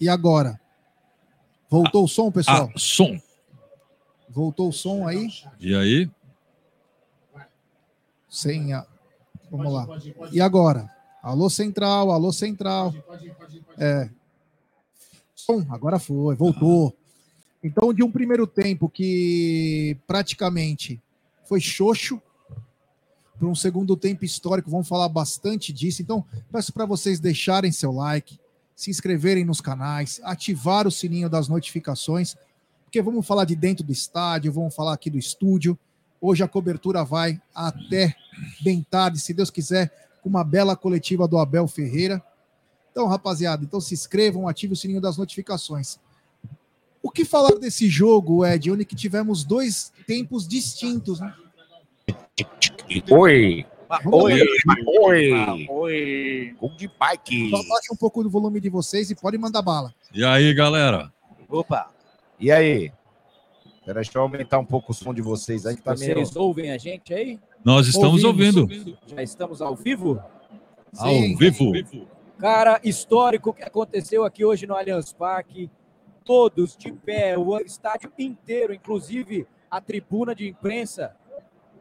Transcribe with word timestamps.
E 0.00 0.08
agora? 0.08 0.60
Voltou 1.68 2.02
ah, 2.02 2.04
o 2.04 2.08
som, 2.08 2.30
pessoal? 2.30 2.70
Ah, 2.74 2.78
som. 2.78 3.20
Voltou 4.28 4.68
o 4.68 4.72
som 4.72 5.06
aí? 5.06 5.28
E 5.60 5.74
aí? 5.74 6.10
Sem 8.28 8.72
a... 8.72 8.86
Vamos 9.50 9.72
lá. 9.72 9.86
E 10.32 10.40
agora? 10.40 10.90
Alô 11.22 11.48
Central, 11.48 12.10
alô 12.10 12.32
Central. 12.32 12.92
É. 13.78 14.10
Som, 15.34 15.64
agora 15.70 15.98
foi, 15.98 16.34
voltou. 16.34 16.96
Então, 17.62 17.94
de 17.94 18.02
um 18.02 18.10
primeiro 18.10 18.46
tempo 18.46 18.88
que 18.88 19.96
praticamente 20.06 21.00
foi 21.44 21.60
xoxo, 21.60 22.20
para 23.38 23.48
um 23.48 23.54
segundo 23.54 23.96
tempo 23.96 24.24
histórico, 24.24 24.70
vamos 24.70 24.88
falar 24.88 25.08
bastante 25.08 25.72
disso. 25.72 26.02
Então, 26.02 26.24
peço 26.52 26.72
para 26.72 26.86
vocês 26.86 27.18
deixarem 27.18 27.72
seu 27.72 27.92
like, 27.92 28.38
se 28.74 28.90
inscreverem 28.90 29.44
nos 29.44 29.60
canais, 29.60 30.20
ativar 30.24 30.86
o 30.86 30.90
sininho 30.90 31.28
das 31.28 31.48
notificações, 31.48 32.36
porque 32.84 33.00
vamos 33.00 33.26
falar 33.26 33.44
de 33.44 33.54
dentro 33.54 33.84
do 33.84 33.92
estádio, 33.92 34.52
vamos 34.52 34.74
falar 34.74 34.94
aqui 34.94 35.10
do 35.10 35.18
estúdio. 35.18 35.78
Hoje 36.20 36.42
a 36.42 36.48
cobertura 36.48 37.04
vai 37.04 37.40
até 37.54 38.14
bem 38.62 38.82
tarde, 38.88 39.18
se 39.20 39.34
Deus 39.34 39.50
quiser, 39.50 39.92
com 40.22 40.28
uma 40.28 40.44
bela 40.44 40.76
coletiva 40.76 41.28
do 41.28 41.38
Abel 41.38 41.68
Ferreira. 41.68 42.22
Então, 42.90 43.06
rapaziada, 43.06 43.64
então 43.64 43.80
se 43.80 43.92
inscrevam, 43.94 44.48
ativem 44.48 44.74
o 44.74 44.76
sininho 44.76 45.00
das 45.00 45.16
notificações. 45.16 45.98
O 47.02 47.10
que 47.10 47.24
falar 47.24 47.58
desse 47.58 47.88
jogo, 47.88 48.46
Ed, 48.46 48.70
onde 48.70 48.84
que 48.84 48.96
tivemos 48.96 49.44
dois 49.44 49.92
tempos 50.06 50.48
distintos, 50.48 51.20
né? 51.20 51.34
Oi! 53.10 53.66
Oi, 54.04 54.40
oi, 54.86 55.66
oi, 55.68 56.56
Gol 56.58 56.76
de 56.76 56.88
bike. 56.88 57.50
Só 57.50 57.56
baixa 57.56 57.92
um 57.92 57.96
pouco 57.96 58.22
do 58.22 58.30
volume 58.30 58.60
de 58.60 58.68
vocês 58.68 59.10
e 59.10 59.14
pode 59.14 59.38
mandar 59.38 59.62
bala. 59.62 59.94
E 60.12 60.24
aí, 60.24 60.52
galera? 60.54 61.12
Opa. 61.48 61.90
E 62.38 62.50
aí? 62.50 62.92
Pera, 63.84 64.00
deixa 64.00 64.16
eu 64.16 64.22
aumentar 64.22 64.58
um 64.58 64.64
pouco 64.64 64.92
o 64.92 64.94
som 64.94 65.12
de 65.12 65.20
vocês 65.20 65.66
aí 65.66 65.76
que 65.76 65.82
tá 65.82 65.94
Vocês 65.94 66.14
meio... 66.32 66.42
ouvem 66.42 66.72
a 66.72 66.78
gente 66.78 67.12
aí? 67.12 67.38
Nós 67.62 67.86
estamos 67.86 68.24
ouvindo. 68.24 68.62
ouvindo. 68.62 68.98
Já 69.06 69.22
estamos 69.22 69.60
ao 69.60 69.76
vivo? 69.76 70.22
Ao 70.96 71.08
Sim. 71.10 71.36
vivo. 71.36 71.72
Cara, 72.38 72.80
histórico 72.82 73.52
que 73.52 73.62
aconteceu 73.62 74.24
aqui 74.24 74.44
hoje 74.44 74.66
no 74.66 74.74
Allianz 74.74 75.12
Parque. 75.12 75.70
Todos 76.24 76.74
de 76.76 76.90
pé, 76.90 77.36
o 77.36 77.58
estádio 77.58 78.10
inteiro, 78.18 78.72
inclusive 78.72 79.46
a 79.70 79.80
tribuna 79.80 80.34
de 80.34 80.48
imprensa 80.48 81.14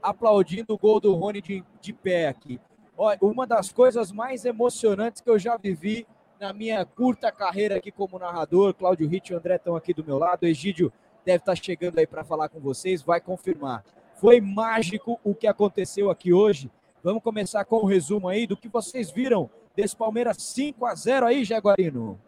aplaudindo 0.03 0.73
o 0.73 0.77
gol 0.77 0.99
do 0.99 1.15
Rony 1.15 1.41
de, 1.41 1.63
de 1.81 1.93
pé 1.93 2.27
aqui. 2.27 2.59
Olha, 2.97 3.17
uma 3.21 3.47
das 3.47 3.71
coisas 3.71 4.11
mais 4.11 4.45
emocionantes 4.45 5.21
que 5.21 5.29
eu 5.29 5.39
já 5.39 5.57
vivi 5.57 6.05
na 6.39 6.51
minha 6.51 6.85
curta 6.85 7.31
carreira 7.31 7.77
aqui 7.77 7.91
como 7.91 8.19
narrador. 8.19 8.73
Cláudio 8.73 9.07
Ritt 9.07 9.31
e 9.31 9.35
o 9.35 9.37
André 9.39 9.55
estão 9.55 9.75
aqui 9.75 9.93
do 9.93 10.03
meu 10.03 10.19
lado. 10.19 10.43
O 10.43 10.45
Egídio 10.45 10.91
deve 11.25 11.37
estar 11.37 11.55
chegando 11.55 11.97
aí 11.97 12.05
para 12.05 12.23
falar 12.23 12.49
com 12.49 12.59
vocês, 12.59 13.01
vai 13.01 13.21
confirmar. 13.21 13.83
Foi 14.15 14.41
mágico 14.41 15.19
o 15.23 15.33
que 15.33 15.47
aconteceu 15.47 16.09
aqui 16.09 16.33
hoje. 16.33 16.69
Vamos 17.01 17.23
começar 17.23 17.65
com 17.65 17.77
o 17.77 17.83
um 17.83 17.85
resumo 17.85 18.27
aí 18.27 18.45
do 18.45 18.57
que 18.57 18.67
vocês 18.67 19.09
viram 19.09 19.49
desse 19.75 19.95
Palmeiras 19.95 20.37
5 20.37 20.85
a 20.85 20.93
0 20.93 21.25
aí, 21.25 21.43
Jaguarino. 21.43 22.19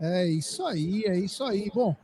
É 0.00 0.26
isso 0.26 0.64
aí, 0.64 1.04
é 1.04 1.18
isso 1.18 1.44
aí. 1.44 1.70
Bom, 1.74 1.94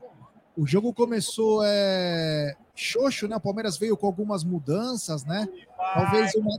o 0.56 0.66
jogo 0.66 0.92
começou 0.92 1.62
é, 1.64 2.54
xoxo, 2.76 3.26
né? 3.26 3.36
O 3.36 3.40
Palmeiras 3.40 3.76
veio 3.76 3.96
com 3.96 4.06
algumas 4.06 4.44
mudanças, 4.44 5.24
né? 5.24 5.48
Talvez 5.94 6.34
uma, 6.34 6.58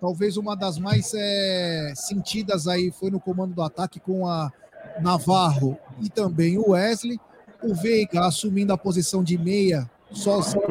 talvez 0.00 0.36
uma 0.36 0.56
das 0.56 0.78
mais 0.78 1.12
é, 1.14 1.92
sentidas 1.94 2.66
aí 2.66 2.90
foi 2.90 3.10
no 3.10 3.20
comando 3.20 3.54
do 3.54 3.62
ataque 3.62 4.00
com 4.00 4.28
a 4.28 4.52
Navarro 5.00 5.78
e 6.00 6.08
também 6.08 6.58
o 6.58 6.70
Wesley. 6.70 7.18
O 7.62 7.74
Veiga 7.74 8.26
assumindo 8.26 8.72
a 8.72 8.78
posição 8.78 9.22
de 9.22 9.38
meia 9.38 9.88
sozinho. 10.12 10.62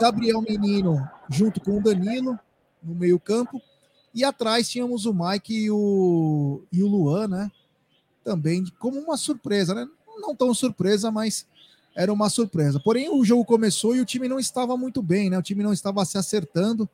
Gabriel 0.00 0.40
Menino 0.42 1.08
junto 1.28 1.60
com 1.60 1.78
o 1.78 1.82
Danilo 1.82 2.38
no 2.82 2.94
meio-campo. 2.94 3.60
E 4.14 4.24
atrás 4.24 4.68
tínhamos 4.68 5.06
o 5.06 5.14
Mike 5.14 5.54
e 5.54 5.70
o, 5.70 6.62
e 6.72 6.82
o 6.82 6.88
Luan, 6.88 7.28
né? 7.28 7.50
Também 8.24 8.64
como 8.78 8.98
uma 8.98 9.16
surpresa, 9.16 9.74
né? 9.74 9.86
não 10.20 10.34
tão 10.34 10.54
surpresa, 10.54 11.10
mas 11.10 11.46
era 11.94 12.12
uma 12.12 12.30
surpresa. 12.30 12.80
Porém, 12.80 13.08
o 13.10 13.24
jogo 13.24 13.44
começou 13.44 13.94
e 13.94 14.00
o 14.00 14.04
time 14.04 14.28
não 14.28 14.38
estava 14.38 14.76
muito 14.76 15.02
bem, 15.02 15.28
né? 15.28 15.38
O 15.38 15.42
time 15.42 15.62
não 15.62 15.72
estava 15.72 16.04
se 16.04 16.16
acertando. 16.16 16.88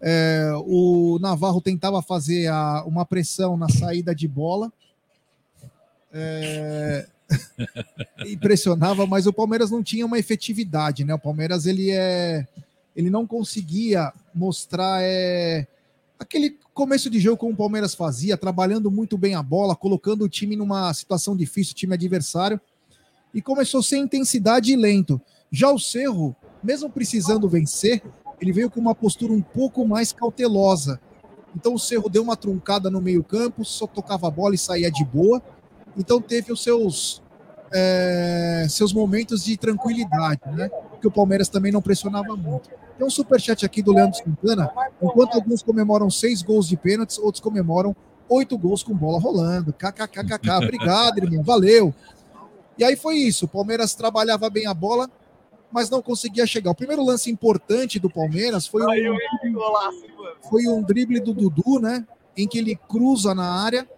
É, 0.00 0.50
o 0.64 1.18
Navarro 1.20 1.60
tentava 1.60 2.00
fazer 2.00 2.48
a, 2.48 2.82
uma 2.84 3.04
pressão 3.04 3.56
na 3.56 3.68
saída 3.68 4.14
de 4.14 4.26
bola. 4.26 4.72
É, 6.12 7.06
impressionava, 8.26 9.06
mas 9.06 9.26
o 9.26 9.32
Palmeiras 9.32 9.70
não 9.70 9.82
tinha 9.82 10.06
uma 10.06 10.18
efetividade, 10.18 11.04
né? 11.04 11.14
O 11.14 11.18
Palmeiras 11.18 11.66
ele 11.66 11.90
é, 11.90 12.46
ele 12.96 13.10
não 13.10 13.26
conseguia 13.26 14.12
mostrar 14.34 15.00
é, 15.02 15.66
aquele 16.18 16.58
começo 16.74 17.08
de 17.08 17.20
jogo 17.20 17.36
como 17.36 17.52
o 17.52 17.56
Palmeiras 17.56 17.94
fazia, 17.94 18.36
trabalhando 18.36 18.90
muito 18.90 19.16
bem 19.16 19.34
a 19.34 19.42
bola, 19.42 19.76
colocando 19.76 20.24
o 20.24 20.28
time 20.28 20.56
numa 20.56 20.92
situação 20.94 21.36
difícil, 21.36 21.72
o 21.72 21.76
time 21.76 21.94
adversário, 21.94 22.60
e 23.34 23.40
começou 23.40 23.82
sem 23.82 24.02
intensidade 24.02 24.72
e 24.72 24.76
lento. 24.76 25.20
Já 25.50 25.70
o 25.70 25.78
Cerro, 25.78 26.34
mesmo 26.62 26.90
precisando 26.90 27.48
vencer, 27.48 28.02
ele 28.40 28.52
veio 28.52 28.70
com 28.70 28.80
uma 28.80 28.94
postura 28.94 29.32
um 29.32 29.42
pouco 29.42 29.86
mais 29.86 30.12
cautelosa. 30.12 31.00
Então 31.54 31.74
o 31.74 31.78
Cerro 31.78 32.08
deu 32.08 32.22
uma 32.22 32.36
truncada 32.36 32.90
no 32.90 33.00
meio-campo, 33.00 33.64
só 33.64 33.86
tocava 33.86 34.28
a 34.28 34.30
bola 34.30 34.54
e 34.54 34.58
saía 34.58 34.90
de 34.90 35.04
boa. 35.04 35.42
Então 35.96 36.20
teve 36.20 36.52
os 36.52 36.62
seus 36.62 37.22
é, 37.72 38.66
seus 38.68 38.92
momentos 38.92 39.44
de 39.44 39.56
tranquilidade, 39.56 40.40
né? 40.52 40.70
Que 41.00 41.06
o 41.06 41.10
Palmeiras 41.10 41.48
também 41.48 41.72
não 41.72 41.80
pressionava 41.80 42.36
muito. 42.36 42.68
Tem 42.98 43.06
um 43.06 43.10
superchat 43.10 43.64
aqui 43.64 43.82
do 43.82 43.92
Leandro 43.92 44.18
Santana. 44.18 44.70
Enquanto 45.00 45.34
alguns 45.34 45.62
comemoram 45.62 46.10
seis 46.10 46.42
gols 46.42 46.68
de 46.68 46.76
pênaltis, 46.76 47.18
outros 47.18 47.40
comemoram 47.40 47.94
oito 48.28 48.58
gols 48.58 48.82
com 48.82 48.94
bola 48.94 49.18
rolando. 49.18 49.72
KKKKK. 49.72 50.50
Obrigado, 50.62 51.18
irmão. 51.18 51.42
Valeu. 51.42 51.94
E 52.78 52.84
aí 52.84 52.96
foi 52.96 53.16
isso. 53.16 53.44
O 53.44 53.48
Palmeiras 53.48 53.94
trabalhava 53.94 54.48
bem 54.48 54.66
a 54.66 54.74
bola, 54.74 55.10
mas 55.70 55.90
não 55.90 56.00
conseguia 56.02 56.46
chegar. 56.46 56.70
O 56.70 56.74
primeiro 56.74 57.04
lance 57.04 57.30
importante 57.30 57.98
do 57.98 58.10
Palmeiras 58.10 58.66
foi 58.66 58.82
um, 58.82 59.16
foi 60.48 60.66
um 60.66 60.82
drible 60.82 61.20
do 61.20 61.34
Dudu, 61.34 61.78
né? 61.80 62.06
em 62.36 62.46
que 62.46 62.58
ele 62.58 62.76
cruza 62.88 63.34
na 63.34 63.62
área 63.62 63.88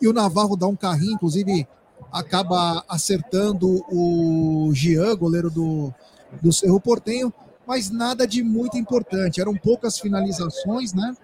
e 0.00 0.08
o 0.08 0.12
Navarro 0.12 0.56
dá 0.56 0.66
um 0.66 0.76
carrinho, 0.76 1.14
inclusive 1.14 1.66
acaba 2.12 2.84
acertando 2.88 3.84
o 3.88 4.70
Jean, 4.74 5.16
goleiro 5.16 5.50
do, 5.50 5.94
do 6.40 6.52
Cerro 6.52 6.80
Portenho, 6.80 7.32
mas 7.66 7.90
nada 7.90 8.26
de 8.26 8.42
muito 8.42 8.76
importante. 8.76 9.40
Eram 9.40 9.54
poucas 9.54 9.98
finalizações, 9.98 10.92
né? 10.92 11.16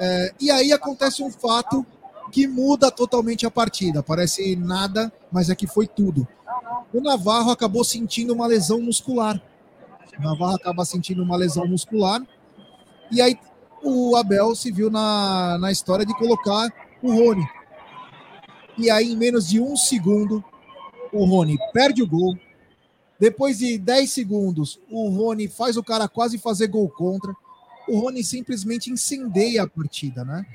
É, 0.00 0.32
e 0.40 0.50
aí 0.50 0.72
acontece 0.72 1.22
um 1.22 1.30
fato 1.30 1.84
que 2.30 2.46
muda 2.46 2.90
totalmente 2.90 3.46
a 3.46 3.50
partida. 3.50 4.02
Parece 4.02 4.56
nada, 4.56 5.12
mas 5.30 5.50
é 5.50 5.54
que 5.54 5.66
foi 5.66 5.86
tudo. 5.86 6.26
O 6.92 7.00
Navarro 7.00 7.50
acabou 7.50 7.84
sentindo 7.84 8.32
uma 8.32 8.46
lesão 8.46 8.80
muscular. 8.80 9.40
O 10.18 10.22
Navarro 10.22 10.56
acaba 10.56 10.84
sentindo 10.84 11.22
uma 11.22 11.36
lesão 11.36 11.66
muscular. 11.66 12.20
E 13.10 13.20
aí 13.20 13.38
o 13.82 14.16
Abel 14.16 14.54
se 14.54 14.70
viu 14.70 14.90
na, 14.90 15.58
na 15.58 15.70
história 15.70 16.04
de 16.04 16.16
colocar 16.16 16.68
o 17.02 17.12
Rony. 17.12 17.46
E 18.76 18.90
aí, 18.90 19.12
em 19.12 19.16
menos 19.16 19.48
de 19.48 19.60
um 19.60 19.76
segundo, 19.76 20.44
o 21.12 21.24
Rony 21.24 21.58
perde 21.72 22.02
o 22.02 22.06
gol. 22.06 22.36
Depois 23.18 23.58
de 23.58 23.76
10 23.76 24.12
segundos, 24.12 24.80
o 24.88 25.08
Rony 25.08 25.48
faz 25.48 25.76
o 25.76 25.82
cara 25.82 26.08
quase 26.08 26.38
fazer 26.38 26.68
gol 26.68 26.88
contra. 26.88 27.34
O 27.88 27.98
Rony 27.98 28.22
simplesmente 28.22 28.90
incendeia 28.90 29.64
a 29.64 29.68
partida, 29.68 30.24
né? 30.24 30.46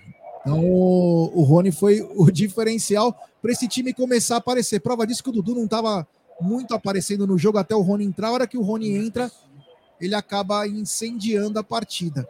Então, 0.45 0.63
o, 0.63 1.41
Rony 1.43 1.71
foi 1.71 2.01
o 2.15 2.29
diferencial 2.29 3.17
para 3.41 3.51
esse 3.51 3.67
time 3.67 3.93
começar 3.93 4.35
a 4.35 4.37
aparecer. 4.39 4.79
Prova 4.79 5.07
disso 5.07 5.23
que 5.23 5.29
o 5.29 5.33
Dudu 5.33 5.55
não 5.55 5.65
estava 5.65 6.05
muito 6.39 6.73
aparecendo 6.73 7.25
no 7.25 7.37
jogo 7.37 7.57
até 7.57 7.73
o 7.73 7.81
Rony 7.81 8.05
entrar. 8.05 8.27
A 8.27 8.31
hora 8.31 8.47
que 8.47 8.57
o 8.57 8.61
Rony 8.61 8.93
entra, 8.93 9.31
ele 10.01 10.15
acaba 10.15 10.67
incendiando 10.67 11.57
a 11.57 11.63
partida. 11.63 12.27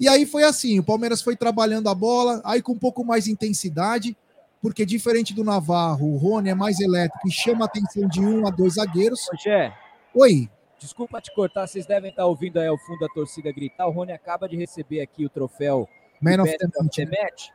E 0.00 0.08
aí 0.08 0.26
foi 0.26 0.42
assim: 0.42 0.80
o 0.80 0.84
Palmeiras 0.84 1.22
foi 1.22 1.36
trabalhando 1.36 1.88
a 1.88 1.94
bola, 1.94 2.40
aí 2.44 2.60
com 2.60 2.72
um 2.72 2.78
pouco 2.78 3.04
mais 3.04 3.24
de 3.24 3.30
intensidade 3.30 4.16
porque 4.60 4.84
diferente 4.84 5.34
do 5.34 5.44
Navarro, 5.44 6.14
o 6.14 6.16
Rony 6.16 6.50
é 6.50 6.54
mais 6.54 6.80
elétrico 6.80 7.28
e 7.28 7.30
chama 7.30 7.64
a 7.64 7.66
atenção 7.66 8.08
de 8.08 8.20
um 8.20 8.46
a 8.46 8.50
dois 8.50 8.74
zagueiros. 8.74 9.28
Rogé, 9.30 9.72
Oi. 10.14 10.50
Desculpa 10.78 11.20
te 11.20 11.34
cortar, 11.34 11.66
vocês 11.66 11.86
devem 11.86 12.10
estar 12.10 12.26
ouvindo 12.26 12.58
aí 12.58 12.68
ao 12.68 12.78
fundo 12.78 13.00
da 13.00 13.08
torcida 13.08 13.50
gritar. 13.50 13.88
O 13.88 13.90
Rony 13.90 14.12
acaba 14.12 14.48
de 14.48 14.56
receber 14.56 15.00
aqui 15.00 15.24
o 15.24 15.28
troféu 15.28 15.88
Man 16.20 16.42
of 16.42 16.56
the 16.56 16.66
of 16.66 16.82
Match. 16.82 16.96
the 16.96 17.06
Match. 17.06 17.48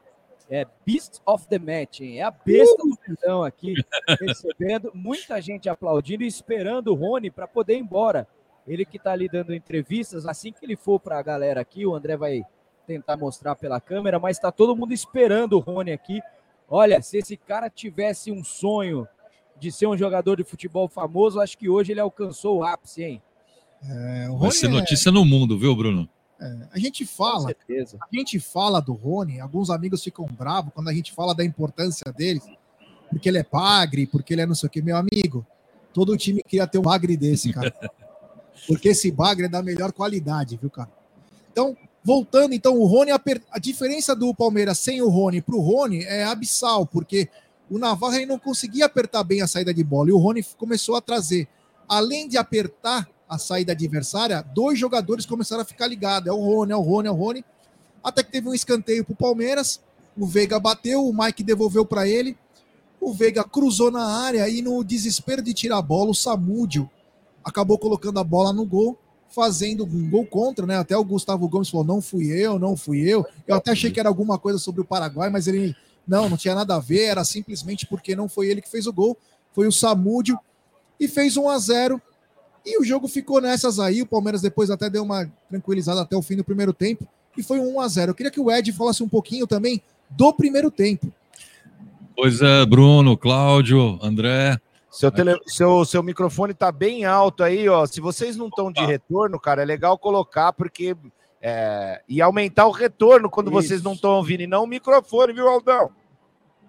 É 0.49 0.67
Beast 0.85 1.21
of 1.25 1.47
the 1.47 1.57
Match, 1.57 2.01
hein? 2.01 2.19
É 2.19 2.23
a 2.23 2.31
besta 2.31 2.83
do 2.83 2.97
perdão 2.97 3.43
aqui, 3.43 3.73
recebendo, 4.21 4.91
muita 4.93 5.41
gente 5.41 5.69
aplaudindo 5.69 6.23
e 6.23 6.27
esperando 6.27 6.89
o 6.89 6.95
Rony 6.95 7.31
para 7.31 7.47
poder 7.47 7.75
ir 7.75 7.79
embora. 7.79 8.27
Ele 8.67 8.85
que 8.85 8.97
está 8.97 9.11
ali 9.11 9.27
dando 9.27 9.53
entrevistas, 9.53 10.25
assim 10.25 10.51
que 10.51 10.65
ele 10.65 10.75
for 10.75 10.99
para 10.99 11.17
a 11.17 11.21
galera 11.23 11.61
aqui, 11.61 11.85
o 11.85 11.95
André 11.95 12.15
vai 12.15 12.43
tentar 12.85 13.17
mostrar 13.17 13.55
pela 13.55 13.79
câmera, 13.79 14.19
mas 14.19 14.37
está 14.37 14.51
todo 14.51 14.75
mundo 14.75 14.93
esperando 14.93 15.53
o 15.53 15.59
Rony 15.59 15.91
aqui. 15.91 16.21
Olha, 16.69 17.01
se 17.01 17.17
esse 17.17 17.35
cara 17.35 17.69
tivesse 17.69 18.31
um 18.31 18.43
sonho 18.43 19.07
de 19.57 19.71
ser 19.71 19.87
um 19.87 19.97
jogador 19.97 20.37
de 20.37 20.43
futebol 20.43 20.87
famoso, 20.87 21.39
acho 21.39 21.57
que 21.57 21.69
hoje 21.69 21.93
ele 21.93 21.99
alcançou 21.99 22.59
o 22.59 22.63
ápice, 22.63 23.03
hein? 23.03 23.21
É, 23.83 24.29
o 24.29 24.37
Vai 24.37 24.51
ser 24.51 24.67
é- 24.67 24.69
notícia 24.69 25.11
no 25.11 25.25
mundo, 25.25 25.57
viu, 25.57 25.75
Bruno? 25.75 26.09
A 26.71 26.79
gente 26.79 27.05
fala, 27.05 27.49
a 27.51 28.15
gente 28.15 28.39
fala 28.39 28.81
do 28.81 28.93
Rony, 28.93 29.39
alguns 29.39 29.69
amigos 29.69 30.03
ficam 30.03 30.25
bravos 30.25 30.73
quando 30.73 30.89
a 30.89 30.93
gente 30.93 31.13
fala 31.13 31.33
da 31.33 31.43
importância 31.43 32.11
dele, 32.11 32.41
porque 33.09 33.29
ele 33.29 33.37
é 33.37 33.45
bagre, 33.49 34.07
porque 34.07 34.33
ele 34.33 34.41
é 34.41 34.45
não 34.45 34.55
sei 34.55 34.67
o 34.67 34.69
que, 34.69 34.81
meu 34.81 34.97
amigo. 34.97 35.45
Todo 35.93 36.17
time 36.17 36.41
queria 36.43 36.67
ter 36.67 36.79
um 36.79 36.83
bagre 36.83 37.15
desse, 37.15 37.53
cara. 37.53 37.73
Porque 38.65 38.89
esse 38.89 39.11
bagre 39.11 39.45
é 39.47 39.49
da 39.49 39.61
melhor 39.61 39.91
qualidade, 39.91 40.57
viu, 40.57 40.69
cara? 40.69 40.89
Então, 41.51 41.75
voltando, 42.03 42.53
então, 42.53 42.77
o 42.77 42.85
Rony, 42.85 43.11
aper- 43.11 43.41
a 43.51 43.59
diferença 43.59 44.15
do 44.15 44.33
Palmeiras 44.33 44.79
sem 44.79 45.01
o 45.01 45.09
Rony 45.09 45.41
para 45.41 45.55
o 45.55 45.59
Rony 45.59 46.03
é 46.03 46.23
abissal, 46.23 46.85
porque 46.85 47.27
o 47.69 47.77
Navarro 47.77 48.25
não 48.25 48.39
conseguia 48.39 48.85
apertar 48.85 49.23
bem 49.23 49.41
a 49.41 49.47
saída 49.47 49.73
de 49.73 49.83
bola 49.83 50.09
e 50.09 50.13
o 50.13 50.17
Rony 50.17 50.43
começou 50.57 50.95
a 50.95 51.01
trazer, 51.01 51.47
além 51.87 52.27
de 52.27 52.37
apertar 52.37 53.07
a 53.27 53.37
saída 53.37 53.71
adversária, 53.71 54.41
dois 54.53 54.77
jogadores 54.77 55.25
começaram 55.25 55.61
a 55.61 55.65
ficar 55.65 55.87
ligados. 55.87 56.27
É 56.27 56.31
o 56.31 56.37
Rony, 56.37 56.71
é 56.71 56.75
o 56.75 56.81
Rony, 56.81 57.07
é 57.07 57.11
o 57.11 57.15
Rony. 57.15 57.45
Até 58.03 58.23
que 58.23 58.31
teve 58.31 58.47
um 58.47 58.53
escanteio 58.53 59.03
para 59.03 59.13
o 59.13 59.15
Palmeiras. 59.17 59.81
O 60.17 60.25
Veiga 60.25 60.59
bateu, 60.59 61.07
o 61.07 61.13
Mike 61.13 61.43
devolveu 61.43 61.85
para 61.85 62.07
ele. 62.07 62.37
O 62.99 63.13
Veiga 63.13 63.43
cruzou 63.43 63.89
na 63.89 64.05
área 64.05 64.47
e, 64.47 64.61
no 64.61 64.83
desespero 64.83 65.41
de 65.41 65.53
tirar 65.53 65.77
a 65.77 65.81
bola, 65.81 66.11
o 66.11 66.15
Samúdio 66.15 66.89
acabou 67.43 67.77
colocando 67.77 68.19
a 68.19 68.23
bola 68.23 68.53
no 68.53 68.65
gol, 68.65 68.97
fazendo 69.29 69.83
um 69.83 70.09
gol 70.09 70.25
contra, 70.25 70.65
né? 70.65 70.77
Até 70.77 70.95
o 70.95 71.03
Gustavo 71.03 71.47
Gomes 71.47 71.69
falou: 71.69 71.85
não 71.85 72.01
fui 72.01 72.27
eu, 72.27 72.57
não 72.59 72.77
fui 72.77 73.01
eu. 73.01 73.25
Eu 73.47 73.55
até 73.55 73.71
achei 73.71 73.91
que 73.91 73.99
era 73.99 74.07
alguma 74.07 74.37
coisa 74.37 74.59
sobre 74.59 74.81
o 74.81 74.85
Paraguai, 74.85 75.29
mas 75.29 75.47
ele 75.47 75.75
não, 76.07 76.29
não 76.29 76.37
tinha 76.37 76.55
nada 76.55 76.75
a 76.75 76.79
ver, 76.79 77.05
era 77.05 77.23
simplesmente 77.23 77.85
porque 77.87 78.15
não 78.15 78.29
foi 78.29 78.47
ele 78.47 78.61
que 78.61 78.69
fez 78.69 78.87
o 78.87 78.93
gol, 78.93 79.17
foi 79.51 79.67
o 79.67 79.71
Samúdio 79.71 80.39
e 80.99 81.07
fez 81.07 81.35
1 81.35 81.49
a 81.49 81.57
0 81.57 82.01
e 82.65 82.79
o 82.79 82.83
jogo 82.83 83.07
ficou 83.07 83.41
nessas 83.41 83.79
aí. 83.79 84.01
O 84.01 84.05
Palmeiras 84.07 84.41
depois 84.41 84.69
até 84.69 84.89
deu 84.89 85.03
uma 85.03 85.29
tranquilizada 85.49 86.01
até 86.01 86.15
o 86.15 86.21
fim 86.21 86.35
do 86.35 86.43
primeiro 86.43 86.73
tempo 86.73 87.07
e 87.37 87.43
foi 87.43 87.59
um 87.59 87.75
1 87.75 87.81
a 87.81 87.87
0 87.87 88.11
Eu 88.11 88.15
queria 88.15 88.31
que 88.31 88.39
o 88.39 88.51
Ed 88.51 88.71
falasse 88.73 89.03
um 89.03 89.09
pouquinho 89.09 89.45
também 89.47 89.81
do 90.09 90.33
primeiro 90.33 90.69
tempo. 90.71 91.11
Pois 92.15 92.41
é, 92.41 92.65
Bruno, 92.65 93.17
Cláudio, 93.17 93.97
André. 94.01 94.59
Seu, 94.91 95.11
tele- 95.11 95.39
seu, 95.47 95.83
seu 95.83 96.03
microfone 96.03 96.53
tá 96.53 96.71
bem 96.71 97.03
alto 97.03 97.43
aí, 97.43 97.67
ó. 97.67 97.85
Se 97.87 97.99
vocês 97.99 98.37
não 98.37 98.47
estão 98.47 98.71
de 98.71 98.85
retorno, 98.85 99.39
cara, 99.39 99.63
é 99.63 99.65
legal 99.65 99.97
colocar, 99.97 100.53
porque. 100.53 100.95
É, 101.45 102.01
e 102.07 102.21
aumentar 102.21 102.67
o 102.67 102.71
retorno 102.71 103.29
quando 103.29 103.47
Isso. 103.47 103.55
vocês 103.67 103.83
não 103.83 103.93
estão 103.93 104.11
ouvindo, 104.11 104.41
e 104.43 104.47
não 104.47 104.63
o 104.63 104.67
microfone, 104.67 105.33
viu, 105.33 105.49
Aldão? 105.49 105.89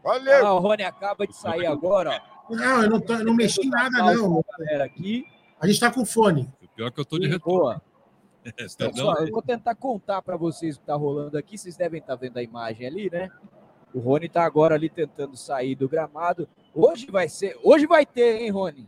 Valeu! 0.02 0.46
Ah, 0.46 0.55
o 0.55 0.58
Rony 0.58 0.82
acaba 0.82 1.26
de 1.26 1.37
sair 1.37 1.67
agora, 1.67 2.20
ó. 2.50 2.55
Não, 2.56 2.82
eu 2.82 2.91
não, 2.91 3.00
tô- 3.00 3.12
eu 3.12 3.25
não 3.25 3.35
mexi 3.35 3.61
em 3.67 3.70
nada, 3.70 3.99
não. 3.99 4.44
Galera 4.58 4.85
aqui. 4.85 5.25
A 5.65 5.67
gente 5.67 5.81
tá 5.81 5.91
com 5.91 6.05
fone. 6.05 6.53
Pior 6.77 6.91
que 6.91 7.01
eu 7.01 7.05
tô 7.07 7.19
de 7.19 7.27
retorno. 7.27 7.61
Boa. 7.61 7.83
Perdão. 8.77 8.91
Pessoal, 8.91 9.17
eu 9.27 9.33
vou 9.33 9.41
tentar 9.41 9.75
contar 9.75 10.21
para 10.21 10.37
vocês 10.37 10.77
o 10.77 10.81
que 10.81 10.87
tá 10.87 10.95
rolando 10.95 11.39
aqui. 11.39 11.57
Vocês 11.57 11.75
devem 11.75 12.01
estar 12.01 12.15
vendo 12.17 12.37
a 12.37 12.43
imagem 12.43 12.87
ali, 12.87 13.09
né? 13.11 13.31
O 13.95 13.99
Rony 14.01 14.29
tá 14.29 14.45
agora 14.45 14.75
ali 14.75 14.91
tentando 14.91 15.37
sair 15.39 15.75
do 15.75 15.89
gramado. 15.89 16.47
Hoje 16.75 17.06
vai 17.11 17.31
ser, 17.31 17.56
hoje 17.63 17.87
vai 17.87 18.05
ter, 18.05 18.43
hein, 18.43 18.51
Rony? 18.51 18.87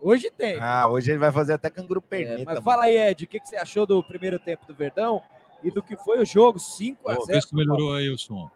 Hoje 0.00 0.28
tem. 0.36 0.58
Ah, 0.60 0.88
hoje 0.88 1.12
ele 1.12 1.18
vai 1.18 1.30
fazer 1.30 1.52
até 1.52 1.70
canguru 1.70 2.02
É, 2.06 2.08
perneta. 2.10 2.38
mas 2.44 2.54
mano. 2.54 2.62
fala 2.62 2.84
aí, 2.84 2.96
Ed, 2.96 3.24
o 3.24 3.28
que, 3.28 3.38
que 3.38 3.48
você 3.48 3.56
achou 3.56 3.86
do 3.86 4.02
primeiro 4.02 4.38
tempo 4.40 4.66
do 4.66 4.74
Verdão 4.74 5.22
e 5.62 5.70
do 5.70 5.80
que 5.82 5.96
foi 5.96 6.20
o 6.20 6.24
jogo 6.24 6.58
5 6.58 7.08
a 7.08 7.14
Pô, 7.14 7.24
0 7.26 7.34
vê 7.40 7.46
se 7.46 7.54
melhorou 7.54 7.94
aí 7.94 8.10
o 8.10 8.18
som. 8.18 8.50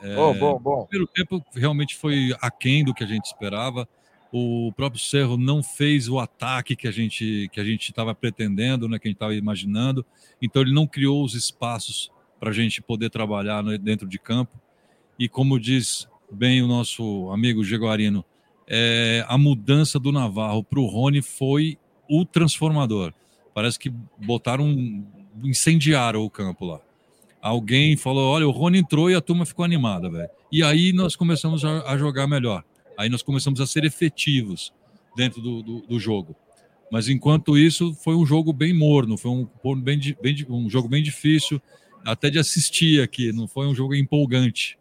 É, 0.00 0.14
Bom, 0.16 0.34
bom, 0.36 0.58
bom. 0.58 0.80
O 0.82 0.86
primeiro 0.86 1.12
tempo 1.14 1.40
realmente 1.54 1.96
foi 1.96 2.34
aquém 2.40 2.84
do 2.84 2.92
que 2.92 3.04
a 3.04 3.06
gente 3.06 3.26
esperava. 3.26 3.88
O 4.32 4.72
próprio 4.76 5.00
Cerro 5.00 5.36
não 5.36 5.62
fez 5.62 6.08
o 6.08 6.18
ataque 6.18 6.76
que 6.76 6.88
a 6.88 6.90
gente 6.90 7.48
que 7.52 7.60
a 7.60 7.64
gente 7.64 7.90
estava 7.90 8.14
pretendendo, 8.14 8.88
né, 8.88 8.98
que 8.98 9.06
a 9.06 9.10
gente 9.10 9.16
estava 9.16 9.34
imaginando. 9.34 10.04
Então 10.42 10.62
ele 10.62 10.72
não 10.72 10.86
criou 10.86 11.24
os 11.24 11.34
espaços 11.34 12.10
para 12.38 12.50
a 12.50 12.52
gente 12.52 12.82
poder 12.82 13.08
trabalhar 13.08 13.62
no- 13.62 13.78
dentro 13.78 14.06
de 14.06 14.18
campo. 14.18 14.60
E 15.18 15.28
como 15.28 15.58
diz 15.58 16.08
bem 16.30 16.60
o 16.62 16.66
nosso 16.66 17.30
amigo 17.30 17.64
Jaguarino, 17.64 18.24
é, 18.66 19.24
a 19.28 19.38
mudança 19.38 19.98
do 19.98 20.10
Navarro 20.12 20.62
para 20.62 20.80
o 20.80 20.86
Rony 20.86 21.22
foi 21.22 21.78
o 22.10 22.24
transformador. 22.24 23.12
Parece 23.54 23.78
que 23.78 23.90
botaram, 24.18 25.04
incendiaram 25.42 26.22
o 26.22 26.28
campo 26.30 26.66
lá. 26.66 26.80
Alguém 27.40 27.96
falou: 27.96 28.28
olha, 28.32 28.46
o 28.46 28.50
Rony 28.50 28.78
entrou 28.78 29.10
e 29.10 29.14
a 29.14 29.20
turma 29.20 29.46
ficou 29.46 29.64
animada, 29.64 30.10
velho. 30.10 30.28
E 30.50 30.62
aí 30.62 30.92
nós 30.92 31.14
começamos 31.16 31.64
a, 31.64 31.90
a 31.92 31.96
jogar 31.96 32.26
melhor. 32.26 32.64
Aí 32.98 33.08
nós 33.08 33.22
começamos 33.22 33.60
a 33.60 33.66
ser 33.66 33.84
efetivos 33.84 34.72
dentro 35.16 35.40
do, 35.40 35.62
do, 35.62 35.80
do 35.82 35.98
jogo. 35.98 36.36
Mas 36.90 37.08
enquanto 37.08 37.58
isso, 37.58 37.94
foi 37.94 38.14
um 38.14 38.24
jogo 38.24 38.52
bem 38.52 38.72
morno, 38.72 39.16
foi 39.16 39.30
um, 39.30 39.48
bem, 39.80 39.98
bem 40.22 40.46
um 40.48 40.70
jogo 40.70 40.88
bem 40.88 41.02
difícil, 41.02 41.60
até 42.04 42.30
de 42.30 42.38
assistir 42.38 43.02
aqui, 43.02 43.32
não 43.32 43.48
foi 43.48 43.66
um 43.66 43.74
jogo 43.74 43.94
empolgante. 43.94 44.78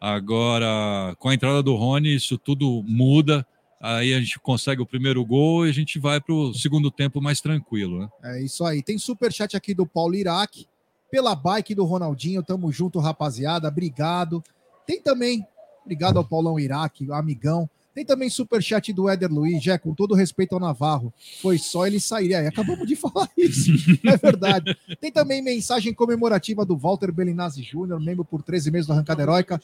Agora, 0.00 1.16
com 1.18 1.28
a 1.28 1.34
entrada 1.34 1.62
do 1.62 1.74
Rony, 1.74 2.14
isso 2.14 2.38
tudo 2.38 2.84
muda. 2.86 3.46
Aí 3.80 4.12
a 4.12 4.20
gente 4.20 4.38
consegue 4.40 4.82
o 4.82 4.86
primeiro 4.86 5.24
gol 5.24 5.66
e 5.66 5.70
a 5.70 5.72
gente 5.72 5.98
vai 5.98 6.20
para 6.20 6.34
o 6.34 6.52
segundo 6.52 6.90
tempo 6.90 7.20
mais 7.20 7.40
tranquilo, 7.40 8.00
né? 8.00 8.08
É 8.22 8.42
isso 8.42 8.64
aí. 8.64 8.82
Tem 8.82 8.98
superchat 8.98 9.56
aqui 9.56 9.72
do 9.72 9.86
Paulo 9.86 10.14
Iraque, 10.14 10.66
pela 11.10 11.34
bike 11.34 11.74
do 11.74 11.84
Ronaldinho. 11.84 12.42
Tamo 12.42 12.70
junto, 12.70 12.98
rapaziada. 12.98 13.68
Obrigado. 13.68 14.42
Tem 14.86 15.00
também, 15.00 15.44
obrigado 15.88 16.18
ao 16.18 16.24
Paulão 16.24 16.60
Iraque, 16.60 17.10
amigão. 17.10 17.68
Tem 17.94 18.04
também 18.04 18.28
superchat 18.28 18.92
do 18.92 19.08
Éder 19.08 19.32
Luiz, 19.32 19.62
já 19.64 19.78
com 19.78 19.94
todo 19.94 20.14
respeito 20.14 20.52
ao 20.52 20.60
Navarro. 20.60 21.12
Foi 21.40 21.56
só 21.56 21.86
ele 21.86 21.98
sair. 21.98 22.34
Aí, 22.34 22.46
acabamos 22.46 22.86
de 22.86 22.94
falar 22.94 23.28
isso. 23.36 23.72
É 24.06 24.16
verdade. 24.16 24.76
Tem 25.00 25.10
também 25.10 25.42
mensagem 25.42 25.94
comemorativa 25.94 26.64
do 26.64 26.76
Walter 26.76 27.10
Belinazzi 27.10 27.62
Júnior, 27.62 27.98
membro 27.98 28.24
por 28.24 28.42
13 28.42 28.70
meses 28.70 28.86
da 28.86 28.94
Arrancada 28.94 29.22
Heróica. 29.22 29.60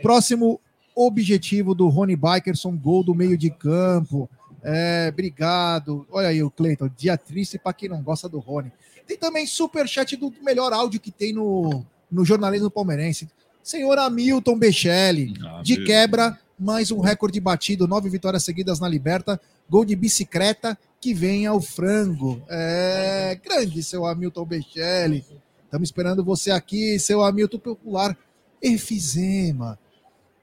Próximo 0.00 0.58
objetivo 0.96 1.74
do 1.74 1.88
Rony 1.88 2.16
Bikerson, 2.16 2.76
gol 2.76 3.04
do 3.04 3.14
meio 3.14 3.36
de 3.36 3.50
campo. 3.50 4.28
É, 4.62 5.10
obrigado. 5.12 6.06
Olha 6.10 6.28
aí 6.28 6.42
o 6.42 6.50
Cleiton, 6.50 6.90
dia 6.96 7.16
triste 7.16 7.58
para 7.58 7.74
quem 7.74 7.88
não 7.90 8.02
gosta 8.02 8.28
do 8.28 8.38
Rony. 8.38 8.72
Tem 9.06 9.18
também 9.18 9.46
superchat 9.46 10.16
do 10.16 10.32
melhor 10.42 10.72
áudio 10.72 10.98
que 10.98 11.12
tem 11.12 11.32
no, 11.32 11.84
no 12.10 12.24
jornalismo 12.24 12.70
palmeirense. 12.70 13.28
Senhor 13.62 13.98
Hamilton 13.98 14.58
Bechelli, 14.58 15.34
Ah, 15.44 15.62
de 15.62 15.84
quebra, 15.84 16.38
mais 16.58 16.90
um 16.90 17.00
recorde 17.00 17.38
batido, 17.40 17.86
nove 17.86 18.08
vitórias 18.08 18.44
seguidas 18.44 18.80
na 18.80 18.88
Liberta, 18.88 19.40
gol 19.68 19.84
de 19.84 19.94
bicicleta, 19.94 20.78
que 21.00 21.14
vem 21.14 21.46
ao 21.46 21.60
frango. 21.60 22.42
É, 22.48 23.38
grande 23.42 23.82
seu 23.82 24.04
Hamilton 24.04 24.44
Bechelli. 24.44 25.24
Estamos 25.64 25.88
esperando 25.88 26.24
você 26.24 26.50
aqui, 26.50 26.98
seu 26.98 27.22
Hamilton 27.22 27.58
Popular. 27.58 28.16
Efizema. 28.60 29.78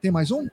Tem 0.01 0.11
mais 0.11 0.31
um? 0.31 0.47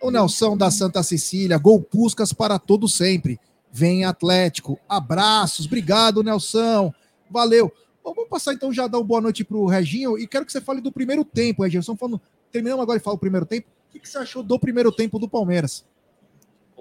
O 0.00 0.10
Nelson 0.10 0.56
da 0.56 0.70
Santa 0.70 1.02
Cecília, 1.02 1.58
gol 1.58 1.80
Puscas 1.80 2.32
para 2.32 2.58
todo 2.58 2.88
sempre. 2.88 3.38
Vem 3.72 4.04
Atlético. 4.04 4.78
Abraços, 4.88 5.66
obrigado, 5.66 6.22
Nelson. 6.22 6.92
Valeu. 7.30 7.72
Bom, 8.02 8.14
vamos 8.14 8.30
passar 8.30 8.52
então 8.52 8.72
já 8.72 8.86
dar 8.88 8.98
uma 8.98 9.04
boa 9.04 9.20
noite 9.20 9.44
para 9.44 9.56
o 9.56 9.66
Reginho 9.66 10.18
e 10.18 10.26
quero 10.26 10.44
que 10.44 10.50
você 10.50 10.60
fale 10.60 10.80
do 10.80 10.90
primeiro 10.90 11.24
tempo, 11.24 11.62
Reginho. 11.62 11.80
Estamos 11.80 12.00
falando, 12.00 12.20
terminamos 12.50 12.82
agora 12.82 12.98
e 12.98 13.02
fala 13.02 13.16
o 13.16 13.20
primeiro 13.20 13.46
tempo. 13.46 13.68
O 13.88 13.92
que, 13.92 14.00
que 14.00 14.08
você 14.08 14.18
achou 14.18 14.42
do 14.42 14.58
primeiro 14.58 14.90
tempo 14.90 15.18
do 15.18 15.28
Palmeiras? 15.28 15.86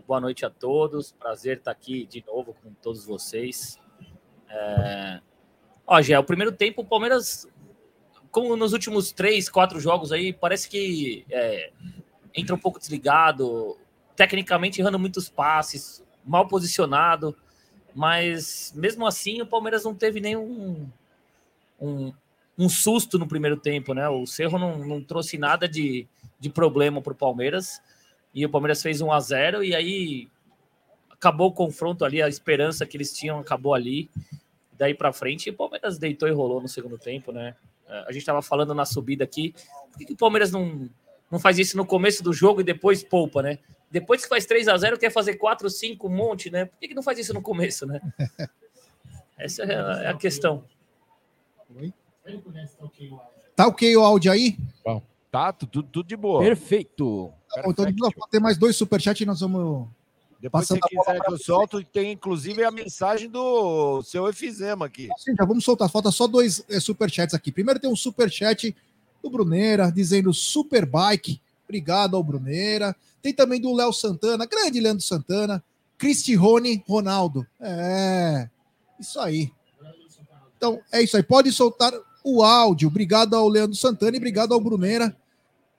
Boa 0.07 0.19
noite 0.19 0.45
a 0.45 0.49
todos. 0.49 1.11
Prazer 1.11 1.57
estar 1.57 1.71
aqui 1.71 2.07
de 2.07 2.23
novo 2.25 2.55
com 2.63 2.73
todos 2.81 3.05
vocês. 3.05 3.79
É... 4.49 5.21
Ó, 5.85 6.01
Gé, 6.01 6.17
o 6.17 6.23
primeiro 6.23 6.51
tempo, 6.51 6.81
o 6.81 6.85
Palmeiras, 6.85 7.47
como 8.31 8.55
nos 8.55 8.73
últimos 8.73 9.11
três, 9.11 9.47
quatro 9.47 9.79
jogos 9.79 10.11
aí, 10.11 10.33
parece 10.33 10.67
que 10.67 11.25
é, 11.29 11.71
entra 12.33 12.55
um 12.55 12.59
pouco 12.59 12.79
desligado, 12.79 13.77
tecnicamente 14.15 14.81
errando 14.81 14.97
muitos 14.97 15.29
passes, 15.29 16.03
mal 16.25 16.47
posicionado, 16.47 17.35
mas 17.93 18.73
mesmo 18.75 19.05
assim 19.05 19.41
o 19.41 19.45
Palmeiras 19.45 19.83
não 19.83 19.93
teve 19.93 20.19
nenhum 20.19 20.89
um, 21.81 22.13
um 22.57 22.69
susto 22.69 23.17
no 23.17 23.27
primeiro 23.27 23.57
tempo, 23.57 23.93
né? 23.93 24.07
O 24.07 24.25
Cerro 24.25 24.59
não, 24.59 24.77
não 24.77 25.03
trouxe 25.03 25.37
nada 25.37 25.67
de, 25.67 26.07
de 26.39 26.49
problema 26.49 27.01
para 27.01 27.13
o 27.13 27.15
Palmeiras 27.15 27.81
e 28.33 28.45
o 28.45 28.49
Palmeiras 28.49 28.81
fez 28.81 29.01
1 29.01 29.11
a 29.11 29.19
0 29.19 29.63
e 29.63 29.75
aí 29.75 30.29
acabou 31.09 31.49
o 31.49 31.53
confronto 31.53 32.05
ali, 32.05 32.21
a 32.21 32.27
esperança 32.27 32.85
que 32.85 32.95
eles 32.95 33.11
tinham 33.13 33.39
acabou 33.39 33.73
ali. 33.73 34.09
Daí 34.77 34.93
para 34.93 35.11
frente, 35.11 35.49
o 35.49 35.53
Palmeiras 35.53 35.97
deitou 35.97 36.27
e 36.27 36.31
rolou 36.31 36.61
no 36.61 36.67
segundo 36.67 36.97
tempo, 36.97 37.31
né? 37.31 37.55
É, 37.87 37.99
A 38.07 38.11
gente 38.11 38.21
estava 38.21 38.41
falando 38.41 38.73
na 38.73 38.85
subida 38.85 39.23
aqui, 39.23 39.53
por 39.91 39.97
que, 39.97 40.05
que 40.05 40.13
o 40.13 40.17
Palmeiras 40.17 40.51
não, 40.51 40.89
não 41.29 41.39
faz 41.39 41.59
isso 41.59 41.77
no 41.77 41.85
começo 41.85 42.23
do 42.23 42.31
jogo 42.31 42.61
e 42.61 42.63
depois 42.63 43.03
poupa, 43.03 43.41
né? 43.41 43.59
Depois 43.91 44.23
que 44.23 44.29
faz 44.29 44.45
3 44.45 44.69
a 44.69 44.77
0 44.77 44.97
quer 44.97 45.11
fazer 45.11 45.35
4, 45.35 45.69
5, 45.69 46.07
um 46.07 46.09
monte, 46.09 46.49
né? 46.49 46.65
Por 46.65 46.79
que, 46.79 46.87
que 46.87 46.95
não 46.95 47.03
faz 47.03 47.19
isso 47.19 47.33
no 47.33 47.41
começo, 47.41 47.85
né? 47.85 47.99
Essa 49.37 49.63
é 49.63 49.75
a, 49.75 50.03
é 50.03 50.07
a 50.07 50.13
questão. 50.13 50.63
Tá 53.55 53.67
ok 53.67 53.95
o 53.97 54.03
áudio 54.03 54.31
aí? 54.31 54.57
Tá, 55.31 55.53
tudo, 55.53 55.81
tudo 55.83 56.07
de 56.07 56.17
boa. 56.17 56.41
Perfeito. 56.41 57.31
Tá 57.49 57.61
bom, 57.63 57.71
então 57.71 57.85
nós 57.85 58.13
vamos 58.13 58.29
ter 58.29 58.39
mais 58.39 58.57
dois 58.57 58.75
superchats 58.75 59.21
e 59.21 59.25
nós 59.25 59.39
vamos. 59.39 59.87
Depois, 60.41 60.67
se 60.67 60.79
quiser 60.79 61.21
que 61.21 61.31
eu 61.31 61.37
solto, 61.37 61.83
tem 61.83 62.11
inclusive 62.11 62.63
a 62.63 62.71
mensagem 62.71 63.29
do 63.29 64.01
seu 64.01 64.27
efizema 64.27 64.87
aqui. 64.87 65.07
Sim, 65.17 65.35
já 65.37 65.45
vamos 65.45 65.63
soltar. 65.63 65.87
Falta 65.89 66.11
só 66.11 66.27
dois 66.27 66.65
é, 66.67 66.79
superchats 66.79 67.35
aqui. 67.35 67.51
Primeiro 67.51 67.79
tem 67.79 67.89
um 67.89 67.95
superchat 67.95 68.75
do 69.23 69.29
Bruneira, 69.29 69.91
dizendo 69.91 70.33
Superbike. 70.33 71.39
Obrigado 71.63 72.17
ao 72.17 72.23
Bruneira. 72.23 72.95
Tem 73.21 73.33
também 73.33 73.61
do 73.61 73.73
Léo 73.73 73.93
Santana, 73.93 74.45
grande 74.45 74.79
Leandro 74.79 75.03
Santana. 75.03 75.63
Cristione 75.97 76.83
Ronaldo. 76.87 77.45
É, 77.59 78.49
isso 78.99 79.19
aí. 79.19 79.51
Então, 80.61 80.79
é 80.91 81.01
isso 81.01 81.17
aí. 81.17 81.23
Pode 81.23 81.51
soltar 81.51 81.91
o 82.23 82.43
áudio. 82.43 82.87
Obrigado 82.87 83.35
ao 83.35 83.49
Leandro 83.49 83.75
Santana 83.75 84.15
e 84.15 84.19
obrigado 84.19 84.53
ao 84.53 84.59
Bruneira. 84.59 85.17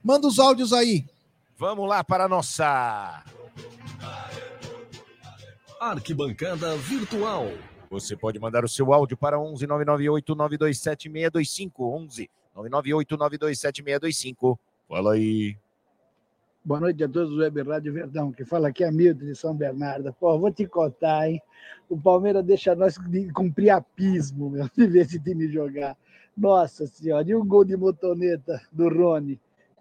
Manda 0.02 0.26
os 0.26 0.40
áudios 0.40 0.72
aí. 0.72 1.06
Vamos 1.56 1.88
lá 1.88 2.02
para 2.02 2.24
a 2.24 2.28
nossa. 2.28 3.22
Arquibancada 5.80 6.76
Virtual. 6.78 7.48
Você 7.90 8.16
pode 8.16 8.40
mandar 8.40 8.64
o 8.64 8.68
seu 8.68 8.92
áudio 8.92 9.16
para 9.16 9.38
11 9.38 9.64
998 9.68 10.34
927 10.34 11.02
625 11.12 11.84
11 11.84 12.30
998 12.56 13.16
927 13.16 13.84
625. 13.84 14.58
Fala 14.88 15.12
aí. 15.12 15.56
Boa 16.64 16.78
noite 16.78 17.02
a 17.02 17.08
todos 17.08 17.30
do 17.30 17.38
Web 17.38 17.60
Rádio 17.62 17.92
Verdão, 17.92 18.30
que 18.30 18.44
fala 18.44 18.68
aqui 18.68 18.84
é 18.84 18.90
Milton 18.92 19.24
de 19.24 19.34
São 19.34 19.52
Bernardo. 19.52 20.14
Pô, 20.14 20.38
vou 20.38 20.48
te 20.48 20.64
contar, 20.64 21.28
hein? 21.28 21.42
O 21.88 22.00
Palmeiras 22.00 22.44
deixa 22.44 22.72
nós 22.76 22.96
cumprir 23.34 23.70
apismo, 23.70 24.48
meu, 24.48 24.70
de 24.72 24.86
ver 24.86 25.00
esse 25.00 25.18
time 25.18 25.48
jogar. 25.48 25.98
Nossa 26.36 26.86
senhora, 26.86 27.28
e 27.28 27.34
o 27.34 27.42
gol 27.42 27.64
de 27.64 27.76
motoneta 27.76 28.62
do 28.70 28.88
Rony? 28.88 29.40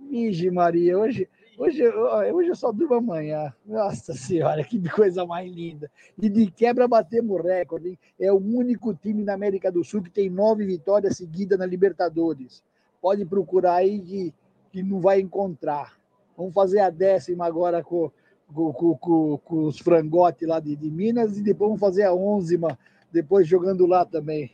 Vige 0.10 0.50
Maria, 0.50 0.98
hoje, 0.98 1.30
hoje, 1.56 1.88
hoje 1.88 2.50
eu 2.50 2.56
só 2.56 2.72
durmo 2.72 2.96
amanhã. 2.96 3.54
Nossa 3.64 4.16
senhora, 4.16 4.64
que 4.64 4.82
coisa 4.90 5.24
mais 5.24 5.54
linda. 5.54 5.88
E 6.20 6.28
de 6.28 6.50
quebra 6.50 6.88
batemos 6.88 7.44
recorde, 7.44 7.90
hein? 7.90 8.00
É 8.20 8.34
o 8.34 8.38
único 8.38 8.92
time 8.96 9.24
na 9.24 9.36
América 9.36 9.72
do 9.72 9.84
Sul 9.84 10.02
que 10.02 10.10
tem 10.10 10.32
nove 10.32 10.66
vitórias 10.66 11.18
seguidas 11.18 11.60
na 11.60 11.66
Libertadores. 11.68 12.64
Pode 13.00 13.24
procurar 13.24 13.76
aí 13.76 14.00
que, 14.00 14.34
que 14.72 14.82
não 14.82 15.00
vai 15.00 15.22
encontrar. 15.22 16.01
Vamos 16.42 16.54
fazer 16.54 16.80
a 16.80 16.90
décima 16.90 17.46
agora 17.46 17.84
com, 17.84 18.12
com, 18.52 18.74
com, 18.74 19.38
com, 19.38 19.64
os 19.66 19.78
frangotes 19.78 20.48
lá 20.48 20.60
de, 20.60 20.76
de, 20.76 20.90
Minas 20.90 21.38
e 21.38 21.44
depois 21.44 21.70
vamos 21.70 21.80
fazer 21.80 22.04
a 22.04 22.14
onzima, 22.14 22.78
depois 23.12 23.48
jogando 23.48 23.86
lá 23.86 24.04
também. 24.06 24.52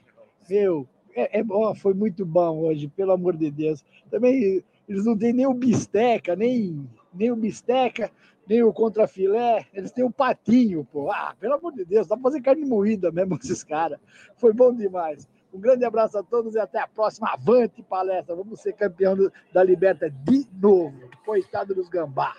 Meu, 0.50 0.88
é, 1.16 1.40
é, 1.40 1.44
ó, 1.50 1.74
foi 1.74 1.94
muito 1.94 2.26
bom 2.26 2.60
hoje, 2.60 2.88
pelo 2.90 3.14
amor 3.14 3.38
de 3.38 3.50
Deus. 3.50 3.84
Também 4.12 4.64
eles 4.88 5.06
não 5.06 5.18
têm 5.18 5.34
nem 5.34 5.46
o 5.46 5.54
bisteca, 5.54 6.36
nem, 6.36 6.88
nem 7.14 7.32
o 7.32 7.36
bisteca, 7.36 8.12
nem 8.48 8.64
o 8.64 8.72
contrafilé, 8.72 9.66
eles 9.74 9.92
têm 9.92 10.04
o 10.04 10.12
patinho, 10.12 10.86
pô. 10.92 11.12
Ah, 11.12 11.36
pelo 11.40 11.56
amor 11.56 11.74
de 11.74 11.84
Deus, 11.84 12.08
dá 12.08 12.16
pra 12.16 12.24
fazer 12.24 12.42
carne 12.42 12.66
moída 12.66 13.12
mesmo 13.12 13.36
esses 13.42 13.64
caras. 13.64 14.00
Foi 14.38 14.54
bom 14.54 14.74
demais. 14.74 15.28
Um 15.54 15.60
grande 15.60 15.86
abraço 15.86 16.18
a 16.18 16.24
todos 16.24 16.56
e 16.56 16.60
até 16.60 16.80
a 16.80 16.88
próxima. 16.88 17.30
Avante 17.32 17.82
palestra. 17.82 18.36
Vamos 18.36 18.62
ser 18.62 18.74
campeão 18.74 19.16
da 19.54 19.64
Liberta 19.64 20.10
de 20.10 20.48
novo. 20.54 21.10
Coitado 21.26 21.74
dos 21.74 21.90
gambá. 21.90 22.36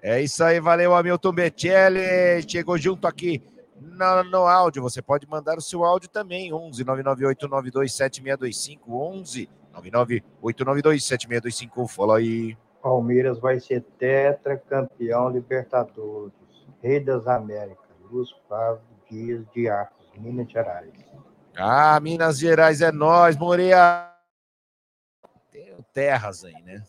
É 0.00 0.20
isso 0.20 0.42
aí, 0.42 0.58
valeu, 0.58 0.94
Hamilton 0.94 1.32
Betelli. 1.32 2.42
Chegou 2.48 2.76
junto 2.76 3.06
aqui 3.06 3.40
no, 3.80 4.24
no, 4.24 4.46
áudio. 4.46 4.82
Você 4.82 5.00
pode 5.00 5.28
mandar 5.28 5.56
o 5.56 5.62
seu 5.62 5.84
áudio 5.84 6.08
também. 6.08 6.52
11 6.52 6.84
998 6.84 7.88
7625 7.88 8.92
11 8.92 9.48
998 9.72 11.02
7625 11.02 11.86
Fala 11.86 12.18
aí. 12.18 12.56
Palmeiras 12.82 13.38
vai 13.38 13.60
ser 13.60 13.82
tetracampeão 13.96 15.28
Libertadores. 15.30 16.32
Rei 16.82 16.98
das 16.98 17.28
Américas. 17.28 17.78
Gustavo 18.10 18.80
Dias 19.08 19.44
de 19.54 19.68
Arcos, 19.68 20.10
Minas 20.18 20.50
Gerais. 20.50 20.92
Ah, 21.56 21.98
Minas 22.00 22.38
Gerais 22.38 22.80
é 22.80 22.90
nós, 22.90 23.36
Moreira. 23.36 24.10
Tem 25.50 25.76
terras 25.92 26.44
aí, 26.44 26.60
né? 26.62 26.82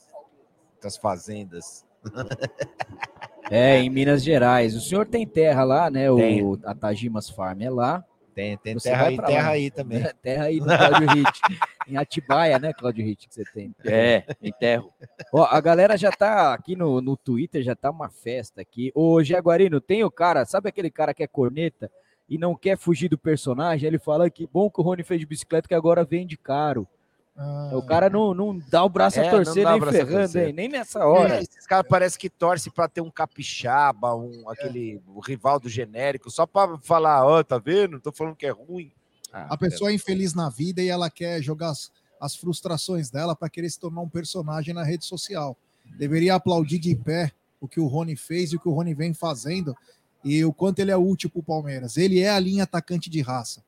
Das 0.81 0.97
fazendas. 0.97 1.85
É, 3.51 3.77
em 3.77 3.89
Minas 3.89 4.23
Gerais. 4.23 4.73
O 4.73 4.79
senhor 4.79 5.05
tem 5.05 5.27
terra 5.27 5.65
lá, 5.65 5.89
né? 5.89 6.07
Tem. 6.15 6.41
O, 6.41 6.57
a 6.63 6.73
Tajimas 6.73 7.29
Farm 7.29 7.61
é 7.61 7.69
lá. 7.69 8.03
Tem, 8.33 8.57
tem 8.57 8.73
Você 8.73 8.89
terra 8.89 9.07
aí, 9.07 9.17
terra 9.17 9.47
lá. 9.47 9.49
aí 9.49 9.69
também. 9.69 10.01
É, 10.01 10.13
terra 10.23 10.43
aí 10.45 10.59
do 10.59 10.65
Cláudio 10.65 11.07
Ritt. 11.09 11.41
em 11.87 11.97
Atibaia, 11.97 12.57
né, 12.57 12.73
Cláudio 12.73 13.05
Ritt, 13.05 13.27
que 13.27 13.33
você 13.35 13.43
tem. 13.53 13.75
É, 13.85 14.23
enterro. 14.41 14.91
Ó, 15.31 15.43
a 15.43 15.61
galera 15.61 15.97
já 15.97 16.11
tá 16.11 16.53
aqui 16.53 16.75
no, 16.75 16.99
no 17.01 17.15
Twitter, 17.15 17.61
já 17.61 17.75
tá 17.75 17.91
uma 17.91 18.09
festa 18.09 18.61
aqui. 18.61 18.91
Ô, 18.95 19.21
Jaguarino, 19.23 19.79
tem 19.79 20.03
o 20.03 20.09
cara, 20.09 20.45
sabe 20.45 20.69
aquele 20.69 20.89
cara 20.89 21.13
que 21.13 21.21
é 21.21 21.27
corneta 21.27 21.91
e 22.29 22.37
não 22.37 22.55
quer 22.55 22.77
fugir 22.77 23.09
do 23.09 23.17
personagem? 23.17 23.87
Ele 23.87 23.99
fala 23.99 24.29
que 24.29 24.47
bom 24.51 24.69
que 24.69 24.79
o 24.79 24.83
Rony 24.83 25.03
fez 25.03 25.19
de 25.19 25.25
bicicleta 25.25 25.67
que 25.67 25.73
agora 25.75 26.03
vende 26.03 26.37
caro. 26.37 26.87
Ah, 27.35 27.71
O 27.73 27.81
cara 27.81 28.09
não, 28.09 28.33
não 28.33 28.59
dá 28.69 28.83
o 28.83 28.89
braço 28.89 29.19
É, 29.19 29.27
a 29.27 29.31
torcer 29.31 29.65
nem 29.65 29.81
ferrando, 29.81 30.11
torcer. 30.33 30.47
hein? 30.47 30.53
Nem 30.53 30.69
nessa 30.69 31.05
hora. 31.05 31.37
É, 31.37 31.41
esses 31.41 31.65
caras 31.65 31.87
parecem 31.87 32.19
que 32.19 32.29
torcem 32.29 32.71
para 32.71 32.87
ter 32.87 33.01
um 33.01 33.09
capixaba, 33.09 34.15
um, 34.15 34.47
aquele 34.49 35.01
o 35.07 35.19
rival 35.19 35.59
do 35.59 35.67
genérico, 35.67 36.29
só 36.29 36.45
para 36.45 36.77
falar, 36.79 37.25
ó, 37.25 37.43
tá 37.43 37.57
vendo? 37.57 37.99
Tô 37.99 38.11
falando 38.11 38.35
que 38.35 38.45
é 38.45 38.51
ruim. 38.51 38.91
Ah, 39.31 39.47
A 39.53 39.57
pessoa 39.57 39.89
é 39.89 39.95
infeliz 39.95 40.35
na 40.35 40.49
vida 40.49 40.81
e 40.81 40.89
ela 40.89 41.09
quer 41.09 41.41
jogar 41.41 41.69
as, 41.71 41.91
as 42.21 42.35
frustrações 42.35 43.09
dela 43.09 43.35
para 43.35 43.49
querer 43.49 43.69
se 43.69 43.79
tornar 43.79 44.01
um 44.01 44.09
personagem 44.09 44.73
na 44.73 44.83
rede 44.83 45.03
social. 45.05 45.57
Deveria 45.97 46.35
aplaudir 46.35 46.77
de 46.77 46.95
pé 46.95 47.31
o 47.59 47.67
que 47.67 47.79
o 47.79 47.87
Rony 47.87 48.15
fez 48.15 48.51
e 48.53 48.57
o 48.57 48.59
que 48.59 48.69
o 48.69 48.73
Rony 48.73 48.93
vem 48.93 49.11
fazendo 49.13 49.75
e 50.23 50.43
o 50.45 50.53
quanto 50.53 50.79
ele 50.79 50.91
é 50.91 50.97
útil 50.97 51.29
para 51.29 51.39
o 51.39 51.43
Palmeiras. 51.43 51.97
Ele 51.97 52.19
é 52.19 52.29
a 52.29 52.39
linha 52.39 52.63
atacante 52.63 53.09
de 53.09 53.21
raça. 53.21 53.63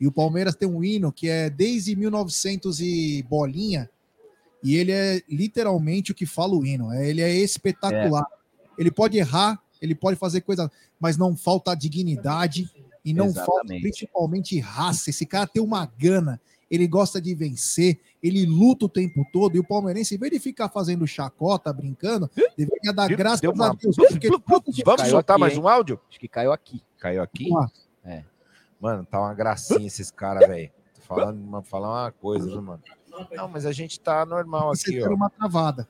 E 0.00 0.06
o 0.06 0.12
Palmeiras 0.12 0.54
tem 0.54 0.68
um 0.68 0.82
hino 0.82 1.12
que 1.12 1.28
é 1.28 1.50
desde 1.50 1.94
1900 1.96 2.80
e 2.80 3.22
bolinha, 3.28 3.90
e 4.62 4.76
ele 4.76 4.92
é 4.92 5.22
literalmente 5.28 6.12
o 6.12 6.14
que 6.14 6.26
fala 6.26 6.54
o 6.54 6.64
hino. 6.64 6.92
É, 6.92 7.08
Ele 7.08 7.20
é 7.20 7.32
espetacular. 7.36 8.26
Ele 8.76 8.90
pode 8.90 9.16
errar, 9.16 9.60
ele 9.80 9.94
pode 9.94 10.16
fazer 10.16 10.40
coisa, 10.40 10.70
mas 11.00 11.16
não 11.16 11.36
falta 11.36 11.74
dignidade 11.74 12.70
e 13.04 13.12
não 13.12 13.32
falta 13.32 13.50
Exatamente. 13.50 13.82
principalmente 13.82 14.58
raça. 14.58 15.10
Esse 15.10 15.26
cara 15.26 15.46
tem 15.46 15.62
uma 15.62 15.86
gana. 15.98 16.40
Ele 16.70 16.86
gosta 16.86 17.20
de 17.20 17.34
vencer, 17.34 17.98
ele 18.22 18.44
luta 18.46 18.86
o 18.86 18.88
tempo 18.88 19.24
todo, 19.32 19.56
e 19.56 19.58
o 19.58 19.64
palmeirense, 19.64 20.14
em 20.14 20.18
vez 20.18 20.32
de 20.32 20.38
ficar 20.38 20.68
fazendo 20.68 21.06
chacota, 21.06 21.72
brincando, 21.72 22.30
deveria 22.56 22.92
dar 22.92 23.08
graças 23.08 23.40
deu 23.40 23.52
uma- 23.52 23.70
a 23.70 23.74
Deus. 23.74 23.96
Vamos 24.84 25.00
Caiu 25.02 25.10
soltar 25.10 25.34
aqui, 25.34 25.40
mais 25.40 25.52
hein? 25.54 25.60
um 25.60 25.68
áudio? 25.68 26.00
Acho 26.10 26.20
que 26.20 26.28
caiu 26.28 26.52
aqui. 26.52 26.82
Caiu 26.98 27.22
aqui? 27.22 27.48
Ah, 27.54 28.22
Mano, 28.80 29.04
tá 29.04 29.18
uma 29.20 29.34
gracinha 29.34 29.86
esses 29.86 30.10
caras, 30.10 30.46
velho. 30.48 30.70
Tô 30.94 31.00
falando 31.02 31.40
uma, 31.40 31.62
falar 31.62 32.04
uma 32.04 32.12
coisa, 32.12 32.46
viu, 32.46 32.62
mano? 32.62 32.82
Não, 33.32 33.48
mas 33.48 33.66
a 33.66 33.72
gente 33.72 33.98
tá 33.98 34.24
normal 34.24 34.68
Você 34.76 34.90
aqui, 34.90 35.02
ó. 35.02 35.12
uma 35.14 35.28
travada. 35.28 35.88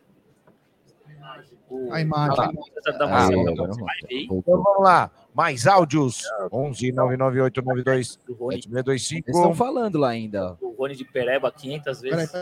A 1.90 2.00
imagem. 2.00 2.36
Vai 2.36 3.28
ver 3.28 4.20
Então 4.20 4.62
vamos 4.62 4.82
lá. 4.82 5.10
Mais 5.38 5.68
áudios. 5.68 6.24
11 6.50 6.90
99892 6.90 8.18
o 8.28 8.32
Rony, 8.32 8.54
Eles 8.54 8.64
estão 8.66 8.82
7625. 8.82 9.54
falando 9.54 9.96
lá 9.96 10.08
ainda. 10.08 10.58
o 10.60 10.70
Rony 10.72 10.96
de 10.96 11.04
Pereba 11.04 11.52
500 11.52 12.00
Peraí, 12.00 12.16
vezes. 12.16 12.32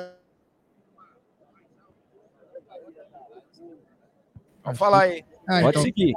Vamos 4.64 4.78
falar 4.78 5.02
aí. 5.02 5.22
Ah, 5.46 5.60
Pode 5.60 5.68
então, 5.68 5.82
seguir. 5.82 6.14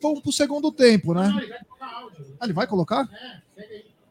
vamos 0.00 0.20
pro 0.20 0.30
segundo 0.30 0.70
tempo, 0.70 1.12
né? 1.12 1.28
Ah, 1.80 2.44
ele 2.44 2.52
vai 2.52 2.68
colocar? 2.68 3.08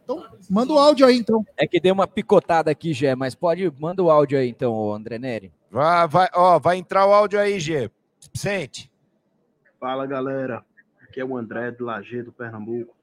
Então, 0.03 0.25
manda 0.49 0.73
o 0.73 0.77
áudio 0.77 1.07
aí, 1.07 1.17
então. 1.17 1.45
É 1.55 1.65
que 1.65 1.79
deu 1.79 1.93
uma 1.93 2.05
picotada 2.07 2.69
aqui, 2.69 2.91
Gé, 2.93 3.15
mas 3.15 3.33
pode. 3.33 3.71
Manda 3.79 4.03
o 4.03 4.11
áudio 4.11 4.37
aí, 4.37 4.49
então, 4.49 4.93
André 4.93 5.17
Neri. 5.17 5.53
Vai, 5.71 6.07
vai, 6.09 6.29
ó, 6.33 6.59
vai 6.59 6.75
entrar 6.75 7.07
o 7.07 7.13
áudio 7.13 7.39
aí, 7.39 7.57
G. 7.57 7.89
Sente. 8.33 8.91
Fala 9.79 10.05
galera, 10.05 10.65
aqui 11.17 11.21
é 11.21 11.25
o 11.25 11.35
André 11.35 11.71
do 11.71 11.85
Lajeado, 11.85 12.31
Pernambuco. 12.31 12.95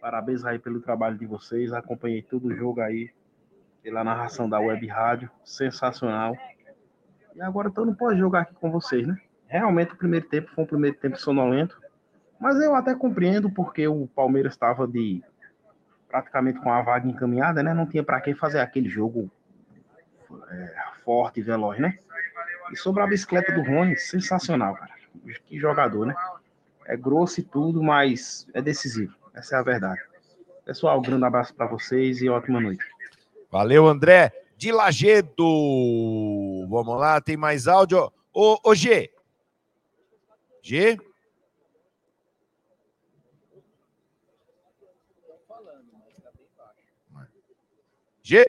Parabéns 0.00 0.44
aí 0.44 0.56
pelo 0.58 0.80
trabalho 0.80 1.18
de 1.18 1.26
vocês. 1.26 1.72
Acompanhei 1.72 2.22
todo 2.22 2.46
o 2.46 2.54
jogo 2.54 2.80
aí 2.80 3.10
pela 3.82 4.04
narração 4.04 4.48
da 4.48 4.60
Web 4.60 4.86
Rádio, 4.86 5.28
sensacional. 5.44 6.36
E 7.34 7.42
agora 7.42 7.72
eu 7.76 7.86
não 7.86 7.94
posso 7.94 8.16
jogar 8.16 8.42
aqui 8.42 8.54
com 8.54 8.70
vocês, 8.70 9.06
né? 9.06 9.20
Realmente 9.48 9.94
o 9.94 9.96
primeiro 9.96 10.26
tempo 10.28 10.50
foi 10.54 10.64
um 10.64 10.66
primeiro 10.66 10.96
tempo 10.96 11.18
sonolento, 11.18 11.80
mas 12.38 12.60
eu 12.60 12.74
até 12.74 12.94
compreendo 12.94 13.50
porque 13.50 13.86
o 13.88 14.06
Palmeiras 14.08 14.52
estava 14.52 14.86
de 14.86 15.22
praticamente 16.08 16.60
com 16.60 16.72
a 16.72 16.82
vaga 16.82 17.08
encaminhada, 17.08 17.62
né? 17.62 17.74
Não 17.74 17.86
tinha 17.86 18.04
para 18.04 18.20
quem 18.20 18.34
fazer 18.34 18.60
aquele 18.60 18.88
jogo 18.88 19.30
é, 20.50 20.74
forte 21.04 21.40
e 21.40 21.42
veloz, 21.42 21.80
né? 21.80 21.98
E 22.70 22.76
sobre 22.76 23.02
a 23.02 23.06
bicicleta 23.06 23.52
do 23.52 23.62
Rony, 23.62 23.96
sensacional, 23.96 24.74
cara. 24.74 24.94
Que 25.46 25.58
jogador, 25.58 26.06
né? 26.06 26.14
É 26.86 26.96
grosso 26.96 27.40
e 27.40 27.42
tudo, 27.42 27.82
mas 27.82 28.46
é 28.54 28.62
decisivo. 28.62 29.14
Essa 29.34 29.56
é 29.56 29.58
a 29.58 29.62
verdade. 29.62 30.00
Pessoal, 30.64 30.98
um 30.98 31.02
grande 31.02 31.24
abraço 31.24 31.54
para 31.54 31.66
vocês 31.66 32.22
e 32.22 32.28
ótima 32.28 32.60
noite. 32.60 32.84
Valeu, 33.50 33.86
André. 33.86 34.32
De 34.56 34.72
Lagedo. 34.72 36.66
Vamos 36.68 36.98
lá, 36.98 37.20
tem 37.20 37.36
mais 37.36 37.68
áudio. 37.68 38.12
Ô, 38.32 38.58
ô 38.64 38.74
G. 38.74 39.10
G? 40.62 40.98
G? 48.22 48.44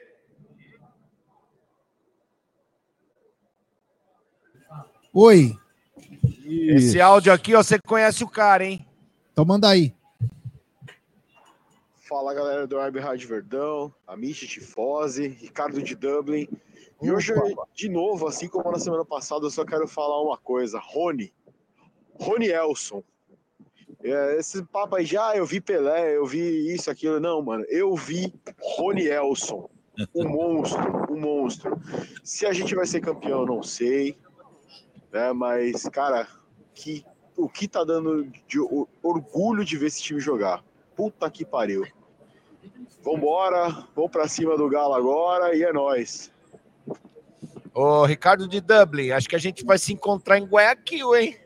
Oi, 5.12 5.56
Esse 6.48 7.00
áudio 7.00 7.32
aqui, 7.32 7.54
ó, 7.54 7.62
você 7.62 7.78
conhece 7.78 8.24
o 8.24 8.28
cara, 8.28 8.64
hein? 8.64 8.86
então 9.30 9.44
manda 9.44 9.68
aí. 9.68 9.94
Fala 12.08 12.32
galera 12.32 12.66
do 12.66 12.76
Web 12.76 12.98
Rádio 12.98 13.28
Verdão, 13.28 13.94
Amici 14.06 14.48
Tifose, 14.48 15.28
Ricardo 15.28 15.82
de 15.82 15.94
Dublin. 15.94 16.48
E 17.02 17.12
hoje, 17.12 17.32
de 17.74 17.88
novo, 17.88 18.26
assim 18.26 18.48
como 18.48 18.72
na 18.72 18.78
semana 18.78 19.04
passada, 19.04 19.44
eu 19.44 19.50
só 19.50 19.64
quero 19.64 19.86
falar 19.86 20.20
uma 20.22 20.38
coisa: 20.38 20.80
Rony. 20.82 21.32
Rony 22.18 22.48
Elson. 22.48 23.04
É, 24.02 24.36
esse 24.38 24.62
papo 24.64 24.96
aí 24.96 25.04
já, 25.04 25.36
eu 25.36 25.44
vi 25.44 25.60
Pelé, 25.60 26.16
eu 26.16 26.24
vi 26.24 26.74
isso, 26.74 26.90
aquilo. 26.90 27.20
Não, 27.20 27.42
mano, 27.42 27.64
eu 27.68 27.94
vi 27.94 28.32
Rony 28.58 29.06
Elson. 29.06 29.68
Um 30.14 30.28
monstro, 30.28 31.12
um 31.12 31.20
monstro. 31.20 31.80
Se 32.24 32.46
a 32.46 32.52
gente 32.52 32.74
vai 32.74 32.86
ser 32.86 33.00
campeão, 33.00 33.40
eu 33.40 33.46
não 33.46 33.62
sei. 33.62 34.16
Né, 35.12 35.32
mas, 35.32 35.84
cara, 35.84 36.26
que, 36.78 37.04
o 37.36 37.48
que 37.48 37.66
tá 37.66 37.82
dando 37.84 38.24
de 38.46 38.60
o- 38.60 38.88
orgulho 39.02 39.64
de 39.64 39.76
ver 39.76 39.86
esse 39.86 40.00
time 40.02 40.20
jogar. 40.20 40.64
Puta 40.94 41.28
que 41.30 41.44
pariu. 41.44 41.84
Vambora, 43.02 43.86
vamos 43.94 44.10
pra 44.10 44.28
cima 44.28 44.56
do 44.56 44.68
Galo 44.68 44.94
agora 44.94 45.54
e 45.56 45.62
é 45.62 45.72
nóis. 45.72 46.30
Ô, 47.74 48.04
Ricardo 48.04 48.48
de 48.48 48.60
Dublin, 48.60 49.10
acho 49.10 49.28
que 49.28 49.36
a 49.36 49.40
gente 49.40 49.64
vai 49.64 49.78
se 49.78 49.92
encontrar 49.92 50.38
em 50.38 50.44
Guayaquil, 50.44 51.14
hein? 51.16 51.36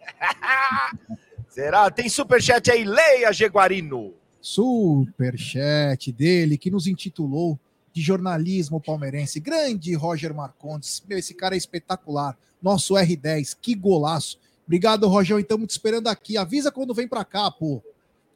Será? 1.48 1.90
Tem 1.90 2.08
superchat 2.08 2.70
aí, 2.70 2.84
leia, 2.84 3.32
Jaguarino. 3.32 4.14
Superchat 4.40 6.12
dele, 6.12 6.58
que 6.58 6.70
nos 6.70 6.86
intitulou 6.86 7.58
de 7.92 8.02
jornalismo 8.02 8.80
palmeirense. 8.80 9.40
Grande 9.40 9.94
Roger 9.94 10.34
Marcondes. 10.34 11.02
Meu, 11.08 11.18
esse 11.18 11.34
cara 11.34 11.54
é 11.54 11.58
espetacular. 11.58 12.36
Nosso 12.60 12.94
R10, 12.94 13.56
que 13.60 13.74
golaço. 13.74 14.38
Obrigado, 14.66 15.06
Rogério. 15.08 15.40
Estamos 15.40 15.68
te 15.68 15.70
esperando 15.70 16.08
aqui. 16.08 16.36
Avisa 16.36 16.72
quando 16.72 16.92
vem 16.92 17.06
pra 17.06 17.24
cá, 17.24 17.50
pô. 17.50 17.82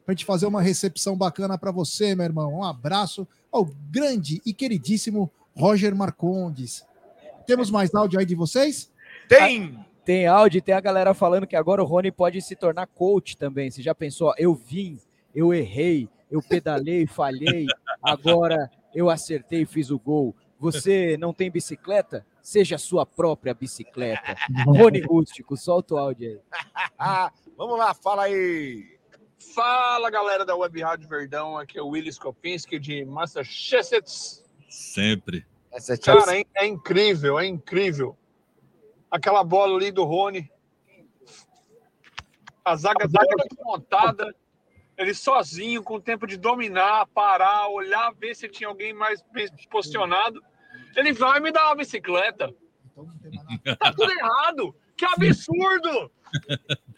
Pra 0.05 0.13
gente 0.13 0.25
fazer 0.25 0.45
uma 0.45 0.61
recepção 0.61 1.15
bacana 1.15 1.57
pra 1.57 1.71
você, 1.71 2.15
meu 2.15 2.25
irmão. 2.25 2.55
Um 2.55 2.63
abraço 2.63 3.27
ao 3.51 3.65
grande 3.91 4.41
e 4.45 4.53
queridíssimo 4.53 5.29
Roger 5.55 5.93
Marcondes. 5.93 6.85
Temos 7.45 7.69
mais 7.69 7.93
áudio 7.93 8.19
aí 8.19 8.25
de 8.25 8.35
vocês? 8.35 8.89
Tem! 9.27 9.77
Tem 10.03 10.25
áudio 10.25 10.57
e 10.57 10.61
tem 10.61 10.73
a 10.73 10.81
galera 10.81 11.13
falando 11.13 11.45
que 11.45 11.55
agora 11.55 11.83
o 11.83 11.85
Rony 11.85 12.11
pode 12.11 12.41
se 12.41 12.55
tornar 12.55 12.87
coach 12.87 13.37
também. 13.37 13.69
Você 13.69 13.83
já 13.83 13.93
pensou? 13.93 14.33
Eu 14.37 14.55
vim, 14.55 14.99
eu 15.35 15.53
errei, 15.53 16.09
eu 16.29 16.41
pedalei, 16.41 17.05
falhei, 17.05 17.67
agora 18.01 18.71
eu 18.95 19.09
acertei 19.09 19.61
e 19.61 19.65
fiz 19.65 19.91
o 19.91 19.99
gol. 19.99 20.35
Você 20.59 21.17
não 21.17 21.33
tem 21.33 21.51
bicicleta? 21.51 22.25
Seja 22.41 22.75
a 22.75 22.79
sua 22.79 23.05
própria 23.05 23.53
bicicleta. 23.53 24.35
Rony 24.65 25.01
Rústico, 25.01 25.55
solta 25.55 25.95
o 25.95 25.97
áudio 25.97 26.29
aí. 26.29 26.39
Ah, 26.97 27.31
vamos 27.57 27.79
lá, 27.79 27.95
fala 27.95 28.23
aí. 28.23 28.99
Fala 29.55 30.09
galera 30.11 30.45
da 30.45 30.55
Web 30.55 30.81
Rádio 30.81 31.09
Verdão, 31.09 31.57
aqui 31.57 31.79
é 31.79 31.81
o 31.81 31.87
Willis 31.87 32.19
Kopinski 32.19 32.77
de 32.77 33.03
Massachusetts. 33.05 34.43
Sempre. 34.69 35.45
Essa 35.71 35.93
é 35.93 35.97
Cara, 35.97 36.37
é, 36.37 36.45
é 36.55 36.67
incrível, 36.67 37.39
é 37.39 37.47
incrível. 37.47 38.15
Aquela 39.09 39.43
bola 39.43 39.75
ali 39.75 39.91
do 39.91 40.03
Rony. 40.03 40.49
A 42.63 42.75
zaga 42.75 43.09
toda 43.09 43.45
montada. 43.63 44.35
Ele 44.97 45.13
sozinho, 45.13 45.81
com 45.81 45.99
tempo 45.99 46.27
de 46.27 46.37
dominar, 46.37 47.07
parar, 47.07 47.67
olhar, 47.69 48.13
ver 48.13 48.35
se 48.35 48.47
tinha 48.47 48.69
alguém 48.69 48.93
mais 48.93 49.23
bem 49.33 49.47
posicionado. 49.69 50.41
Ele 50.95 51.13
vai 51.13 51.39
me 51.39 51.51
dar 51.51 51.67
uma 51.67 51.75
bicicleta. 51.75 52.53
Tá 53.79 53.93
tudo 53.93 54.11
errado. 54.11 54.75
Que 54.95 55.05
absurdo! 55.05 56.11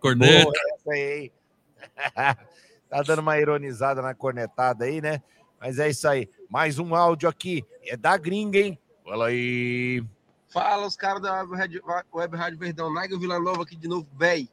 Corneta. 0.00 0.44
Boa, 0.44 0.54
essa 0.74 0.90
aí. 0.90 1.32
tá 2.88 3.02
dando 3.02 3.20
uma 3.20 3.38
ironizada 3.38 4.02
na 4.02 4.14
cornetada 4.14 4.84
aí, 4.84 5.00
né? 5.00 5.22
Mas 5.60 5.78
é 5.78 5.88
isso 5.88 6.06
aí. 6.06 6.28
Mais 6.50 6.78
um 6.78 6.94
áudio 6.94 7.28
aqui. 7.28 7.64
É 7.82 7.96
da 7.96 8.16
gringa, 8.16 8.58
hein? 8.58 8.78
Fala 9.04 9.28
aí. 9.28 10.04
Fala, 10.48 10.86
os 10.86 10.96
caras 10.96 11.22
da 11.22 11.42
Web 11.42 11.56
Rádio, 11.56 11.82
Web 12.12 12.36
Rádio 12.36 12.58
Verdão. 12.58 12.92
Nigel 12.92 13.18
Vila 13.18 13.40
Nova 13.40 13.62
aqui 13.62 13.76
de 13.76 13.88
novo. 13.88 14.06
Véi, 14.14 14.48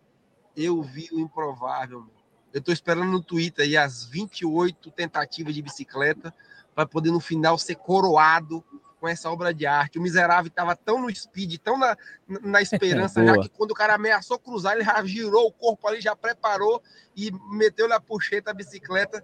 eu 0.56 0.82
vi 0.82 1.10
o 1.12 1.20
improvável. 1.20 2.02
meu. 2.02 2.24
Eu 2.54 2.62
tô 2.62 2.72
esperando 2.72 3.12
no 3.12 3.22
Twitter 3.22 3.66
aí 3.66 3.76
as 3.76 4.06
28 4.06 4.92
tentativas 4.92 5.56
de 5.56 5.62
bicicleta 5.62 6.34
para 6.74 6.86
poder 6.86 7.12
no 7.12 7.20
final 7.20 7.58
ser 7.58 7.76
coroado 7.76 8.64
com 9.00 9.08
essa 9.10 9.30
obra 9.30 9.54
de 9.54 9.66
arte. 9.66 10.00
O 10.00 10.02
miserável 10.02 10.50
tava 10.50 10.76
tão 10.78 11.02
no 11.02 11.14
speed, 11.14 11.58
tão 11.58 11.78
na, 11.78 11.98
na 12.42 12.62
esperança, 12.62 13.20
já 13.28 13.38
que 13.38 13.50
quando 13.50 13.72
o 13.72 13.76
cara 13.76 13.96
ameaçou 13.96 14.40
cruzar, 14.40 14.76
ele 14.76 14.86
já 14.86 15.04
girou 15.04 15.48
o 15.48 15.52
corpo 15.52 15.86
ali, 15.88 16.00
já 16.00 16.16
preparou 16.16 16.82
e 17.14 17.30
meteu 17.52 17.88
na 17.88 18.00
puxeta 18.00 18.52
a 18.52 18.54
bicicleta. 18.54 19.22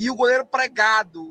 E 0.00 0.10
o 0.10 0.16
goleiro 0.16 0.44
pregado, 0.44 1.22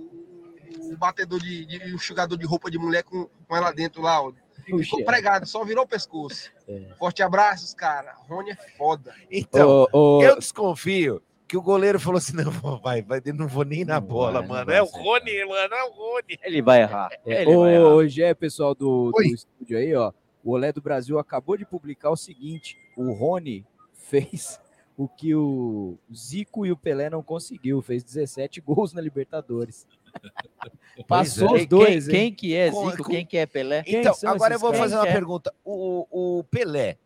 o 0.79 0.95
batedor 0.97 1.39
de, 1.39 1.65
de 1.65 1.77
o 1.91 1.95
enxugador 1.95 2.37
de 2.37 2.45
roupa 2.45 2.71
de 2.71 2.77
mulher 2.77 3.03
com, 3.03 3.29
com 3.47 3.55
ela 3.55 3.71
dentro 3.71 4.01
lá, 4.01 4.21
ó. 4.21 4.31
Ficou 4.63 5.03
pregado, 5.03 5.45
só 5.45 5.65
virou 5.65 5.83
o 5.83 5.87
pescoço. 5.87 6.51
Forte 6.97 7.23
abraços, 7.23 7.73
cara. 7.73 8.13
Rony 8.29 8.51
é 8.51 8.55
foda. 8.55 9.13
Então, 9.29 9.87
Ô, 9.91 10.19
ô, 10.19 10.23
eu 10.23 10.37
desconfio 10.37 11.21
que 11.49 11.57
o 11.57 11.61
goleiro 11.63 11.99
falou 11.99 12.19
assim: 12.19 12.33
não, 12.37 12.51
vai, 12.79 13.01
vai, 13.01 13.19
não 13.33 13.47
vou 13.47 13.65
nem 13.65 13.83
na 13.83 13.99
bola, 13.99 14.41
mano. 14.41 14.71
É 14.71 14.81
o 14.81 14.85
Rony, 14.85 15.45
mano, 15.45 15.73
é 15.73 15.83
o 15.83 15.91
Rony. 15.91 16.39
Ele 16.43 16.61
vai 16.61 16.81
errar. 16.83 17.09
É, 17.25 17.41
Ele 17.41 17.57
vai. 17.57 17.79
Hoje 17.79 18.21
é, 18.21 18.33
pessoal 18.35 18.75
do, 18.75 19.11
do 19.11 19.21
estúdio 19.23 19.77
aí, 19.77 19.93
ó. 19.95 20.13
O 20.43 20.51
Olé 20.51 20.71
do 20.71 20.81
Brasil 20.81 21.17
acabou 21.17 21.57
de 21.57 21.65
publicar 21.65 22.11
o 22.11 22.15
seguinte: 22.15 22.77
o 22.95 23.11
Rony 23.11 23.65
fez 23.93 24.59
o 24.95 25.07
que 25.07 25.33
o 25.33 25.97
Zico 26.13 26.65
e 26.65 26.71
o 26.71 26.77
Pelé 26.77 27.09
não 27.09 27.23
conseguiu, 27.23 27.81
fez 27.81 28.03
17 28.03 28.61
gols 28.61 28.93
na 28.93 29.01
Libertadores. 29.01 29.87
Passou 31.07 31.57
é. 31.57 31.61
os 31.61 31.65
dois, 31.65 32.07
Quem, 32.07 32.15
hein? 32.15 32.21
quem 32.27 32.33
que 32.35 32.55
é 32.55 32.69
Zico? 32.69 33.03
com- 33.03 33.09
Quem 33.09 33.25
que 33.25 33.37
é 33.37 33.45
Pelé? 33.45 33.83
Então, 33.87 34.13
agora 34.25 34.53
eu 34.53 34.59
vou 34.59 34.73
fazer 34.73 34.95
uma 34.95 35.07
é? 35.07 35.11
pergunta. 35.11 35.53
O, 35.63 36.39
o 36.39 36.43
Pelé 36.43 36.97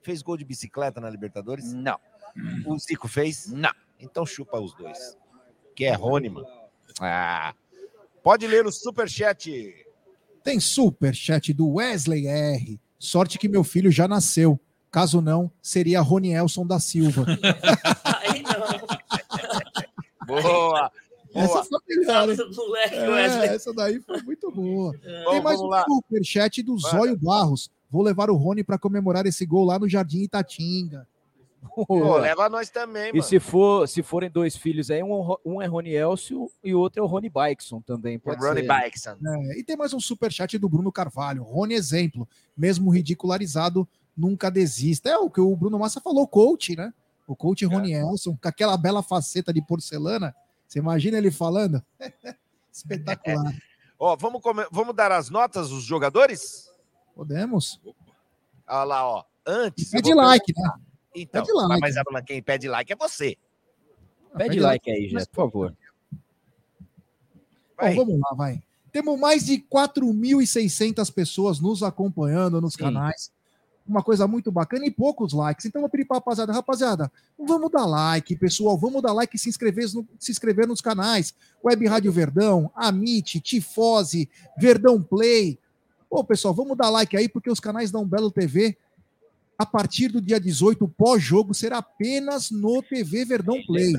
fez 0.00 0.22
gol 0.22 0.36
de 0.36 0.44
bicicleta 0.44 1.00
na 1.00 1.10
Libertadores? 1.10 1.72
Não. 1.74 1.98
O 2.64 2.78
Zico 2.78 3.08
fez? 3.08 3.50
Não. 3.50 3.72
Então 4.00 4.24
chupa 4.26 4.58
os 4.58 4.74
dois. 4.74 5.16
Que 5.74 5.84
é 5.84 5.94
Rony, 5.94 6.28
mano. 6.28 6.46
Ah. 7.00 7.54
Pode 8.22 8.46
ler 8.46 8.66
o 8.66 8.72
superchat. 8.72 9.74
Tem 10.42 10.58
super 10.60 11.14
chat 11.14 11.52
do 11.52 11.74
Wesley 11.74 12.26
R. 12.26 12.80
Sorte 12.98 13.38
que 13.38 13.48
meu 13.48 13.64
filho 13.64 13.90
já 13.90 14.06
nasceu. 14.08 14.58
Caso 14.90 15.20
não, 15.20 15.50
seria 15.62 16.00
Ronielson 16.00 16.66
da 16.66 16.80
Silva. 16.80 17.24
Aí 18.04 18.42
não. 18.42 20.26
Boa. 20.26 20.90
Essa 21.32 21.64
foi 21.64 21.78
melhor, 21.88 22.28
É, 22.82 23.54
essa 23.54 23.72
daí 23.72 24.00
foi 24.00 24.20
muito 24.22 24.50
boa. 24.50 24.92
Bom, 24.92 25.30
Tem 25.30 25.40
mais 25.42 25.58
vamos 25.58 25.60
um 25.60 25.66
lá. 25.68 25.84
superchat 25.84 26.62
do. 26.62 26.76
Zóio 26.76 27.16
Barros. 27.16 27.70
Vou 27.88 28.02
levar 28.02 28.30
o 28.30 28.36
Rony 28.36 28.64
para 28.64 28.78
comemorar 28.78 29.26
esse 29.26 29.46
gol 29.46 29.64
lá 29.64 29.78
no 29.78 29.88
Jardim 29.88 30.22
Itatinga. 30.22 31.06
Pô, 31.86 32.16
leva 32.16 32.48
nós 32.48 32.70
também, 32.70 33.10
E 33.10 33.12
mano. 33.12 33.22
se, 33.22 33.38
for, 33.38 33.86
se 33.86 34.02
forem 34.02 34.30
dois 34.30 34.56
filhos 34.56 34.90
aí, 34.90 35.02
um, 35.02 35.36
um 35.44 35.60
é 35.60 35.66
Rony 35.66 35.90
Elcio 35.90 36.50
e 36.64 36.74
o 36.74 36.80
outro 36.80 37.00
é 37.00 37.02
o 37.02 37.06
Rony 37.06 37.28
Bikeson 37.28 37.80
também. 37.82 38.18
Pode 38.18 38.40
Ronnie 38.40 38.62
ser. 38.62 38.68
Bikeson. 38.68 39.16
É, 39.26 39.58
e 39.58 39.62
tem 39.64 39.76
mais 39.76 39.92
um 39.92 40.00
superchat 40.00 40.56
do 40.58 40.68
Bruno 40.68 40.90
Carvalho. 40.90 41.42
Rony 41.42 41.74
exemplo, 41.74 42.26
mesmo 42.56 42.90
ridicularizado, 42.90 43.86
nunca 44.16 44.50
desista. 44.50 45.10
É 45.10 45.18
o 45.18 45.30
que 45.30 45.40
o 45.40 45.54
Bruno 45.54 45.78
Massa 45.78 46.00
falou, 46.00 46.26
coach, 46.26 46.74
né? 46.74 46.92
O 47.26 47.36
coach 47.36 47.64
Rony 47.64 47.92
Elson, 47.92 48.36
com 48.40 48.48
aquela 48.48 48.76
bela 48.76 49.02
faceta 49.02 49.52
de 49.52 49.62
porcelana. 49.62 50.34
Você 50.66 50.78
imagina 50.78 51.18
ele 51.18 51.30
falando? 51.30 51.82
Espetacular. 52.72 53.54
Ó, 53.98 54.16
vamos, 54.16 54.40
vamos 54.72 54.96
dar 54.96 55.12
as 55.12 55.28
notas 55.28 55.68
dos 55.68 55.84
jogadores? 55.84 56.70
Podemos? 57.14 57.78
Olha 58.66 58.84
lá, 58.84 59.06
ó. 59.06 59.24
Antes. 59.44 59.90
Pede 59.90 60.14
vou 60.14 60.22
like, 60.22 60.54
perguntar. 60.54 60.78
né? 60.78 60.84
Então, 61.14 61.42
Pede 61.44 61.52
like. 61.52 61.80
mas 61.80 61.94
mas 62.10 62.24
quem 62.24 62.42
pede 62.42 62.68
like 62.68 62.92
é 62.92 62.96
você. 62.96 63.36
Pede 64.36 64.50
Pede 64.50 64.60
like 64.60 64.90
like. 64.90 64.90
aí, 64.90 65.08
Jé, 65.08 65.24
por 65.26 65.34
favor. 65.34 65.76
Vai. 67.76 67.94
Bom, 67.94 68.04
vamos 68.06 68.20
lá, 68.20 68.34
vai. 68.34 68.62
Temos 68.92 69.18
mais 69.18 69.46
de 69.46 69.58
4.600 69.58 71.12
pessoas 71.12 71.60
nos 71.60 71.82
acompanhando 71.82 72.60
nos 72.60 72.74
Sim. 72.74 72.80
canais. 72.80 73.30
Uma 73.86 74.02
coisa 74.02 74.26
muito 74.28 74.52
bacana 74.52 74.86
e 74.86 74.90
poucos 74.90 75.32
likes. 75.32 75.64
Então, 75.66 75.80
eu 75.80 75.82
vou 75.82 75.90
pedir 75.90 76.04
para 76.04 76.18
rapaziada, 76.18 76.52
rapaziada, 76.52 77.12
vamos 77.38 77.70
dar 77.70 77.86
like, 77.86 78.36
pessoal. 78.36 78.78
Vamos 78.78 79.02
dar 79.02 79.12
like 79.12 79.34
e 79.34 79.38
se 79.38 79.48
inscrever, 79.48 79.92
no- 79.94 80.06
se 80.18 80.30
inscrever 80.30 80.66
nos 80.66 80.80
canais. 80.80 81.34
Web 81.64 81.86
Rádio 81.86 82.12
Verdão, 82.12 82.70
Amit, 82.74 83.40
Tifose, 83.40 84.28
Verdão 84.56 85.02
Play. 85.02 85.58
Pô, 86.08 86.22
pessoal, 86.22 86.54
vamos 86.54 86.76
dar 86.76 86.90
like 86.90 87.16
aí, 87.16 87.28
porque 87.28 87.50
os 87.50 87.58
canais 87.60 87.90
da 87.90 87.98
Umbelo 87.98 88.30
TV, 88.30 88.76
a 89.60 89.66
partir 89.66 90.08
do 90.08 90.22
dia 90.22 90.40
18, 90.40 90.86
o 90.86 90.88
pós-jogo 90.88 91.52
será 91.52 91.76
apenas 91.76 92.50
no 92.50 92.82
TV 92.82 93.26
Verdão 93.26 93.62
Play. 93.66 93.92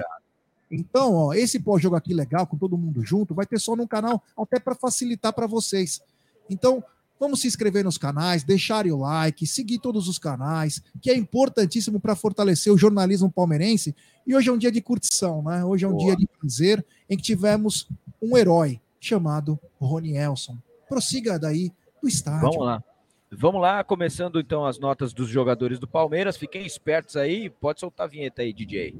Então, 0.71 1.13
ó, 1.13 1.33
esse 1.35 1.59
pós-jogo 1.59 1.95
aqui 1.95 2.15
legal, 2.15 2.47
com 2.47 2.57
todo 2.57 2.75
mundo 2.75 3.05
junto, 3.05 3.35
vai 3.35 3.45
ter 3.45 3.59
só 3.59 3.75
num 3.75 3.85
canal, 3.85 4.23
até 4.35 4.59
para 4.59 4.73
facilitar 4.73 5.31
para 5.31 5.45
vocês. 5.45 6.01
Então, 6.49 6.83
vamos 7.19 7.41
se 7.41 7.47
inscrever 7.47 7.83
nos 7.83 7.95
canais, 7.95 8.43
deixarem 8.43 8.91
o 8.91 8.97
like, 8.97 9.45
seguir 9.45 9.77
todos 9.77 10.07
os 10.07 10.17
canais, 10.17 10.81
que 10.99 11.11
é 11.11 11.15
importantíssimo 11.15 11.99
para 11.99 12.15
fortalecer 12.15 12.73
o 12.73 12.77
jornalismo 12.77 13.31
palmeirense. 13.31 13.95
E 14.25 14.35
hoje 14.35 14.49
é 14.49 14.51
um 14.51 14.57
dia 14.57 14.71
de 14.71 14.81
curtição, 14.81 15.43
né? 15.43 15.63
Hoje 15.63 15.85
é 15.85 15.87
um 15.87 15.91
Boa. 15.91 16.05
dia 16.05 16.15
de 16.15 16.25
prazer 16.25 16.83
em 17.07 17.15
que 17.15 17.21
tivemos 17.21 17.87
um 18.19 18.35
herói 18.35 18.81
chamado 18.99 19.59
Rony 19.79 20.17
Elson. 20.17 20.57
Prossiga 20.89 21.37
daí 21.37 21.71
do 22.01 22.07
estádio. 22.07 22.49
Vamos 22.49 22.65
lá. 22.65 22.83
Vamos 23.33 23.61
lá, 23.61 23.81
começando 23.81 24.41
então 24.41 24.65
as 24.65 24.77
notas 24.77 25.13
dos 25.13 25.29
jogadores 25.29 25.79
do 25.79 25.87
Palmeiras. 25.87 26.35
Fiquem 26.35 26.65
espertos 26.65 27.15
aí. 27.15 27.49
Pode 27.49 27.79
soltar 27.79 28.05
a 28.05 28.09
vinheta 28.09 28.41
aí, 28.41 28.51
DJ. 28.51 28.93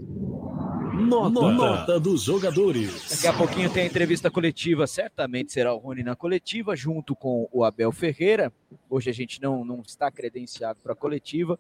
Nota, 0.94 1.52
Nota 1.52 2.00
dos 2.00 2.24
jogadores. 2.24 3.10
Daqui 3.10 3.28
a 3.28 3.34
pouquinho 3.34 3.70
tem 3.70 3.84
a 3.84 3.86
entrevista 3.86 4.32
coletiva, 4.32 4.88
certamente 4.88 5.52
será 5.52 5.74
o 5.74 5.78
Rony 5.78 6.02
na 6.02 6.16
coletiva, 6.16 6.78
junto 6.78 7.14
com 7.14 7.50
o 7.52 7.66
Abel 7.66 7.92
Ferreira. 7.92 8.54
Hoje 8.90 9.10
a 9.10 9.14
gente 9.14 9.42
não, 9.42 9.66
não 9.66 9.82
está 9.82 10.10
credenciado 10.10 10.80
para 10.82 10.94
a 10.94 10.96
coletiva, 10.96 11.60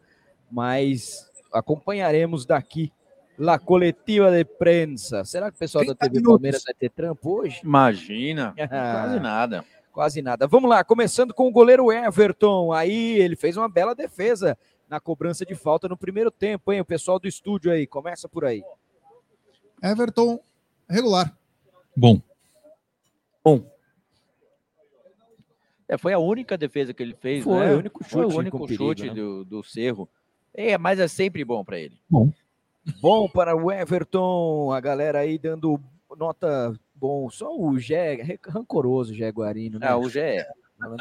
mas 0.50 1.30
acompanharemos 1.52 2.46
daqui 2.46 2.92
la 3.38 3.60
coletiva 3.60 4.32
de 4.32 4.46
prensa. 4.46 5.26
Será 5.26 5.50
que 5.50 5.58
o 5.58 5.60
pessoal 5.60 5.86
da 5.86 5.94
30 5.94 6.00
TV 6.00 6.14
minutos. 6.20 6.34
Palmeiras 6.36 6.64
vai 6.64 6.74
ter 6.74 6.90
trampo 6.90 7.40
hoje? 7.40 7.60
Imagina. 7.64 8.54
Quase 8.70 9.20
nada. 9.20 9.66
Quase 9.92 10.22
nada. 10.22 10.48
Vamos 10.48 10.70
lá, 10.70 10.84
começando 10.84 11.34
com 11.34 11.48
o 11.48 11.52
goleiro 11.52 11.92
Everton. 11.92 12.72
Aí 12.72 13.20
ele 13.20 13.36
fez 13.36 13.58
uma 13.58 13.68
bela 13.68 13.94
defesa 13.94 14.58
na 14.90 15.00
cobrança 15.00 15.46
de 15.46 15.56
falta 15.56 15.88
no 15.88 15.98
primeiro 15.98 16.32
tempo, 16.32 16.72
hein? 16.72 16.82
O 16.82 16.86
pessoal 16.86 17.20
do 17.20 17.28
estúdio 17.28 17.72
aí, 17.72 17.86
começa 17.86 18.28
por 18.30 18.46
aí. 18.46 18.64
Everton, 19.82 20.40
regular. 20.90 21.36
Bom, 21.96 22.22
É, 25.92 25.98
foi 25.98 26.14
a 26.14 26.20
única 26.20 26.58
defesa 26.58 26.94
que 26.94 27.04
ele 27.04 27.14
fez, 27.14 27.44
Foi, 27.44 27.60
né? 27.66 27.74
o 27.74 27.80
único 27.80 28.02
Foi 28.02 28.24
chute 28.24 28.34
o 28.34 28.40
único 28.40 28.60
perigo, 28.66 28.84
chute 28.86 29.08
né? 29.08 29.14
do, 29.14 29.44
do 29.44 29.62
Cerro. 29.62 30.08
É, 30.54 30.78
mas 30.78 31.02
é 31.02 31.08
sempre 31.08 31.44
bom 31.44 31.66
para 31.66 31.78
ele. 31.78 32.00
Bom 33.02 33.28
para 33.28 33.54
o 33.58 33.70
Everton, 33.70 34.72
a 34.72 34.80
galera 34.80 35.20
aí 35.20 35.38
dando 35.38 35.78
nota 36.18 36.74
bom. 37.02 37.30
Só 37.32 37.58
o 37.58 37.78
Gé, 37.80 38.38
rancoroso, 38.48 39.14
Gé 39.16 39.30
Guarino, 39.32 39.80
né? 39.80 39.88
Ah, 39.90 39.98
o 39.98 40.08
Gé 40.08 40.38
é. 40.38 40.48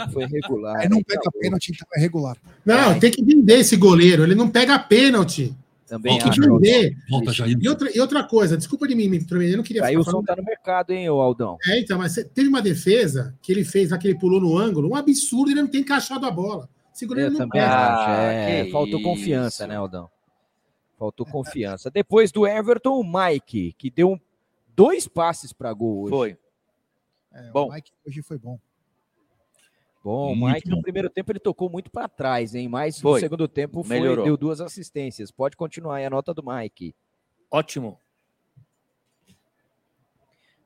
Que 0.07 0.13
foi 0.13 0.27
regular. 0.27 0.77
Aí 0.81 0.89
não 0.89 0.99
aí 0.99 1.05
pega 1.05 1.23
tá 1.23 1.31
pênalti, 1.39 1.73
então 1.75 1.89
é 1.97 2.01
regular. 2.01 2.37
Não, 2.67 2.99
tem 2.99 3.11
que 3.11 3.25
vender 3.25 3.61
esse 3.61 3.77
goleiro. 3.77 4.23
Ele 4.25 4.35
não 4.35 4.49
pega 4.49 4.79
pênalti. 4.79 5.55
Também 5.87 6.19
Tem 6.19 6.31
que 6.31 6.41
acho. 6.41 6.41
vender. 6.41 6.97
volta 7.11 7.33
já. 7.33 7.47
E 7.49 7.69
outra, 7.69 7.91
e 7.97 8.01
outra 8.01 8.23
coisa, 8.23 8.57
desculpa 8.57 8.87
de 8.87 8.95
mim, 8.95 9.11
eu 9.31 9.57
não 9.57 9.65
queria 9.65 9.85
Aí 9.85 9.97
o 9.97 10.05
som 10.05 10.23
tá 10.23 10.37
no 10.37 10.45
mercado, 10.45 10.93
hein, 10.93 11.11
ô 11.11 11.21
Aldão? 11.21 11.57
É, 11.67 11.81
então, 11.81 11.99
mas 11.99 12.15
teve 12.33 12.49
uma 12.49 12.63
defesa 12.63 13.35
que 13.43 13.51
ele 13.51 13.65
fez 13.65 13.91
lá, 13.91 13.99
que 13.99 14.07
ele 14.07 14.17
pulou 14.19 14.41
no 14.41 14.57
ângulo, 14.57 14.91
um 14.91 14.95
absurdo, 14.95 15.51
ele 15.51 15.63
não 15.63 15.69
tem 15.69 15.81
encaixado 15.81 16.25
a 16.27 16.31
bola. 16.31 16.69
Esse 16.95 17.07
goleiro 17.07 17.29
Eu 17.31 17.33
não 17.33 17.39
também 17.41 17.61
pega. 17.61 17.75
acho. 17.75 18.09
Ah, 18.11 18.23
é, 18.33 18.71
faltou 18.71 19.01
isso. 19.01 19.09
confiança, 19.09 19.67
né, 19.67 19.77
Aldão? 19.77 20.09
Faltou 20.99 21.27
confiança. 21.27 21.91
Depois 21.91 22.31
do 22.31 22.47
Everton, 22.47 23.01
o 23.01 23.03
Mike, 23.05 23.75
que 23.77 23.91
deu 23.91 24.11
um- 24.11 24.21
dois 24.85 25.07
passes 25.09 25.53
para 25.53 25.73
gol 25.73 26.03
hoje. 26.03 26.11
Foi. 26.11 26.39
É, 27.33 27.51
Bom. 27.51 27.69
O 27.69 27.73
Mike 27.73 27.93
hoje 28.07 28.23
foi 28.23 28.39
bom. 28.39 28.59
Bom, 30.03 30.33
o 30.33 30.37
Mike 30.47 30.69
no 30.69 30.77
bom. 30.77 30.83
primeiro 30.83 31.11
tempo 31.11 31.31
ele 31.31 31.39
tocou 31.39 31.69
muito 31.69 31.91
para 31.91 32.09
trás, 32.09 32.55
hein? 32.55 32.69
Mas 32.69 32.97
no 32.97 33.03
Foi. 33.03 33.21
segundo 33.21 33.47
tempo 33.47 33.83
foi, 33.83 34.01
Melhorou. 34.01 34.25
deu 34.25 34.37
duas 34.37 34.61
assistências. 34.61 35.31
Pode 35.31 35.57
continuar 35.57 35.97
aí 35.97 36.07
a 36.07 36.11
nota 36.11 36.33
do 36.33 36.43
Mike. 36.43 36.95
Ótimo. 37.51 37.99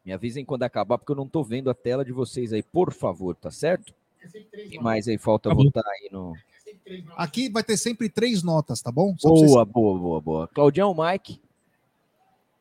Me 0.05 0.13
avisem 0.13 0.45
quando 0.45 0.63
acabar, 0.63 0.99
porque 0.99 1.11
eu 1.11 1.17
não 1.17 1.27
tô 1.29 1.43
vendo 1.43 1.69
a 1.69 1.75
tela 1.75 2.05
de 2.05 2.13
vocês 2.13 2.53
aí, 2.53 2.63
por 2.63 2.93
favor, 2.93 3.35
tá 3.35 3.51
certo? 3.51 3.93
Tem 4.53 4.81
mais 4.81 5.09
aí, 5.09 5.19
falta 5.19 5.49
Tá 5.49 5.55
votar 5.55 5.85
aí 5.87 6.09
no. 6.13 6.35
Aqui 7.17 7.49
vai 7.51 7.65
ter 7.65 7.77
sempre 7.77 8.09
três 8.09 8.43
notas, 8.43 8.81
tá 8.83 8.93
bom? 8.93 9.15
Só 9.19 9.29
pra 9.29 9.37
vocês- 9.39 9.51
Boa, 9.51 9.65
boa, 9.65 9.99
boa, 9.99 10.21
boa. 10.21 10.49
Claudião, 10.49 10.95
Mike. 10.95 11.41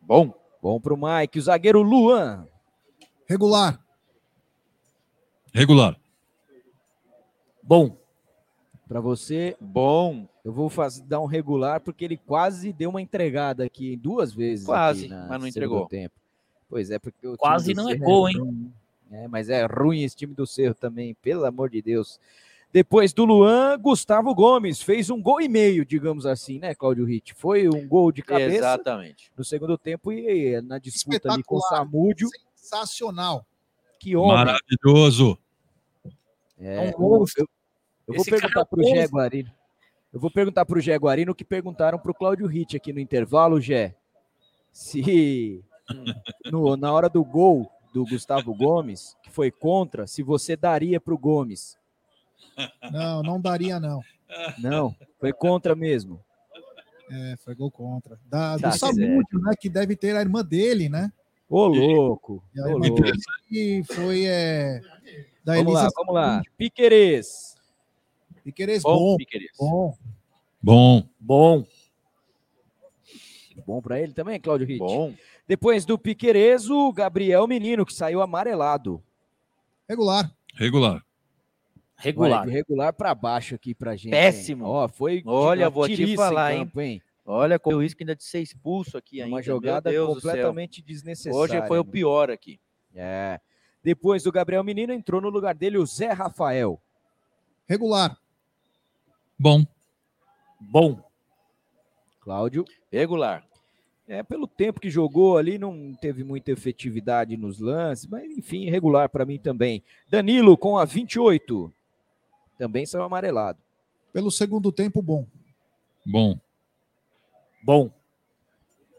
Bom. 0.01 0.33
Bom 0.63 0.79
pro 0.79 0.95
Mike. 0.97 1.39
O 1.39 1.41
zagueiro 1.41 1.81
Luan. 1.81 2.47
Regular. 3.27 3.83
Regular. 5.53 5.99
Bom. 7.61 7.97
Para 8.87 9.01
você, 9.01 9.57
Bom. 9.59 10.25
eu 10.41 10.53
vou 10.53 10.69
faz, 10.69 11.01
dar 11.01 11.19
um 11.19 11.25
regular, 11.25 11.81
porque 11.81 12.05
ele 12.05 12.15
quase 12.15 12.71
deu 12.71 12.91
uma 12.91 13.01
entregada 13.01 13.65
aqui 13.65 13.97
duas 13.97 14.33
vezes. 14.33 14.65
Quase, 14.65 15.09
mas 15.09 15.41
não 15.41 15.47
entregou. 15.47 15.85
Tempo. 15.85 16.15
Pois 16.69 16.89
é, 16.89 16.97
porque 16.97 17.27
o 17.27 17.35
Quase 17.35 17.73
não 17.73 17.89
é 17.89 17.97
gol, 17.97 18.29
hein? 18.29 18.37
ruim. 18.37 18.73
É, 19.11 19.27
mas 19.27 19.49
é 19.49 19.65
ruim 19.65 20.03
esse 20.03 20.15
time 20.15 20.33
do 20.33 20.47
Cerro 20.47 20.75
também, 20.75 21.13
pelo 21.15 21.43
amor 21.45 21.69
de 21.69 21.81
Deus. 21.81 22.21
Depois 22.73 23.13
do 23.13 23.23
Luan, 23.23 23.77
Gustavo 23.79 24.33
Gomes 24.33 24.81
fez 24.81 25.11
um 25.11 25.21
gol 25.21 25.39
e 25.39 25.47
meio, 25.47 25.85
digamos 25.85 26.25
assim, 26.25 26.57
né, 26.57 26.73
Cláudio 26.73 27.05
Ritt? 27.05 27.31
Foi 27.35 27.69
um 27.69 27.87
gol 27.87 28.11
de 28.11 28.23
cabeça 28.23 28.55
Exatamente. 28.57 29.31
no 29.37 29.43
segundo 29.43 29.77
tempo 29.77 30.11
e 30.11 30.59
na 30.61 30.79
disputa 30.79 31.31
ali 31.31 31.43
com 31.43 31.57
o. 31.57 31.61
Samúdio. 31.61 32.27
Sensacional. 32.55 33.45
Que 33.99 34.15
homem! 34.15 34.33
Maravilhoso. 34.35 35.37
É, 36.59 36.75
É 36.77 36.79
um 36.81 36.91
eu, 36.91 36.99
monstro. 36.99 37.43
eu- 37.43 37.47
eu 38.07 38.15
vou 38.15 38.25
perguntar 38.25 38.59
é 38.59 38.63
um 38.63 38.65
para 38.65 38.79
o 38.79 38.83
Gé. 38.83 39.07
Guarino. 39.07 39.51
Eu 40.11 40.19
vou 40.19 40.31
perguntar 40.31 40.65
para 40.65 40.77
o 40.77 40.81
Gé 40.81 40.95
Guarino 40.97 41.31
o 41.31 41.35
que 41.35 41.45
perguntaram 41.45 41.99
para 41.99 42.11
o 42.11 42.15
Cláudio 42.15 42.47
Ritt 42.47 42.75
aqui 42.75 42.91
no 42.91 42.99
intervalo, 42.99 43.61
Gé. 43.61 43.95
Se 44.71 45.63
no- 46.51 46.75
na 46.75 46.91
hora 46.91 47.07
do 47.07 47.23
gol 47.23 47.69
do 47.93 48.03
Gustavo 48.03 48.55
Gomes, 48.55 49.15
que 49.21 49.29
foi 49.29 49.51
contra, 49.51 50.07
se 50.07 50.23
você 50.23 50.55
daria 50.55 50.99
para 50.99 51.13
o 51.13 51.17
Gomes. 51.19 51.77
Não, 52.91 53.23
não 53.23 53.41
daria, 53.41 53.79
não. 53.79 54.01
Não, 54.59 54.95
foi 55.19 55.31
contra 55.33 55.75
mesmo. 55.75 56.19
É, 57.11 57.35
foi 57.37 57.53
gol 57.53 57.69
contra. 57.69 58.19
Da, 58.25 58.57
Tá 58.57 58.69
do 58.69 58.77
Samúdio, 58.77 59.39
né? 59.39 59.53
Que 59.59 59.69
deve 59.69 59.95
ter 59.95 60.15
a 60.15 60.21
irmã 60.21 60.43
dele, 60.43 60.89
né? 60.89 61.11
Ô, 61.49 61.65
louco. 61.67 62.43
E 62.55 62.61
Ô, 62.61 62.65
aí, 62.65 62.73
louco. 62.73 63.03
E 63.51 63.83
foi 63.83 64.25
é, 64.25 64.81
da 65.43 65.55
Vamos 65.55 65.73
lá, 65.73 65.81
Elisa. 65.81 65.93
vamos 65.95 66.13
lá. 66.15 66.41
Piquerez. 66.57 67.55
Piquerez, 68.43 68.81
Bom, 68.83 68.97
bom. 68.97 69.17
Piquerez. 69.17 69.51
Bom. 69.59 69.97
Bom. 70.61 71.03
Bom. 71.19 71.65
Bom 73.65 73.81
pra 73.81 73.99
ele 74.01 74.13
também, 74.13 74.39
Cláudio 74.39 74.65
Ritt. 74.67 74.79
Bom. 74.79 75.13
Depois 75.47 75.85
do 75.85 75.97
Piquerez, 75.97 76.69
o 76.69 76.91
Gabriel 76.91 77.45
Menino, 77.47 77.85
que 77.85 77.93
saiu 77.93 78.21
amarelado. 78.21 79.03
Regular. 79.87 80.31
Regular. 80.55 81.03
Regular. 82.03 82.47
Regular 82.47 82.93
pra 82.93 83.15
baixo 83.15 83.55
aqui 83.55 83.73
pra 83.73 83.95
gente. 83.95 84.11
Péssimo. 84.11 84.65
hein? 84.65 84.71
Ó, 84.71 84.87
foi 84.87 85.23
Olha, 85.25 85.69
vou 85.69 85.87
te 85.87 86.15
falar, 86.15 86.53
campo, 86.53 86.81
hein? 86.81 87.01
Olha, 87.25 87.57
correu 87.57 87.77
o 87.77 87.81
risco 87.81 88.03
ainda 88.03 88.15
de 88.15 88.23
ser 88.23 88.41
expulso 88.41 88.97
aqui 88.97 89.21
ainda. 89.21 89.33
Uma 89.35 89.41
jogada 89.41 89.91
completamente 89.93 90.81
desnecessária. 90.81 91.39
Hoje 91.39 91.67
foi 91.67 91.79
o 91.79 91.85
pior 91.85 92.29
aqui. 92.29 92.59
É. 92.93 93.39
Depois 93.81 94.23
do 94.23 94.31
Gabriel 94.31 94.63
Menino, 94.63 94.91
entrou 94.91 95.21
no 95.21 95.29
lugar 95.29 95.55
dele 95.55 95.77
o 95.77 95.85
Zé 95.85 96.11
Rafael. 96.11 96.79
Regular. 97.67 98.17
Bom. 99.39 99.65
Bom. 100.59 101.01
Cláudio. 102.19 102.65
Regular. 102.91 103.45
É, 104.07 104.21
pelo 104.21 104.47
tempo 104.47 104.81
que 104.81 104.89
jogou 104.89 105.37
ali, 105.37 105.57
não 105.57 105.93
teve 105.95 106.23
muita 106.25 106.51
efetividade 106.51 107.37
nos 107.37 107.59
lances, 107.59 108.05
mas 108.05 108.29
enfim, 108.37 108.69
regular 108.69 109.07
para 109.07 109.25
mim 109.25 109.39
também. 109.39 109.81
Danilo 110.09 110.57
com 110.57 110.77
a 110.77 110.83
28. 110.83 111.73
Também 112.57 112.85
saiu 112.85 113.03
amarelado. 113.03 113.59
Pelo 114.11 114.29
segundo 114.31 114.71
tempo, 114.71 115.01
bom. 115.01 115.25
Bom. 116.05 116.39
Bom. 117.63 117.91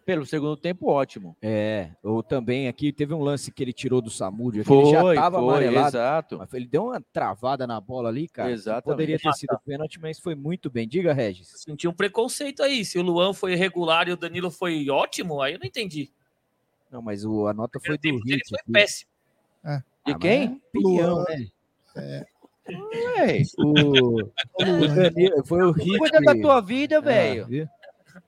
Pelo 0.04 0.26
segundo 0.26 0.54
tempo, 0.54 0.88
ótimo. 0.90 1.34
É, 1.40 1.90
ou 2.02 2.22
também 2.22 2.68
aqui 2.68 2.92
teve 2.92 3.14
um 3.14 3.22
lance 3.22 3.50
que 3.50 3.62
ele 3.62 3.72
tirou 3.72 4.02
do 4.02 4.10
Samúdio, 4.10 4.62
que 4.62 4.68
Foi, 4.68 4.78
ele 4.82 4.90
já 4.90 5.14
estava 5.14 5.38
foi, 5.38 5.48
amarelado. 5.48 5.88
exato. 5.96 6.38
Mas 6.38 6.52
ele 6.52 6.66
deu 6.66 6.84
uma 6.86 7.00
travada 7.00 7.66
na 7.66 7.80
bola 7.80 8.10
ali, 8.10 8.28
cara. 8.28 8.50
Exatamente. 8.50 8.84
Poderia 8.84 9.18
ter 9.18 9.32
sido 9.32 9.58
pênalti, 9.64 9.98
mas 9.98 10.18
foi 10.18 10.34
muito 10.34 10.68
bem. 10.68 10.86
Diga, 10.86 11.14
Regis. 11.14 11.48
Senti 11.56 11.88
um 11.88 11.92
preconceito 11.94 12.62
aí. 12.62 12.84
Se 12.84 12.98
o 12.98 13.02
Luan 13.02 13.32
foi 13.32 13.54
regular 13.54 14.06
e 14.06 14.12
o 14.12 14.16
Danilo 14.16 14.50
foi 14.50 14.90
ótimo, 14.90 15.40
aí 15.40 15.54
eu 15.54 15.58
não 15.58 15.66
entendi. 15.66 16.10
Não, 16.90 17.00
mas 17.00 17.24
o, 17.24 17.46
a 17.46 17.54
nota 17.54 17.80
foi 17.80 17.96
do 17.96 18.06
Ele 18.06 18.20
Hit. 18.26 18.48
foi 18.50 18.58
aqui. 18.60 18.72
péssimo. 18.72 19.10
É. 19.64 19.82
De 20.06 20.12
De 20.12 20.18
quem? 20.18 20.62
Opinião, 20.68 21.14
Luan. 21.14 21.24
né? 21.30 21.46
É. 21.96 22.26
O, 23.58 24.20
o 24.22 24.88
Danilo, 24.94 25.44
foi 25.44 25.62
o 25.64 25.70
Hit. 25.72 25.98
Cuida 25.98 26.20
da 26.20 26.34
tua 26.34 26.60
vida, 26.60 26.98
Ah, 26.98 27.00
velho. 27.00 27.68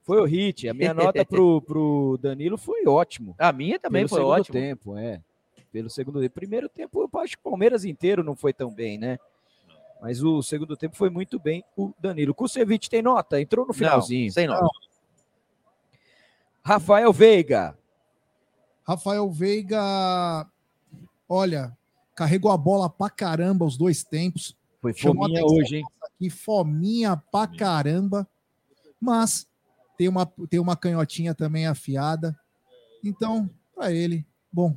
foi 0.03 0.20
o 0.20 0.25
Hit. 0.25 0.68
A 0.68 0.75
minha 0.75 0.92
nota 0.92 1.25
pro, 1.25 1.62
pro 1.62 2.18
Danilo 2.20 2.59
foi 2.59 2.87
ótimo. 2.87 3.35
A 3.38 3.53
minha 3.53 3.79
também 3.79 4.01
Pelo 4.03 4.09
foi 4.11 4.18
segundo 4.18 4.33
ótimo. 4.40 4.53
tempo, 4.59 4.96
é. 4.99 5.20
Pelo 5.72 5.88
segundo 5.90 6.20
tempo. 6.20 6.35
Primeiro 6.35 6.68
tempo, 6.68 7.09
eu 7.12 7.20
acho 7.20 7.37
que 7.37 7.40
o 7.46 7.51
Palmeiras 7.51 7.85
inteiro 7.85 8.22
não 8.22 8.35
foi 8.37 8.53
tão 8.53 8.70
bem, 8.70 8.99
né? 8.99 9.18
Mas 10.01 10.22
o 10.22 10.42
segundo 10.42 10.77
tempo 10.77 10.94
foi 10.96 11.09
muito 11.09 11.38
bem 11.38 11.64
o 11.77 11.92
Danilo. 11.99 12.35
Kusevich 12.35 12.88
tem 12.90 13.01
nota? 13.03 13.40
Entrou 13.40 13.66
no 13.66 13.72
finalzinho. 13.72 14.27
Não, 14.27 14.33
sem 14.33 14.46
nota. 14.46 14.68
Rafael 16.62 17.12
Veiga. 17.12 17.77
Rafael 18.87 19.29
Veiga, 19.31 20.46
olha, 21.29 21.76
carregou 22.17 22.51
a 22.51 22.57
bola 22.57 22.89
pra 22.91 23.11
caramba 23.11 23.65
os 23.65 23.77
dois 23.77 24.03
tempos. 24.03 24.57
Foi 24.81 24.93
fominha 24.95 25.45
hoje, 25.45 25.77
hein? 25.77 25.85
Aqui, 26.03 26.31
fominha 26.31 27.17
pra 27.31 27.47
caramba. 27.47 28.27
Mas 29.01 29.47
tem 29.99 30.09
uma, 30.09 30.27
tem 30.49 30.59
uma 30.59 30.77
canhotinha 30.77 31.35
também 31.35 31.67
afiada. 31.67 32.37
Então, 33.05 33.49
pra 33.75 33.93
ele, 33.93 34.27
bom. 34.51 34.77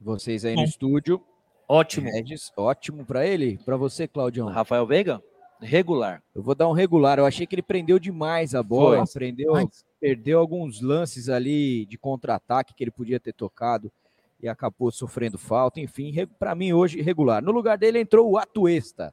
Vocês 0.00 0.44
aí 0.44 0.54
Bom. 0.54 0.62
no 0.62 0.66
estúdio. 0.66 1.22
Ótimo. 1.68 2.10
Regis, 2.10 2.52
ótimo 2.56 3.04
pra 3.04 3.26
ele. 3.26 3.58
Pra 3.64 3.76
você, 3.76 4.06
Claudião. 4.08 4.48
Rafael 4.48 4.86
Veiga? 4.86 5.22
Regular. 5.60 6.22
Eu 6.34 6.42
vou 6.42 6.54
dar 6.54 6.68
um 6.68 6.72
regular. 6.72 7.18
Eu 7.18 7.26
achei 7.26 7.46
que 7.46 7.54
ele 7.54 7.62
prendeu 7.62 7.98
demais 7.98 8.54
a 8.54 8.62
bola. 8.62 9.04
Foi. 9.06 9.12
Prendeu, 9.14 9.52
Mas- 9.52 9.84
perdeu 10.00 10.38
alguns 10.38 10.80
lances 10.80 11.28
ali 11.28 11.84
de 11.86 11.98
contra-ataque 11.98 12.74
que 12.74 12.84
ele 12.84 12.92
podia 12.92 13.18
ter 13.18 13.32
tocado 13.32 13.92
e 14.40 14.48
acabou 14.48 14.90
sofrendo 14.90 15.36
falta. 15.38 15.80
Enfim, 15.80 16.14
pra 16.38 16.54
mim 16.54 16.72
hoje 16.72 17.00
regular. 17.02 17.42
No 17.42 17.52
lugar 17.52 17.76
dele 17.78 18.00
entrou 18.00 18.30
o 18.30 18.38
Atuesta. 18.38 19.12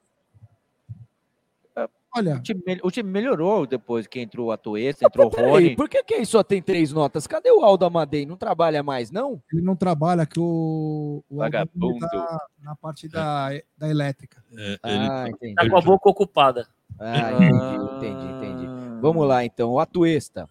Olha, 2.18 2.38
O 2.38 2.42
time, 2.42 2.62
o 2.82 2.90
time 2.90 3.10
melhorou 3.12 3.68
depois 3.68 4.08
que 4.08 4.22
entrou 4.22 4.48
o 4.48 4.52
Atuesta, 4.54 5.06
entrou 5.06 5.26
o 5.28 5.30
Rony. 5.30 5.76
por 5.76 5.90
que, 5.90 6.02
que 6.02 6.14
aí 6.14 6.26
só 6.26 6.42
tem 6.44 6.62
três 6.62 6.94
notas? 6.94 7.28
Cadê 7.28 7.52
o 7.52 7.62
Aldo 7.62 7.84
Amadei? 7.84 8.26
Não 8.26 8.38
trabalha 8.38 8.82
mais, 8.82 9.12
não? 9.12 9.44
ele 9.52 9.62
não 9.62 9.76
trabalha 9.76 10.26
que 10.26 10.40
o, 10.40 11.22
o 11.30 11.36
Vagabundo. 11.40 11.88
Aldemir 12.06 12.10
tá 12.10 12.48
na 12.62 12.74
parte 12.74 13.10
da, 13.10 13.50
da 13.78 13.90
elétrica. 13.90 14.42
É, 14.58 14.80
Ah, 14.82 15.24
ele- 15.26 15.32
entendi. 15.36 15.56
Tá 15.56 15.70
com 15.70 15.78
a 15.78 15.82
boca 15.82 16.10
ocupada. 16.10 16.70
Ah, 16.98 17.34
entendi, 17.34 17.96
entendi, 17.98 18.26
entendi. 18.38 18.66
Vamos 19.02 19.28
lá, 19.28 19.44
então. 19.44 19.72
O 19.72 19.80
Atuesta. 19.82 20.48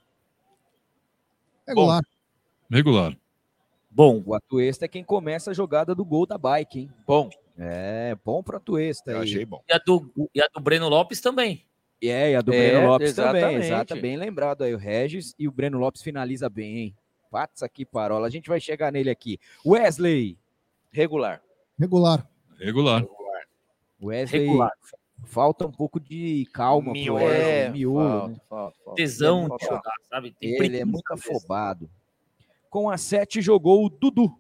Regular. 1.67 2.03
Regular. 2.71 3.17
Bom. 3.95 4.23
O 4.27 4.35
Atuesta 4.35 4.85
é 4.87 4.89
quem 4.89 5.05
começa 5.05 5.53
a 5.53 5.55
jogada 5.55 5.95
do 5.95 6.05
gol 6.05 6.27
da 6.27 6.37
bike, 6.37 6.81
hein? 6.81 6.91
Bom. 7.07 7.31
É, 7.57 8.17
bom 8.25 8.43
pro 8.43 8.57
Atuesta. 8.57 9.13
Eu 9.13 9.21
aí. 9.21 9.23
achei 9.31 9.45
bom. 9.45 9.63
E 9.69 9.73
a 9.73 9.79
do, 9.79 10.11
e 10.35 10.41
a 10.43 10.49
do 10.53 10.61
Breno 10.61 10.89
Lopes 10.89 11.21
também. 11.21 11.65
E 12.03 12.09
é, 12.11 12.33
e 12.33 12.35
a 12.35 12.41
do 12.41 12.53
É, 12.53 12.71
Breno 12.73 12.89
Lopes 12.89 13.15
também, 13.15 13.41
exatamente. 13.43 13.67
exato, 13.67 13.97
bem 14.01 14.17
lembrado 14.17 14.63
aí, 14.65 14.75
o 14.75 14.79
Regis, 14.79 15.33
e 15.39 15.47
o 15.47 15.53
Breno 15.53 15.79
Lopes 15.79 16.03
finaliza 16.03 16.49
bem, 16.51 16.77
hein? 16.79 16.97
Pats 17.31 17.63
aqui, 17.63 17.85
parola, 17.85 18.27
a 18.27 18.31
gente 18.31 18.49
vai 18.49 18.59
chegar 18.61 18.91
nele 18.93 19.11
aqui. 19.11 19.39
Wesley, 19.65 20.37
Regular. 20.91 21.41
Regular. 21.79 22.27
Regular. 22.59 23.05
Wesley, 24.03 24.43
Regular. 24.47 24.73
falta 25.25 25.67
um 25.67 25.73
pouco 25.73 25.99
de 26.01 26.47
calma 26.53 26.93
pro 26.93 26.93
Miolo. 26.93 27.19
Wesley, 27.25 27.43
É, 27.51 27.69
miolo, 27.71 28.01
falta, 28.03 28.29
né? 28.29 28.37
falta, 28.49 28.77
falta. 28.85 28.97
Tesão 28.97 29.49
Falta. 29.49 29.65
de 29.65 29.71
jogar, 29.71 29.95
sabe? 30.11 30.31
Tem 30.39 30.51
Ele 30.63 30.79
é 30.79 30.85
muito 30.85 31.11
afobado. 31.13 31.89
Com 32.75 32.91
a 32.91 32.99
7 32.99 33.41
jogou 33.41 33.87
o 33.87 33.89
Dudu. 33.89 34.37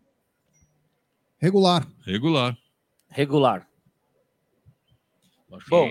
Regular. 1.39 1.87
Regular. 2.05 2.59
Regular. 3.09 3.69
Bom, 5.71 5.89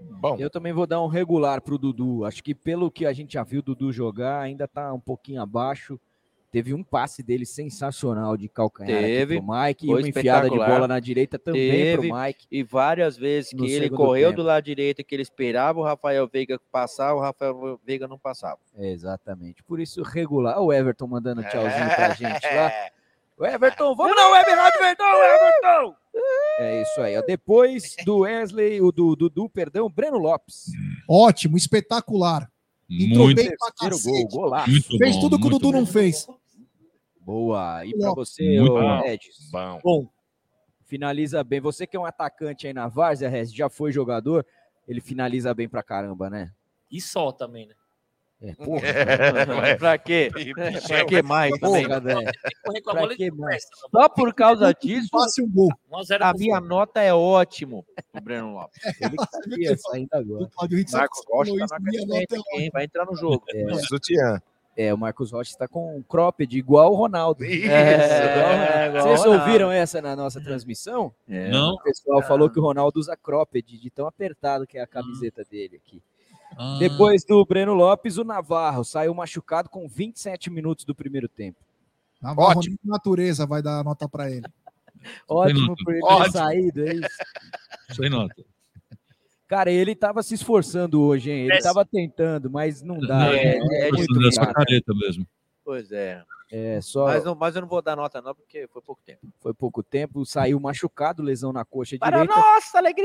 Bom. 0.00 0.36
Eu 0.36 0.50
também 0.50 0.72
vou 0.72 0.88
dar 0.88 1.00
um 1.00 1.06
regular 1.06 1.60
pro 1.60 1.78
Dudu. 1.78 2.24
Acho 2.24 2.42
que 2.42 2.52
pelo 2.52 2.90
que 2.90 3.06
a 3.06 3.12
gente 3.12 3.34
já 3.34 3.44
viu 3.44 3.60
o 3.60 3.62
Dudu 3.62 3.92
jogar, 3.92 4.40
ainda 4.40 4.66
tá 4.66 4.92
um 4.92 4.98
pouquinho 4.98 5.40
abaixo. 5.40 6.00
Teve 6.54 6.72
um 6.72 6.84
passe 6.84 7.20
dele 7.20 7.44
sensacional 7.44 8.36
de 8.36 8.48
calcanhar 8.48 9.00
Teve. 9.00 9.34
aqui 9.34 9.44
pro 9.44 9.54
Mike 9.58 9.86
Foi 9.88 10.00
e 10.00 10.02
uma 10.04 10.08
enfiada 10.08 10.48
de 10.48 10.56
bola 10.56 10.86
na 10.86 11.00
direita 11.00 11.36
também 11.36 11.68
Teve. 11.68 12.08
pro 12.08 12.16
Mike. 12.16 12.46
E 12.48 12.62
várias 12.62 13.16
vezes 13.16 13.50
que 13.50 13.66
ele 13.72 13.90
correu 13.90 14.28
tempo. 14.28 14.40
do 14.42 14.46
lado 14.46 14.62
direito, 14.62 15.02
que 15.02 15.16
ele 15.16 15.22
esperava 15.22 15.80
o 15.80 15.82
Rafael 15.82 16.28
Veiga 16.28 16.60
passar, 16.70 17.12
o 17.12 17.18
Rafael 17.20 17.80
Veiga 17.84 18.06
não 18.06 18.16
passava. 18.16 18.60
É, 18.76 18.88
exatamente. 18.88 19.64
Por 19.64 19.80
isso, 19.80 20.00
regular. 20.02 20.60
O 20.60 20.72
Everton 20.72 21.08
mandando 21.08 21.42
tchauzinho 21.42 21.94
pra 21.96 22.14
gente 22.14 22.46
lá. 22.54 22.70
O 23.36 23.44
Everton, 23.44 23.96
vamos 23.96 24.14
na 24.14 24.28
Web 24.30 24.48
Rádio 24.48 24.78
Verdão, 24.78 25.06
Everton! 25.24 25.96
É 26.60 26.82
isso 26.82 27.00
aí. 27.00 27.18
ó. 27.18 27.22
Depois 27.22 27.96
do 28.06 28.18
Wesley, 28.20 28.80
o 28.80 28.92
do 28.92 29.16
Dudu, 29.16 29.48
perdão, 29.50 29.90
Breno 29.90 30.18
Lopes. 30.18 30.66
Ótimo, 31.10 31.56
espetacular. 31.56 32.48
Entrou 32.88 33.24
Muito, 33.24 33.36
bem 33.38 33.50
pra 33.78 33.88
gol, 33.90 34.28
golaço. 34.28 34.70
muito 34.70 34.98
Fez 34.98 35.16
bom, 35.16 35.20
tudo 35.22 35.40
que 35.40 35.46
o 35.48 35.50
Dudu 35.50 35.72
bom. 35.72 35.78
não 35.80 35.86
fez. 35.86 36.28
Boa. 37.24 37.84
E 37.86 37.96
pra 37.96 38.08
Lopes. 38.10 38.28
você, 38.30 38.60
Muito 38.60 38.72
bom. 38.72 39.00
Regis? 39.00 39.50
Bom. 39.50 39.80
Bom. 39.82 40.08
Finaliza 40.84 41.42
bem. 41.42 41.60
Você 41.60 41.86
que 41.86 41.96
é 41.96 42.00
um 42.00 42.04
atacante 42.04 42.66
aí 42.66 42.72
na 42.72 42.86
Várzea, 42.86 43.28
Regis, 43.28 43.54
já 43.54 43.68
foi 43.70 43.90
jogador, 43.90 44.44
ele 44.86 45.00
finaliza 45.00 45.52
bem 45.54 45.68
pra 45.68 45.82
caramba, 45.82 46.28
né? 46.28 46.52
E 46.90 47.00
só 47.00 47.32
também, 47.32 47.66
né? 47.66 47.74
É, 48.42 48.52
porra. 48.62 48.82
pra 49.78 49.96
quê? 49.96 50.30
pra 50.86 51.04
que 51.06 51.22
mais 51.22 51.58
também? 51.58 51.84
Porra, 51.86 52.00
velho. 52.00 52.20
Tem 52.20 52.32
que 52.32 52.60
correr 52.62 52.80
com 52.82 52.90
a 52.90 52.92
Pra 52.92 53.02
bola 53.02 53.16
que 53.16 53.24
e 53.24 53.30
mais? 53.30 53.64
Só 53.90 54.08
por 54.08 54.34
causa 54.34 54.72
disso, 54.74 55.08
Passe 55.10 55.42
um 55.42 55.50
gol. 55.50 55.70
1 55.90 55.96
a 55.96 56.02
0 56.02 56.24
a 56.24 56.30
pro 56.30 56.38
minha 56.38 56.60
nota 56.60 57.00
é 57.00 57.14
ótimo 57.14 57.86
pro 58.12 58.22
Breno 58.22 58.52
Lopes. 58.52 58.78
Ele 59.00 59.16
que 59.16 59.26
sabia 59.30 59.76
saindo 59.78 60.08
agora. 60.12 60.44
O 60.44 60.50
Marcos 60.92 61.20
isso, 61.48 61.66
tá 61.66 61.78
na 61.80 62.06
nota 62.06 62.36
é 62.36 62.60
hein? 62.60 62.70
vai 62.72 62.84
entrar 62.84 63.06
no 63.06 63.16
jogo. 63.16 63.42
É, 63.54 63.74
Sutiã. 63.78 64.42
É, 64.76 64.92
o 64.92 64.98
Marcos 64.98 65.30
Rocha 65.32 65.50
está 65.50 65.68
com 65.68 65.96
um 65.96 66.02
cropped 66.02 66.56
igual 66.56 66.92
o 66.92 66.96
Ronaldo. 66.96 67.44
Isso. 67.44 67.70
É, 67.70 68.88
igual 68.88 69.02
Vocês 69.04 69.20
Ronaldo. 69.20 69.44
ouviram 69.44 69.70
essa 69.72 70.00
na 70.02 70.14
nossa 70.16 70.40
transmissão? 70.40 71.12
Não? 71.28 71.74
O 71.74 71.82
pessoal 71.82 72.22
falou 72.22 72.50
que 72.50 72.58
o 72.58 72.62
Ronaldo 72.62 72.98
usa 72.98 73.16
cropped, 73.16 73.78
de 73.78 73.90
tão 73.90 74.06
apertado 74.06 74.66
que 74.66 74.78
é 74.78 74.82
a 74.82 74.86
camiseta 74.86 75.44
dele 75.44 75.80
aqui. 75.84 76.02
Ah, 76.56 76.76
Depois 76.78 77.24
do 77.24 77.44
Breno 77.44 77.74
Lopes, 77.74 78.16
o 78.16 78.24
Navarro 78.24 78.84
saiu 78.84 79.12
machucado 79.14 79.68
com 79.68 79.88
27 79.88 80.50
minutos 80.50 80.84
do 80.84 80.94
primeiro 80.94 81.28
tempo. 81.28 81.58
Navarro 82.22 82.58
Ótimo. 82.58 82.76
nem 82.82 82.92
natureza 82.92 83.44
vai 83.46 83.60
dar 83.62 83.82
nota 83.84 84.08
pra 84.08 84.30
ele. 84.30 84.46
Ótimo 85.28 85.74
por 85.84 85.92
ele 85.94 86.00
ter 86.24 86.30
saído, 86.30 86.86
é 86.88 86.94
isso. 86.94 87.16
Sem 87.94 88.08
nota. 88.08 88.34
Cara, 89.54 89.70
ele 89.70 89.94
tava 89.94 90.20
se 90.20 90.34
esforçando 90.34 91.00
hoje, 91.00 91.30
hein? 91.30 91.44
Ele 91.48 91.60
tava 91.60 91.84
tentando, 91.84 92.50
mas 92.50 92.82
não 92.82 92.98
dá. 92.98 93.18
Não, 93.20 93.32
É, 93.32 93.56
é 93.56 93.86
é 93.86 93.90
Gostando 93.92 94.20
muito 94.20 94.52
careta 94.52 94.92
mesmo. 94.96 95.24
Pois 95.64 95.92
é. 95.92 96.20
É, 96.56 96.80
só 96.80 97.06
Mas, 97.06 97.24
não, 97.24 97.34
mas 97.34 97.56
eu 97.56 97.62
não 97.62 97.68
vou 97.68 97.82
dar 97.82 97.96
nota, 97.96 98.22
não, 98.22 98.32
porque 98.32 98.68
foi 98.68 98.80
pouco 98.80 99.02
tempo. 99.04 99.20
foi 99.40 99.52
pouco 99.52 99.82
tempo, 99.82 100.24
saiu 100.24 100.60
machucado, 100.60 101.20
lesão 101.20 101.52
na 101.52 101.64
coxa 101.64 101.96
Para 101.98 102.18
direita. 102.22 102.40
nossa 102.40 102.78
alegria! 102.78 103.04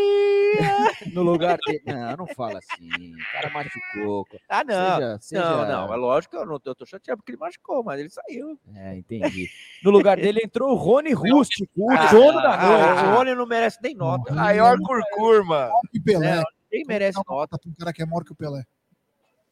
No 1.16 1.24
lugar 1.24 1.58
dele. 1.66 1.82
Não, 1.86 2.18
não 2.18 2.28
fala 2.28 2.60
assim. 2.60 3.14
O 3.16 3.32
cara 3.32 3.50
machucou. 3.50 4.28
Ah, 4.48 4.64
não. 4.64 4.96
Seja- 4.96 5.18
seja- 5.22 5.42
Não, 5.42 5.68
não. 5.88 5.94
É 5.94 5.98
lógico 5.98 6.36
que 6.36 6.42
eu 6.42 6.46
não 6.46 6.60
tô, 6.60 6.70
eu 6.72 6.76
tô 6.76 6.86
chateado 6.86 7.18
porque 7.18 7.32
ele 7.32 7.40
machucou, 7.40 7.84
mas 7.84 8.00
ele 8.00 8.10
saiu. 8.10 8.60
É, 8.76 8.96
entendi. 8.98 9.50
No 9.84 9.90
lugar 9.90 10.18
dele 10.18 10.42
entrou 10.44 10.72
o 10.72 10.76
Rony 10.76 11.14
Rústico, 11.14 11.72
o 11.76 11.92
Ah, 11.92 12.06
dono 12.12 12.42
da 12.42 12.54
ah, 12.54 12.68
noite. 12.68 13.04
O 13.08 13.16
Rony 13.18 13.34
não 13.36 13.48
merece 13.48 13.80
nem 13.82 13.96
nota. 13.96 14.32
Maior 14.34 14.78
curcurma. 14.80 15.72
E 15.92 16.00
Pelé. 16.00 16.40
É, 16.40 16.44
Quem 16.70 16.84
merece 16.86 17.20
nota? 17.28 17.58
Pra 17.58 17.70
um 17.72 17.74
cara 17.74 17.92
que 17.94 18.04
é 18.04 18.06
maior 18.06 18.24
que 18.24 18.32
o 18.32 18.36
Pelé. 18.36 18.64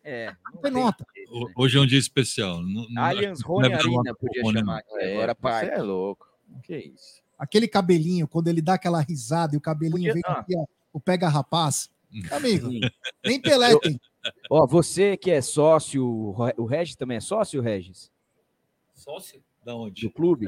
É. 0.10 0.34
Não 0.54 0.62
tem 0.62 0.72
nota. 0.72 1.06
Ho- 1.30 1.52
Hoje 1.58 1.78
é 1.78 1.82
um 1.82 1.86
dia 1.86 2.00
especial. 2.00 2.62
Não- 2.62 2.88
não- 2.90 3.04
Allianz 3.04 3.42
não 3.42 3.48
Rony 3.50 3.74
Arena 3.74 4.16
podia 4.16 4.42
Rony, 4.42 4.60
chamar 4.60 4.78
aqui. 4.78 4.94
É, 5.00 5.14
Agora 5.16 5.34
você 5.34 5.42
parte. 5.42 5.70
é 5.72 5.82
louco. 5.82 6.26
Que 6.64 6.78
isso? 6.78 7.22
Aquele 7.38 7.68
cabelinho, 7.68 8.26
quando 8.26 8.48
ele 8.48 8.62
dá 8.62 8.76
aquela 8.76 9.02
risada 9.02 9.54
e 9.54 9.58
o 9.58 9.62
cabelinho 9.62 9.98
Podia- 9.98 10.14
vem 10.14 10.24
ah. 10.26 10.40
aqui, 10.40 10.54
ó, 10.58 10.66
o 10.94 11.00
pega 11.00 11.28
rapaz. 11.28 11.90
Amigo, 12.32 12.70
Sim. 12.72 12.80
nem 13.26 13.40
Pelé 13.42 13.78
tem. 13.80 14.00
Ó, 14.50 14.66
você 14.66 15.18
que 15.18 15.30
é 15.30 15.42
sócio, 15.42 16.06
o 16.08 16.32
Re- 16.32 16.54
o 16.58 16.64
Regis 16.66 16.96
também 16.96 17.18
é 17.18 17.20
sócio, 17.20 17.62
Regis? 17.62 18.10
Sócio? 18.96 19.44
Da 19.66 19.74
Do 19.74 19.80
onde? 19.80 20.10
clube? 20.10 20.48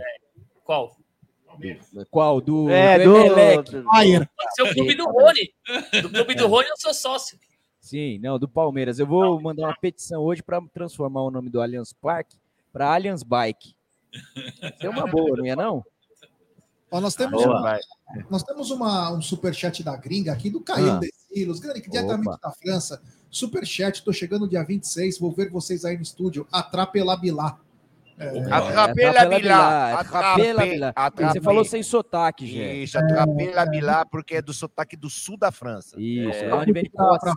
Qual? 0.63 0.95
Qual? 2.09 2.39
Do, 2.39 2.69
É, 2.69 2.99
do 2.99 3.11
do. 3.11 3.17
Emelec. 3.17 3.71
do- 3.71 3.83
Bayern. 3.83 4.29
Seu 4.55 4.73
clube 4.73 4.95
do 4.95 5.03
Rony. 5.03 5.53
Do 6.01 6.09
clube 6.09 6.35
do 6.35 6.47
Rony 6.47 6.69
eu 6.69 6.77
sou 6.77 6.93
sócio. 6.93 7.37
Sim, 7.89 8.19
não, 8.19 8.37
do 8.37 8.47
Palmeiras. 8.47 8.99
Eu 8.99 9.07
vou 9.07 9.41
mandar 9.41 9.63
uma 9.63 9.75
petição 9.75 10.21
hoje 10.21 10.43
para 10.43 10.61
transformar 10.71 11.23
o 11.23 11.31
nome 11.31 11.49
do 11.49 11.59
Allianz 11.59 11.91
Parque 11.91 12.37
para 12.71 12.93
Allianz 12.93 13.23
Bike. 13.23 13.73
Isso 14.13 14.85
é 14.85 14.89
uma 14.89 15.07
boa, 15.09 15.35
não 15.37 15.45
é 15.47 15.55
não? 15.55 15.83
Ó, 16.91 17.01
nós 17.01 17.15
temos, 17.15 17.43
Boa. 17.43 17.59
uma, 17.59 17.79
nós 18.29 18.43
temos 18.43 18.69
uma, 18.69 19.11
um 19.11 19.23
superchat 19.23 19.81
da 19.81 19.97
gringa 19.97 20.31
aqui 20.31 20.51
do 20.51 20.61
Caio 20.61 20.91
Ah. 20.91 20.99
Decilos, 20.99 21.59
grande, 21.59 21.81
que 21.81 21.89
diretamente 21.89 22.29
Opa. 22.29 22.39
da 22.43 22.51
França. 22.51 23.01
Superchat, 23.27 24.03
tô 24.03 24.13
chegando 24.13 24.47
dia 24.47 24.63
26, 24.63 25.17
vou 25.17 25.31
ver 25.31 25.49
vocês 25.49 25.83
aí 25.83 25.95
no 25.95 26.03
estúdio. 26.03 26.47
Atrapelabilá. 26.51 27.59
Atrapé 28.51 29.03
É, 29.03 29.11
la 29.11 29.25
Bilá. 29.25 29.99
Atrapé 29.99 30.53
la 30.53 30.63
Bilá. 30.65 30.91
Atrapé. 30.95 31.33
Você 31.33 31.41
falou 31.41 31.63
sem 31.63 31.81
sotaque, 31.81 32.45
gente. 32.45 32.83
Isso, 32.83 32.97
atrapé 32.97 33.51
la 33.51 33.65
Bilá, 33.65 34.05
porque 34.05 34.35
é 34.35 34.41
do 34.41 34.53
sotaque 34.53 34.95
do 34.97 35.09
sul 35.09 35.37
da 35.37 35.51
França. 35.51 35.95
Isso, 35.99 36.43
É. 36.43 36.49
é 36.49 36.53
onde 36.53 36.71
vem 36.73 36.83
croissant. 36.89 37.33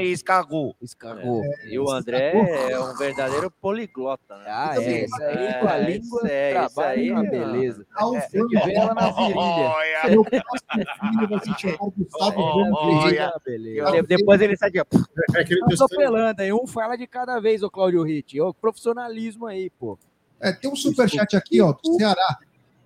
E 0.00 0.04
e 0.08 0.12
escargot. 0.12 0.74
Escargot. 0.82 1.42
E 1.68 1.78
o 1.78 1.90
André 1.90 2.32
é 2.70 2.78
um 2.80 2.96
verdadeiro 2.96 3.50
poliglota, 3.50 4.36
né? 4.38 4.44
Ah, 4.48 4.74
é. 4.76 5.04
Isso 5.04 5.22
aí 5.22 5.46
É, 5.46 5.52
com 5.60 5.68
a 5.68 5.78
isso 5.80 5.90
língua 5.90 6.20
é- 6.28 6.50
isso 6.64 6.74
trabalha 6.74 6.88
aí 7.00 7.10
uma 7.12 7.26
é- 7.26 7.30
beleza. 7.30 7.86
O 8.00 8.16
É. 8.16 8.20
Tem 8.20 8.46
que 8.48 8.58
ver 8.60 8.74
ela 8.74 8.94
na 8.94 9.10
virilha. 9.10 9.38
Olha, 9.38 10.10
Meu 10.10 10.24
próximo 10.24 10.68
filho 11.00 11.28
vai 11.28 11.38
se 11.40 11.60
chamar 11.60 11.90
Gustavo 11.96 12.34
Oh, 12.36 13.98
oh, 13.98 14.02
Depois 14.06 14.40
ele 14.40 14.56
sai 14.56 14.70
de. 14.70 14.78
É 14.78 14.84
Tá 14.84 15.44
texto- 15.44 15.84
atropelando 15.84 16.42
aí. 16.42 16.52
Um 16.52 16.66
fala 16.66 16.96
de 16.96 17.06
cada 17.06 17.38
vez, 17.40 17.62
ô 17.62 17.70
Claudio 17.70 18.02
Ritt. 18.02 18.40
Ô, 18.40 18.52
profissionalismo 18.52 19.43
aí, 19.46 19.70
pô. 19.70 19.98
É, 20.40 20.52
tem 20.52 20.70
um 20.70 20.76
superchat 20.76 21.36
aqui, 21.36 21.60
ó, 21.60 21.72
do 21.72 21.94
Ceará, 21.94 22.38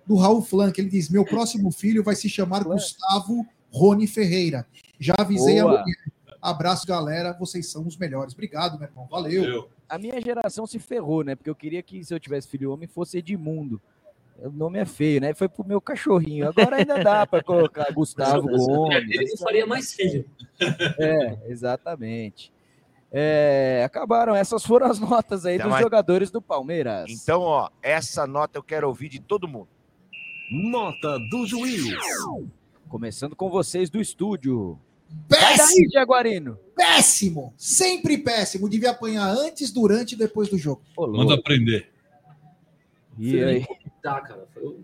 do 0.05 0.15
Raul 0.15 0.41
Flank. 0.41 0.79
Ele 0.79 0.89
diz: 0.89 1.09
Meu 1.09 1.25
próximo 1.25 1.71
filho 1.71 2.03
vai 2.03 2.15
se 2.15 2.29
chamar 2.29 2.63
Gustavo 2.63 3.45
Rony 3.71 4.07
Ferreira. 4.07 4.65
Já 4.99 5.15
avisei 5.17 5.61
Boa. 5.61 5.75
a 5.75 5.81
mulher. 5.81 5.97
Abraço, 6.41 6.87
galera. 6.87 7.33
Vocês 7.33 7.67
são 7.67 7.85
os 7.85 7.97
melhores. 7.97 8.33
Obrigado, 8.33 8.79
meu 8.79 8.87
irmão. 8.87 9.07
Valeu. 9.09 9.69
A 9.87 9.97
minha 9.97 10.21
geração 10.21 10.65
se 10.65 10.79
ferrou, 10.79 11.23
né? 11.23 11.35
Porque 11.35 11.49
eu 11.49 11.55
queria 11.55 11.81
que, 11.81 12.03
se 12.03 12.13
eu 12.13 12.19
tivesse 12.19 12.47
filho 12.47 12.71
homem, 12.71 12.87
fosse 12.87 13.17
Edmundo. 13.17 13.81
O 14.41 14.49
nome 14.49 14.79
é 14.79 14.85
feio, 14.85 15.19
né? 15.19 15.33
Foi 15.33 15.49
pro 15.49 15.67
meu 15.67 15.81
cachorrinho. 15.81 16.47
Agora 16.47 16.77
ainda 16.77 17.03
dá 17.03 17.27
para 17.27 17.43
colocar 17.43 17.91
Gustavo 17.93 18.47
Gomes. 18.47 19.09
Ele 19.09 19.37
faria 19.37 19.65
mais 19.65 19.93
filho. 19.93 20.25
É, 20.97 21.37
exatamente. 21.47 22.53
É, 23.11 23.81
acabaram. 23.85 24.35
Essas 24.35 24.63
foram 24.65 24.85
as 24.87 24.99
notas 24.99 25.45
aí 25.45 25.55
Então, 25.55 25.67
dos 25.67 25.73
mas- 25.75 25.81
jogadores 25.83 26.29
do 26.31 26.41
Palmeiras. 26.41 27.09
Então, 27.09 27.41
ó, 27.41 27.69
essa 27.81 28.27
nota 28.27 28.57
eu 28.57 28.63
quero 28.63 28.87
ouvir 28.87 29.09
de 29.09 29.19
todo 29.19 29.47
mundo. 29.47 29.67
Nota 30.51 31.17
do 31.29 31.45
juiz. 31.45 31.83
Começando 32.87 33.35
com 33.35 33.49
vocês 33.49 33.89
do 33.89 33.99
estúdio. 34.01 34.79
Vai 35.27 35.39
daí, 35.39 35.57
Péssimo, 35.57 35.91
Jaguarino. 35.91 36.59
péssimo. 36.75 37.53
Sempre 37.57 38.17
péssimo. 38.17 38.69
Devia 38.69 38.91
apanhar 38.91 39.27
antes, 39.27 39.71
durante 39.71 40.13
e 40.13 40.17
depois 40.17 40.49
do 40.49 40.57
jogo. 40.57 40.81
Ô, 40.95 41.07
Manda 41.07 41.33
aprender. 41.35 41.91
E 43.17 43.43
aí? 43.43 43.65
Tá, 44.03 44.21
cara. 44.21 44.47
Foi 44.53 44.77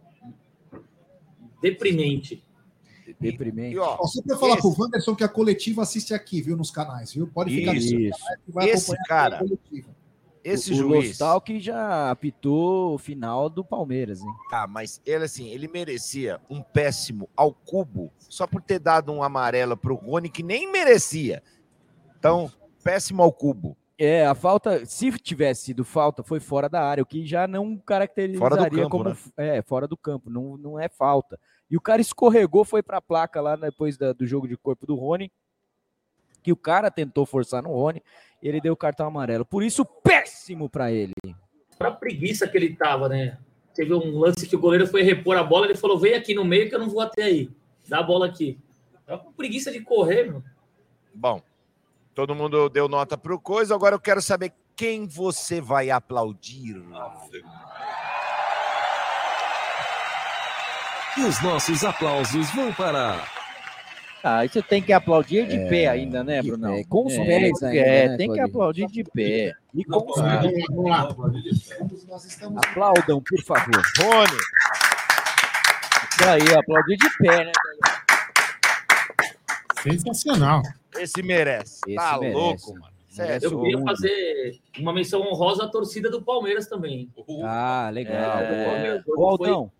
deprimente. 1.61 2.43
Deprimente. 3.31 3.75
E, 3.75 3.79
ó, 3.79 3.97
Ó, 3.99 4.07
só 4.07 4.21
pra 4.21 4.37
falar 4.37 4.53
esse- 4.53 4.61
pro 4.61 4.75
Wanderson 4.83 5.15
que 5.15 5.23
a 5.23 5.27
coletiva 5.29 5.81
assiste 5.81 6.13
aqui, 6.13 6.41
viu, 6.41 6.55
nos 6.57 6.71
canais, 6.71 7.13
viu? 7.13 7.27
Pode 7.27 7.53
ficar 7.53 7.73
Isso. 7.75 7.89
que 7.95 8.51
vai 8.51 8.69
Esse 8.69 8.95
cara- 9.07 9.43
esse 10.43 10.71
o, 10.73 10.75
juiz. 10.75 11.19
O 11.21 11.41
que 11.41 11.59
já 11.59 12.11
apitou 12.11 12.93
o 12.93 12.97
final 12.99 13.49
do 13.49 13.63
Palmeiras, 13.65 14.21
hein? 14.21 14.31
Tá, 14.49 14.67
mas 14.67 15.01
ele 15.05 15.23
assim, 15.25 15.47
ele 15.49 15.67
merecia 15.67 16.39
um 16.49 16.61
péssimo 16.61 17.27
ao 17.35 17.51
cubo 17.51 18.11
só 18.19 18.45
por 18.45 18.61
ter 18.61 18.77
dado 18.79 19.11
um 19.11 19.23
amarelo 19.23 19.75
pro 19.75 19.95
Rony 19.95 20.29
que 20.29 20.43
nem 20.43 20.71
merecia. 20.71 21.41
Então, 22.19 22.51
péssimo 22.83 23.23
ao 23.23 23.31
cubo. 23.31 23.75
É, 23.97 24.25
a 24.25 24.35
falta, 24.35 24.85
se 24.85 25.09
tivesse 25.13 25.63
sido 25.65 25.85
falta, 25.85 26.21
foi 26.21 26.39
fora 26.41 26.67
da 26.67 26.83
área, 26.83 27.01
o 27.01 27.05
que 27.05 27.25
já 27.25 27.47
não 27.47 27.77
caracterizaria 27.77 28.37
Fora 28.39 28.69
do 28.69 28.75
campo, 28.75 28.89
como 28.89 29.03
né? 29.05 29.15
é, 29.37 29.61
fora 29.61 29.87
do 29.87 29.95
campo, 29.95 30.29
não, 30.29 30.57
não 30.57 30.79
é 30.79 30.89
falta. 30.89 31.39
E 31.69 31.75
o 31.77 31.81
cara 31.81 32.01
escorregou, 32.01 32.63
foi 32.63 32.83
pra 32.83 33.01
placa 33.01 33.41
lá 33.41 33.55
depois 33.55 33.97
da- 33.97 34.13
do 34.13 34.25
jogo 34.25 34.47
de 34.47 34.55
corpo 34.55 34.85
do 34.85 34.95
Rony, 34.95 35.31
que 36.43 36.51
o 36.51 36.55
cara 36.55 36.91
tentou 36.91 37.25
forçar 37.25 37.63
no 37.63 37.69
Rony, 37.69 38.03
e 38.41 38.47
ele 38.47 38.61
deu 38.61 38.73
o 38.73 38.77
cartão 38.77 39.07
amarelo. 39.07 39.43
Por 39.45 39.63
isso, 39.63 39.83
péssimo 39.83 40.69
pra 40.69 40.91
ele. 40.91 41.13
Pra 41.77 41.91
preguiça 41.91 42.47
que 42.47 42.55
ele 42.55 42.75
tava, 42.75 43.09
né? 43.09 43.37
Teve 43.73 43.93
um 43.93 44.19
lance 44.19 44.47
que 44.47 44.55
o 44.55 44.59
goleiro 44.59 44.87
foi 44.87 45.01
repor 45.01 45.35
a 45.37 45.43
bola, 45.43 45.65
ele 45.65 45.75
falou: 45.75 45.97
vem 45.97 46.13
aqui 46.13 46.33
no 46.35 46.45
meio 46.45 46.69
que 46.69 46.75
eu 46.75 46.79
não 46.79 46.89
vou 46.89 47.01
até 47.01 47.23
aí. 47.23 47.49
Dá 47.87 47.99
a 47.99 48.03
bola 48.03 48.27
aqui. 48.27 48.57
Tava 49.05 49.23
com 49.23 49.33
preguiça 49.33 49.71
de 49.71 49.81
correr, 49.81 50.29
meu. 50.31 50.43
Bom, 51.13 51.41
todo 52.13 52.33
mundo 52.35 52.69
deu 52.69 52.87
nota 52.87 53.17
pro 53.17 53.39
coisa, 53.39 53.75
agora 53.75 53.95
eu 53.95 53.99
quero 53.99 54.21
saber 54.21 54.53
quem 54.75 55.05
você 55.07 55.59
vai 55.59 55.89
aplaudir. 55.89 56.75
E 61.17 61.21
os 61.21 61.41
nossos 61.41 61.83
aplausos 61.83 62.49
vão 62.51 62.73
para. 62.73 63.23
Ah, 64.23 64.45
você 64.45 64.61
tem 64.61 64.81
que 64.81 64.91
aplaudir 64.91 65.47
de 65.47 65.55
É, 65.55 65.69
pé 65.69 65.87
ainda, 65.87 66.23
né, 66.23 66.41
de 66.41 66.49
Brunão? 66.49 66.73
pé, 66.75 66.83
com 66.89 67.05
os 67.05 67.13
é, 67.13 67.23
pés 67.23 67.63
ainda, 67.63 67.77
É, 67.79 68.07
né, 68.09 68.17
tem 68.17 68.33
que 68.33 68.39
aplaudir 68.39 68.87
de 68.87 69.03
pé. 69.03 69.53
E 69.73 69.85
com 69.85 69.97
os 69.97 70.19
pés. 70.21 70.65
vamos 70.69 70.89
lá. 70.89 71.09
Aplaudam, 72.69 73.21
por 73.21 73.41
favor. 73.43 73.81
Rony, 74.01 74.37
Isso 76.11 76.29
aí, 76.29 76.57
aplaudir 76.57 76.97
de 76.97 77.17
pé, 77.19 77.45
né? 77.45 77.51
Sensacional. 79.83 80.61
esse 80.97 81.21
merece. 81.21 81.79
Esse 81.87 81.95
tá 81.95 82.17
merece. 82.19 82.35
louco, 82.39 82.73
mano. 82.73 82.95
Merece. 83.17 83.45
Eu 83.45 83.61
queria 83.61 83.81
fazer 83.83 84.59
uma 84.79 84.91
menção 84.93 85.21
honrosa 85.21 85.63
à 85.65 85.67
torcida 85.69 86.09
do 86.09 86.21
Palmeiras 86.21 86.67
também. 86.67 87.09
Ah, 87.43 87.89
legal. 87.93 88.39
É, 88.39 88.49
boa. 88.49 88.65
Palmeiras, 88.73 89.03
Ô, 89.07 89.29
Aldão, 89.29 89.71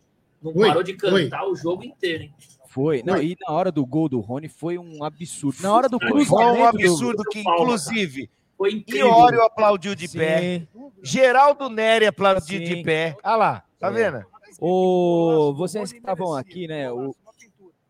Não 0.54 0.62
Oi, 0.62 0.68
parou 0.68 0.84
de 0.84 0.94
cantar 0.94 1.48
o 1.48 1.56
jogo 1.56 1.84
inteiro, 1.84 2.24
hein? 2.24 2.34
Foi. 2.68 3.02
Não, 3.04 3.22
e 3.22 3.38
na 3.48 3.54
hora 3.54 3.72
do 3.72 3.86
gol 3.86 4.10
do 4.10 4.20
Rony 4.20 4.48
foi 4.50 4.78
um 4.78 5.04
absurdo. 5.04 5.62
Na 5.64 5.74
hora 5.74 5.88
do 5.90 5.98
Foi 6.00 6.10
cruzamento. 6.12 6.52
um 6.52 6.58
do- 6.58 6.64
absurdo 6.66 7.24
que, 7.32 7.40
inclusive, 7.40 8.30
Foi 8.58 8.72
incrível. 8.74 9.08
Iório 9.08 9.42
aplaudiu 9.44 9.96
de 9.96 10.08
Sim. 10.08 10.18
pé. 10.18 10.68
Geraldo 11.04 11.70
Nery 11.70 12.06
aplaudiu 12.08 12.60
Sim. 12.60 12.64
de 12.76 12.84
pé. 12.84 13.16
Olha 13.24 13.36
lá, 13.36 13.64
tá 13.80 13.88
É. 13.88 13.92
vendo? 13.92 14.26
O, 14.60 15.54
vocês 15.54 15.92
que 15.92 15.98
estavam 16.00 16.34
aqui, 16.36 16.68
né? 16.68 16.92
O, 16.92 17.14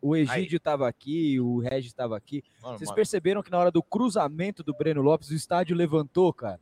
o 0.01 0.15
Egídio 0.15 0.57
estava 0.57 0.87
aqui, 0.87 1.39
o 1.39 1.59
Regis 1.59 1.87
estava 1.91 2.15
aqui. 2.17 2.43
Mano, 2.61 2.77
Vocês 2.77 2.89
mano. 2.89 2.95
perceberam 2.95 3.41
que 3.43 3.51
na 3.51 3.57
hora 3.59 3.71
do 3.71 3.81
cruzamento 3.81 4.63
do 4.63 4.73
Breno 4.73 5.01
Lopes, 5.01 5.29
o 5.29 5.35
estádio 5.35 5.75
levantou, 5.75 6.31
cara? 6.33 6.59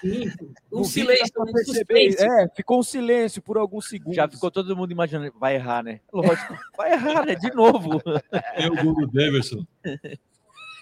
Sim, 0.00 0.30
Um 0.72 0.82
silêncio, 0.84 1.32
um 1.40 1.44
perceber. 1.52 2.10
suspense. 2.12 2.24
É, 2.24 2.48
ficou 2.54 2.80
um 2.80 2.82
silêncio 2.82 3.40
por 3.42 3.56
alguns 3.58 3.88
segundos. 3.88 4.16
Já 4.16 4.28
ficou 4.28 4.50
todo 4.50 4.76
mundo 4.76 4.90
imaginando, 4.92 5.32
vai 5.38 5.54
errar, 5.56 5.82
né? 5.82 6.00
Lógico, 6.12 6.54
vai 6.76 6.92
errar, 6.92 7.26
né? 7.26 7.34
De 7.34 7.50
novo. 7.54 8.00
É 8.54 8.66
o 8.68 8.82
gol 8.82 8.94
do 8.94 9.06
Davidson. 9.06 9.64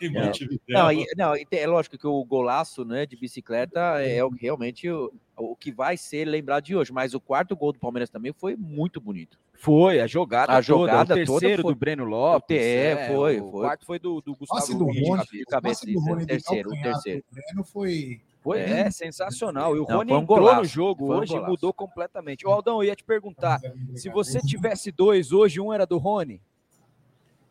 Não. 0.03 0.33
Não, 0.67 0.91
e- 0.93 1.05
não, 1.15 1.35
é 1.35 1.67
lógico 1.67 1.99
que 1.99 2.07
o 2.07 2.25
golaço 2.25 2.87
né, 2.87 3.05
de 3.05 3.19
bicicleta 3.19 4.01
é 4.03 4.25
o- 4.25 4.31
realmente 4.31 4.89
o, 4.89 5.13
o 5.37 5.55
que 5.55 5.71
vai 5.71 5.95
ser 5.99 6.25
lembrado 6.25 6.65
de 6.65 6.75
hoje. 6.75 6.91
Mas 6.91 7.13
o 7.13 7.21
quarto 7.21 7.55
gol 7.55 7.71
do 7.71 7.79
Palmeiras 7.79 8.09
também 8.09 8.33
foi 8.33 8.57
muito 8.57 8.99
bonito. 8.99 9.39
Foi, 9.53 10.01
a 10.01 10.07
jogada 10.07 10.53
A 10.53 10.55
toda, 10.55 10.63
jogada 10.63 11.03
o 11.03 11.27
toda 11.27 11.41
terceiro 11.41 11.63
foi- 11.65 11.75
do 11.75 11.79
Breno 11.79 12.05
Lopes. 12.05 12.57
É, 12.59 13.09
foi, 13.09 13.41
o 13.43 13.51
foi. 13.51 13.61
quarto 13.61 13.85
foi 13.85 13.99
do, 13.99 14.23
do 14.23 14.35
Gustavo 14.35 14.61
passe 14.63 14.73
do 14.73 14.85
Rony, 14.87 15.03
cabeça. 15.19 15.27
de 15.37 15.45
cabeça, 15.45 15.81
passe 15.83 15.93
do 15.93 16.01
Rony 16.01 16.21
de 16.21 16.27
terceiro, 16.29 16.71
o 16.71 16.83
terceiro. 16.83 17.25
pro 17.31 17.43
Breno 17.43 17.65
foi 17.65 18.21
Foi, 18.43 18.59
é, 18.61 18.91
sensacional. 18.91 19.77
E 19.77 19.81
o 19.81 19.87
Não, 19.87 19.99
Rony 19.99 20.13
um 20.13 20.19
entrou 20.21 20.39
golaço, 20.39 20.61
no 20.63 20.65
jogo 20.67 21.07
foi 21.07 21.17
um 21.17 21.21
hoje 21.21 21.35
e 21.35 21.41
mudou 21.41 21.73
completamente. 21.73 22.47
Ô, 22.47 22.51
Aldão, 22.51 22.83
eu 22.83 22.89
ia 22.89 22.97
te 22.97 23.05
perguntar, 23.05 23.61
se 23.95 24.09
você 24.09 24.41
tivesse 24.41 24.91
dois 24.91 25.31
hoje, 25.31 25.61
um 25.61 25.73
era 25.73 25.87
do 25.87 25.99
Rony? 25.99 26.41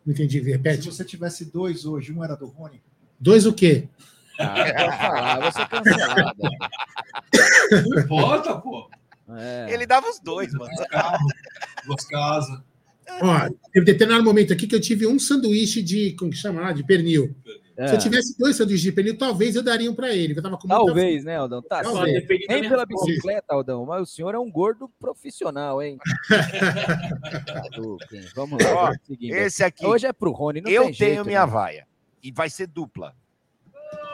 Não 0.06 0.14
entendi, 0.14 0.42
Se 0.44 0.50
repete. 0.50 0.90
você 0.90 1.06
tivesse 1.06 1.46
dois 1.46 1.86
hoje, 1.86 2.12
um 2.12 2.24
era 2.24 2.36
do 2.36 2.48
Rony. 2.48 2.82
Dois 3.20 3.46
o 3.46 3.54
quê? 3.54 3.88
Ah, 4.40 4.56
pode 4.56 4.98
falar, 4.98 5.52
você 5.52 5.62
é 5.62 5.66
cancelado. 5.68 6.38
Não 7.90 8.00
importa, 8.02 8.56
pô. 8.58 8.90
É. 9.38 9.68
Ele 9.72 9.86
dava 9.86 10.10
os 10.10 10.20
dois, 10.20 10.52
mano. 10.54 10.72
Duas 11.86 12.06
casas. 12.06 12.60
Ó, 13.22 13.50
teve 13.74 13.86
determinado 13.86 14.24
momento 14.24 14.54
aqui 14.54 14.66
que 14.66 14.76
eu 14.76 14.82
tive 14.82 15.06
um 15.06 15.20
sanduíche 15.20 15.82
de, 15.82 16.14
como 16.14 16.32
que 16.32 16.38
chama 16.38 16.62
lá? 16.62 16.72
De 16.72 16.84
pernil. 16.84 17.36
É. 17.80 17.88
Se 17.88 17.95
eu 17.95 17.99
tivesse 17.99 18.38
dois 18.38 18.57
sanduíches 18.57 18.82
de 18.82 18.91
pernil, 18.91 19.17
talvez 19.17 19.55
eu 19.55 19.63
daria 19.63 19.89
um 19.89 19.95
pra 19.95 20.13
ele, 20.13 20.38
eu 20.38 20.43
tava 20.43 20.57
com 20.57 20.67
muita 20.67 20.84
Talvez, 20.86 21.23
né, 21.23 21.38
Aldão? 21.38 21.61
Tá 21.61 21.82
Talvez. 21.82 22.27
da 22.27 22.36
Nem 22.49 22.67
pela 22.67 22.86
bicicleta, 22.86 23.53
Aldão, 23.53 23.86
mas 23.86 24.01
o 24.01 24.05
senhor 24.05 24.36
é 24.36 24.38
um 24.38 24.51
gordo 24.51 24.89
profissional, 24.99 25.82
hein? 25.82 25.97
Hadouken. 27.65 28.21
Vamos 28.36 28.61
lá. 28.61 28.73
Ó, 28.75 28.93
esse 29.21 29.63
aqui. 29.63 29.86
Hoje 29.86 30.05
é 30.05 30.11
pro 30.11 30.32
Rony, 30.32 30.59
não 30.59 30.69
Eu 30.69 30.84
tem 30.88 30.93
tenho 30.93 31.13
jeito, 31.13 31.25
minha 31.25 31.45
né? 31.45 31.51
vaia. 31.51 31.88
E 32.21 32.34
vai 32.34 32.49
ser 32.49 32.67
dupla. 32.67 33.15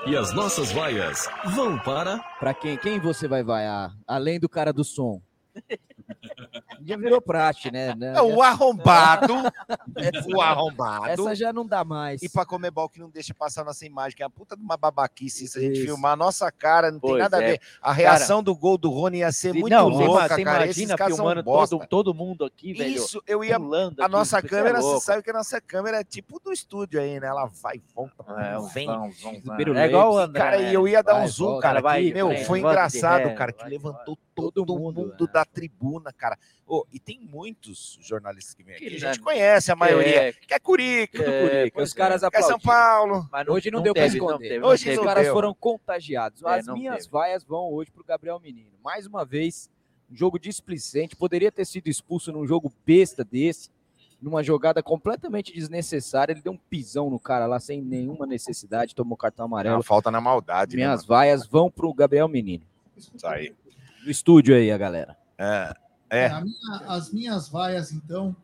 E 0.05 0.15
as 0.15 0.31
nossas 0.31 0.71
vaias 0.71 1.27
vão 1.55 1.79
para. 1.79 2.19
Pra 2.39 2.53
quem? 2.53 2.77
Quem 2.77 2.99
você 2.99 3.27
vai 3.27 3.43
vaiar? 3.43 3.97
Além 4.05 4.39
do 4.39 4.47
cara 4.47 4.71
do 4.71 4.83
som. 4.83 5.19
Já 6.85 6.97
virou 6.97 7.21
praxe, 7.21 7.71
né? 7.71 7.95
É 8.15 8.21
o 8.21 8.41
arrombado. 8.41 9.33
Essa- 9.97 10.27
o 10.29 10.41
arrombado. 10.41 11.07
Essa 11.07 11.35
já 11.35 11.51
não 11.53 11.65
dá 11.65 11.83
mais. 11.83 12.21
E 12.21 12.29
pra 12.29 12.45
Comebol 12.45 12.87
que 12.89 12.99
não 12.99 13.09
deixa 13.09 13.33
passar 13.33 13.63
nossa 13.63 13.85
imagem, 13.85 14.15
que 14.15 14.21
é 14.23 14.25
a 14.25 14.29
puta 14.29 14.55
de 14.55 14.61
uma 14.61 14.77
babaquice. 14.77 15.47
Se 15.47 15.57
a 15.57 15.61
gente 15.61 15.77
Isso. 15.77 15.85
filmar 15.85 16.13
a 16.13 16.15
nossa 16.15 16.51
cara, 16.51 16.91
não 16.91 16.99
tem 16.99 17.09
Pois 17.11 17.23
nada 17.23 17.37
a 17.37 17.43
é. 17.43 17.47
ver. 17.51 17.61
A 17.81 17.91
reação 17.91 18.43
do 18.43 18.55
gol 18.55 18.77
do 18.77 18.89
Rony 18.89 19.19
ia 19.19 19.31
ser 19.31 19.53
Se- 19.53 19.59
muito 19.59 19.73
não, 19.73 19.89
você 19.91 20.05
louca, 20.05 20.27
você 20.35 20.43
cara. 20.43 20.65
Imagina 20.65 20.97
filmando 20.97 21.43
todo, 21.43 21.87
todo 21.87 22.13
mundo 22.13 22.45
aqui, 22.45 22.73
velho. 22.73 22.89
Isso, 22.95 23.21
eu 23.25 23.43
ia. 23.43 23.59
pulando 23.59 23.99
A 24.01 24.05
aqui, 24.05 24.11
nossa 24.11 24.39
você 24.41 24.45
é 24.45 24.49
câmera, 24.49 24.77
você 24.81 24.87
louco. 24.87 25.01
sabe 25.01 25.23
que 25.23 25.29
a 25.29 25.33
nossa 25.33 25.61
câmera 25.61 25.99
é 26.01 26.03
tipo 26.03 26.39
do 26.39 26.51
estúdio 26.51 26.99
aí, 27.01 27.19
né? 27.19 27.27
Ela 27.27 27.45
vai, 27.45 27.81
volta, 27.95 28.13
É, 28.37 28.57
vem. 28.73 28.85
vão, 28.87 29.11
vão, 29.21 29.41
vão. 29.43 29.75
É 29.75 29.87
igual 29.87 30.13
o 30.13 30.17
André, 30.19 30.39
Cara, 30.39 30.57
e 30.61 30.73
eu 30.73 30.87
ia 30.87 31.01
dar 31.01 31.13
Vai, 31.13 31.23
um 31.23 31.27
zoom, 31.27 31.45
volta, 31.47 31.61
cara. 31.61 31.81
vai 31.81 32.11
meu, 32.11 32.35
foi 32.45 32.59
engraçado, 32.59 33.27
ré, 33.29 33.33
cara, 33.33 33.51
que 33.53 33.65
levantou 33.67 34.17
todo, 34.35 34.65
mundo, 34.65 35.13
é. 35.19 35.27
da 35.27 35.45
tribuna, 35.85 36.11
cara. 36.11 36.37
Ô, 36.67 36.85
e 36.91 36.99
tem 36.99 37.19
muitos 37.19 37.97
jornalistas 38.01 38.53
que 38.53 38.63
vêm 38.63 38.75
aqui. 38.75 38.83
Que 38.89 38.95
A 38.95 38.99
gente 38.99 39.17
já- 39.17 39.23
conhece 39.23 39.71
a 39.71 39.75
maioria. 39.75 40.29
É. 40.29 40.33
Que 40.33 40.53
é 40.53 40.59
Curica, 40.59 41.23
É, 41.23 41.71
os 41.75 41.93
caras 41.93 42.23
é 42.23 42.41
São. 42.41 42.59
Paulo. 42.59 43.27
Mas 43.31 43.47
hoje 43.47 43.69
não, 43.69 43.79
não 43.79 43.83
deu 43.83 43.93
não 43.95 44.05
esconder. 44.05 44.49
teve, 44.49 44.65
Hoje 44.65 44.89
os 44.89 44.97
não 44.97 45.03
caras 45.03 45.27
foram 45.27 45.53
contagiados. 45.53 46.41
É, 46.43 46.49
As 46.59 46.65
não 46.65 46.75
minhas 46.75 46.97
teve. 46.99 47.09
vaias 47.11 47.43
vão 47.43 47.71
hoje 47.71 47.91
pro 47.91 48.03
Gabriel 48.03 48.39
Menino. 48.39 48.71
Mais 48.83 49.05
uma 49.05 49.23
vez, 49.23 49.69
um 50.11 50.15
jogo 50.15 50.39
displicente. 50.39 51.15
Poderia 51.15 51.51
ter 51.51 51.65
sido 51.65 51.87
expulso 51.87 52.31
num 52.31 52.45
jogo 52.47 52.71
besta 52.85 53.23
desse, 53.23 53.69
numa 54.21 54.41
jogada 54.43 54.81
completamente 54.81 55.53
desnecessária. 55.53 56.33
Ele 56.33 56.41
deu 56.41 56.53
um 56.53 56.57
pisão 56.57 57.09
no 57.09 57.19
cara 57.19 57.45
lá 57.45 57.59
sem 57.59 57.81
nenhuma 57.81 58.25
necessidade, 58.25 58.95
tomou 58.95 59.17
cartão 59.17 59.45
É 59.45 59.47
amarelo. 59.47 59.75
uma 59.77 59.83
falta 59.83 60.09
na 60.09 60.19
maldade, 60.21 60.75
né? 60.75 60.83
Minhas 60.83 61.01
mano? 61.01 61.07
vaias 61.07 61.45
vão 61.45 61.69
pro 61.69 61.93
Gabriel 61.93 62.27
Menino. 62.27 62.65
Isso 62.97 63.27
aí. 63.27 63.53
Do 64.03 64.09
estúdio 64.11 64.55
aí, 64.55 64.71
a 64.71 64.77
galera. 64.77 65.17
É. 65.37 65.73
É, 66.09 66.29
minha- 66.41 66.81
as 66.87 67.11
minhas 67.11 67.49
vaias, 67.49 67.91
então, 67.91 68.35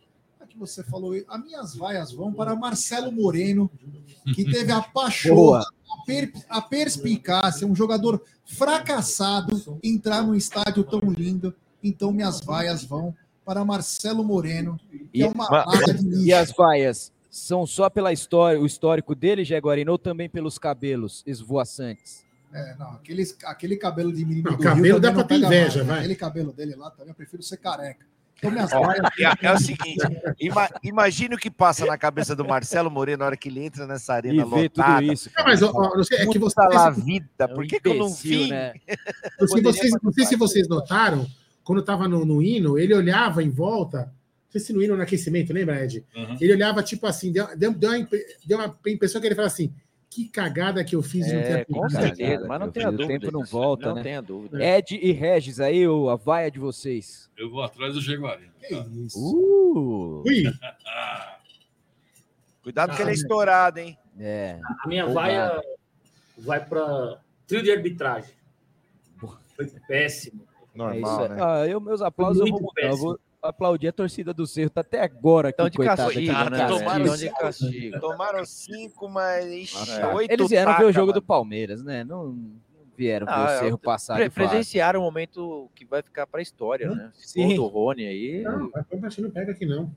é 0.41 0.45
que 0.45 0.57
você 0.57 0.83
falou, 0.83 1.13
as 1.27 1.43
minhas 1.43 1.75
vaias 1.75 2.11
vão 2.11 2.33
para 2.33 2.55
Marcelo 2.55 3.11
Moreno, 3.11 3.69
que 4.35 4.43
teve 4.45 4.71
a 4.71 4.81
paixão, 4.81 5.35
Boa. 5.35 5.59
a, 5.61 6.05
per- 6.05 6.33
a 6.49 6.61
perspicácia, 6.61 7.65
um 7.67 7.75
jogador 7.75 8.21
fracassado, 8.45 9.79
entrar 9.83 10.23
num 10.23 10.35
estádio 10.35 10.83
tão 10.83 10.99
lindo. 11.11 11.53
Então, 11.83 12.11
minhas 12.11 12.41
vaias 12.41 12.83
vão 12.83 13.15
para 13.45 13.63
Marcelo 13.63 14.23
Moreno, 14.23 14.79
que 14.89 15.07
E, 15.13 15.23
é 15.23 15.27
uma 15.27 15.47
vaga 15.47 15.93
de 15.93 16.05
e 16.05 16.09
lixo. 16.09 16.35
as 16.35 16.51
vaias 16.51 17.11
são 17.29 17.65
só 17.65 17.89
pela 17.89 18.11
história, 18.11 18.59
o 18.59 18.65
histórico 18.65 19.15
dele, 19.15 19.45
Jaguarino, 19.45 19.91
ou 19.93 19.97
também 19.97 20.29
pelos 20.29 20.57
cabelos 20.57 21.23
esvoaçantes? 21.25 22.25
É, 22.53 22.75
não, 22.77 22.91
aqueles, 22.91 23.37
aquele 23.45 23.77
cabelo 23.77 24.11
de 24.11 24.25
menino 24.25 24.51
Não, 24.51 24.57
do 24.57 24.63
cabelo 24.63 24.83
Rio 24.85 24.99
dá 24.99 25.11
pra 25.11 25.23
ter 25.23 25.35
inveja, 25.35 25.55
mais, 25.55 25.75
né? 25.75 25.83
vai. 25.83 25.99
Aquele 25.99 26.15
cabelo 26.15 26.51
dele 26.51 26.75
lá 26.75 26.91
também, 26.91 27.09
eu 27.09 27.15
prefiro 27.15 27.41
ser 27.41 27.57
careca. 27.57 28.05
Então, 28.37 28.49
minhas 28.49 28.73
Ó, 28.73 28.81
vaias... 28.81 29.03
é, 29.19 29.45
é 29.45 29.53
o 29.53 29.59
seguinte, 29.59 29.99
ima, 30.39 30.67
imagine 30.83 31.35
o 31.35 31.37
que 31.37 31.51
passa 31.51 31.85
na 31.85 31.95
cabeça 31.95 32.35
do 32.35 32.43
Marcelo 32.43 32.89
Moreno 32.89 33.19
na 33.19 33.25
hora 33.27 33.37
que 33.37 33.49
ele 33.49 33.63
entra 33.63 33.85
nessa 33.85 34.15
arena 34.15 34.41
E 34.41 34.45
vê 34.45 34.67
tudo 34.67 34.83
lotada. 34.83 35.03
isso. 35.03 35.29
Não, 35.37 35.43
mas 35.43 35.61
ó, 35.61 36.03
sei, 36.03 36.17
é 36.17 36.25
que 36.25 36.39
você. 36.39 36.59
Lá 36.59 36.89
vida, 36.89 37.47
por 37.47 37.63
um 37.63 37.67
que, 37.67 37.79
que 37.79 37.87
eu 37.87 37.93
não 37.93 38.07
imbecil, 38.07 38.43
vi? 38.45 38.49
né? 38.49 38.73
Não 39.39 39.47
sei, 39.47 39.61
vocês, 39.61 39.93
não 40.01 40.11
sei 40.11 40.25
se 40.25 40.35
vocês 40.35 40.67
notaram, 40.67 41.27
quando 41.63 41.79
estava 41.79 42.07
no, 42.07 42.25
no 42.25 42.41
hino, 42.41 42.77
ele 42.77 42.93
olhava 42.93 43.43
em 43.43 43.49
volta, 43.49 43.99
não 44.05 44.51
sei 44.51 44.61
se 44.61 44.73
no 44.73 44.81
hino 44.83 44.95
no 44.97 45.03
aquecimento, 45.03 45.53
lembra, 45.53 45.83
Ed? 45.83 46.03
Uhum. 46.15 46.37
Ele 46.39 46.53
olhava 46.53 46.83
tipo 46.83 47.05
assim, 47.07 47.31
deu, 47.31 47.47
deu, 47.55 47.71
deu, 47.73 47.91
uma, 47.91 48.07
deu 48.45 48.57
uma 48.57 48.75
impressão 48.87 49.21
que 49.21 49.27
ele 49.27 49.35
falava 49.35 49.53
assim: 49.53 49.73
que 50.13 50.27
cagada 50.27 50.83
que 50.83 50.93
eu 50.95 51.01
fiz 51.01 51.25
não 51.31 51.41
ter 51.41 51.59
É, 51.59 51.65
com 51.65 51.83
aplicado." 51.85 52.05
certeza, 52.05 52.45
mas 52.47 52.59
não 52.59 52.69
tenha 52.69 52.85
filho, 52.91 52.95
o 52.95 52.97
dúvida. 53.07 53.19
tempo 53.25 53.31
não 53.31 53.45
volta, 53.45 53.87
não 53.87 53.95
né? 53.95 54.03
tenha 54.03 54.21
dúvida. 54.21 54.61
Ed 54.63 54.95
e 55.01 55.11
Regis 55.13 55.59
aí, 55.61 55.87
o- 55.87 56.09
a 56.09 56.17
vaia 56.17 56.51
de 56.51 56.59
vocês. 56.59 57.29
Eu 57.37 57.49
vou 57.49 57.63
atrás 57.63 57.93
do 57.93 58.01
Jaguarino. 58.01 58.51
Que 58.59 58.75
isso? 59.05 59.17
Uh! 59.17 60.23
Ui, 60.27 60.43
Cuidado 62.63 62.95
que 62.95 63.01
ele 63.01 63.11
é 63.11 63.13
estourado, 63.13 63.79
hein? 63.79 63.97
É. 64.19 64.59
A 64.83 64.87
minha 64.87 65.07
vaia 65.07 65.59
vai 66.37 66.63
para 66.63 67.19
trio 67.47 67.63
de 67.63 67.71
arbitragem. 67.71 68.33
Foi 69.55 69.65
péssimo. 69.87 70.43
É 70.73 70.77
Normal, 70.77 71.25
isso. 71.25 71.33
né? 71.33 71.37
Ah, 71.43 71.67
eu, 71.67 71.81
meus 71.81 72.01
aplausos, 72.01 72.41
eu 72.45 72.47
vou, 72.51 72.71
eu 72.77 72.97
vou 72.97 73.19
aplaudir 73.41 73.87
a 73.87 73.91
torcida 73.91 74.33
do 74.33 74.45
Cerro. 74.45 74.69
Tá 74.69 74.81
até 74.81 75.01
agora 75.01 75.49
aqui, 75.49 75.55
Então 75.55 75.69
de 75.69 75.77
coitada. 75.77 76.03
castigo, 76.03 76.31
aqui, 76.31 76.49
né? 76.51 76.67
Tomaram 76.67 77.05
de 77.05 77.17
cinco. 77.17 77.39
castigo. 77.39 77.99
Tomaram 77.99 78.45
cinco, 78.45 79.09
mas 79.09 79.45
ixi, 79.51 79.91
É. 79.99 80.07
oito 80.07 80.31
Eles 80.31 80.49
vieram 80.49 80.71
ver 80.73 80.77
o 80.83 80.87
taca, 80.87 80.91
jogo 80.93 81.11
do 81.11 81.15
mano. 81.15 81.27
Palmeiras, 81.27 81.83
né? 81.83 82.03
Não, 82.03 82.37
vieram 82.95 83.25
ver 83.25 83.31
Ah, 83.33 83.43
o 83.45 83.49
é, 83.49 83.59
Cerro 83.59 83.77
passar 83.77 84.15
Pre 84.15 84.29
presenciaram 84.29 84.99
um 84.99 85.03
momento 85.03 85.69
que 85.75 85.85
vai 85.85 86.01
ficar 86.01 86.27
pra 86.27 86.41
história, 86.41 86.89
né? 86.91 87.11
Esse 87.17 87.29
Sim. 87.33 87.55
do 87.55 87.65
Rony 87.65 88.05
aí. 88.05 88.41
não, 88.43 88.69
mas 89.01 89.17
não 89.17 89.29
pega 89.31 89.51
aqui 89.51 89.65
não. 89.65 89.91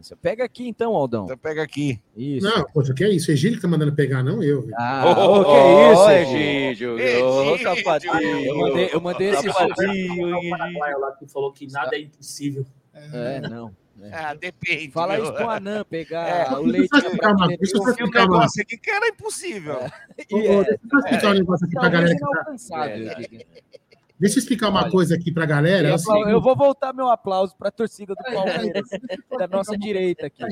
Você 0.00 0.14
pega 0.14 0.44
aqui 0.44 0.68
então, 0.68 0.94
Aldão. 0.94 1.24
Então 1.24 1.36
pega 1.36 1.60
aqui. 1.60 2.00
Isso. 2.16 2.46
Não, 2.48 2.64
poxa, 2.72 2.94
que 2.94 3.02
é 3.02 3.10
isso? 3.10 3.30
O 3.30 3.34
Egílio 3.34 3.56
que 3.56 3.62
tá 3.62 3.66
mandando 3.66 3.92
pegar, 3.92 4.22
não 4.22 4.40
eu. 4.40 4.62
velho. 4.62 4.74
Ah, 4.78 5.04
Ô, 5.04 5.40
ô, 5.40 5.44
que 5.44 5.92
isso? 5.92 6.02
Ô, 6.02 6.10
Egídio? 6.10 6.98
Egídio, 7.00 7.62
safadinho. 7.64 8.14
Eu 8.46 8.56
mandei, 8.58 8.90
eu 8.92 9.00
mandei 9.00 9.30
esse 9.30 9.42
Safadinho, 9.42 10.36
O 10.38 10.50
Paraguai 10.50 10.94
lá 10.94 11.12
que 11.16 11.26
falou 11.26 11.52
que 11.52 11.66
nada 11.66 11.96
é 11.96 12.00
impossível. 12.02 12.64
É, 12.94 13.40
não. 13.48 13.74
é. 14.02 14.14
Ah, 14.14 14.34
depende. 14.34 14.90
Fala 14.90 15.14
meu. 15.14 15.24
isso 15.24 15.32
pro 15.34 15.50
Anã 15.50 15.84
pegar 15.88 16.28
É. 16.28 16.50
o 16.52 16.62
leite. 16.62 16.88
Deixa 16.90 17.06
eu 17.06 17.10
explicar 17.12 17.34
deixa 17.48 17.76
eu 17.76 17.82
um 17.82 17.88
explicar 17.88 18.24
uma- 18.26 18.36
negócio 18.38 18.62
aqui 18.62 18.76
que 18.78 18.90
era 18.90 19.08
impossível. 19.08 19.76
Ô, 19.76 20.36
ô, 20.36 20.64
Deixa 20.64 20.78
eu 20.92 20.98
explicar 20.98 21.30
um 21.30 21.34
negócio 21.34 21.66
aqui 21.66 21.74
pra 21.74 21.88
galera. 21.88 22.14
que 22.14 22.20
tá- 22.20 22.30
inalcançável. 22.32 23.04
Deixa 24.20 24.36
eu 24.36 24.40
explicar 24.40 24.68
uma 24.68 24.90
coisa 24.90 25.14
aqui 25.14 25.30
pra 25.30 25.46
galera. 25.46 25.88
é 25.90 25.92
Eu, 25.94 26.28
eu 26.28 26.40
vou 26.40 26.56
voltar 26.56 26.92
meu 26.92 27.08
aplauso 27.08 27.54
para 27.56 27.68
a 27.68 27.72
torcida 27.72 28.14
do 28.14 28.22
Palmeiras, 28.34 28.88
da 29.38 29.46
nossa 29.46 29.76
direita 29.78 30.26
aqui. 30.26 30.42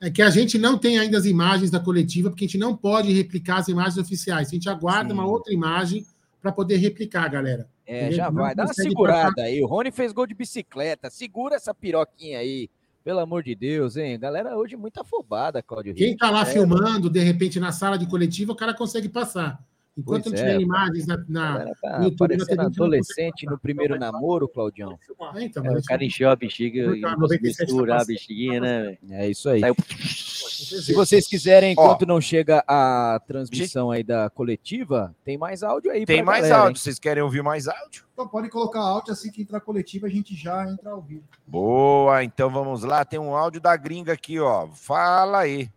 É 0.00 0.10
que 0.10 0.22
a 0.22 0.30
gente 0.30 0.56
não 0.58 0.78
tem 0.78 0.98
ainda 0.98 1.18
as 1.18 1.26
imagens 1.26 1.70
da 1.70 1.78
coletiva, 1.78 2.30
porque 2.30 2.46
a 2.46 2.48
gente 2.48 2.56
não 2.58 2.74
pode 2.74 3.12
replicar 3.12 3.58
as 3.58 3.68
imagens 3.68 3.98
oficiais. 3.98 4.48
A 4.48 4.50
gente 4.52 4.66
aguarda 4.70 5.08
Sim. 5.10 5.14
uma 5.20 5.26
outra 5.26 5.52
imagem 5.52 6.06
para 6.40 6.50
poder 6.50 6.76
replicar, 6.78 7.28
galera. 7.28 7.68
É, 7.90 8.12
já 8.12 8.30
vai. 8.30 8.54
Dá 8.54 8.64
uma 8.64 8.72
segurada 8.72 9.42
aí. 9.42 9.60
O 9.60 9.66
Rony 9.66 9.90
fez 9.90 10.12
gol 10.12 10.24
de 10.24 10.32
bicicleta. 10.32 11.10
Segura 11.10 11.56
essa 11.56 11.74
piroquinha 11.74 12.38
aí. 12.38 12.70
Pelo 13.02 13.18
amor 13.18 13.42
de 13.42 13.54
Deus, 13.54 13.96
hein? 13.96 14.16
Galera, 14.16 14.56
hoje 14.56 14.76
muito 14.76 15.00
afobada, 15.00 15.62
Cláudio 15.62 15.94
Quem 15.94 16.12
está 16.12 16.30
lá 16.30 16.42
É, 16.42 16.46
filmando, 16.46 17.10
de 17.10 17.18
repente, 17.18 17.58
na 17.58 17.72
sala 17.72 17.98
de 17.98 18.06
coletiva, 18.06 18.52
o 18.52 18.56
cara 18.56 18.74
consegue 18.74 19.08
passar. 19.08 19.58
Enquanto 19.98 20.22
Pois 20.24 20.32
não 20.32 20.38
tiver 20.40 20.56
é, 20.56 20.60
imagens 20.60 21.06
na. 21.06 21.14
A 21.14 21.18
na- 21.18 21.74
tá 21.82 21.98
no 21.98 22.04
YouTube, 22.04 22.36
na 22.36 22.62
a 22.62 22.66
adolescente 22.66 23.44
no 23.44 23.58
primeiro 23.58 23.98
namoro, 23.98 24.48
Claudião. 24.48 24.98
Ah, 25.20 25.32
então, 25.42 25.64
É, 25.66 25.78
o 25.78 25.82
cara 25.82 26.04
encheu 26.04 26.30
a 26.30 26.36
bexiga 26.36 26.78
e 26.80 26.84
Porque 26.84 27.04
a 27.04 27.10
não 27.10 27.18
conseguiu 27.18 27.48
97 27.50 27.70
segurar 27.70 27.94
a 27.94 27.98
passando. 27.98 28.08
bexiguinha, 28.14 28.60
né? 28.60 28.98
É 29.10 29.28
isso 29.28 29.48
aí. 29.48 29.60
Saiu- 29.60 29.74
Se 29.88 30.92
vocês 30.92 31.26
quiserem, 31.26 31.74
Ó. 31.76 31.84
enquanto 31.84 32.06
não 32.06 32.20
chega 32.20 32.62
a 32.68 33.20
transmissão 33.26 33.90
aí 33.90 34.02
da 34.04 34.30
coletiva, 34.30 35.14
tem 35.24 35.36
mais 35.36 35.62
áudio 35.62 35.90
aí. 35.90 36.04
Tem 36.06 36.22
mais 36.22 36.42
galera, 36.42 36.60
hein? 36.60 36.66
áudio. 36.68 36.80
Vocês 36.82 36.98
querem 36.98 37.22
ouvir 37.22 37.42
mais 37.42 37.66
áudio? 37.66 38.04
Então 38.12 38.28
pode 38.28 38.48
colocar 38.48 38.80
áudio 38.80 39.12
assim 39.12 39.30
que 39.30 39.42
entrar 39.42 39.58
a 39.58 39.60
coletiva, 39.60 40.06
a 40.06 40.10
gente 40.10 40.34
já 40.36 40.70
entra 40.70 40.90
ao 40.90 41.00
vivo. 41.02 41.24
Boa, 41.46 42.22
então 42.22 42.48
vamos 42.50 42.84
lá. 42.84 43.04
Tem 43.04 43.18
um 43.18 43.34
áudio 43.34 43.60
da 43.60 43.76
gringa 43.76 44.12
aqui, 44.12 44.38
ó. 44.38 44.68
Fala 44.68 45.40
aí. 45.40 45.68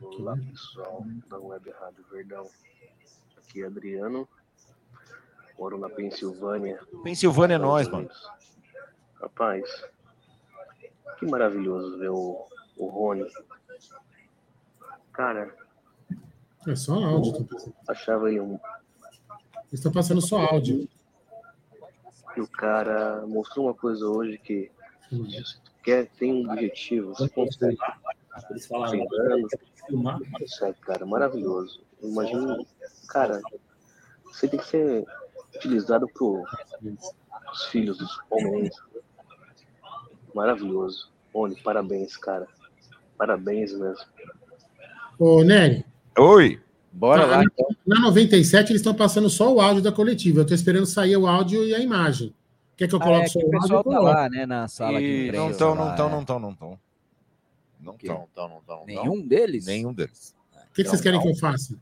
Olá, 0.00 0.36
pessoal 0.50 1.04
da 1.28 1.38
Web 1.38 1.70
Rádio 1.70 2.04
Verdão. 2.10 2.46
Aqui 3.36 3.62
é 3.62 3.66
Adriano. 3.66 4.28
Moro 5.58 5.76
na 5.78 5.88
Pensilvânia. 5.88 6.80
Pensilvânia 7.02 7.54
é 7.56 7.58
nós, 7.58 7.88
mano. 7.88 8.08
Rapaz, 9.20 9.64
que 11.18 11.26
maravilhoso 11.26 11.98
ver 11.98 12.10
o, 12.10 12.46
o 12.76 12.86
Rony. 12.86 13.26
Cara, 15.12 15.52
É 16.66 16.76
só 16.76 16.94
áudio. 16.94 17.48
achava 17.88 18.28
ele 18.30 18.40
um, 18.40 18.52
Eles 18.54 19.72
estão 19.72 19.90
passando 19.90 20.20
só 20.20 20.38
áudio. 20.38 20.88
E 22.36 22.40
o 22.40 22.46
cara 22.46 23.26
mostrou 23.26 23.66
uma 23.66 23.74
coisa 23.74 24.06
hoje 24.06 24.38
que 24.38 24.70
se 25.10 25.60
tu 25.60 25.72
quer, 25.82 26.06
tem 26.10 26.32
um 26.32 26.52
objetivo, 26.52 27.14
você 27.14 27.28
consegue. 27.28 27.76
Eles 28.50 28.66
falaram, 28.66 29.04
Treinando, 29.88 30.24
consegue, 30.38 30.78
cara, 30.80 31.04
maravilhoso. 31.06 31.80
Imagina, 32.02 32.56
cara, 33.08 33.40
você 34.24 34.46
tem 34.46 34.60
que 34.60 34.66
ser 34.66 35.04
utilizado 35.56 36.06
pro 36.14 36.42
os 37.52 37.64
filhos 37.66 37.98
dos 37.98 38.20
palmeirenses. 38.28 38.78
Maravilhoso. 40.34 41.10
Oni, 41.34 41.56
parabéns, 41.62 42.16
cara. 42.16 42.46
Parabéns 43.16 43.72
mesmo. 43.72 44.04
Ô, 45.18 45.42
Nery. 45.42 45.84
Oi. 46.18 46.60
Bora 46.92 47.26
na, 47.26 47.36
lá, 47.38 47.42
então. 47.44 47.66
Na 47.86 48.00
97, 48.00 48.70
eles 48.70 48.80
estão 48.80 48.94
passando 48.94 49.28
só 49.28 49.52
o 49.52 49.60
áudio 49.60 49.82
da 49.82 49.92
coletiva. 49.92 50.38
Eu 50.40 50.42
estou 50.42 50.54
esperando 50.54 50.86
sair 50.86 51.16
o 51.16 51.26
áudio 51.26 51.64
e 51.64 51.74
a 51.74 51.80
imagem. 51.80 52.34
Quer 52.76 52.88
que 52.88 52.94
eu 52.94 53.00
Ah, 53.00 53.04
coloque 53.04 53.24
é 53.24 53.28
só 53.28 53.38
o 53.38 53.42
o 53.42 53.44
áudio? 53.46 53.60
pessoal 53.60 53.82
eu 53.84 53.90
tá 53.92 53.98
lá, 54.00 54.28
né, 54.28 54.46
na 54.46 54.68
sala 54.68 54.98
de 54.98 55.04
E 55.04 55.32
não 55.32 55.50
estão, 55.50 55.74
não 55.74 55.90
estão, 55.90 56.06
é. 56.06 56.10
não 56.10 56.20
estão, 56.20 56.38
não 56.38 56.50
estão. 56.50 56.78
Não 57.80 57.94
estão, 57.94 58.18
não 58.18 58.24
estão, 58.24 58.48
não 58.48 58.58
estão. 58.58 58.86
Nenhum 58.86 59.26
deles? 59.26 59.66
Nenhum 59.66 59.92
deles. 59.92 60.34
O 60.54 60.74
que, 60.74 60.82
que 60.82 60.90
vocês 60.90 61.00
querem 61.00 61.20
que 61.20 61.28
eu 61.28 61.34
faça? 61.34 61.74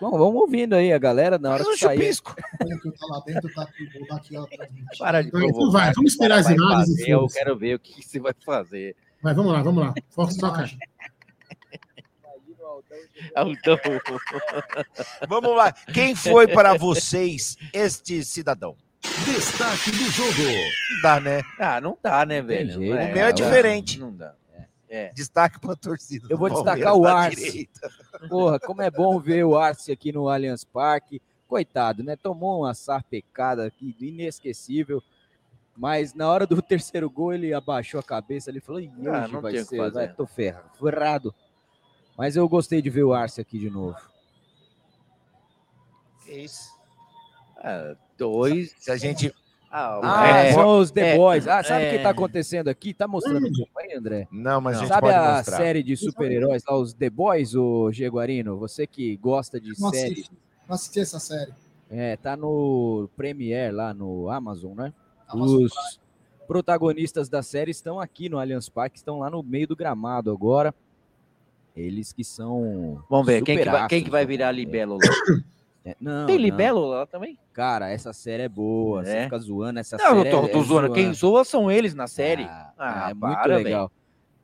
Bom, 0.00 0.12
vamos 0.12 0.36
ouvindo 0.42 0.74
aí 0.74 0.92
a 0.92 0.98
galera 0.98 1.38
na 1.38 1.50
hora 1.50 1.64
que 1.64 1.76
sair. 1.76 1.98
Olha 1.98 2.78
que 2.78 2.90
tá 2.92 3.06
lá 3.06 3.20
dentro, 3.26 3.52
tá 3.52 3.66
transmitindo. 3.66 4.48
Para 4.96 5.22
de 5.22 5.28
Então, 5.28 5.42
então 5.42 5.70
vai, 5.72 5.92
vamos 5.92 6.12
esperar 6.12 6.38
as 6.38 6.48
imagens 6.48 6.88
e 6.88 7.00
fazer, 7.00 7.10
Eu 7.10 7.26
quero 7.26 7.58
ver 7.58 7.74
o 7.74 7.78
que 7.80 8.00
você 8.00 8.20
vai 8.20 8.32
fazer. 8.44 8.94
Vai, 9.20 9.34
vamos 9.34 9.52
lá, 9.52 9.62
vamos 9.62 9.84
lá. 9.84 9.94
Fox 10.10 10.36
toca. 10.36 10.70
Aldão. 13.34 13.78
Vamos 15.28 15.56
lá. 15.56 15.72
Quem 15.92 16.14
foi 16.14 16.46
para 16.46 16.74
vocês 16.74 17.56
este 17.72 18.24
cidadão? 18.24 18.76
Destaque 19.24 19.90
do 19.90 20.10
jogo. 20.10 20.42
Não 20.42 21.02
dá, 21.02 21.20
né? 21.20 21.42
Ah, 21.58 21.80
não 21.80 21.98
dá, 22.00 22.24
né, 22.24 22.40
velho? 22.40 22.80
jeito, 22.80 22.94
o 22.94 23.14
meu 23.14 23.26
é 23.26 23.32
diferente. 23.32 23.98
Não 23.98 24.14
dá. 24.14 24.34
É. 24.88 25.12
Destaque 25.12 25.60
para 25.60 25.72
a 25.72 25.76
torcida. 25.76 26.26
Eu 26.30 26.36
do 26.36 26.38
vou 26.38 26.48
Palmeiras 26.48 26.76
destacar 26.76 26.96
o 26.96 27.06
Arce. 27.06 27.68
Porra, 28.28 28.58
como 28.58 28.82
é 28.82 28.90
bom 28.90 29.20
ver 29.20 29.44
o 29.44 29.56
Arce 29.56 29.92
aqui 29.92 30.12
no 30.12 30.28
Allianz 30.28 30.64
Parque. 30.64 31.20
Coitado, 31.46 32.02
né? 32.02 32.16
Tomou 32.16 32.60
uma 32.60 32.74
sarpecada 32.74 33.66
aqui 33.66 33.94
inesquecível. 34.00 35.02
Mas 35.76 36.12
na 36.12 36.28
hora 36.28 36.46
do 36.46 36.60
terceiro 36.60 37.08
gol, 37.08 37.32
ele 37.32 37.54
abaixou 37.54 38.00
a 38.00 38.02
cabeça. 38.02 38.50
Ele 38.50 38.60
falou: 38.60 38.80
Ah, 38.80 39.22
hoje 39.22 39.32
não 39.32 39.40
vai 39.40 39.64
ser, 39.64 39.90
vai, 39.90 40.12
tô 40.12 40.26
ferrado, 40.26 40.70
ferrado. 40.78 41.34
Mas 42.16 42.34
eu 42.34 42.48
gostei 42.48 42.82
de 42.82 42.90
ver 42.90 43.04
o 43.04 43.14
Arce 43.14 43.40
aqui 43.40 43.58
de 43.58 43.70
novo. 43.70 43.96
Que 46.24 46.32
isso? 46.32 46.76
Ah, 47.58 47.94
dois. 48.16 48.74
Se 48.78 48.90
a 48.90 48.96
gente. 48.96 49.32
Ah, 49.70 50.00
Ah, 50.02 50.38
é. 50.38 50.52
são 50.52 50.78
os 50.78 50.90
The 50.90 51.14
É, 51.14 51.16
Boys. 51.16 51.46
Ah, 51.46 51.62
sabe 51.62 51.84
o 51.84 51.86
é. 51.88 51.96
que 51.96 52.02
tá 52.02 52.10
acontecendo 52.10 52.68
aqui? 52.68 52.94
Tá 52.94 53.06
mostrando 53.06 53.46
o 53.46 53.50
grupo 53.52 53.78
aí, 53.78 53.92
André? 53.94 54.26
Não, 54.32 54.60
mas 54.60 54.76
a 54.76 54.80
gente 54.80 54.88
Sabe 54.88 55.00
pode 55.02 55.14
a 55.14 55.34
mostrar. 55.36 55.56
série 55.58 55.82
de 55.82 55.96
super-heróis 55.96 56.62
lá, 56.66 56.76
os 56.76 56.94
The 56.94 57.10
Boys, 57.10 57.54
o 57.54 57.92
Jaguarino? 57.92 58.56
Você 58.58 58.86
que 58.86 59.16
gosta 59.18 59.60
de 59.60 59.78
Não 59.80 59.90
série. 59.90 60.12
assisti, 60.12 60.32
não 60.66 60.74
assisti 60.74 61.00
essa 61.00 61.18
série. 61.20 61.52
É, 61.90 62.16
tá 62.16 62.36
no 62.36 63.08
Premiere 63.16 63.72
lá 63.74 63.92
no 63.94 64.28
Amazon, 64.30 64.74
né? 64.74 64.92
Amazon 65.26 65.64
Os 65.64 66.00
protagonistas 66.46 67.28
da 67.28 67.42
série 67.42 67.70
estão 67.70 68.00
aqui 68.00 68.28
no 68.30 68.38
Allianz 68.38 68.68
Parque, 68.70 68.96
estão 68.96 69.18
lá 69.20 69.28
no 69.28 69.42
meio 69.42 69.66
do 69.68 69.76
gramado 69.76 70.30
agora. 70.30 70.74
Eles 71.76 72.12
que 72.12 72.24
são. 72.24 73.02
Vamos 73.08 73.26
ver, 73.26 73.42
quem 73.42 73.58
que, 73.58 73.64
vai, 73.64 73.88
quem 73.88 74.02
que 74.04 74.10
vai 74.10 74.26
virar 74.26 74.50
libelo 74.50 74.96
lá? 75.00 75.00
É, 75.90 75.96
não, 76.00 76.26
Tem 76.26 76.36
não. 76.36 76.42
libelo 76.42 76.86
lá 76.86 77.06
também? 77.06 77.38
Cara, 77.52 77.88
essa 77.90 78.12
série 78.12 78.42
é 78.42 78.48
boa. 78.48 79.04
Você 79.04 79.10
É? 79.16 79.24
fica 79.24 79.38
zoando 79.38 79.78
essa 79.80 79.96
Não, 79.96 80.04
série. 80.16 80.18
eu 80.28 80.30
tô, 80.40 80.46
é- 80.46 80.48
tô 80.48 80.60
é 80.60 80.64
zoando. 80.64 80.92
Quem 80.92 81.14
zoa 81.14 81.44
são 81.44 81.70
eles 81.70 81.94
na 81.94 82.06
série. 82.06 82.44
Ah, 82.44 82.72
Ah, 82.78 83.10
é 83.10 83.14
muito 83.14 83.34
para, 83.34 83.56
legal. 83.56 83.90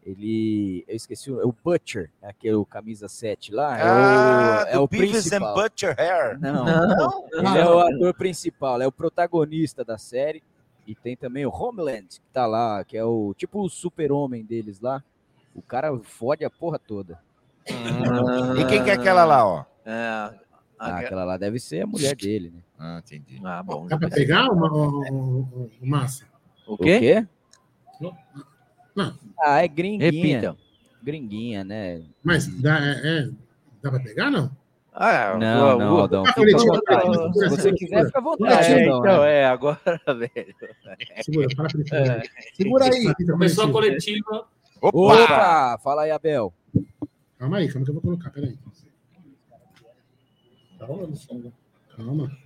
Ele. 0.07 0.85
Eu 0.87 0.97
esqueci 0.97 1.31
o, 1.31 1.41
é 1.41 1.45
o 1.47 1.55
Butcher, 1.65 2.11
é 2.23 2.29
aquele 2.29 2.55
o 2.55 2.65
camisa 2.67 3.09
7 3.09 3.53
lá. 3.53 3.75
Ah, 3.75 4.65
é 4.69 4.77
o, 4.77 4.77
é 4.77 4.79
o 4.81 4.87
Beavis 4.89 5.11
and 5.33 5.39
principal. 5.41 5.55
Butcher 5.55 5.97
Hair. 5.99 6.39
Não, 6.41 6.65
Não? 6.65 7.25
Ele 7.33 7.59
é 7.59 7.65
o 7.69 7.79
ator 7.81 8.15
principal, 8.15 8.81
é 8.83 8.87
o 8.87 8.93
protagonista 8.93 9.85
da 9.85 9.97
série. 9.99 10.43
E 10.87 10.95
tem 10.95 11.17
também 11.17 11.47
o 11.47 11.51
Homeland, 11.51 12.07
que 12.21 12.21
tá 12.33 12.47
lá, 12.47 12.85
que 12.85 12.97
é 12.97 13.05
o 13.05 13.33
tipo 13.37 13.63
o 13.63 13.69
super-homem 13.71 14.45
deles 14.45 14.81
lá. 14.81 15.03
O 15.55 15.63
cara 15.63 15.99
fode 16.03 16.45
a 16.45 16.51
porra 16.51 16.79
toda. 16.79 17.19
E 17.67 18.65
quem 18.67 18.85
que 18.85 18.91
é 18.91 18.95
aquela 18.95 19.25
lá, 19.25 19.47
ó? 19.47 19.65
Ah, 19.87 20.33
Ah, 20.93 20.99
aquela 20.99 21.25
lá 21.25 21.37
deve 21.37 21.59
ser 21.59 21.83
a 21.83 21.87
mulher 21.87 22.15
dele, 22.17 22.51
né? 22.55 22.61
Ah, 22.79 23.03
entendi. 23.05 23.41
Ah, 23.45 23.63
bom. 23.63 23.87
Dá 23.87 23.97
pra 23.99 24.09
pegar 24.11 24.51
uma, 24.51 24.73
o, 24.73 25.01
o, 25.01 25.13
o- 25.13 25.71
o 25.83 25.87
Massa? 25.87 26.27
O 26.67 26.77
quê? 26.77 27.27
Não. 28.95 29.15
Ah, 29.39 29.63
é 29.63 29.69
gringuinha. 29.69 30.11
Repita. 30.41 30.57
Gringuinha, 31.03 31.65
né? 31.65 32.03
Mas 32.23 32.47
dá, 32.61 32.79
é, 32.81 32.93
é- 33.05 33.31
dá 33.83 33.91
pra 33.91 34.01
pegar, 34.01 34.31
não? 34.31 34.51
Ah, 34.93 35.37
Não, 35.37 35.77
o- 35.77 35.79
não, 35.81 35.95
o- 35.97 36.01
Aldão. 36.01 36.25
Ah, 36.25 36.33
Se 36.33 37.49
você 37.49 37.73
quiser, 37.73 38.07
fica 38.07 38.19
à 38.19 38.23
vontade. 38.23 38.53
É, 38.73 38.85
Aldão, 38.89 39.01
então, 39.01 39.23
né? 39.23 39.33
é, 39.33 39.45
agora, 39.47 39.79
velho. 40.07 40.55
Segura, 41.23 41.49
fala. 41.57 41.69
É. 41.93 42.23
Segura 42.55 42.85
aí. 42.85 43.15
Começou 43.27 43.65
a 43.65 43.73
coletiva. 43.73 44.47
Opa! 44.81 45.79
Fala 45.83 46.03
aí, 46.03 46.11
Abel. 46.13 46.53
Calma 47.39 47.57
aí, 47.57 47.69
calma 47.69 47.85
que 47.85 47.91
eu 47.91 47.95
vou 47.95 48.03
colocar, 48.03 48.31
peraí. 48.31 48.57
Calma, 50.79 51.07
no 51.07 51.17
som. 51.17 51.53
Calma. 51.97 52.45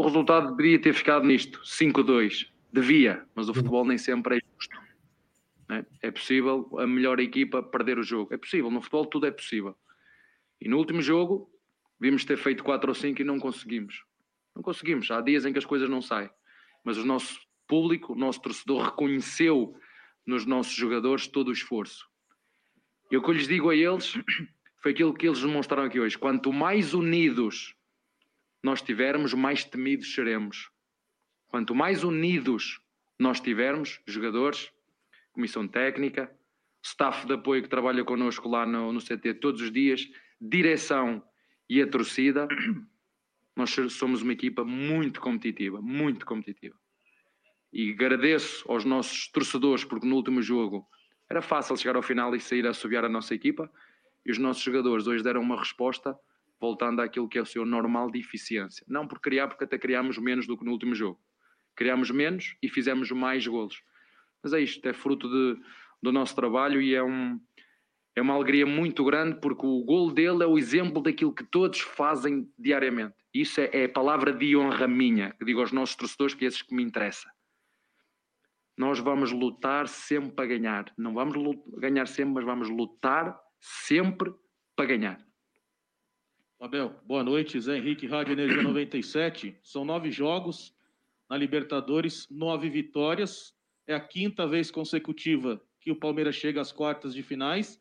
O 0.00 0.02
resultado 0.02 0.56
deveria 0.56 0.80
ter 0.80 0.94
ficado 0.94 1.26
nisto, 1.26 1.60
5-2. 1.62 2.50
Devia, 2.72 3.26
mas 3.34 3.50
o 3.50 3.54
futebol 3.54 3.84
nem 3.84 3.98
sempre 3.98 4.38
é 4.38 4.40
justo. 4.40 4.78
né? 5.68 5.84
É 6.00 6.10
possível 6.10 6.70
a 6.78 6.86
melhor 6.86 7.20
equipa 7.20 7.62
perder 7.62 7.98
o 7.98 8.02
jogo. 8.02 8.32
É 8.32 8.38
possível, 8.38 8.70
no 8.70 8.80
futebol 8.80 9.04
tudo 9.04 9.26
é 9.26 9.30
possível. 9.30 9.76
E 10.58 10.68
no 10.68 10.78
último 10.78 11.02
jogo, 11.02 11.50
devíamos 11.98 12.24
ter 12.24 12.38
feito 12.38 12.64
4 12.64 12.88
ou 12.88 12.94
5 12.94 13.20
e 13.20 13.24
não 13.24 13.38
conseguimos. 13.38 14.04
Não 14.54 14.62
conseguimos. 14.62 15.10
Há 15.10 15.20
dias 15.20 15.44
em 15.44 15.52
que 15.52 15.58
as 15.58 15.66
coisas 15.66 15.90
não 15.90 16.00
saem. 16.00 16.30
Mas 16.84 16.98
o 16.98 17.04
nosso 17.04 17.38
público, 17.66 18.12
o 18.12 18.16
nosso 18.16 18.40
torcedor 18.40 18.86
reconheceu 18.86 19.74
nos 20.26 20.44
nossos 20.46 20.74
jogadores 20.74 21.26
todo 21.26 21.48
o 21.48 21.52
esforço. 21.52 22.08
E 23.10 23.16
o 23.16 23.22
que 23.22 23.30
eu 23.30 23.34
lhes 23.34 23.48
digo 23.48 23.70
a 23.70 23.74
eles 23.74 24.14
foi 24.82 24.92
aquilo 24.92 25.14
que 25.14 25.26
eles 25.26 25.40
demonstraram 25.40 25.84
aqui 25.84 25.98
hoje. 25.98 26.18
Quanto 26.18 26.52
mais 26.52 26.94
unidos 26.94 27.74
nós 28.62 28.82
tivermos, 28.82 29.34
mais 29.34 29.64
temidos 29.64 30.14
seremos. 30.14 30.70
Quanto 31.48 31.74
mais 31.74 32.04
unidos 32.04 32.80
nós 33.18 33.40
tivermos, 33.40 34.00
jogadores, 34.06 34.70
comissão 35.32 35.66
técnica, 35.66 36.30
staff 36.82 37.26
de 37.26 37.34
apoio 37.34 37.62
que 37.62 37.68
trabalha 37.68 38.04
connosco 38.04 38.48
lá 38.48 38.64
no, 38.64 38.92
no 38.92 39.00
CT 39.00 39.34
todos 39.34 39.60
os 39.60 39.72
dias, 39.72 40.08
direção 40.40 41.22
e 41.68 41.82
a 41.82 41.86
torcida, 41.86 42.48
nós 43.56 43.74
somos 43.90 44.22
uma 44.22 44.32
equipa 44.32 44.64
muito 44.64 45.20
competitiva, 45.20 45.80
muito 45.80 46.24
competitiva. 46.24 46.76
E 47.72 47.92
agradeço 47.92 48.70
aos 48.70 48.84
nossos 48.84 49.28
torcedores, 49.28 49.84
porque 49.84 50.06
no 50.06 50.16
último 50.16 50.42
jogo 50.42 50.86
era 51.28 51.40
fácil 51.40 51.76
chegar 51.76 51.96
ao 51.96 52.02
final 52.02 52.34
e 52.34 52.40
sair 52.40 52.66
a 52.66 52.70
assobiar 52.70 53.04
a 53.04 53.08
nossa 53.08 53.34
equipa, 53.34 53.70
e 54.24 54.30
os 54.30 54.38
nossos 54.38 54.62
jogadores 54.62 55.06
hoje 55.06 55.22
deram 55.22 55.40
uma 55.40 55.58
resposta 55.58 56.18
voltando 56.60 57.00
àquilo 57.00 57.28
que 57.28 57.38
é 57.38 57.42
o 57.42 57.46
seu 57.46 57.64
normal 57.64 58.10
de 58.10 58.18
eficiência. 58.18 58.84
Não 58.86 59.06
por 59.06 59.20
criar, 59.20 59.48
porque 59.48 59.64
até 59.64 59.78
criámos 59.78 60.18
menos 60.18 60.46
do 60.46 60.58
que 60.58 60.64
no 60.64 60.72
último 60.72 60.94
jogo. 60.94 61.18
Criámos 61.74 62.10
menos 62.10 62.56
e 62.62 62.68
fizemos 62.68 63.10
mais 63.12 63.46
golos. 63.46 63.82
Mas 64.42 64.52
é 64.52 64.60
isto, 64.60 64.86
é 64.86 64.92
fruto 64.92 65.28
de, 65.28 65.60
do 66.02 66.12
nosso 66.12 66.34
trabalho 66.34 66.82
e 66.82 66.94
é, 66.94 67.02
um, 67.02 67.40
é 68.20 68.22
uma 68.22 68.34
alegria 68.34 68.66
muito 68.66 69.02
grande 69.02 69.40
porque 69.40 69.64
o 69.64 69.82
gol 69.82 70.12
dele 70.12 70.42
é 70.42 70.46
o 70.46 70.58
exemplo 70.58 71.02
daquilo 71.02 71.34
que 71.34 71.42
todos 71.42 71.80
fazem 71.80 72.46
diariamente. 72.58 73.14
Isso 73.32 73.62
é, 73.62 73.70
é 73.72 73.84
a 73.86 73.88
palavra 73.88 74.30
de 74.30 74.54
honra 74.54 74.86
minha, 74.86 75.32
que 75.32 75.44
digo 75.44 75.60
aos 75.60 75.72
nossos 75.72 75.96
torcedores 75.96 76.34
que 76.34 76.44
é 76.44 76.48
esses 76.48 76.60
que 76.60 76.74
me 76.74 76.82
interessa. 76.82 77.30
Nós 78.76 78.98
vamos 78.98 79.32
lutar 79.32 79.88
sempre 79.88 80.32
para 80.32 80.46
ganhar. 80.46 80.92
Não 80.98 81.14
vamos 81.14 81.34
ganhar 81.78 82.06
sempre, 82.06 82.34
mas 82.34 82.44
vamos 82.44 82.68
lutar 82.68 83.40
sempre 83.58 84.34
para 84.76 84.84
ganhar. 84.84 85.18
Abel, 86.60 86.94
boa 87.06 87.24
noite. 87.24 87.58
Zé 87.58 87.78
Henrique, 87.78 88.06
Rádio 88.06 88.32
Energia 88.32 88.62
97. 88.62 89.56
São 89.62 89.82
nove 89.82 90.10
jogos 90.10 90.74
na 91.28 91.38
Libertadores, 91.38 92.28
nove 92.30 92.68
vitórias. 92.68 93.54
É 93.86 93.94
a 93.94 94.00
quinta 94.00 94.46
vez 94.46 94.70
consecutiva 94.70 95.58
que 95.80 95.90
o 95.90 95.96
Palmeiras 95.96 96.34
chega 96.34 96.60
às 96.60 96.70
quartas 96.70 97.14
de 97.14 97.22
finais. 97.22 97.80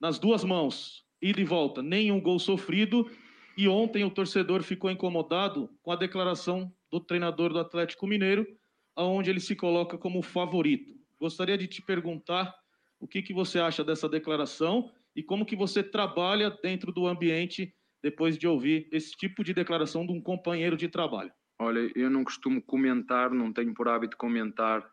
Nas 0.00 0.18
duas 0.18 0.44
mãos, 0.44 1.04
ida 1.20 1.40
e 1.40 1.44
volta, 1.44 1.82
nenhum 1.82 2.20
gol 2.20 2.38
sofrido. 2.38 3.10
E 3.56 3.68
ontem 3.68 4.04
o 4.04 4.10
torcedor 4.10 4.62
ficou 4.62 4.90
incomodado 4.90 5.68
com 5.82 5.90
a 5.90 5.96
declaração 5.96 6.72
do 6.90 7.00
treinador 7.00 7.52
do 7.52 7.58
Atlético 7.58 8.06
Mineiro 8.06 8.46
onde 9.06 9.30
ele 9.30 9.40
se 9.40 9.54
coloca 9.54 9.96
como 9.96 10.22
favorito. 10.22 10.92
Gostaria 11.20 11.56
de 11.56 11.66
te 11.66 11.82
perguntar 11.82 12.54
o 12.98 13.06
que, 13.06 13.22
que 13.22 13.32
você 13.32 13.60
acha 13.60 13.84
dessa 13.84 14.08
declaração 14.08 14.90
e 15.14 15.22
como 15.22 15.46
que 15.46 15.56
você 15.56 15.82
trabalha 15.82 16.50
dentro 16.62 16.92
do 16.92 17.06
ambiente 17.06 17.74
depois 18.02 18.38
de 18.38 18.46
ouvir 18.46 18.88
esse 18.92 19.12
tipo 19.12 19.44
de 19.44 19.52
declaração 19.52 20.06
de 20.06 20.12
um 20.12 20.20
companheiro 20.20 20.76
de 20.76 20.88
trabalho. 20.88 21.32
Olha, 21.60 21.90
eu 21.94 22.08
não 22.08 22.24
costumo 22.24 22.62
comentar, 22.62 23.30
não 23.30 23.52
tenho 23.52 23.74
por 23.74 23.88
hábito 23.88 24.16
comentar 24.16 24.88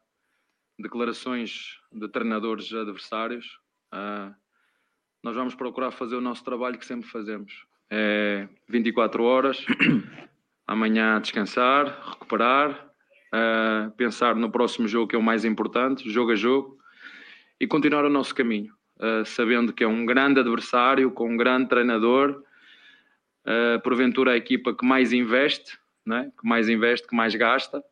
declarações 0.80 1.78
de 1.92 2.08
treinadores 2.10 2.74
adversários. 2.74 3.46
Uh, 3.94 4.34
nós 5.26 5.36
vamos 5.36 5.56
procurar 5.56 5.90
fazer 5.90 6.16
o 6.16 6.22
nosso 6.22 6.44
trabalho 6.44 6.78
que 6.78 6.86
sempre 6.86 7.10
fazemos. 7.10 7.66
É 7.90 8.48
24 8.70 9.24
horas, 9.24 9.66
amanhã 10.68 11.20
descansar, 11.20 12.12
recuperar, 12.12 12.92
uh, 13.34 13.90
pensar 13.98 14.36
no 14.36 14.52
próximo 14.52 14.88
jogo 14.88 15.08
que 15.08 15.16
é 15.16 15.20
o 15.20 15.24
mais 15.24 15.44
importante, 15.44 16.08
jogo 16.12 16.32
a 16.32 16.36
jogo, 16.36 16.78
e 17.60 17.66
continuar 17.66 18.06
o 18.06 18.10
nosso 18.10 18.36
caminho, 18.36 18.72
uh, 18.98 19.26
sabendo 19.26 19.74
que 19.74 19.84
é 19.84 19.88
um 19.88 20.06
grande 20.06 20.42
adversário, 20.42 21.10
com 21.10 21.28
um 21.28 21.36
grande 21.38 21.70
treinador, 21.70 22.44
uh, 23.48 23.82
porventura 23.82 24.34
a 24.34 24.38
equipa 24.38 24.76
que 24.76 24.86
mais 24.86 25.12
investe, 25.12 25.76
né? 26.06 26.32
que 26.40 26.48
mais 26.48 26.70
investe, 26.70 27.08
que 27.08 27.16
mais 27.16 27.34
gasta, 27.34 27.84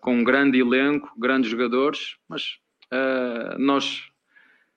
com 0.00 0.18
um 0.18 0.24
grande 0.24 0.60
elenco, 0.60 1.12
grandes 1.16 1.50
jogadores, 1.50 2.16
mas 2.28 2.58
nós 3.58 4.12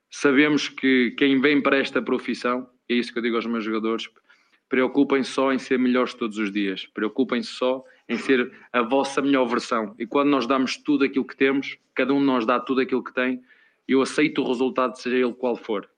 sabemos 0.09 0.69
que 0.69 1.11
quem 1.11 1.39
vem 1.39 1.61
para 1.61 1.77
esta 1.77 2.01
profissão, 2.01 2.69
é 2.89 2.95
isso 2.95 3.11
que 3.11 3.19
eu 3.19 3.23
digo 3.23 3.35
aos 3.35 3.45
meus 3.45 3.63
jogadores, 3.63 4.09
preocupem 4.69 5.23
só 5.23 5.53
em 5.53 5.59
ser 5.59 5.79
melhores 5.79 6.13
todos 6.13 6.37
os 6.37 6.51
dias, 6.51 6.85
preocupem 6.85 7.41
só 7.41 7.83
em 8.07 8.17
ser 8.17 8.51
a 8.71 8.81
vossa 8.81 9.21
melhor 9.21 9.45
versão. 9.45 9.95
E 9.97 10.05
quando 10.05 10.29
nós 10.29 10.45
damos 10.45 10.77
tudo 10.77 11.03
aquilo 11.03 11.25
que 11.25 11.35
temos, 11.35 11.77
cada 11.93 12.13
um 12.13 12.19
de 12.19 12.25
nós 12.25 12.45
dá 12.45 12.59
tudo 12.59 12.81
aquilo 12.81 13.03
que 13.03 13.13
tem, 13.13 13.41
eu 13.87 14.01
aceito 14.01 14.41
o 14.41 14.47
resultado, 14.47 14.95
seja 14.97 15.15
ele 15.15 15.33
qual 15.33 15.55
for. 15.55 15.89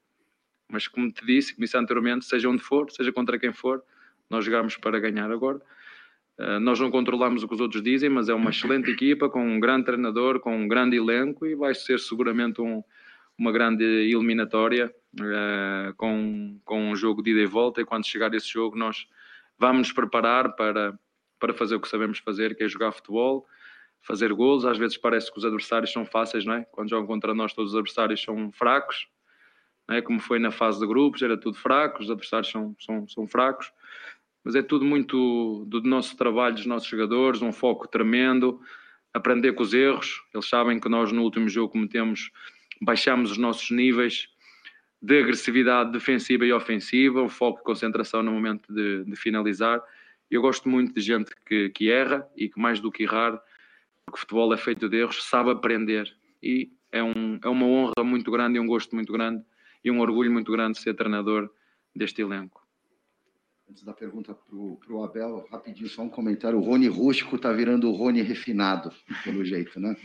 Mas 0.67 0.87
como 0.87 1.11
te 1.11 1.25
disse, 1.25 1.53
como 1.53 1.65
disse 1.65 1.77
anteriormente, 1.77 2.25
seja 2.25 2.47
onde 2.47 2.61
for, 2.61 2.91
seja 2.91 3.11
contra 3.11 3.39
quem 3.39 3.51
for, 3.51 3.83
nós 4.29 4.45
jogamos 4.45 4.77
para 4.77 4.99
ganhar 4.99 5.31
agora. 5.31 5.59
Uh, 6.37 6.59
nós 6.59 6.79
não 6.79 6.91
controlamos 6.91 7.43
o 7.43 7.47
que 7.47 7.55
os 7.55 7.59
outros 7.59 7.81
dizem, 7.81 8.09
mas 8.09 8.29
é 8.29 8.33
uma 8.33 8.51
excelente 8.51 8.89
equipa, 8.91 9.27
com 9.27 9.45
um 9.45 9.59
grande 9.59 9.85
treinador, 9.85 10.39
com 10.39 10.55
um 10.55 10.67
grande 10.67 10.95
elenco 10.95 11.45
e 11.45 11.55
vai 11.55 11.73
ser 11.73 11.99
seguramente 11.99 12.61
um, 12.61 12.83
uma 13.39 13.51
grande 13.51 13.83
eliminatória 13.83 14.93
uh, 15.19 15.93
com, 15.95 16.59
com 16.65 16.91
um 16.91 16.95
jogo 16.95 17.23
de 17.23 17.31
ida 17.31 17.41
e 17.41 17.45
volta. 17.45 17.81
E 17.81 17.85
quando 17.85 18.05
chegar 18.05 18.33
esse 18.33 18.49
jogo, 18.49 18.77
nós 18.77 19.07
vamos 19.57 19.87
nos 19.87 19.91
preparar 19.91 20.55
para, 20.55 20.97
para 21.39 21.53
fazer 21.53 21.75
o 21.75 21.79
que 21.79 21.87
sabemos 21.87 22.19
fazer, 22.19 22.55
que 22.55 22.63
é 22.63 22.67
jogar 22.67 22.91
futebol, 22.91 23.45
fazer 24.01 24.33
gols. 24.33 24.65
Às 24.65 24.77
vezes 24.77 24.97
parece 24.97 25.31
que 25.31 25.37
os 25.37 25.45
adversários 25.45 25.91
são 25.91 26.05
fáceis, 26.05 26.45
não 26.45 26.53
é? 26.53 26.65
Quando 26.71 26.89
jogam 26.89 27.07
contra 27.07 27.33
nós, 27.33 27.53
todos 27.53 27.71
os 27.71 27.77
adversários 27.77 28.21
são 28.21 28.51
fracos, 28.51 29.07
não 29.87 29.95
é? 29.95 30.01
como 30.01 30.19
foi 30.19 30.37
na 30.37 30.51
fase 30.51 30.79
de 30.79 30.85
grupos, 30.85 31.21
era 31.21 31.37
tudo 31.37 31.57
fraco, 31.57 32.01
os 32.01 32.11
adversários 32.11 32.51
são, 32.51 32.75
são, 32.79 33.07
são 33.07 33.27
fracos 33.27 33.71
mas 34.43 34.55
é 34.55 34.61
tudo 34.61 34.85
muito 34.85 35.65
do 35.67 35.81
nosso 35.81 36.15
trabalho, 36.15 36.55
dos 36.55 36.65
nossos 36.65 36.87
jogadores, 36.87 37.41
um 37.41 37.51
foco 37.51 37.87
tremendo, 37.87 38.59
aprender 39.13 39.53
com 39.53 39.63
os 39.63 39.73
erros. 39.73 40.23
Eles 40.33 40.47
sabem 40.47 40.79
que 40.79 40.89
nós 40.89 41.11
no 41.11 41.23
último 41.23 41.49
jogo 41.49 41.73
cometemos, 41.73 42.31
baixamos 42.81 43.31
os 43.31 43.37
nossos 43.37 43.69
níveis 43.71 44.27
de 45.01 45.21
agressividade 45.21 45.91
defensiva 45.91 46.45
e 46.45 46.51
ofensiva, 46.51 47.21
um 47.21 47.29
foco 47.29 47.59
de 47.59 47.63
concentração 47.63 48.21
no 48.21 48.31
momento 48.31 48.71
de, 48.73 49.05
de 49.05 49.15
finalizar. 49.15 49.81
Eu 50.29 50.41
gosto 50.41 50.67
muito 50.67 50.93
de 50.93 51.01
gente 51.01 51.31
que, 51.45 51.69
que 51.69 51.89
erra 51.89 52.27
e 52.35 52.49
que 52.49 52.59
mais 52.59 52.79
do 52.79 52.91
que 52.91 53.03
errar, 53.03 53.41
porque 54.05 54.17
o 54.17 54.19
futebol 54.19 54.53
é 54.53 54.57
feito 54.57 54.89
de 54.89 54.97
erros, 54.97 55.23
sabe 55.23 55.51
aprender. 55.51 56.13
E 56.43 56.71
é, 56.91 57.01
um, 57.01 57.39
é 57.43 57.47
uma 57.47 57.65
honra 57.65 58.03
muito 58.03 58.29
grande 58.29 58.57
e 58.57 58.59
um 58.59 58.67
gosto 58.67 58.95
muito 58.95 59.11
grande 59.13 59.43
e 59.83 59.89
um 59.89 59.99
orgulho 59.99 60.31
muito 60.31 60.51
grande 60.51 60.79
ser 60.79 60.93
treinador 60.93 61.49
deste 61.95 62.21
elenco 62.21 62.68
antes 63.69 63.83
da 63.83 63.93
pergunta 63.93 64.33
para 64.33 64.93
o 64.93 65.03
Abel, 65.03 65.47
rapidinho, 65.51 65.87
só 65.87 66.01
um 66.01 66.09
comentário. 66.09 66.57
O 66.57 66.61
Rony 66.61 66.87
rústico 66.87 67.35
está 67.35 67.51
virando 67.51 67.89
o 67.89 67.93
Rony 67.93 68.21
refinado, 68.21 68.91
pelo 69.23 69.45
jeito, 69.45 69.79
né? 69.79 69.95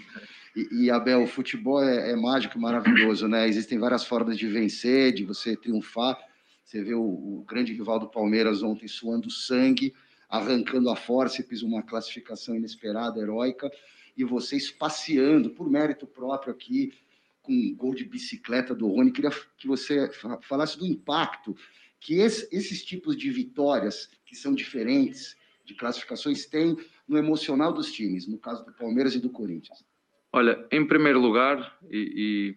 E, 0.55 0.85
e 0.85 0.91
Abel, 0.91 1.23
o 1.23 1.27
futebol 1.27 1.83
é, 1.83 2.11
é 2.11 2.17
mágico, 2.17 2.59
maravilhoso, 2.59 3.27
né? 3.27 3.49
Existem 3.49 3.79
várias 3.79 4.05
formas 4.05 4.37
de 4.37 4.47
vencer, 4.47 5.15
de 5.15 5.25
você 5.25 5.57
triunfar. 5.57 6.19
Você 6.63 6.83
vê 6.83 6.95
o, 6.95 7.03
o 7.03 7.45
grande 7.49 7.73
rival 7.73 7.99
do 7.99 8.09
Palmeiras 8.09 8.63
ontem 8.63 8.87
suando 8.87 9.31
sangue, 9.31 9.95
arrancando 10.29 10.91
a 10.91 10.97
física 10.97 11.63
uma 11.63 11.83
classificação 11.83 12.55
inesperada, 12.55 13.21
heróica, 13.21 13.71
e 14.17 14.25
você 14.25 14.59
passeando 14.79 15.51
por 15.51 15.71
mérito 15.71 16.07
próprio 16.07 16.53
aqui, 16.53 16.93
com 17.41 17.53
um 17.53 17.75
gol 17.75 17.95
de 17.95 18.05
bicicleta 18.05 18.75
do 18.75 18.89
Rony. 18.89 19.11
Queria 19.11 19.31
que 19.57 19.67
você 19.67 20.11
falasse 20.43 20.79
do 20.79 20.87
impacto 20.87 21.57
que 22.05 22.21
esse, 22.21 22.47
esses 22.55 22.85
tipos 22.85 23.17
de 23.17 23.31
vitórias, 23.31 24.11
que 24.27 24.37
são 24.37 24.55
diferentes 24.55 25.35
de 25.65 25.75
classificações, 25.75 26.45
têm 26.45 26.77
no 27.09 27.17
emocional 27.17 27.73
dos 27.73 27.91
times, 27.91 28.29
no 28.29 28.39
caso 28.39 28.63
do 28.63 28.75
Palmeiras 28.75 29.15
e 29.15 29.21
do 29.21 29.31
Corinthians? 29.31 29.83
Olha, 30.31 30.67
em 30.71 30.87
primeiro 30.87 31.19
lugar, 31.19 31.79
e, 31.91 32.57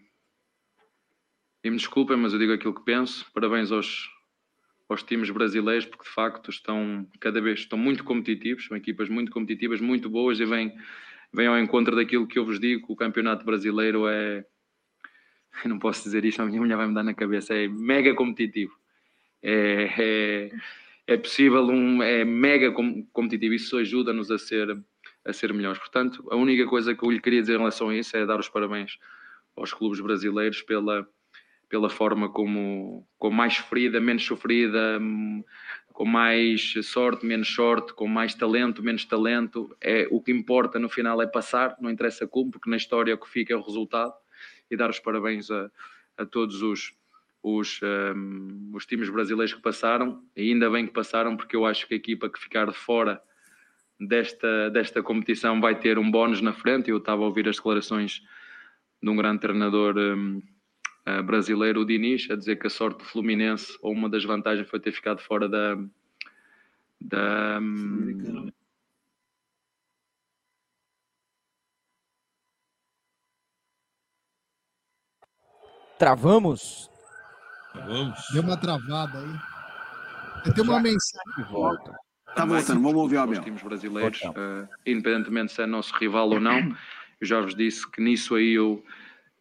e, 1.64 1.68
e 1.68 1.72
me 1.72 1.78
desculpem, 1.78 2.18
mas 2.18 2.34
eu 2.34 2.40
digo 2.40 2.52
aquilo 2.52 2.76
que 2.76 2.84
penso, 2.84 3.26
parabéns 3.34 3.72
aos, 3.72 4.10
aos 4.90 5.02
times 5.02 5.30
brasileiros, 5.30 5.86
porque 5.86 6.04
de 6.04 6.14
facto 6.14 6.52
estão 6.52 7.08
cada 7.18 7.40
vez 7.40 7.60
estão 7.60 7.80
muito 7.80 8.04
competitivos, 8.04 8.66
são 8.66 8.76
equipas 8.76 9.08
muito 9.08 9.32
competitivas, 9.32 9.80
muito 9.80 10.10
boas 10.10 10.42
e 10.42 10.46
vêm, 10.46 10.76
vêm 11.32 11.48
ao 11.48 11.58
encontro 11.58 11.96
daquilo 11.96 12.28
que 12.28 12.38
eu 12.38 12.46
vos 12.46 12.60
digo, 12.60 12.92
o 12.92 12.98
campeonato 12.98 13.46
brasileiro 13.46 14.10
é, 14.10 14.46
eu 15.64 15.70
não 15.72 15.80
posso 15.80 16.04
dizer 16.04 16.26
isto, 16.26 16.42
a 16.42 16.46
minha 16.46 16.60
mulher 16.60 16.76
vai 16.76 16.88
me 16.88 16.94
dar 16.94 17.04
na 17.04 17.14
cabeça, 17.14 17.54
é 17.54 17.66
mega 17.70 18.14
competitivo 18.14 18.78
é, 19.42 19.94
é, 19.98 20.52
é 21.08 21.18
possível, 21.18 21.64
um, 21.66 22.02
é 22.02 22.26
mega 22.26 22.72
competitivo, 23.14 23.54
isso 23.54 23.78
ajuda-nos 23.78 24.32
a 24.32 24.38
ser, 24.38 24.78
a 25.26 25.34
ser 25.34 25.54
melhores. 25.54 25.80
Portanto, 25.80 26.28
a 26.32 26.36
única 26.36 26.66
coisa 26.68 26.96
que 26.96 27.04
eu 27.04 27.12
lhe 27.12 27.22
queria 27.22 27.42
dizer 27.42 27.56
em 27.56 27.60
relação 27.60 27.90
a 27.90 27.96
isso 27.96 28.16
é 28.18 28.26
dar 28.26 28.40
os 28.40 28.50
parabéns 28.50 28.98
aos 29.56 29.74
clubes 29.74 30.00
brasileiros 30.00 30.62
pela, 30.62 31.08
pela 31.70 31.90
forma 31.90 32.30
como, 32.30 33.08
com 33.18 33.32
mais 33.32 33.56
sofrida, 33.56 34.00
menos 34.00 34.24
sofrida, 34.26 35.00
com 35.92 36.06
mais 36.06 36.74
sorte, 36.84 37.26
menos 37.26 37.54
sorte, 37.54 37.94
com 37.94 38.08
mais 38.08 38.36
talento, 38.36 38.84
menos 38.84 39.04
talento. 39.04 39.76
É, 39.82 40.08
o 40.12 40.22
que 40.22 40.32
importa 40.32 40.78
no 40.78 40.88
final 40.88 41.22
é 41.22 41.28
passar, 41.28 41.76
não 41.82 41.90
interessa 41.90 42.28
como, 42.28 42.52
porque 42.52 42.70
na 42.70 42.78
história 42.78 43.16
o 43.16 43.18
que 43.18 43.30
fica 43.30 43.54
é 43.54 43.58
o 43.58 43.62
resultado. 43.62 44.14
E 44.70 44.78
dar 44.78 44.90
os 44.90 45.00
parabéns 45.00 45.50
a, 45.50 45.72
a 46.18 46.26
todos 46.26 46.62
os, 46.62 46.94
os, 47.42 47.80
um, 47.84 48.72
os 48.74 48.86
times 48.86 49.10
brasileiros 49.10 49.54
que 49.54 49.62
passaram, 49.62 50.24
ainda 50.38 50.70
bem 50.70 50.86
que 50.86 50.94
passaram, 50.94 51.38
porque 51.38 51.56
eu 51.56 51.66
acho 51.66 51.88
que 51.88 51.94
a 51.94 51.98
equipa 51.98 52.30
que 52.30 52.40
ficar 52.40 52.72
fora 52.74 53.22
desta, 54.00 54.70
desta 54.70 55.02
competição 55.02 55.60
vai 55.60 55.80
ter 55.80 55.98
um 55.98 56.10
bónus 56.10 56.42
na 56.42 56.54
frente. 56.54 56.90
Eu 56.90 56.98
estava 56.98 57.24
a 57.24 57.26
ouvir 57.26 57.48
as 57.48 57.58
declarações 57.58 58.22
de 59.02 59.10
um 59.10 59.16
grande 59.16 59.42
treinador 59.42 59.98
um, 59.98 60.42
uh, 61.08 61.24
brasileiro, 61.24 61.82
o 61.82 61.86
Diniz, 61.86 62.30
a 62.30 62.36
dizer 62.36 62.58
que 62.58 62.68
a 62.68 62.70
sorte 62.70 63.00
do 63.00 63.06
Fluminense, 63.06 63.78
ou 63.82 63.94
uma 63.94 64.10
das 64.10 64.24
vantagens, 64.24 64.70
foi 64.70 64.80
ter 64.80 64.92
ficado 64.92 65.20
fora 65.20 65.48
da. 65.48 65.78
da 67.00 67.60
um, 67.62 68.52
Travamos? 75.98 76.97
Vamos. 77.86 78.20
Deu 78.32 78.42
uma 78.42 78.58
travada 78.58 79.20
aí. 79.20 80.54
Tem 80.54 80.64
uma 80.64 80.80
mensagem. 80.80 81.52
Volta. 81.52 81.94
Tá 82.36 82.46
voltando, 82.46 82.82
vamos 82.82 83.02
ouvir 83.02 83.16
o 83.16 83.22
Abel. 83.22 83.40
Os 83.40 83.46
times 83.46 83.64
brasileiros, 83.64 84.22
uh, 84.22 84.68
independentemente 84.86 85.52
se 85.52 85.62
é 85.62 85.66
nosso 85.66 85.94
rival 85.96 86.30
ou 86.30 86.40
não, 86.40 86.60
eu 87.20 87.28
já 87.28 87.42
vos 87.42 87.56
disse 87.56 87.90
que 87.90 88.00
nisso 88.00 88.36
aí 88.36 88.54
eu, 88.54 88.84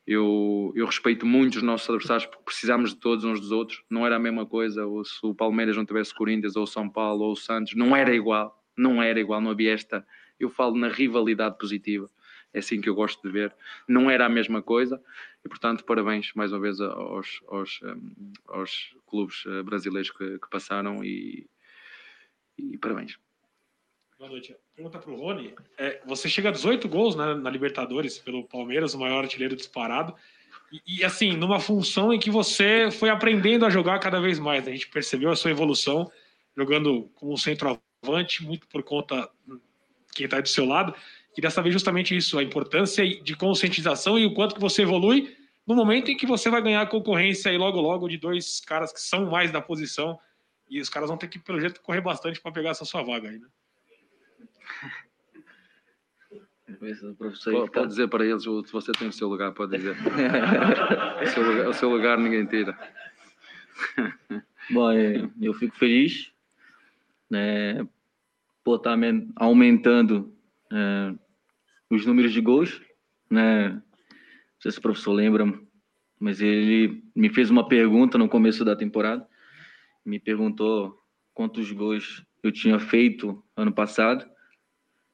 eu, 0.06 0.72
eu 0.74 0.86
respeito 0.86 1.26
muito 1.26 1.56
os 1.56 1.62
nossos 1.62 1.88
adversários 1.88 2.26
porque 2.26 2.44
precisamos 2.44 2.90
de 2.90 2.96
todos 2.96 3.24
uns 3.24 3.40
dos 3.40 3.52
outros. 3.52 3.82
Não 3.90 4.06
era 4.06 4.16
a 4.16 4.18
mesma 4.18 4.46
coisa, 4.46 4.86
ou 4.86 5.04
se 5.04 5.18
o 5.22 5.34
Palmeiras 5.34 5.76
não 5.76 5.84
tivesse 5.84 6.14
Corinthians, 6.14 6.56
ou 6.56 6.66
São 6.66 6.88
Paulo, 6.88 7.24
ou 7.24 7.32
o 7.32 7.36
Santos, 7.36 7.74
não 7.74 7.94
era 7.94 8.14
igual. 8.14 8.62
Não 8.76 9.02
era 9.02 9.20
igual, 9.20 9.40
não 9.40 9.50
havia 9.50 9.74
esta. 9.74 10.06
Eu 10.38 10.48
falo 10.48 10.76
na 10.76 10.88
rivalidade 10.88 11.58
positiva 11.58 12.08
é 12.56 12.60
assim 12.60 12.80
que 12.80 12.88
eu 12.88 12.94
gosto 12.94 13.22
de 13.22 13.30
ver. 13.30 13.54
Não 13.86 14.10
era 14.10 14.24
a 14.24 14.30
mesma 14.30 14.62
coisa 14.62 15.00
e, 15.44 15.48
portanto, 15.48 15.84
parabéns 15.84 16.32
mais 16.34 16.52
uma 16.52 16.60
vez 16.60 16.80
aos, 16.80 17.42
aos, 17.48 17.80
hum, 17.82 18.32
aos 18.48 18.96
clubes 19.06 19.44
eh, 19.46 19.62
brasileiros 19.62 20.10
que, 20.10 20.38
que 20.38 20.48
passaram 20.50 21.04
e, 21.04 21.46
e, 22.58 22.78
parabéns. 22.78 23.18
Boa 24.18 24.30
noite. 24.30 24.56
Pergunta 24.74 24.98
para 24.98 25.10
o 25.10 25.16
Rony. 25.16 25.54
É, 25.76 26.00
você 26.06 26.30
chega 26.30 26.48
a 26.48 26.52
18 26.52 26.88
gols 26.88 27.14
né, 27.14 27.34
na 27.34 27.50
Libertadores 27.50 28.18
pelo 28.18 28.44
Palmeiras, 28.44 28.94
o 28.94 28.98
maior 28.98 29.22
artilheiro 29.22 29.54
disparado. 29.54 30.14
E, 30.72 31.00
e, 31.00 31.04
assim, 31.04 31.36
numa 31.36 31.60
função 31.60 32.10
em 32.10 32.18
que 32.18 32.30
você 32.30 32.90
foi 32.90 33.10
aprendendo 33.10 33.66
a 33.66 33.70
jogar 33.70 33.98
cada 33.98 34.18
vez 34.18 34.38
mais. 34.38 34.64
Né? 34.64 34.70
A 34.70 34.74
gente 34.74 34.88
percebeu 34.88 35.30
a 35.30 35.36
sua 35.36 35.50
evolução 35.50 36.10
jogando 36.56 37.10
como 37.16 37.36
centroavante, 37.36 38.42
muito 38.42 38.66
por 38.66 38.82
conta 38.82 39.30
de 39.46 39.60
quem 40.14 40.24
está 40.24 40.40
do 40.40 40.48
seu 40.48 40.64
lado 40.64 40.94
Queria 41.36 41.50
saber 41.50 41.70
justamente 41.70 42.16
isso, 42.16 42.38
a 42.38 42.42
importância 42.42 43.06
de 43.06 43.36
conscientização 43.36 44.18
e 44.18 44.24
o 44.24 44.32
quanto 44.32 44.54
que 44.54 44.60
você 44.60 44.80
evolui 44.80 45.36
no 45.66 45.74
momento 45.74 46.10
em 46.10 46.16
que 46.16 46.26
você 46.26 46.48
vai 46.48 46.62
ganhar 46.62 46.80
a 46.80 46.86
concorrência 46.86 47.50
aí 47.50 47.58
logo 47.58 47.78
logo 47.78 48.08
de 48.08 48.16
dois 48.16 48.58
caras 48.58 48.90
que 48.90 48.98
são 49.02 49.30
mais 49.30 49.52
da 49.52 49.60
posição 49.60 50.18
e 50.66 50.80
os 50.80 50.88
caras 50.88 51.10
vão 51.10 51.18
ter 51.18 51.28
que, 51.28 51.38
pelo 51.38 51.60
jeito, 51.60 51.82
correr 51.82 52.00
bastante 52.00 52.40
para 52.40 52.50
pegar 52.52 52.70
essa 52.70 52.86
sua 52.86 53.02
vaga 53.02 53.28
aí, 53.28 53.38
né? 53.38 53.48
Pode, 57.44 57.70
pode 57.70 57.88
dizer 57.88 58.08
para 58.08 58.24
eles 58.24 58.42
se 58.42 58.72
você 58.72 58.92
tem 58.92 59.08
o 59.08 59.12
seu 59.12 59.28
lugar, 59.28 59.52
pode 59.52 59.76
dizer. 59.76 59.94
o, 61.22 61.26
seu 61.26 61.42
lugar, 61.42 61.68
o 61.68 61.74
seu 61.74 61.90
lugar 61.90 62.16
ninguém 62.16 62.46
tira. 62.46 62.74
Bom, 64.70 64.90
é, 64.90 65.28
eu 65.38 65.52
fico 65.52 65.76
feliz 65.76 66.32
né, 67.28 67.86
por 68.64 68.76
estar 68.76 68.96
aumentando 69.36 70.34
é, 70.72 71.25
os 71.90 72.04
números 72.06 72.32
de 72.32 72.40
gols. 72.40 72.80
Né? 73.30 73.70
Não 73.70 73.82
sei 74.60 74.70
se 74.70 74.78
o 74.78 74.82
professor 74.82 75.12
lembra, 75.12 75.52
mas 76.18 76.40
ele 76.40 77.02
me 77.14 77.28
fez 77.28 77.50
uma 77.50 77.68
pergunta 77.68 78.16
no 78.16 78.28
começo 78.28 78.64
da 78.64 78.76
temporada. 78.76 79.26
Me 80.04 80.18
perguntou 80.18 80.98
quantos 81.34 81.70
gols 81.72 82.24
eu 82.42 82.52
tinha 82.52 82.78
feito 82.78 83.44
ano 83.56 83.72
passado 83.72 84.26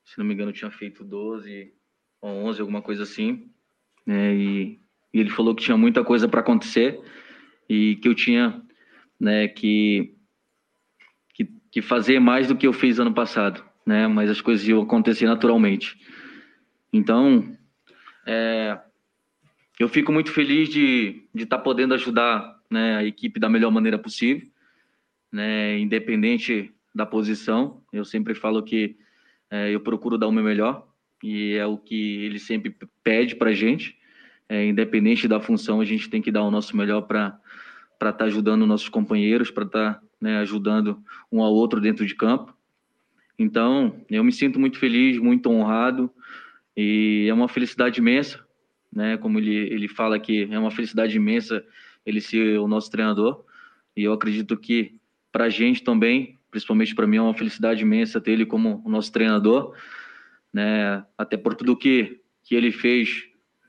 se 0.05 0.19
não 0.19 0.25
me 0.25 0.35
engano, 0.35 0.53
tinha 0.53 0.71
feito 0.71 1.05
12 1.05 1.73
ou 2.21 2.31
11, 2.47 2.61
alguma 2.61 2.83
coisa 2.83 3.03
assim. 3.03 3.51
Né? 4.07 4.35
E, 4.35 4.81
e 5.13 5.21
ele 5.21 5.31
falou 5.31 5.55
que 5.55 5.65
tinha 5.65 5.77
muita 5.77 6.05
coisa 6.05 6.29
para 6.29 6.41
acontecer 6.41 7.01
e 7.69 7.97
que 7.97 8.09
eu 8.09 8.15
tinha 8.15 8.63
né, 9.19 9.49
que, 9.49 10.15
que, 11.35 11.45
que, 11.71 11.83
fazer 11.83 12.19
mais 12.19 12.49
do 12.49 12.57
que 12.57 12.67
eu 12.67 12.73
fiz 12.73 12.99
ano 12.99 13.15
passado, 13.15 13.65
né? 13.87 14.07
Mas 14.09 14.29
as 14.29 14.41
coisas 14.41 14.67
iam 14.67 14.83
acontecer 14.83 15.27
naturalmente. 15.27 15.97
Então, 16.93 17.57
é, 18.27 18.79
eu 19.79 19.89
fico 19.89 20.13
muito 20.13 20.31
feliz 20.31 20.69
de 20.69 21.09
estar 21.09 21.29
de 21.35 21.47
tá 21.47 21.59
podendo 21.59 21.95
ajudar 21.95 22.61
né, 22.71 22.97
a 22.97 23.05
equipe 23.05 23.41
da 23.41 23.49
melhor 23.49 23.71
maneira 23.71 23.99
possível, 23.99 24.47
né? 25.31 25.79
Independente 25.79 26.73
da 26.95 27.07
posição. 27.07 27.83
Eu 27.93 28.05
sempre 28.05 28.35
falo 28.35 28.63
que 28.63 28.97
é, 29.51 29.75
eu 29.75 29.81
procuro 29.81 30.19
dar 30.19 30.29
o 30.29 30.33
meu 30.33 30.45
melhor 30.45 30.87
e 31.23 31.55
é 31.55 31.67
o 31.67 31.79
que 31.79 32.25
ele 32.25 32.39
sempre 32.39 32.77
pede 33.03 33.35
para 33.35 33.51
a 33.51 33.55
gente. 33.55 33.99
É, 34.49 34.67
independente 34.67 35.27
da 35.27 35.41
função, 35.41 35.81
a 35.81 35.85
gente 35.85 36.11
tem 36.11 36.21
que 36.21 36.31
dar 36.31 36.43
o 36.43 36.51
nosso 36.51 36.77
melhor 36.77 37.03
para 37.03 37.41
estar 37.95 38.13
tá 38.13 38.25
ajudando 38.27 38.67
nossos 38.67 38.89
companheiros, 38.89 39.51
para 39.51 39.65
estar 39.65 39.95
tá, 39.95 40.03
né, 40.21 40.39
ajudando 40.39 41.03
um 41.31 41.43
ao 41.43 41.55
outro 41.55 41.81
dentro 41.81 42.05
de 42.05 42.15
campo. 42.15 42.55
Então, 43.39 44.05
eu 44.11 44.23
me 44.23 44.33
sinto 44.33 44.61
muito 44.61 44.79
feliz, 44.79 45.19
muito 45.19 45.49
honrado 45.49 46.11
e 46.77 47.27
é 47.29 47.35
uma 47.35 47.49
felicidade 47.49 48.01
imensa, 48.01 48.45
né? 48.93 49.17
Como 49.17 49.39
ele, 49.39 49.55
ele 49.55 49.89
fala 49.89 50.17
aqui, 50.17 50.49
é 50.51 50.59
uma 50.59 50.71
felicidade 50.71 51.17
imensa 51.17 51.65
ele 52.05 52.21
ser 52.21 52.59
o 52.59 52.67
nosso 52.67 52.91
treinador 52.91 53.45
e 53.97 54.05
eu 54.05 54.13
acredito 54.13 54.57
que 54.57 54.97
para 55.31 55.45
a 55.45 55.49
gente 55.49 55.83
também 55.83 56.39
principalmente 56.53 56.95
para 56.95 57.07
mim 57.07 57.17
é 57.17 57.23
uma 57.23 57.35
felicidade 57.35 57.83
imensa 57.83 58.21
ter 58.21 58.33
ele 58.33 58.45
como 58.45 58.83
o 58.85 58.91
nosso 58.91 59.11
treinador, 59.11 59.75
né? 60.53 61.03
Até 61.17 61.37
por 61.37 61.55
tudo 61.55 61.77
que 61.77 62.21
que 62.45 62.55
ele 62.55 62.71
fez 62.71 63.25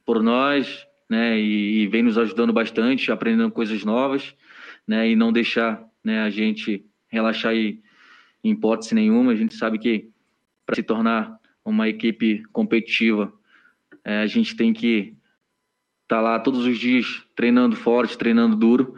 por 0.05 0.21
nós, 0.21 0.85
né? 1.09 1.39
E, 1.39 1.83
e 1.83 1.87
vem 1.87 2.03
nos 2.03 2.17
ajudando 2.17 2.51
bastante, 2.51 3.11
aprendendo 3.11 3.51
coisas 3.51 3.85
novas, 3.85 4.35
né? 4.85 5.09
E 5.09 5.15
não 5.15 5.31
deixar, 5.31 5.81
né? 6.03 6.21
A 6.23 6.29
gente 6.29 6.85
relaxar 7.07 7.55
e, 7.55 7.81
em 8.43 8.51
hipótese 8.51 8.93
nenhuma. 8.93 9.31
A 9.31 9.35
gente 9.35 9.55
sabe 9.55 9.79
que 9.79 10.09
para 10.65 10.75
se 10.75 10.83
tornar 10.83 11.39
uma 11.65 11.87
equipe 11.87 12.43
competitiva, 12.51 13.33
é, 14.03 14.21
a 14.21 14.27
gente 14.27 14.55
tem 14.55 14.73
que 14.73 15.15
estar 16.03 16.17
tá 16.17 16.21
lá 16.21 16.39
todos 16.39 16.65
os 16.65 16.77
dias 16.77 17.23
treinando 17.35 17.75
forte, 17.75 18.17
treinando 18.17 18.55
duro. 18.55 18.95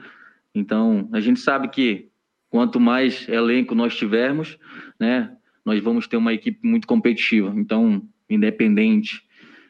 Então, 0.53 1.09
a 1.13 1.19
gente 1.19 1.39
sabe 1.39 1.67
que 1.67 2.09
quanto 2.49 2.79
mais 2.79 3.27
elenco 3.27 3.75
nós 3.75 3.95
tivermos, 3.95 4.57
né, 4.99 5.35
nós 5.63 5.81
vamos 5.81 6.07
ter 6.07 6.17
uma 6.17 6.33
equipe 6.33 6.65
muito 6.65 6.87
competitiva. 6.87 7.53
Então, 7.55 8.07
independente 8.29 9.23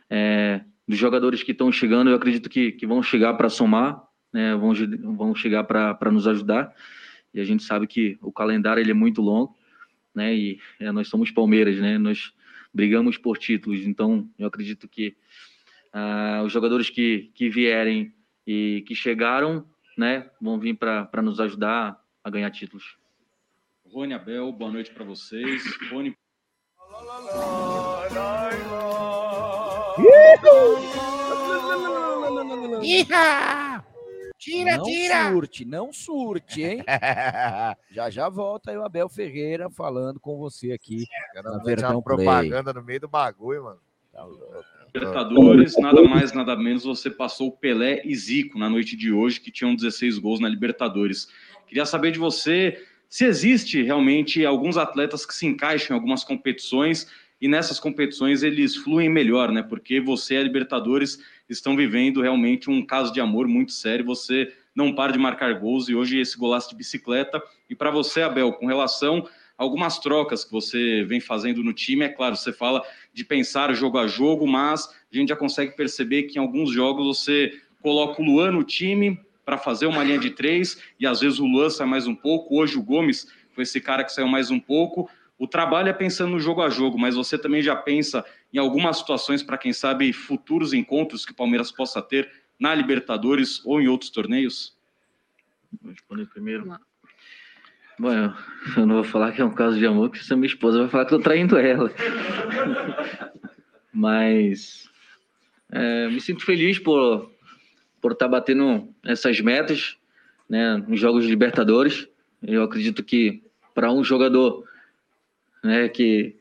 é, 0.10 0.62
dos 0.88 0.98
jogadores 0.98 1.42
que 1.42 1.52
estão 1.52 1.72
chegando, 1.72 2.10
eu 2.10 2.16
acredito 2.16 2.50
que, 2.50 2.72
que 2.72 2.86
vão 2.86 3.02
chegar 3.02 3.34
para 3.34 3.50
somar, 3.50 4.02
né, 4.32 4.56
vão, 4.56 4.74
vão 5.16 5.36
chegar 5.36 5.64
para 5.64 6.12
nos 6.12 6.28
ajudar. 6.28 6.72
E 7.34 7.40
a 7.40 7.44
gente 7.44 7.64
sabe 7.64 7.88
que 7.88 8.18
o 8.22 8.32
calendário 8.32 8.82
ele 8.82 8.92
é 8.92 8.94
muito 8.94 9.22
longo, 9.22 9.56
né, 10.14 10.36
e 10.36 10.60
é, 10.80 10.92
nós 10.92 11.08
somos 11.08 11.32
Palmeiras, 11.32 11.78
né, 11.80 11.98
nós 11.98 12.35
brigamos 12.76 13.18
por 13.18 13.38
títulos. 13.38 13.88
Então, 13.88 14.30
eu 14.38 14.48
acredito 14.48 14.86
que 14.88 15.16
ah, 15.94 16.44
os 16.46 16.52
jogadores 16.52 16.90
que, 16.90 17.32
que 17.34 17.50
vierem 17.50 18.14
e 18.46 18.84
que 18.86 18.94
chegaram, 18.94 19.66
né, 19.98 20.30
vão 20.42 20.60
vir 20.60 20.76
para 20.76 21.22
nos 21.22 21.40
ajudar 21.40 21.98
a 22.22 22.30
ganhar 22.30 22.52
títulos. 22.52 22.98
Rony 23.86 24.14
Abel, 24.14 24.52
boa 24.52 24.72
noite 24.72 24.92
para 24.92 25.06
vocês. 25.06 25.64
Rony. 25.90 26.14
Tira, 34.46 34.78
não 34.78 34.84
tira! 34.84 35.32
surte, 35.32 35.66
não 35.66 35.92
surte, 35.92 36.62
hein? 36.62 36.84
já 37.90 38.12
já 38.12 38.30
volta 38.30 38.70
aí 38.70 38.78
o 38.78 38.84
Abel 38.84 39.10
Ferreira 39.10 39.72
falando 39.72 40.20
com 40.20 40.38
você 40.38 40.72
aqui. 40.72 41.08
na 41.34 41.58
Verdão 41.64 41.94
uma 41.94 42.02
propaganda 42.04 42.72
no 42.72 42.84
meio 42.84 43.00
do 43.00 43.08
bagulho, 43.08 43.64
mano. 43.64 43.80
Tá 44.14 44.24
louco. 44.24 44.64
Libertadores, 44.94 45.76
nada 45.80 46.04
mais, 46.04 46.32
nada 46.32 46.56
menos, 46.56 46.84
você 46.84 47.10
passou 47.10 47.52
Pelé 47.52 48.04
e 48.06 48.16
Zico 48.16 48.60
na 48.60 48.70
noite 48.70 48.96
de 48.96 49.12
hoje, 49.12 49.42
que 49.42 49.52
tinham 49.52 49.76
16 49.76 50.20
gols 50.20 50.40
na 50.40 50.48
Libertadores. 50.48 51.28
Queria 51.66 51.86
saber 51.86 52.12
de 52.12 52.20
você 52.20 52.86
se 53.10 53.26
existe 53.26 53.82
realmente 53.82 54.46
alguns 54.46 54.78
atletas 54.78 55.26
que 55.26 55.34
se 55.34 55.48
encaixam 55.48 55.96
em 55.96 56.00
algumas 56.00 56.24
competições 56.24 57.08
e 57.42 57.48
nessas 57.48 57.80
competições 57.80 58.44
eles 58.44 58.76
fluem 58.76 59.10
melhor, 59.10 59.52
né? 59.52 59.64
Porque 59.64 60.00
você 60.00 60.38
a 60.38 60.44
Libertadores 60.44 61.20
estão 61.50 61.76
vivendo 61.76 62.22
realmente 62.22 62.70
um 62.70 62.86
caso 62.86 63.14
de 63.14 63.20
amor 63.22 63.48
muito 63.48 63.72
sério. 63.72 64.06
Você 64.06 64.54
não 64.76 64.94
para 64.94 65.12
de 65.12 65.20
marcar 65.20 65.54
gols 65.60 65.88
e 65.88 65.96
hoje 65.96 66.20
esse 66.20 66.38
golaço 66.38 66.70
de 66.70 66.76
bicicleta. 66.76 67.42
E 67.70 67.76
para 67.76 67.92
você, 67.92 68.22
Abel, 68.22 68.54
com 68.54 68.66
relação 68.66 69.28
a 69.58 69.64
algumas 69.64 70.00
trocas 70.00 70.44
que 70.44 70.52
você 70.52 71.04
vem 71.04 71.20
fazendo 71.20 71.64
no 71.64 71.74
time, 71.74 72.04
é 72.04 72.10
claro, 72.10 72.36
você 72.36 72.52
fala 72.52 72.84
de 73.14 73.24
pensar 73.24 73.74
jogo 73.74 73.98
a 73.98 74.08
jogo, 74.08 74.46
mas 74.46 74.88
a 75.12 75.16
gente 75.16 75.30
já 75.30 75.36
consegue 75.36 75.76
perceber 75.76 76.24
que 76.24 76.38
em 76.38 76.42
alguns 76.42 76.72
jogos 76.72 77.06
você 77.06 77.54
coloca 77.82 78.22
o 78.22 78.26
Luan 78.26 78.52
no 78.52 78.64
time, 78.64 79.20
para 79.46 79.58
fazer 79.58 79.86
uma 79.86 80.04
linha 80.04 80.18
de 80.18 80.32
três, 80.32 80.82
e 81.00 81.06
às 81.06 81.20
vezes 81.20 81.40
o 81.40 81.46
Luan 81.46 81.70
sai 81.70 81.86
mais 81.86 82.08
um 82.08 82.16
pouco. 82.16 82.60
Hoje 82.60 82.78
o 82.78 82.84
Gomes 82.84 83.28
foi 83.52 83.64
esse 83.64 83.80
cara 83.80 84.04
que 84.04 84.12
saiu 84.12 84.28
mais 84.28 84.50
um 84.50 84.60
pouco. 84.60 85.08
O 85.38 85.48
trabalho 85.48 85.90
é 85.90 85.94
pensando 85.94 86.32
no 86.32 86.40
jogo 86.40 86.62
a 86.62 86.70
jogo, 86.70 86.98
mas 86.98 87.16
você 87.16 87.38
também 87.38 87.62
já 87.62 87.76
pensa 87.76 88.26
em 88.54 88.58
algumas 88.58 88.98
situações 88.98 89.44
para, 89.44 89.58
quem 89.58 89.74
sabe, 89.74 90.14
futuros 90.14 90.74
encontros 90.74 91.26
que 91.26 91.32
o 91.32 91.36
Palmeiras 91.36 91.72
possa 91.72 92.02
ter 92.02 92.32
na 92.60 92.74
Libertadores 92.74 93.64
ou 93.66 93.82
em 93.82 93.88
outros 93.88 94.10
torneios? 94.10 94.76
Vou 95.82 95.92
responder 95.92 96.26
primeiro. 96.28 96.78
Bom, 97.98 98.12
eu 98.78 98.86
não 98.86 98.96
vou 98.96 99.04
falar 99.04 99.32
que 99.32 99.42
é 99.42 99.46
um 99.46 99.54
caso 99.54 99.78
de 99.78 99.86
amor, 99.86 100.10
porque 100.10 100.24
se 100.24 100.34
a 100.34 100.36
minha 100.36 100.48
esposa 100.48 100.80
vai 100.80 100.90
falar 100.90 101.06
que 101.06 101.14
eu 101.14 101.18
tô 101.18 101.24
traindo 101.24 101.58
ela. 101.58 101.92
Mas 103.94 104.90
é, 105.72 106.10
me 106.10 106.20
sinto 106.20 106.46
feliz 106.46 106.78
por 106.80 107.34
por 108.06 108.12
estar 108.12 108.26
tá 108.26 108.32
batendo 108.34 108.88
essas 109.04 109.42
metas 109.42 109.98
né, 110.48 110.78
nos 110.88 111.00
Jogos 111.00 111.24
de 111.24 111.30
Libertadores. 111.32 112.08
Eu 112.44 112.62
acredito 112.62 113.04
que 113.04 113.42
para 113.74 113.92
um 113.92 114.04
jogador 114.04 114.64
né, 115.64 115.90
que 115.90 116.36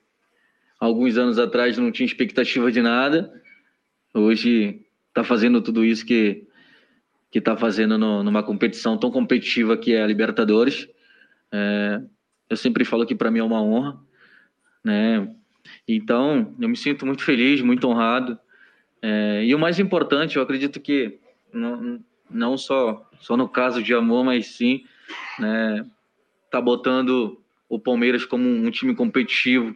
alguns 0.84 1.16
anos 1.16 1.38
atrás 1.38 1.78
não 1.78 1.90
tinha 1.90 2.06
expectativa 2.06 2.70
de 2.70 2.82
nada, 2.82 3.32
hoje 4.12 4.82
está 5.08 5.24
fazendo 5.24 5.60
tudo 5.60 5.84
isso 5.84 6.04
que 6.04 6.46
que 7.30 7.40
está 7.40 7.56
fazendo 7.56 7.98
no, 7.98 8.22
numa 8.22 8.44
competição 8.44 8.96
tão 8.96 9.10
competitiva 9.10 9.76
que 9.76 9.92
é 9.92 10.00
a 10.00 10.06
Libertadores. 10.06 10.88
É, 11.50 12.00
eu 12.48 12.56
sempre 12.56 12.84
falo 12.84 13.04
que 13.04 13.14
para 13.14 13.28
mim 13.28 13.40
é 13.40 13.42
uma 13.42 13.60
honra, 13.60 13.98
né? 14.84 15.34
Então 15.88 16.54
eu 16.60 16.68
me 16.68 16.76
sinto 16.76 17.04
muito 17.04 17.24
feliz, 17.24 17.60
muito 17.60 17.88
honrado. 17.88 18.38
É, 19.02 19.44
e 19.44 19.52
o 19.52 19.58
mais 19.58 19.80
importante, 19.80 20.36
eu 20.36 20.42
acredito 20.42 20.78
que 20.78 21.18
não, 21.52 22.00
não 22.30 22.56
só, 22.56 23.04
só 23.18 23.36
no 23.36 23.48
caso 23.48 23.82
de 23.82 23.92
amor, 23.92 24.24
mas 24.24 24.46
sim, 24.46 24.84
né, 25.38 25.84
tá 26.52 26.60
botando 26.60 27.42
o 27.68 27.80
Palmeiras 27.80 28.24
como 28.24 28.48
um, 28.48 28.70
time 28.70 28.94
competitivo, 28.94 29.74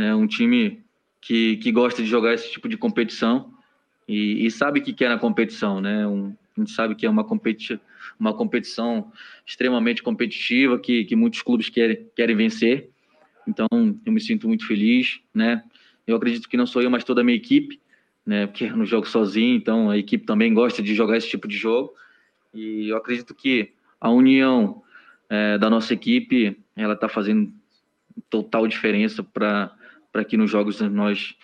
né, 0.00 0.14
um 0.14 0.26
time 0.26 0.82
que, 1.20 1.58
que 1.58 1.70
gosta 1.70 2.02
de 2.02 2.08
jogar 2.08 2.32
esse 2.32 2.50
tipo 2.50 2.68
de 2.68 2.76
competição 2.78 3.52
e, 4.08 4.46
e 4.46 4.50
sabe 4.50 4.80
que 4.80 4.94
quer 4.94 5.10
na 5.10 5.18
competição, 5.18 5.80
né, 5.80 6.06
um, 6.06 6.34
a 6.56 6.60
gente 6.60 6.72
sabe 6.72 6.94
que 6.94 7.04
é 7.04 7.10
uma, 7.10 7.22
competi 7.22 7.78
uma 8.18 8.34
competição 8.34 9.12
extremamente 9.46 10.02
competitiva, 10.02 10.78
que, 10.78 11.04
que 11.04 11.14
muitos 11.14 11.42
clubes 11.42 11.68
querem, 11.68 12.06
querem 12.16 12.34
vencer, 12.34 12.88
então 13.46 13.68
eu 14.04 14.12
me 14.12 14.20
sinto 14.20 14.48
muito 14.48 14.66
feliz, 14.66 15.20
né, 15.34 15.62
Eu 16.06 16.16
acredito 16.16 16.48
que 16.48 16.56
não 16.56 16.66
sou 16.66 16.80
eu, 16.82 16.90
mas 16.90 17.04
toda 17.04 17.20
a 17.20 17.24
minha 17.24 17.36
equipe, 17.36 17.80
né? 18.26 18.46
Porque 18.46 18.64
eu 18.64 18.76
não 18.76 18.84
jogo 18.84 19.06
sozinho, 19.06 19.56
então 19.56 19.90
a 19.90 19.98
equipe 19.98 20.24
também 20.24 20.52
gosta 20.52 20.82
de 20.82 20.94
jogar 20.94 21.16
esse 21.16 21.28
tipo 21.28 21.46
de 21.46 21.56
jogo. 21.56 21.92
E 22.52 22.88
eu 22.88 22.96
acredito 22.96 23.34
que 23.34 23.72
a 24.00 24.10
união 24.10 24.82
é, 25.28 25.56
da 25.56 25.70
nossa 25.70 25.94
equipe, 25.94 26.58
ela 26.74 26.94
está 26.94 27.08
fazendo 27.08 27.52
total 28.28 28.66
diferença 28.66 29.22
para 29.22 29.72
que 30.26 30.36
nos 30.36 30.50
jogos 30.50 30.80
nós 30.80 31.36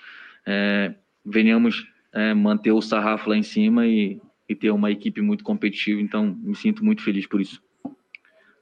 é, 0.44 0.94
venhamos 1.24 1.86
é, 2.12 2.34
manter 2.34 2.72
o 2.72 2.82
sarrafo 2.82 3.30
lá 3.30 3.36
em 3.36 3.42
cima 3.42 3.86
e, 3.86 4.20
e 4.48 4.54
ter 4.54 4.70
uma 4.70 4.90
equipe 4.90 5.20
muito 5.20 5.44
competitiva. 5.44 6.00
Então, 6.00 6.36
me 6.42 6.54
sinto 6.54 6.84
muito 6.84 7.02
feliz 7.02 7.26
por 7.26 7.40
isso. 7.40 7.62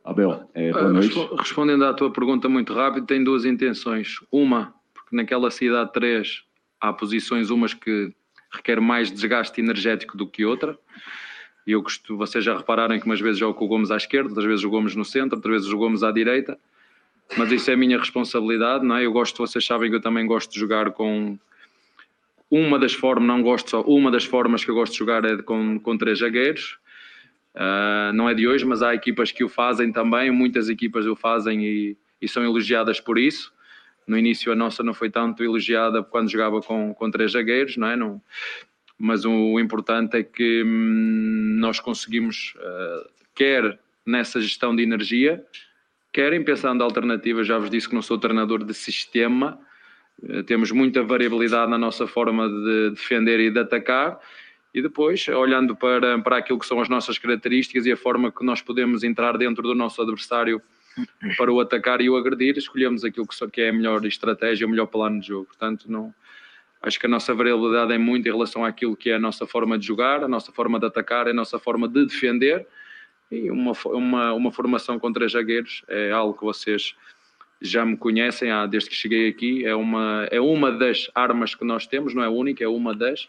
Abel, 0.05 0.51
é, 0.55 0.71
boa 0.71 0.85
Ah, 0.85 0.89
noite. 0.93 1.15
respo- 1.17 1.35
Respondendo 1.37 1.85
à 1.87 1.95
tua 1.95 2.11
pergunta 2.13 2.49
muito 2.49 2.75
rápido, 2.75 3.07
tem 3.07 3.25
duas 3.25 3.45
intenções. 3.47 4.17
Uma, 4.31 4.75
porque 4.93 5.17
naquela 5.17 5.51
cidade 5.51 5.93
3 5.93 6.43
há 6.81 6.93
posições, 6.93 7.49
umas 7.51 7.73
que 7.73 8.13
requer 8.53 8.81
mais 8.81 9.11
desgaste 9.11 9.59
energético 9.61 10.17
do 10.17 10.27
que 10.27 10.45
outra. 10.45 10.79
E 11.67 11.73
eu 11.73 11.83
costumo, 11.83 12.19
vocês 12.19 12.45
já 12.45 12.55
repararam 12.55 12.99
que 13.01 13.07
umas 13.07 13.19
vezes 13.21 13.39
jogo 13.39 13.59
com 13.59 13.65
o 13.65 13.69
Gomes 13.69 13.91
à 13.91 13.97
esquerda, 13.97 14.29
outras 14.29 14.45
vezes 14.45 14.63
o 14.65 14.69
Gomes 14.69 14.95
no 14.95 15.05
centro, 15.05 15.37
outras 15.37 15.55
vezes 15.55 15.73
o 15.73 15.79
Gomes 15.79 16.03
à 16.03 16.13
direita. 16.13 16.59
Mas 17.37 17.51
isso 17.51 17.71
é 17.71 17.75
a 17.75 17.77
minha 17.77 17.99
responsabilidade, 17.99 18.85
não 18.85 18.97
é? 18.97 19.07
Eu 19.07 19.13
gosto, 19.13 19.39
vocês 19.39 19.65
sabem 19.65 19.91
que 19.91 19.97
eu 19.97 20.01
também 20.01 20.27
gosto 20.27 20.53
de 20.53 20.61
jogar 20.61 20.93
com 20.93 21.39
uma 22.51 22.79
das 22.79 22.93
formas, 22.93 23.27
não 23.27 23.43
gosto 23.43 23.71
só, 23.71 23.81
uma 23.83 24.11
das 24.11 24.25
formas 24.25 24.65
que 24.65 24.71
eu 24.71 24.75
gosto 24.75 24.93
de 24.93 24.99
jogar 24.99 25.25
é 25.25 25.43
com, 25.43 25.79
com 25.81 25.99
três 25.99 26.21
zagueiros. 26.21 26.79
Uh, 27.55 28.13
não 28.13 28.29
é 28.29 28.35
de 28.35 28.47
hoje, 28.47 28.65
mas 28.65 28.83
há 28.83 28.95
equipas 28.95 29.31
que 29.33 29.45
o 29.45 29.49
fazem 29.49 29.93
também, 29.93 30.31
muitas 30.31 30.69
equipas 30.69 31.07
o 31.07 31.15
fazem 31.15 31.65
e, 31.65 31.97
e 32.21 32.29
são 32.29 32.45
elogiadas 32.45 33.01
por 33.01 33.19
isso. 33.19 33.53
No 34.07 34.19
início 34.19 34.53
a 34.53 34.55
nossa 34.55 34.83
não 34.83 34.93
foi 34.93 35.09
tanto 35.09 35.43
elogiada 35.43 36.03
quando 36.03 36.31
jogava 36.31 36.61
com, 36.61 36.93
com 36.93 37.11
três 37.11 37.33
zagueiros, 37.33 37.77
não 37.77 37.89
é? 37.89 37.97
Não, 37.97 38.21
mas 38.99 39.25
o, 39.25 39.33
o 39.33 39.61
importante 39.61 40.17
é 40.17 40.23
que 40.23 40.63
hum, 40.63 41.57
nós 41.59 41.81
conseguimos, 41.81 42.55
uh, 42.57 43.09
quer 43.35 43.79
nessa 44.07 44.41
gestão 44.41 44.75
de 44.75 44.83
energia, 44.83 45.45
querem 46.15 46.45
pensando 46.45 46.85
alternativas, 46.85 47.45
já 47.45 47.59
vos 47.59 47.69
disse 47.69 47.89
que 47.89 47.95
não 47.95 48.01
sou 48.01 48.17
treinador 48.17 48.63
de 48.63 48.73
sistema, 48.73 49.59
eh, 50.23 50.45
temos 50.45 50.71
muita 50.71 51.03
variabilidade 51.03 51.69
na 51.69 51.77
nossa 51.77 52.07
forma 52.07 52.49
de 52.49 52.91
defender 52.91 53.41
e 53.41 53.51
de 53.51 53.59
atacar, 53.59 54.21
e 54.73 54.81
depois, 54.81 55.27
olhando 55.27 55.75
para, 55.75 56.17
para 56.21 56.37
aquilo 56.37 56.61
que 56.61 56.67
são 56.67 56.81
as 56.81 56.89
nossas 56.89 57.19
características 57.19 57.85
e 57.85 57.91
a 57.91 57.97
forma 57.97 58.31
que 58.31 58.45
nós 58.45 58.63
podemos 58.63 59.03
entrar 59.03 59.37
dentro 59.37 59.65
do 59.65 59.75
nosso 59.75 60.01
adversário 60.01 60.63
para 61.37 61.53
o 61.53 61.61
atacar 61.61 62.01
e 62.01 62.09
o 62.09 62.17
agredir, 62.17 62.57
escolhemos 62.57 63.05
aquilo 63.05 63.27
que, 63.27 63.51
que 63.51 63.61
é 63.63 63.71
a 63.71 63.73
melhor 63.73 64.05
estratégia, 64.07 64.69
o 64.69 64.71
melhor 64.71 64.87
plano 64.87 65.21
de 65.21 65.27
jogo. 65.27 65.47
Portanto, 65.47 65.91
não, 65.91 66.15
acho 66.81 66.99
que 66.99 67.07
a 67.07 67.09
nossa 67.09 67.35
variabilidade 67.35 67.93
é 67.93 67.99
muito 67.99 68.29
em 68.29 68.31
relação 68.31 68.65
àquilo 68.65 68.97
que 68.97 69.11
é 69.11 69.17
a 69.17 69.19
nossa 69.19 69.49
forma 69.49 69.77
de 69.77 69.85
jogar, 69.85 70.23
a 70.23 70.29
nossa 70.29 70.53
forma 70.53 70.79
de 70.79 70.87
atacar, 70.87 71.27
a 71.27 71.35
nossa 71.35 71.59
forma 71.59 71.89
de 71.89 72.07
defender, 72.07 72.65
e 73.35 73.51
uma, 73.51 73.73
uma, 73.87 74.33
uma 74.33 74.53
formação 74.53 74.99
com 74.99 75.13
três 75.13 75.33
zagueiros 75.33 75.85
é 75.89 76.11
algo 76.13 76.39
que 76.39 76.45
vocês 76.45 76.95
já 77.61 77.85
me 77.85 77.97
conhecem 77.97 78.51
há, 78.51 78.67
desde 78.67 78.91
que 78.91 78.97
cheguei 78.97 79.29
aqui. 79.29 79.65
É 79.65 79.75
uma, 79.75 80.29
é 80.31 80.41
uma 80.41 80.71
das 80.71 81.11
armas 81.15 81.55
que 81.55 81.65
nós 81.65 81.87
temos, 81.87 82.15
não 82.15 82.23
é 82.23 82.29
única, 82.29 82.63
é 82.63 82.69
uma 82.69 82.95
das. 82.95 83.29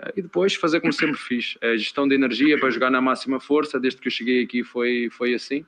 Eh, 0.00 0.12
E 0.18 0.22
depois 0.22 0.54
fazer 0.54 0.80
como 0.80 0.92
sempre 0.92 1.16
fiz: 1.18 1.58
a 1.60 1.76
gestão 1.76 2.06
de 2.06 2.14
energia 2.14 2.58
para 2.58 2.70
jogar 2.70 2.90
na 2.90 3.00
máxima 3.00 3.40
força. 3.40 3.80
Desde 3.80 4.00
que 4.00 4.08
eu 4.08 4.12
cheguei 4.12 4.42
aqui 4.44 4.62
foi, 4.62 5.08
foi 5.10 5.34
assim. 5.34 5.64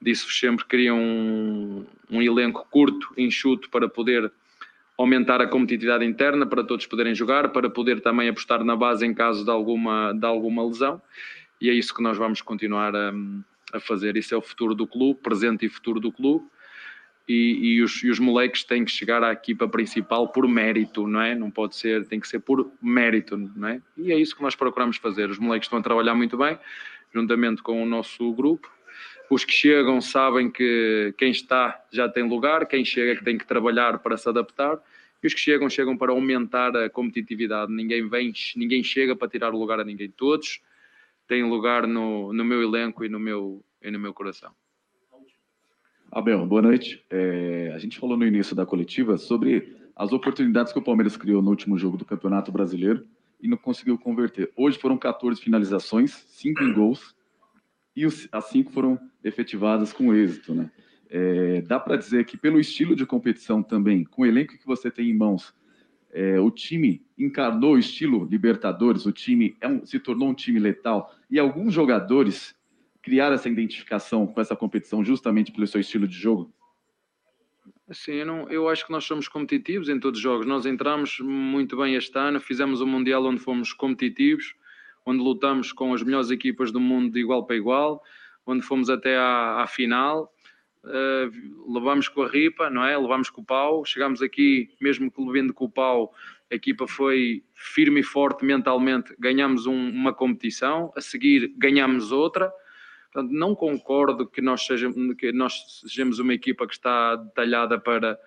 Disse-vos 0.00 0.38
sempre 0.38 0.64
que 0.64 0.70
queria 0.70 0.94
um, 0.94 1.84
um 2.08 2.22
elenco 2.22 2.66
curto, 2.70 3.12
enxuto, 3.16 3.68
para 3.68 3.88
poder 3.88 4.30
aumentar 4.96 5.40
a 5.40 5.46
competitividade 5.46 6.04
interna, 6.04 6.46
para 6.46 6.62
todos 6.64 6.86
poderem 6.86 7.14
jogar, 7.14 7.50
para 7.50 7.70
poder 7.70 8.00
também 8.00 8.28
apostar 8.28 8.64
na 8.64 8.76
base 8.76 9.06
em 9.06 9.14
caso 9.14 9.44
de 9.44 9.50
alguma, 9.50 10.12
de 10.12 10.26
alguma 10.26 10.64
lesão. 10.64 11.00
E 11.60 11.68
é 11.68 11.72
isso 11.72 11.94
que 11.94 12.02
nós 12.02 12.16
vamos 12.16 12.40
continuar 12.40 12.94
a, 12.94 13.12
a 13.72 13.80
fazer. 13.80 14.16
Isso 14.16 14.34
é 14.34 14.38
o 14.38 14.42
futuro 14.42 14.74
do 14.74 14.86
clube, 14.86 15.20
presente 15.20 15.66
e 15.66 15.68
futuro 15.68 16.00
do 16.00 16.12
clube. 16.12 16.46
E, 17.28 17.74
e 17.74 17.82
os, 17.82 18.02
e 18.02 18.08
os 18.08 18.18
moleques 18.18 18.64
têm 18.64 18.84
que 18.86 18.90
chegar 18.90 19.22
à 19.22 19.32
equipa 19.32 19.68
principal 19.68 20.28
por 20.28 20.48
mérito, 20.48 21.06
não 21.06 21.20
é? 21.20 21.34
Não 21.34 21.50
pode 21.50 21.76
ser, 21.76 22.06
tem 22.06 22.18
que 22.18 22.26
ser 22.26 22.38
por 22.38 22.72
mérito, 22.80 23.36
não 23.36 23.68
é? 23.68 23.82
E 23.98 24.10
é 24.10 24.18
isso 24.18 24.34
que 24.34 24.42
nós 24.42 24.54
procuramos 24.54 24.96
fazer. 24.96 25.28
Os 25.28 25.38
moleques 25.38 25.66
estão 25.66 25.78
a 25.78 25.82
trabalhar 25.82 26.14
muito 26.14 26.38
bem, 26.38 26.58
juntamente 27.12 27.62
com 27.62 27.82
o 27.82 27.86
nosso 27.86 28.32
grupo. 28.32 28.72
Os 29.28 29.44
que 29.44 29.52
chegam 29.52 30.00
sabem 30.00 30.50
que 30.50 31.14
quem 31.18 31.30
está 31.30 31.78
já 31.92 32.08
tem 32.08 32.26
lugar, 32.26 32.64
quem 32.66 32.82
chega 32.82 33.16
que 33.16 33.24
tem 33.24 33.36
que 33.36 33.46
trabalhar 33.46 33.98
para 33.98 34.16
se 34.16 34.26
adaptar. 34.26 34.78
E 35.22 35.26
os 35.26 35.34
que 35.34 35.40
chegam, 35.40 35.68
chegam 35.68 35.98
para 35.98 36.12
aumentar 36.12 36.74
a 36.74 36.88
competitividade. 36.88 37.70
Ninguém 37.70 38.08
vem, 38.08 38.32
ninguém 38.56 38.82
chega 38.82 39.14
para 39.14 39.28
tirar 39.28 39.52
o 39.52 39.58
lugar 39.58 39.80
a 39.80 39.84
ninguém. 39.84 40.08
Todos 40.08 40.62
têm 41.28 41.44
lugar 41.44 41.86
no, 41.86 42.32
no 42.32 42.44
meu 42.44 42.62
elenco 42.62 43.04
e 43.04 43.08
no 43.08 43.20
meu, 43.20 43.62
e 43.82 43.90
no 43.90 43.98
meu 43.98 44.14
coração. 44.14 44.50
Abel, 46.10 46.44
boa 46.46 46.62
noite. 46.62 47.04
É, 47.10 47.70
a 47.74 47.78
gente 47.78 47.98
falou 47.98 48.16
no 48.16 48.26
início 48.26 48.56
da 48.56 48.64
coletiva 48.64 49.18
sobre 49.18 49.76
as 49.94 50.10
oportunidades 50.10 50.72
que 50.72 50.78
o 50.78 50.82
Palmeiras 50.82 51.18
criou 51.18 51.42
no 51.42 51.50
último 51.50 51.76
jogo 51.78 51.98
do 51.98 52.04
Campeonato 52.04 52.50
Brasileiro 52.50 53.06
e 53.40 53.46
não 53.46 53.58
conseguiu 53.58 53.98
converter. 53.98 54.50
Hoje 54.56 54.78
foram 54.78 54.96
14 54.96 55.40
finalizações, 55.40 56.12
5 56.12 56.62
em 56.64 56.72
gols, 56.72 57.14
e 57.94 58.06
as 58.32 58.44
5 58.46 58.72
foram 58.72 58.98
efetivadas 59.22 59.92
com 59.92 60.14
êxito. 60.14 60.54
Né? 60.54 60.70
É, 61.10 61.60
dá 61.60 61.78
para 61.78 61.96
dizer 61.96 62.24
que, 62.24 62.38
pelo 62.38 62.58
estilo 62.58 62.96
de 62.96 63.04
competição 63.04 63.62
também, 63.62 64.02
com 64.02 64.22
o 64.22 64.26
elenco 64.26 64.56
que 64.56 64.66
você 64.66 64.90
tem 64.90 65.10
em 65.10 65.16
mãos, 65.16 65.54
é, 66.12 66.38
o 66.40 66.50
time 66.50 67.04
encarnou 67.18 67.74
o 67.74 67.78
estilo 67.78 68.24
Libertadores, 68.24 69.06
o 69.06 69.12
time 69.12 69.56
é 69.60 69.68
um- 69.68 69.84
se 69.84 69.98
tornou 69.98 70.28
um 70.28 70.34
time 70.34 70.58
letal, 70.58 71.14
e 71.30 71.38
alguns 71.38 71.74
jogadores 71.74 72.56
criaram 73.02 73.34
essa 73.34 73.48
identificação 73.48 74.26
com 74.26 74.40
essa 74.40 74.56
competição 74.56 75.04
justamente 75.04 75.52
pelo 75.52 75.66
seu 75.66 75.80
estilo 75.80 76.06
de 76.06 76.16
jogo? 76.16 76.52
Assim, 77.88 78.12
eu, 78.12 78.26
não, 78.26 78.50
eu 78.50 78.68
acho 78.68 78.84
que 78.84 78.92
nós 78.92 79.04
somos 79.04 79.28
competitivos 79.28 79.88
em 79.88 79.98
todos 79.98 80.18
os 80.18 80.22
jogos. 80.22 80.46
Nós 80.46 80.66
entramos 80.66 81.18
muito 81.20 81.76
bem 81.76 81.94
este 81.94 82.18
ano, 82.18 82.38
fizemos 82.38 82.82
um 82.82 82.86
Mundial 82.86 83.24
onde 83.24 83.40
fomos 83.40 83.72
competitivos, 83.72 84.54
onde 85.06 85.22
lutamos 85.22 85.72
com 85.72 85.94
as 85.94 86.02
melhores 86.02 86.30
equipas 86.30 86.70
do 86.70 86.78
mundo 86.80 87.12
de 87.12 87.20
igual 87.20 87.46
para 87.46 87.56
igual, 87.56 88.02
onde 88.46 88.62
fomos 88.62 88.90
até 88.90 89.16
à, 89.16 89.62
à 89.62 89.66
final, 89.66 90.30
eh, 90.88 91.30
levamos 91.68 92.08
com 92.08 92.22
a 92.22 92.28
ripa, 92.28 92.70
não 92.70 92.84
é? 92.84 92.96
Levamos 92.96 93.30
com 93.30 93.40
o 93.40 93.44
pau, 93.44 93.84
chegámos 93.84 94.22
aqui, 94.22 94.70
mesmo 94.80 95.10
que 95.10 95.20
levando 95.22 95.52
com 95.52 95.66
o 95.66 95.70
pau, 95.70 96.14
a 96.50 96.54
equipa 96.54 96.86
foi 96.86 97.42
firme 97.54 98.00
e 98.00 98.02
forte 98.02 98.44
mentalmente, 98.44 99.14
ganhamos 99.18 99.66
um- 99.66 99.90
uma 99.90 100.14
competição, 100.14 100.92
a 100.96 101.00
seguir 101.00 101.52
ganhamos 101.56 102.10
outra. 102.10 102.50
Portanto, 103.12 103.32
não 103.32 103.54
concordo 103.54 104.26
que 104.26 104.40
nós, 104.40 104.64
sejamos, 104.66 105.14
que 105.16 105.32
nós 105.32 105.80
sejamos 105.82 106.18
uma 106.18 106.34
equipa 106.34 106.66
que 106.66 106.74
está 106.74 107.16
detalhada 107.16 107.78
para, 107.78 108.18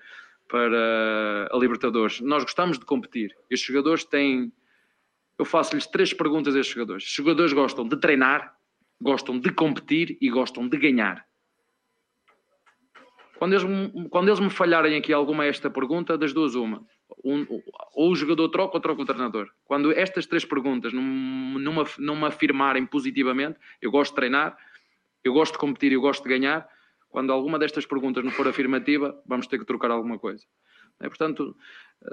para 0.47 1.47
a 1.51 1.57
Libertadores. 1.57 2.19
Nós 2.21 2.43
gostamos 2.43 2.77
de 2.79 2.85
competir. 2.85 3.35
E 3.49 3.55
os 3.55 3.61
jogadores 3.61 4.03
têm. 4.03 4.51
Eu 5.37 5.45
faço-lhes 5.45 5.87
três 5.87 6.13
perguntas 6.13 6.55
a 6.55 6.59
estes 6.59 6.75
jogadores. 6.75 7.05
Os 7.05 7.13
jogadores 7.13 7.53
gostam 7.53 7.87
de 7.87 7.95
treinar, 7.97 8.55
gostam 8.99 9.39
de 9.39 9.51
competir 9.51 10.17
e 10.21 10.29
gostam 10.29 10.67
de 10.67 10.77
ganhar. 10.77 11.25
Quando 13.41 13.53
eles, 13.53 13.65
quando 14.11 14.27
eles 14.27 14.39
me 14.39 14.51
falharem 14.51 14.95
aqui 14.95 15.11
alguma 15.11 15.47
esta 15.47 15.67
pergunta, 15.67 16.15
das 16.15 16.31
duas, 16.31 16.53
uma. 16.53 16.85
Um- 17.25 17.47
ou 17.95 18.11
o 18.11 18.15
jogador 18.15 18.47
troca 18.49 18.77
ou 18.77 18.79
troca 18.79 19.01
o 19.01 19.05
treinador. 19.05 19.49
Quando 19.65 19.91
estas 19.91 20.27
três 20.27 20.45
perguntas 20.45 20.93
não, 20.93 21.01
não, 21.01 21.83
não 21.97 22.15
me 22.15 22.25
afirmarem 22.25 22.85
positivamente, 22.85 23.57
eu 23.81 23.89
gosto 23.89 24.11
de 24.11 24.17
treinar, 24.17 24.55
eu 25.23 25.33
gosto 25.33 25.53
de 25.53 25.57
competir, 25.57 25.91
eu 25.91 26.01
gosto 26.01 26.21
de 26.21 26.29
ganhar. 26.29 26.69
Quando 27.09 27.33
alguma 27.33 27.57
destas 27.57 27.83
perguntas 27.83 28.23
não 28.23 28.29
for 28.29 28.47
afirmativa, 28.47 29.19
vamos 29.25 29.47
ter 29.47 29.57
que 29.57 29.65
trocar 29.65 29.89
alguma 29.89 30.19
coisa. 30.19 30.45
É, 30.99 31.07
portanto, 31.09 31.55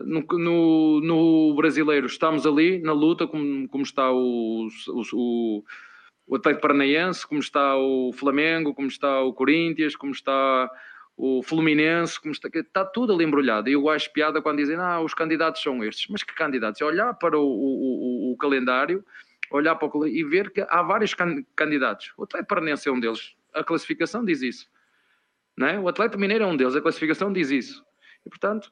no, 0.07 0.25
no, 0.33 1.01
no 1.03 1.55
brasileiro 1.55 2.07
estamos 2.07 2.47
ali 2.47 2.79
na 2.79 2.95
luta, 2.95 3.27
como, 3.27 3.69
como 3.69 3.83
está 3.83 4.11
o, 4.11 4.67
o, 4.67 5.03
o, 5.13 5.65
o 6.27 6.37
Atlético 6.37 6.63
Paranaense, 6.63 7.27
como 7.27 7.41
está 7.41 7.77
o 7.77 8.15
Flamengo, 8.15 8.73
como 8.73 8.89
está 8.89 9.21
o 9.21 9.35
Corinthians, 9.35 9.95
como 9.95 10.13
está 10.13 10.71
o 11.21 11.43
Fluminense, 11.43 12.21
como 12.21 12.31
está, 12.31 12.49
está 12.55 12.85
tudo 12.85 13.13
ali 13.13 13.25
embrulhado. 13.25 13.69
E 13.69 13.73
eu 13.73 13.91
acho 13.91 14.13
piada 14.13 14.41
quando 14.41 14.59
dizem, 14.59 14.77
ah, 14.77 15.01
os 15.01 15.13
candidatos 15.13 15.61
são 15.61 15.83
estes. 15.83 16.07
Mas 16.09 16.23
que 16.23 16.33
candidatos? 16.33 16.81
É 16.81 16.85
olhar 16.85 17.13
para 17.15 17.37
o, 17.37 17.43
o, 17.43 18.29
o, 18.29 18.33
o 18.33 18.37
calendário, 18.37 19.05
olhar 19.51 19.75
para 19.75 19.99
o 19.99 20.07
e 20.07 20.23
ver 20.23 20.53
que 20.53 20.65
há 20.69 20.81
vários 20.81 21.15
can- 21.15 21.45
candidatos. 21.57 22.13
O 22.17 22.23
Atlético 22.23 22.49
Paranaense 22.49 22.89
é 22.89 22.93
um 22.93 23.01
deles. 23.01 23.35
A 23.53 23.65
classificação 23.65 24.25
diz 24.25 24.43
isso. 24.43 24.71
Não 25.57 25.67
é? 25.67 25.77
O 25.77 25.89
Atlético 25.89 26.21
Mineiro 26.21 26.45
é 26.45 26.47
um 26.47 26.57
deles. 26.57 26.77
A 26.77 26.81
classificação 26.81 27.33
diz 27.33 27.51
isso. 27.51 27.85
E, 28.25 28.31
portanto, 28.31 28.71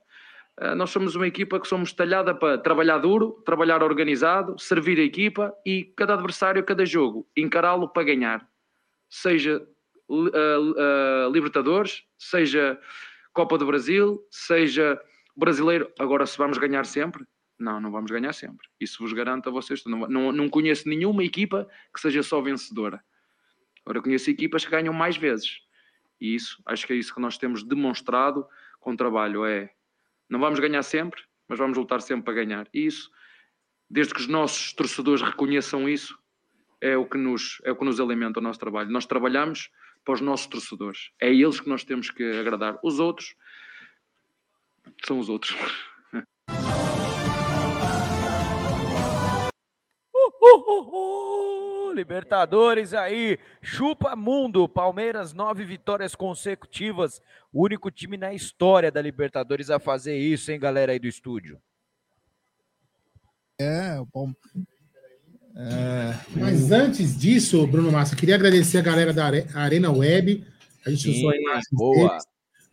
eh, 0.61 0.75
nós 0.77 0.91
somos 0.91 1.17
uma 1.17 1.27
equipa 1.27 1.59
que 1.59 1.67
somos 1.67 1.93
talhada 1.93 2.33
para 2.33 2.59
trabalhar 2.59 2.99
duro, 2.99 3.43
trabalhar 3.45 3.83
organizado, 3.83 4.57
servir 4.57 5.01
a 5.01 5.03
equipa 5.03 5.53
e 5.67 5.93
cada 5.97 6.15
adversário, 6.15 6.63
cada 6.63 6.87
jogo, 6.87 7.27
encará-lo 7.37 7.89
para 7.89 8.05
ganhar. 8.05 8.49
Seja 9.09 9.67
eh, 10.11 10.75
eh, 10.79 11.29
Libertadores, 11.33 12.05
seja 12.19 12.79
Copa 13.33 13.59
do 13.59 13.67
Brasil, 13.67 14.21
seja 14.31 15.01
brasileiro, 15.37 15.93
agora 15.99 16.27
se 16.27 16.39
vamos 16.39 16.59
ganhar 16.59 16.87
sempre? 16.87 17.25
Não, 17.59 17.81
não 17.81 17.91
vamos 17.91 18.11
ganhar 18.11 18.33
sempre. 18.33 18.67
Isso 18.79 19.03
vos 19.03 19.13
garanto 19.13 19.49
a 19.49 19.53
vocês. 19.53 19.83
Não, 19.85 20.07
não, 20.09 20.33
não 20.33 20.49
conheço 20.49 20.89
nenhuma 20.89 21.25
equipa 21.25 21.69
que 21.93 22.01
seja 22.01 22.23
só 22.23 22.41
vencedora. 22.41 23.03
Agora 23.85 24.03
conheço 24.03 24.31
equipas 24.31 24.65
que 24.65 24.71
ganham 24.71 24.93
mais 24.93 25.17
vezes. 25.17 25.61
E 26.21 26.35
isso, 26.35 26.63
acho 26.67 26.87
que 26.87 26.93
é 26.93 26.97
isso 26.97 27.15
que 27.15 27.21
nós 27.21 27.39
temos 27.39 27.63
demonstrado 27.63 28.47
com 28.81 28.93
o 28.93 28.97
trabalho. 28.97 29.45
É, 29.45 29.71
não 30.29 30.41
vamos 30.41 30.59
ganhar 30.59 30.83
sempre, 30.83 31.23
mas 31.49 31.59
vamos 31.59 31.79
lutar 31.79 32.01
sempre 32.03 32.25
para 32.25 32.35
ganhar. 32.35 32.69
E 32.75 32.87
isso, 32.87 33.11
desde 33.89 34.13
que 34.13 34.21
os 34.21 34.27
nossos 34.27 34.73
torcedores 34.73 35.23
reconheçam 35.23 35.89
isso, 35.89 36.19
é 36.81 36.97
o 36.97 37.07
que 37.07 37.17
nos, 37.17 37.61
é 37.65 37.73
o 37.73 37.77
que 37.77 37.85
nos 37.85 38.01
alimenta 38.01 38.41
o 38.41 38.43
nosso 38.43 38.59
trabalho. 38.59 38.91
Nós 38.91 39.07
trabalhamos 39.07 39.71
para 40.07 40.15
os 40.15 40.21
nossos 40.21 40.47
torcedores. 40.47 41.11
É 41.21 41.29
eles 41.29 41.61
que 41.61 41.69
nós 41.69 41.83
temos 41.83 42.11
que 42.11 42.23
agradar. 42.39 42.79
Os 42.83 43.01
outros 43.01 43.35
são 45.05 45.19
os 45.19 45.29
outros. 45.29 45.53
Uhul! 50.41 51.93
Libertadores 51.93 52.95
aí, 52.95 53.37
chupa 53.61 54.15
mundo. 54.15 54.69
Palmeiras, 54.69 55.33
nove 55.35 55.65
vitórias 55.65 56.15
consecutivas. 56.15 57.21
O 57.53 57.65
único 57.65 57.91
time 57.91 58.17
na 58.17 58.33
história 58.33 58.93
da 58.93 59.03
Libertadores 59.03 59.71
a 59.71 59.81
fazer 59.81 60.17
isso, 60.17 60.53
hein, 60.53 60.61
galera 60.61 60.93
aí 60.93 61.01
do 61.01 61.09
estúdio? 61.09 61.61
É, 63.59 63.99
o 63.99 64.07
Palmeiras. 64.07 64.76
É, 65.59 66.15
Mas 66.39 66.71
antes 66.71 67.17
disso, 67.19 67.67
Bruno 67.67 67.91
Massa, 67.91 68.15
queria 68.15 68.35
agradecer 68.35 68.79
a 68.79 68.83
galera 68.83 69.13
da 69.13 69.25
Are- 69.27 69.47
Arena 69.55 69.91
Web. 69.91 70.45
A 70.85 70.91
gente 70.91 71.05
Sim, 71.05 71.19
usou 71.19 71.31
a 71.31 71.37
imagem 71.37 71.63
boa. 71.73 72.09
deles. 72.11 72.25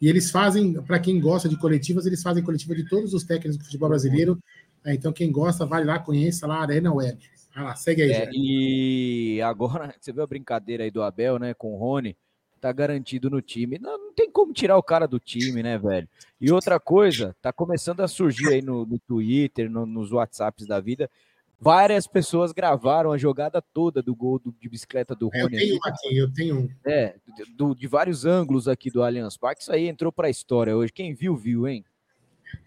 E 0.02 0.10
eles 0.10 0.30
fazem, 0.32 0.74
para 0.82 1.00
quem 1.00 1.20
gosta 1.20 1.48
de 1.48 1.56
coletivas, 1.58 2.06
eles 2.06 2.22
fazem 2.22 2.44
coletiva 2.44 2.76
de 2.76 2.84
todos 2.90 3.14
os 3.14 3.24
técnicos 3.24 3.58
do 3.58 3.64
futebol 3.64 3.88
brasileiro. 3.88 4.38
É, 4.84 4.94
então, 4.94 5.14
quem 5.14 5.32
gosta, 5.32 5.66
vai 5.66 5.86
lá, 5.86 5.98
conheça 5.98 6.46
lá 6.46 6.58
a 6.58 6.62
Arena 6.64 6.94
Web. 6.94 7.18
Vai 7.56 7.64
lá, 7.64 7.76
segue 7.76 8.02
aí, 8.02 8.12
É, 8.12 8.30
e 8.34 9.42
agora, 9.42 9.94
você 10.02 10.12
viu 10.12 10.24
a 10.24 10.28
brincadeira 10.28 10.84
aí 10.84 10.92
do 10.92 11.02
Abel, 11.02 11.40
né, 11.40 11.54
com 11.54 11.74
o 11.74 11.78
Rony? 11.78 12.18
Tá 12.60 12.72
garantido 12.74 13.30
no 13.30 13.42
time. 13.42 13.80
Não, 13.80 13.98
não 13.98 14.14
tem 14.14 14.30
como 14.30 14.52
tirar 14.54 14.78
o 14.78 14.84
cara 14.84 15.08
do 15.08 15.20
time, 15.20 15.64
né, 15.64 15.78
velho? 15.78 16.08
E 16.40 16.52
outra 16.52 16.80
coisa, 16.80 17.34
tá 17.42 17.54
começando 17.54 18.02
a 18.02 18.08
surgir 18.08 18.50
aí 18.54 18.62
no, 18.62 18.86
no 18.86 19.00
Twitter, 19.00 19.70
no- 19.70 19.86
nos 19.86 20.12
WhatsApps 20.12 20.66
da 20.66 20.80
vida. 20.82 21.10
Várias 21.64 22.05
pessoas 22.07 22.51
gravaram 22.51 23.11
a 23.11 23.18
jogada 23.18 23.61
toda 23.61 24.01
do 24.01 24.14
gol 24.16 24.38
do- 24.39 24.53
de 24.59 24.68
bicicleta 24.70 25.16
do 25.16 25.30
Eu 25.34 25.43
Rony. 25.43 25.57
tenho 25.57 25.76
um 25.76 25.80
aqui, 25.84 26.18
eu 26.18 26.34
tenho 26.34 26.59
um. 26.59 26.70
É, 26.86 27.16
do- 27.55 27.74
de 27.74 27.88
vários 27.88 28.26
ângulos 28.26 28.68
aqui 28.68 28.91
do 28.91 29.01
Allianz 29.01 29.38
Parque. 29.38 29.61
Isso 29.61 29.72
aí 29.72 29.88
entrou 29.88 30.11
pra 30.11 30.30
história 30.30 30.76
hoje. 30.76 30.91
Quem 30.91 31.14
viu, 31.14 31.36
viu, 31.36 31.68
hein? 31.68 31.86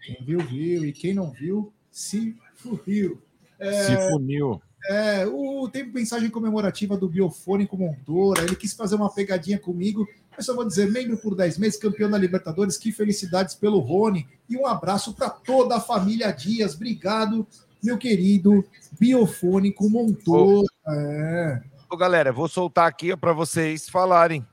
Quem 0.05 0.17
viu, 0.25 0.39
viu. 0.39 0.85
E 0.85 0.91
quem 0.91 1.13
não 1.13 1.31
viu, 1.31 1.71
se 1.91 2.35
furiu. 2.55 3.21
É, 3.59 3.71
Se 3.83 4.09
funiu. 4.09 4.61
É, 4.89 5.25
o, 5.25 5.67
tem 5.67 5.85
mensagem 5.91 6.29
comemorativa 6.29 6.95
do 6.95 7.09
Biofônico 7.09 7.77
Montoura. 7.77 8.43
Ele 8.43 8.55
quis 8.55 8.73
fazer 8.73 8.95
uma 8.95 9.13
pegadinha 9.13 9.57
comigo. 9.59 10.07
Eu 10.37 10.43
só 10.43 10.55
vou 10.55 10.65
dizer, 10.65 10.89
membro 10.91 11.17
por 11.17 11.35
10 11.35 11.57
meses, 11.57 11.79
campeão 11.79 12.09
da 12.09 12.17
Libertadores. 12.17 12.77
Que 12.77 12.91
felicidades 12.91 13.55
pelo 13.55 13.79
Rony. 13.79 14.27
E 14.49 14.55
um 14.55 14.67
abraço 14.67 15.13
para 15.13 15.29
toda 15.29 15.75
a 15.75 15.79
família 15.81 16.31
Dias. 16.31 16.75
Obrigado, 16.75 17.45
meu 17.83 17.97
querido 17.97 18.65
Biofônico 18.99 19.89
Montoura. 19.89 20.67
É. 20.87 21.61
Ô, 21.89 21.95
galera, 21.95 22.33
vou 22.33 22.47
soltar 22.47 22.87
aqui 22.87 23.15
para 23.15 23.33
vocês 23.33 23.89
falarem. 23.89 24.45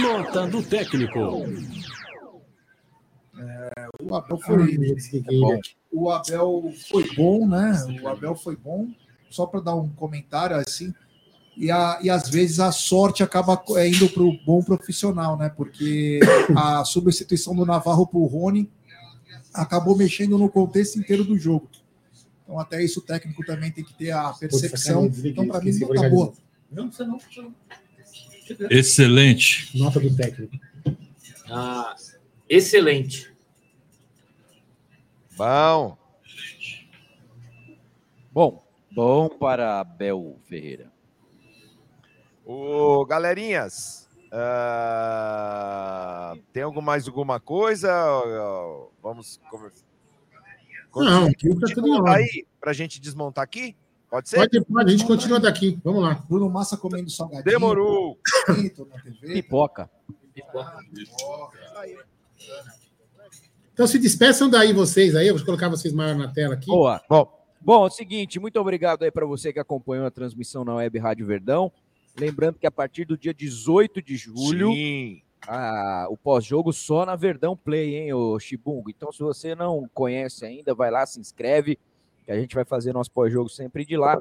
Nota 0.00 0.46
do 0.46 0.62
técnico. 0.62 1.18
O 4.02 4.14
Abel 4.14 4.38
foi 4.38 5.22
bom. 5.22 5.60
O 5.92 6.10
Abel 6.10 6.72
foi 6.88 7.14
bom, 7.14 7.48
né? 7.48 7.72
O 8.02 8.08
Abel 8.08 8.34
foi 8.34 8.56
bom. 8.56 8.88
Só 9.28 9.46
para 9.46 9.60
dar 9.60 9.74
um 9.74 9.88
comentário 9.88 10.56
assim. 10.56 10.92
E, 11.56 11.70
a, 11.70 11.98
e 12.02 12.08
às 12.08 12.28
vezes 12.28 12.60
a 12.60 12.72
sorte 12.72 13.22
acaba 13.22 13.62
é, 13.76 13.88
indo 13.88 14.08
para 14.08 14.22
o 14.22 14.36
bom 14.44 14.62
profissional, 14.62 15.36
né? 15.36 15.48
Porque 15.48 16.20
a 16.56 16.84
substituição 16.84 17.54
do 17.54 17.66
Navarro 17.66 18.06
para 18.06 18.18
o 18.18 18.26
Rony 18.26 18.70
acabou 19.52 19.96
mexendo 19.96 20.38
no 20.38 20.48
contexto 20.48 20.98
inteiro 20.98 21.24
do 21.24 21.36
jogo. 21.36 21.68
Então, 22.50 22.58
até 22.58 22.82
isso 22.82 22.98
o 22.98 23.02
técnico 23.04 23.46
também 23.46 23.70
tem 23.70 23.84
que 23.84 23.94
ter 23.94 24.10
a 24.10 24.32
percepção. 24.32 25.06
Então, 25.06 25.46
para 25.46 25.60
mim, 25.60 25.70
não 25.70 25.94
tá 25.94 26.08
boa. 26.08 26.32
Não, 26.68 26.90
você 26.90 27.04
não. 27.04 27.20
Excelente. 28.68 29.78
Nota 29.78 30.00
do 30.00 30.16
técnico. 30.16 30.58
Ah, 31.48 31.94
excelente. 32.48 33.32
Bom. 35.36 35.96
Bom, 38.32 38.66
bom 38.90 39.28
para 39.28 39.78
Abel 39.78 40.36
Ferreira. 40.48 40.90
Ô, 42.44 43.04
galerinhas, 43.04 44.08
ah, 44.32 46.34
tem 46.52 46.64
algum, 46.64 46.80
mais 46.80 47.06
alguma 47.06 47.38
coisa? 47.38 47.88
Vamos 49.00 49.40
conversar. 49.48 49.89
Não, 50.94 51.26
aqui 51.26 51.48
tá 51.58 51.66
tudo 51.74 51.88
em 51.88 52.08
aí 52.08 52.46
pra 52.60 52.72
gente 52.72 53.00
desmontar 53.00 53.44
aqui? 53.44 53.76
Pode 54.10 54.28
ser? 54.28 54.36
Pode, 54.36 54.60
pode, 54.64 54.88
a 54.88 54.90
gente 54.90 55.06
continua 55.06 55.38
daqui. 55.38 55.78
Vamos 55.84 56.02
lá. 56.02 56.14
Bruno 56.28 56.50
Massa 56.50 56.76
comendo 56.76 57.08
salgadinho. 57.08 57.44
Demorou. 57.44 58.18
TV. 58.46 59.34
Pipoca. 59.34 59.88
Então 63.72 63.86
se 63.86 63.98
despeçam 63.98 64.50
daí 64.50 64.72
vocês 64.72 65.14
aí, 65.14 65.28
eu 65.28 65.36
vou 65.36 65.44
colocar 65.44 65.68
vocês 65.68 65.94
maior 65.94 66.16
na 66.16 66.28
tela 66.28 66.54
aqui. 66.54 66.66
Boa. 66.66 67.00
Bom. 67.08 67.40
Bom, 67.62 67.84
é 67.84 67.86
o 67.88 67.90
seguinte, 67.90 68.40
muito 68.40 68.58
obrigado 68.58 69.02
aí 69.02 69.10
para 69.10 69.26
você 69.26 69.52
que 69.52 69.58
acompanhou 69.58 70.06
a 70.06 70.10
transmissão 70.10 70.64
na 70.64 70.76
Web 70.76 70.98
Rádio 70.98 71.26
Verdão. 71.26 71.70
Lembrando 72.18 72.58
que 72.58 72.66
a 72.66 72.70
partir 72.70 73.04
do 73.04 73.18
dia 73.18 73.34
18 73.34 74.02
de 74.02 74.16
julho, 74.16 74.72
Sim. 74.72 75.22
O 76.10 76.16
pós-jogo 76.16 76.72
só 76.72 77.06
na 77.06 77.16
Verdão 77.16 77.56
Play, 77.56 77.96
hein, 77.96 78.12
ô 78.12 78.38
Chibungo? 78.38 78.90
Então, 78.90 79.10
se 79.10 79.20
você 79.20 79.54
não 79.54 79.88
conhece 79.92 80.44
ainda, 80.44 80.74
vai 80.74 80.90
lá, 80.90 81.04
se 81.06 81.18
inscreve, 81.18 81.78
que 82.24 82.30
a 82.30 82.38
gente 82.38 82.54
vai 82.54 82.64
fazer 82.64 82.92
nosso 82.92 83.10
pós-jogo 83.10 83.48
sempre 83.48 83.84
de 83.84 83.96
lá. 83.96 84.20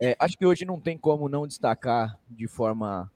É, 0.00 0.16
acho 0.18 0.36
que 0.36 0.44
hoje 0.44 0.64
não 0.64 0.80
tem 0.80 0.98
como 0.98 1.28
não 1.28 1.46
destacar 1.46 2.18
de 2.28 2.48
forma 2.48 3.10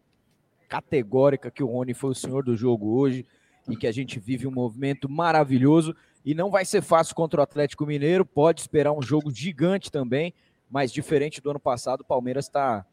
categórica 0.69 1.51
que 1.51 1.63
o 1.63 1.67
Rony 1.67 1.95
foi 1.95 2.11
o 2.11 2.15
senhor 2.15 2.45
do 2.45 2.57
jogo 2.57 2.97
hoje 2.97 3.27
e 3.69 3.77
que 3.77 3.87
a 3.87 3.93
gente 3.93 4.19
vive 4.19 4.47
um 4.47 4.53
movimento 4.53 5.09
maravilhoso 5.09 5.95
e 6.25 6.35
não 6.35 6.51
vai 6.51 6.65
ser 6.65 6.83
fácil 6.83 7.15
contra 7.15 7.41
o 7.41 7.43
Atlético 7.43 7.87
Mineiro, 7.87 8.25
pode 8.25 8.61
esperar 8.61 8.93
um 8.93 9.03
jogo 9.03 9.33
gigante 9.33 9.91
também, 9.91 10.35
mas 10.69 10.93
diferente 10.93 11.41
do 11.41 11.51
ano 11.51 11.61
passado, 11.61 12.01
o 12.01 12.05
Palmeiras 12.05 12.47
está 12.47 12.85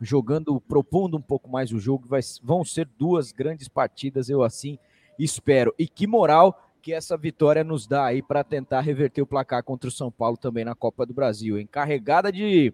jogando, 0.00 0.60
propondo 0.60 1.16
um 1.16 1.22
pouco 1.22 1.48
mais 1.48 1.72
o 1.72 1.78
jogo, 1.78 2.06
vai, 2.08 2.20
vão 2.42 2.64
ser 2.64 2.88
duas 2.98 3.32
grandes 3.32 3.68
partidas, 3.68 4.28
eu 4.28 4.42
assim 4.42 4.78
espero. 5.18 5.74
E 5.78 5.88
que 5.88 6.06
moral 6.06 6.62
que 6.82 6.92
essa 6.92 7.16
vitória 7.16 7.64
nos 7.64 7.86
dá 7.86 8.04
aí 8.04 8.22
para 8.22 8.44
tentar 8.44 8.80
reverter 8.80 9.20
o 9.22 9.26
placar 9.26 9.62
contra 9.64 9.88
o 9.88 9.92
São 9.92 10.10
Paulo 10.10 10.36
também 10.36 10.64
na 10.64 10.74
Copa 10.74 11.04
do 11.06 11.12
Brasil, 11.14 11.58
encarregada 11.58 12.30
de 12.30 12.72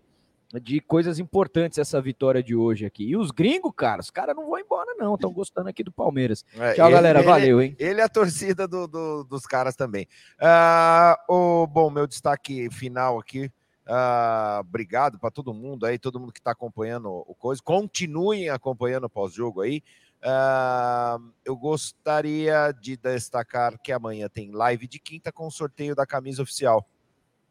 de 0.63 0.83
coisas 0.83 1.19
importantes 1.19 1.79
essa 1.79 1.99
vitória 1.99 2.43
de 2.43 2.55
hoje 2.55 2.85
aqui. 2.85 3.05
E 3.09 3.17
os 3.17 3.31
gringos, 3.31 3.73
cara, 3.75 4.03
os 4.03 4.11
caras 4.11 4.37
não 4.37 4.51
vão 4.51 4.59
embora, 4.59 4.95
não. 4.99 5.15
Estão 5.15 5.33
gostando 5.33 5.71
aqui 5.71 5.83
do 5.83 5.91
Palmeiras. 5.91 6.45
É, 6.59 6.75
Tchau, 6.75 6.89
ele- 6.89 6.95
galera. 6.95 7.19
ele- 7.21 7.27
Valeu, 7.27 7.63
hein? 7.63 7.75
Ele 7.79 8.03
é 8.03 8.05
a 8.05 8.09
torcida 8.09 8.69
do- 8.69 8.87
do- 8.87 9.25
dos 9.25 9.47
caras 9.47 9.75
também. 9.75 10.07
Ah, 10.39 11.19
o, 11.27 11.67
bom, 11.67 11.89
meu 11.89 12.07
destaque 12.07 12.69
final 12.71 13.19
aqui. 13.19 13.51
Ah, 13.87 14.59
obrigado 14.61 15.19
para 15.19 15.31
todo 15.31 15.53
mundo 15.55 15.87
aí, 15.87 15.99
todo 15.99 16.21
mundo 16.21 16.33
que 16.33 16.39
está 16.41 16.53
acompanhando 16.53 17.09
o 17.11 17.35
coisa. 17.35 17.61
Continuem 17.63 18.49
acompanhando 18.49 19.05
o 19.05 19.11
pós-jogo 19.11 19.61
aí. 19.63 19.83
Ah, 20.23 21.19
eu 21.45 21.57
gostaria 21.57 22.73
de 22.81 22.97
destacar 22.97 23.79
que 23.79 23.91
amanhã 23.93 24.29
tem 24.29 24.53
live 24.53 24.87
de 24.87 24.99
quinta 24.99 25.33
com 25.33 25.47
o 25.47 25.51
sorteio 25.51 25.95
da 25.97 26.07
camisa 26.07 26.43
oficial. 26.43 26.87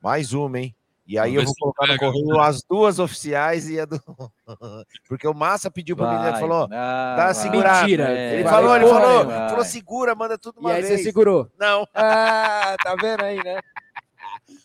Mais 0.01 0.33
uma, 0.33 0.59
hein? 0.59 0.75
E 1.05 1.17
aí 1.19 1.35
eu 1.35 1.41
Vamos 1.41 1.53
vou 1.59 1.69
ver 1.69 1.73
se 1.73 1.75
colocar 1.75 1.87
no 1.87 1.99
correio 1.99 2.37
né? 2.37 2.47
as 2.47 2.63
duas 2.63 2.97
oficiais 2.99 3.67
e 3.69 3.79
a 3.79 3.85
do. 3.85 3.99
Porque 5.09 5.27
o 5.27 5.33
Massa 5.33 5.69
pediu 5.69 5.97
para 5.97 6.05
o 6.05 6.09
menino, 6.13 6.31
Vai, 6.31 6.39
falou: 6.39 6.61
não, 6.61 6.69
dá 6.69 7.25
vai. 7.25 7.33
segurado. 7.33 7.81
Mentira, 7.81 8.09
Ele 8.33 8.43
vai, 8.43 8.53
falou, 8.53 8.75
ele 8.75 8.85
porra 8.85 9.01
falou, 9.01 9.25
falou, 9.49 9.65
segura, 9.65 10.15
manda 10.15 10.37
tudo 10.37 10.57
E 10.57 10.59
uma 10.61 10.71
aí 10.71 10.81
vez. 10.81 10.99
você 10.99 11.03
segurou? 11.03 11.51
Não. 11.59 11.85
Ah, 11.93 12.77
tá 12.81 12.95
vendo 12.95 13.23
aí, 13.23 13.43
né? 13.43 13.59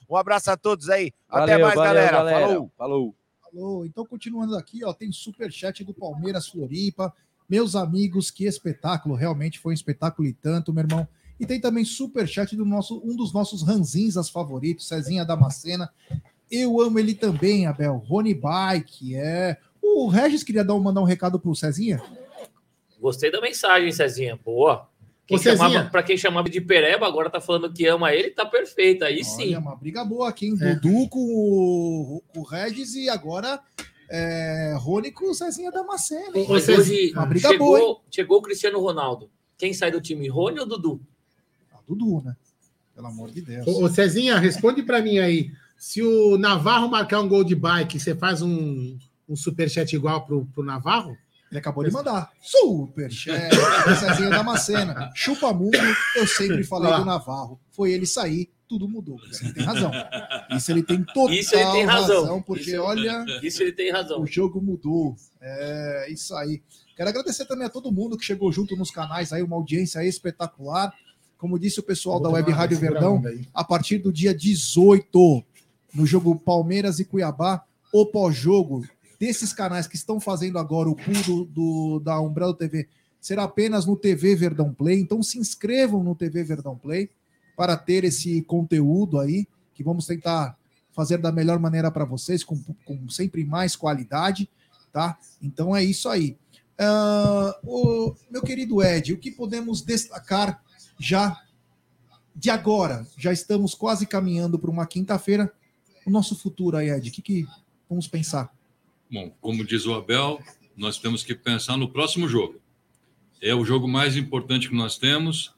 Um 0.09 0.17
abraço 0.17 0.51
a 0.51 0.57
todos 0.57 0.89
aí. 0.89 1.13
Até 1.29 1.53
Valeu, 1.53 1.67
mais, 1.67 1.75
valeu, 1.75 1.93
galera. 1.95 2.17
galera. 2.17 2.47
Falou. 2.47 2.73
Falou. 2.77 3.15
Falou. 3.43 3.87
Então, 3.87 4.05
continuando 4.05 4.57
aqui, 4.57 4.85
ó, 4.85 4.93
tem 4.93 5.11
superchat 5.13 5.83
do 5.85 5.95
Palmeiras 5.95 6.49
Floripa. 6.49 7.13
Meus 7.49 7.75
amigos, 7.77 8.31
que 8.31 8.45
espetáculo. 8.45 9.15
Realmente 9.15 9.59
foi 9.59 9.73
um 9.73 9.75
espetáculo 9.75 10.27
e 10.27 10.33
tanto, 10.33 10.73
meu 10.73 10.85
irmão. 10.85 11.07
E 11.39 11.47
tem 11.47 11.61
também 11.61 11.85
superchat 11.85 12.57
do 12.57 12.65
nosso, 12.65 13.01
um 13.05 13.15
dos 13.15 13.33
nossos 13.33 13.63
ranzinzas 13.63 14.29
favoritos, 14.29 14.89
Cezinha 14.89 15.25
Damascena. 15.25 15.91
Eu 16.51 16.81
amo 16.81 16.99
ele 16.99 17.15
também, 17.15 17.67
Abel. 17.67 17.97
Rony 18.07 18.35
Bike, 18.35 19.15
é. 19.17 19.57
O 19.83 20.09
Regis 20.09 20.43
queria 20.43 20.65
dar, 20.65 20.75
um- 20.75 20.81
mandar 20.81 21.01
um 21.01 21.05
recado 21.05 21.39
pro 21.39 21.55
Cezinha. 21.55 22.03
Gostei 23.01 23.31
da 23.31 23.41
mensagem, 23.41 23.93
Cezinha. 23.93 24.39
Boa. 24.45 24.89
Quem 25.27 25.39
chamava, 25.39 25.85
pra 25.91 26.03
quem 26.03 26.17
chamava 26.17 26.49
de 26.49 26.61
Pereba, 26.61 27.07
agora 27.07 27.29
tá 27.29 27.41
falando 27.41 27.73
que 27.73 27.87
ama 27.87 28.15
ele, 28.15 28.31
tá 28.31 28.47
perfeito. 28.47 29.05
Aí 29.05 29.25
sim. 29.25 29.49
Olha, 29.49 29.59
uma 29.59 29.77
briga 29.77 30.05
boa 30.05 30.29
aqui, 30.29 30.47
hein? 30.47 30.57
É. 30.61 30.75
Dudu 30.77 31.09
com 31.09 31.19
o, 31.19 32.23
com 32.29 32.41
o 32.41 32.45
Regis 32.45 32.95
e 32.95 33.09
agora 33.09 33.61
é, 34.09 34.77
Rony 34.79 35.11
com 35.11 35.31
o 35.31 35.35
Cezinha 35.35 35.73
Damasceno. 35.73 36.47
Mas 36.49 36.69
hoje 36.69 37.13
Uma 37.13 37.27
briga 37.27 37.57
boa, 37.59 37.79
hein? 37.79 37.85
chegou, 37.85 38.05
chegou 38.11 38.39
o 38.39 38.43
Cristiano 38.43 38.81
Ronaldo. 38.81 39.29
Quem 39.59 39.73
sai 39.73 39.91
do 39.91 40.01
time, 40.01 40.29
Rony 40.29 40.61
ou 40.61 40.67
Dudu? 40.67 41.01
Dudu, 41.87 42.23
né? 42.25 42.37
Pelo 42.95 43.07
amor 43.07 43.31
de 43.31 43.43
Deus. 43.43 43.67
Ô, 43.67 43.85
ô, 43.85 43.89
Cezinha, 43.89 44.39
responde 44.39 44.83
pra 44.83 45.01
mim 45.01 45.19
aí. 45.19 45.51
Se 45.77 46.03
o 46.03 46.39
Navarro 46.39 46.89
marcar 46.89 47.21
um 47.21 47.29
gol 47.29 47.45
de 47.45 47.55
bike, 47.55 48.01
você 48.01 48.15
faz 48.15 48.43
um, 48.43 48.99
um 49.29 49.37
superchat 49.37 49.95
igual 49.95 50.25
pro, 50.25 50.47
pro 50.47 50.65
Navarro? 50.65 51.17
Ele 51.51 51.59
acabou 51.61 51.85
de 51.85 51.91
mandar. 51.93 52.31
Superchat, 52.43 53.55
Cezinha 54.01 54.31
Damascena. 54.31 55.11
Chupa 55.15 55.53
mundo, 55.53 55.79
eu 56.17 56.27
sempre 56.27 56.65
falei 56.65 56.93
do 56.93 57.05
Navarro. 57.05 57.61
Foi 57.71 57.93
ele 57.93 58.05
sair, 58.07 58.51
tudo 58.69 58.89
mudou. 58.89 59.17
Isso 59.31 59.45
ele 59.45 59.53
tem 59.55 59.65
razão. 59.65 59.93
Isso 60.51 60.73
ele 60.73 60.83
tem 60.83 61.05
total 61.05 61.31
Isso 61.33 61.55
ele 61.55 61.71
tem 61.73 61.85
razão. 61.85 62.43
porque 62.43 62.71
Isso- 62.73 62.81
olha, 62.83 63.25
Isso 63.43 63.63
ele 63.63 63.73
tem 63.73 63.93
razão. 63.93 64.21
o 64.23 64.27
jogo 64.27 64.61
mudou. 64.61 65.15
É 65.41 66.09
isso 66.11 66.35
aí. 66.37 66.61
Quero 66.97 67.11
agradecer 67.11 67.45
também 67.45 67.67
a 67.67 67.71
todo 67.71 67.93
mundo 67.93 68.17
que 68.17 68.25
chegou 68.25 68.51
junto 68.51 68.75
nos 68.77 68.91
canais 68.91 69.33
aí, 69.33 69.43
uma 69.43 69.57
audiência 69.57 70.03
espetacular. 70.05 70.93
Como 71.39 71.59
disse 71.59 71.79
o 71.79 71.83
pessoal 71.83 72.19
da 72.19 72.29
Web 72.31 72.51
Rádio 72.51 72.79
Verdão, 72.79 73.23
a 73.55 73.63
partir 73.63 73.99
do 73.99 74.11
dia 74.13 74.35
18, 74.35 75.45
no 75.95 76.07
jogo 76.07 76.35
Palmeiras 76.39 76.99
e 76.99 77.05
Cuiabá, 77.05 77.63
o 77.93 78.07
pós-jogo 78.07 78.85
desses 79.19 79.53
canais 79.53 79.87
que 79.87 79.97
estão 79.97 80.21
fazendo 80.21 80.59
agora 80.59 80.89
o 80.89 80.95
pool 80.97 81.23
do, 81.25 81.45
do- 81.45 82.01
da 82.01 82.21
Umbrella 82.21 82.55
TV 82.55 82.89
será 83.21 83.45
apenas 83.45 83.87
no 83.87 83.97
TV 83.97 84.37
Verdão 84.37 84.73
Play. 84.73 85.01
Então 85.01 85.23
se 85.23 85.39
inscrevam 85.39 86.03
no 86.03 86.15
TV 86.15 86.45
Verdão 86.45 86.77
Play 86.77 87.11
para 87.57 87.77
ter 87.77 88.05
esse 88.05 88.43
conteúdo 88.43 89.19
aí, 89.19 89.47
que 89.75 89.83
vamos 89.83 90.07
tentar 90.07 90.57
fazer 90.93 91.19
da 91.19 91.33
melhor 91.33 91.59
maneira 91.59 91.91
para 91.91 92.05
vocês, 92.05 92.45
com, 92.45 92.57
com 92.85 93.09
sempre 93.09 93.45
mais 93.45 93.75
qualidade, 93.77 94.49
tá? 94.93 95.19
Então 95.43 95.75
é 95.75 95.83
isso 95.83 96.09
aí. 96.09 96.37
Ah, 96.79 97.59
o, 97.65 98.15
meu 98.31 98.43
querido 98.43 98.83
Ed, 98.83 99.13
o 99.13 99.19
que 99.19 99.31
podemos 99.31 99.83
destacar 99.83 100.63
já 100.99 101.43
de 102.35 102.51
agora? 102.51 103.07
Já 103.17 103.33
estamos 103.33 103.75
quase 103.75 104.07
caminhando 104.07 104.59
para 104.59 104.71
uma 104.71 104.87
quinta-feira. 104.87 105.53
O 106.07 106.11
nosso 106.11 106.37
futuro 106.37 106.77
aí, 106.77 106.91
Ed, 106.91 107.09
o 107.09 107.13
que, 107.13 107.23
que 107.23 107.47
vamos 107.89 108.07
pensar? 108.07 108.55
Bom, 109.11 109.31
como 109.41 109.65
diz 109.65 109.87
o 109.87 109.95
Abel, 109.95 110.41
nós 110.77 110.99
temos 110.99 111.23
que 111.23 111.35
pensar 111.35 111.77
no 111.77 111.89
próximo 111.89 112.29
jogo. 112.29 112.61
É 113.41 113.55
o 113.55 113.65
jogo 113.65 113.87
mais 113.87 114.17
importante 114.17 114.69
que 114.69 114.75
nós 114.75 114.99
temos 114.99 115.55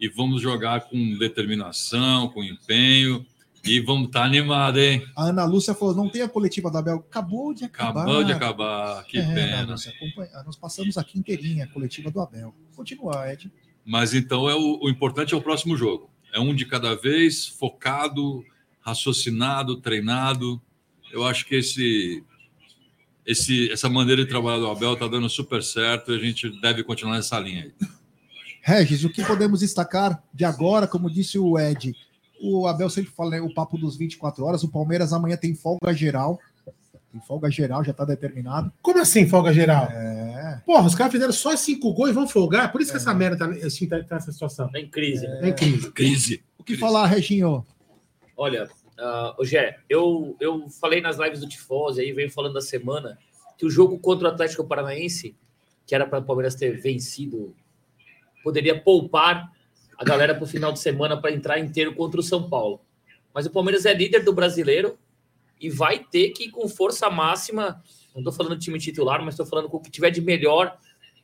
e 0.00 0.08
vamos 0.08 0.40
jogar 0.40 0.82
com 0.82 1.18
determinação, 1.18 2.28
com 2.28 2.42
empenho 2.42 3.24
e 3.64 3.80
vamos 3.80 4.06
estar 4.06 4.22
animados, 4.24 4.80
hein? 4.80 5.04
A 5.16 5.24
Ana 5.26 5.44
Lúcia 5.44 5.74
falou: 5.74 5.94
não 5.94 6.08
tem 6.08 6.22
a 6.22 6.28
coletiva 6.28 6.70
da 6.70 6.80
Bel. 6.80 7.04
Acabou 7.08 7.52
de 7.52 7.64
acabar. 7.64 8.02
Acabou 8.02 8.24
de 8.24 8.32
acabar, 8.32 9.04
que 9.04 9.18
É, 9.18 9.34
pena. 9.34 9.72
Lúcia, 9.72 9.92
acompanha- 9.92 10.42
nós 10.44 10.56
passamos 10.56 10.96
aqui 10.96 11.18
inteirinha 11.18 11.64
a 11.64 11.68
coletiva 11.68 12.10
do 12.10 12.20
Abel. 12.20 12.54
Continua, 12.76 13.30
Ed. 13.30 13.50
Mas 13.84 14.14
então 14.14 14.48
é 14.48 14.54
o, 14.54 14.78
o 14.82 14.88
importante 14.88 15.34
é 15.34 15.36
o 15.36 15.42
próximo 15.42 15.76
jogo. 15.76 16.08
É 16.32 16.40
um 16.40 16.54
de 16.54 16.64
cada 16.64 16.94
vez, 16.94 17.46
focado, 17.46 18.44
raciocinado, 18.80 19.76
treinado. 19.80 20.60
Eu 21.12 21.24
acho 21.26 21.44
que 21.46 21.54
esse, 21.56 22.22
esse, 23.26 23.70
essa 23.72 23.88
maneira 23.88 24.22
de 24.22 24.28
trabalhar 24.28 24.58
do 24.58 24.70
Abel 24.70 24.94
está 24.94 25.08
dando 25.08 25.28
super 25.28 25.62
certo 25.62 26.12
e 26.12 26.16
a 26.16 26.18
gente 26.18 26.48
deve 26.60 26.84
continuar 26.84 27.16
nessa 27.16 27.38
linha 27.38 27.64
aí. 27.64 27.88
Regis, 28.62 29.04
o 29.04 29.10
que 29.10 29.24
podemos 29.24 29.60
destacar 29.60 30.22
de 30.32 30.44
agora, 30.44 30.86
como 30.86 31.10
disse 31.10 31.38
o 31.38 31.58
Ed? 31.58 31.94
O 32.40 32.66
Abel 32.66 32.90
sempre 32.90 33.10
fala 33.10 33.30
né, 33.30 33.40
o 33.40 33.52
papo 33.52 33.78
dos 33.78 33.96
24 33.96 34.44
horas. 34.44 34.62
O 34.62 34.68
Palmeiras 34.68 35.12
amanhã 35.12 35.36
tem 35.36 35.54
folga 35.54 35.92
geral. 35.92 36.38
Tem 37.12 37.20
folga 37.26 37.50
geral, 37.50 37.84
já 37.84 37.92
está 37.92 38.04
determinado. 38.04 38.72
Como 38.82 39.00
assim, 39.00 39.26
folga 39.26 39.52
geral? 39.52 39.84
É. 39.86 40.60
Porra, 40.66 40.86
os 40.86 40.94
caras 40.94 41.12
fizeram 41.12 41.32
só 41.32 41.56
cinco 41.56 41.92
gols 41.92 42.10
e 42.10 42.12
vão 42.12 42.28
folgar. 42.28 42.70
Por 42.70 42.80
isso 42.80 42.90
que 42.90 42.96
essa 42.96 43.14
merda 43.14 43.38
tá, 43.38 43.66
assim, 43.66 43.86
tá, 43.86 44.02
tá 44.02 44.16
nessa 44.16 44.32
situação. 44.32 44.68
Tá 44.70 44.78
em 44.78 44.88
crise. 44.88 45.26
Tá 45.26 45.48
em 45.48 45.54
crise. 45.54 45.92
Crise. 45.92 46.44
O 46.58 46.64
que 46.64 46.76
falar, 46.76 47.06
Reginho? 47.06 47.64
Olha, 48.36 48.68
uh, 48.98 49.44
Gé, 49.44 49.78
eu, 49.88 50.36
eu 50.40 50.68
falei 50.68 51.00
nas 51.00 51.18
lives 51.18 51.40
do 51.40 51.48
Tifose 51.48 52.00
aí, 52.00 52.12
venho 52.12 52.30
falando 52.30 52.54
da 52.54 52.60
semana, 52.60 53.18
que 53.56 53.66
o 53.66 53.70
jogo 53.70 53.98
contra 53.98 54.28
o 54.28 54.30
Atlético 54.30 54.64
Paranaense, 54.64 55.36
que 55.86 55.94
era 55.94 56.06
para 56.06 56.18
o 56.18 56.24
Palmeiras 56.24 56.54
ter 56.54 56.80
vencido, 56.80 57.54
poderia 58.42 58.80
poupar 58.80 59.50
a 59.98 60.04
galera 60.04 60.34
para 60.34 60.44
o 60.44 60.46
final 60.46 60.72
de 60.72 60.78
semana 60.78 61.20
para 61.20 61.32
entrar 61.32 61.58
inteiro 61.58 61.94
contra 61.94 62.20
o 62.20 62.22
São 62.22 62.48
Paulo. 62.48 62.80
Mas 63.32 63.46
o 63.46 63.50
Palmeiras 63.50 63.86
é 63.86 63.94
líder 63.94 64.24
do 64.24 64.32
brasileiro 64.32 64.98
e 65.60 65.70
vai 65.70 65.98
ter 65.98 66.30
que 66.30 66.44
ir 66.44 66.50
com 66.50 66.68
força 66.68 67.08
máxima. 67.08 67.82
Não 68.14 68.20
estou 68.20 68.32
falando 68.32 68.54
do 68.54 68.60
time 68.60 68.78
titular, 68.78 69.22
mas 69.24 69.34
estou 69.34 69.46
falando 69.46 69.68
com 69.68 69.78
o 69.78 69.80
que 69.80 69.90
tiver 69.90 70.10
de 70.10 70.20
melhor 70.20 70.78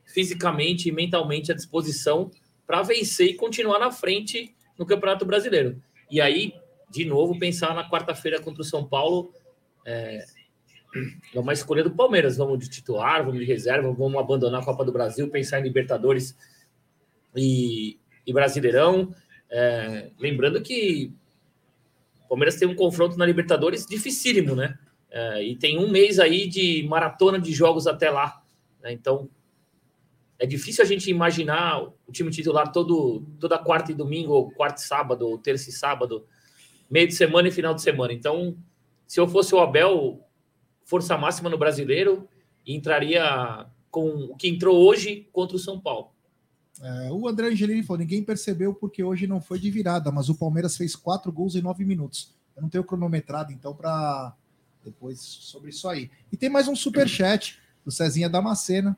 fisicamente 0.05 0.89
e 0.89 0.91
mentalmente 0.91 1.51
à 1.51 1.55
disposição 1.55 2.29
para 2.65 2.81
vencer 2.81 3.27
e 3.27 3.33
continuar 3.35 3.79
na 3.79 3.91
frente 3.91 4.53
no 4.77 4.85
Campeonato 4.85 5.25
Brasileiro. 5.25 5.81
E 6.09 6.21
aí, 6.21 6.53
de 6.93 7.05
novo, 7.05 7.39
pensar 7.39 7.73
na 7.73 7.89
quarta-feira 7.89 8.39
contra 8.39 8.61
o 8.61 8.65
São 8.65 8.85
Paulo. 8.87 9.33
É, 9.83 10.23
é 11.33 11.39
uma 11.39 11.51
escolha 11.51 11.83
do 11.83 11.89
Palmeiras. 11.89 12.37
Vamos 12.37 12.59
de 12.59 12.69
titular, 12.69 13.25
vamos 13.25 13.39
de 13.39 13.45
reserva, 13.45 13.91
vamos 13.91 14.19
abandonar 14.19 14.61
a 14.61 14.65
Copa 14.65 14.85
do 14.85 14.91
Brasil, 14.91 15.27
pensar 15.29 15.59
em 15.59 15.63
Libertadores 15.63 16.37
e, 17.35 17.97
e 18.27 18.31
Brasileirão. 18.31 19.13
É, 19.49 20.11
lembrando 20.19 20.61
que 20.61 21.11
o 22.25 22.29
Palmeiras 22.29 22.57
tem 22.57 22.67
um 22.67 22.75
confronto 22.75 23.17
na 23.17 23.25
Libertadores 23.25 23.87
dificílimo, 23.87 24.55
né? 24.55 24.77
É, 25.09 25.43
e 25.43 25.55
tem 25.55 25.79
um 25.79 25.89
mês 25.89 26.19
aí 26.19 26.47
de 26.47 26.85
maratona 26.87 27.39
de 27.39 27.51
jogos 27.51 27.87
até 27.87 28.11
lá. 28.11 28.39
né? 28.83 28.93
Então, 28.93 29.27
é 30.37 30.45
difícil 30.45 30.83
a 30.83 30.87
gente 30.87 31.09
imaginar 31.09 31.81
o 31.81 32.11
time 32.11 32.29
titular 32.29 32.71
todo, 32.71 33.23
toda 33.39 33.57
quarta 33.57 33.91
e 33.91 33.95
domingo, 33.95 34.33
ou 34.33 34.51
quarta 34.51 34.79
e 34.81 34.85
sábado, 34.85 35.27
ou 35.27 35.39
terça 35.39 35.69
e 35.69 35.73
sábado, 35.73 36.25
meio 36.89 37.07
de 37.07 37.15
semana 37.15 37.47
e 37.47 37.51
final 37.51 37.73
de 37.73 37.81
semana. 37.81 38.13
Então, 38.13 38.57
se 39.07 39.19
eu 39.19 39.27
fosse 39.27 39.53
o 39.53 39.59
Abel, 39.59 40.25
força 40.85 41.17
máxima 41.17 41.49
no 41.49 41.57
brasileiro, 41.57 42.27
entraria 42.65 43.65
com 43.89 44.07
o 44.07 44.35
que 44.35 44.47
entrou 44.47 44.77
hoje 44.77 45.27
contra 45.31 45.55
o 45.55 45.59
São 45.59 45.79
Paulo. 45.79 46.11
É, 46.81 47.11
o 47.11 47.27
André 47.27 47.47
Angelini 47.47 47.83
falou: 47.83 47.99
ninguém 47.99 48.23
percebeu 48.23 48.73
porque 48.73 49.03
hoje 49.03 49.27
não 49.27 49.39
foi 49.39 49.59
de 49.59 49.69
virada, 49.69 50.11
mas 50.11 50.29
o 50.29 50.35
Palmeiras 50.35 50.75
fez 50.75 50.95
quatro 50.95 51.31
gols 51.31 51.55
em 51.55 51.61
nove 51.61 51.85
minutos. 51.85 52.33
Eu 52.55 52.61
não 52.61 52.69
tenho 52.69 52.83
cronometrado, 52.83 53.51
então, 53.51 53.75
para 53.75 54.35
depois 54.83 55.19
sobre 55.19 55.69
isso 55.69 55.87
aí. 55.87 56.09
E 56.31 56.37
tem 56.37 56.49
mais 56.49 56.67
um 56.67 56.75
super 56.75 57.07
chat 57.07 57.59
do 57.85 57.91
Cezinha 57.91 58.29
Damascena. 58.29 58.97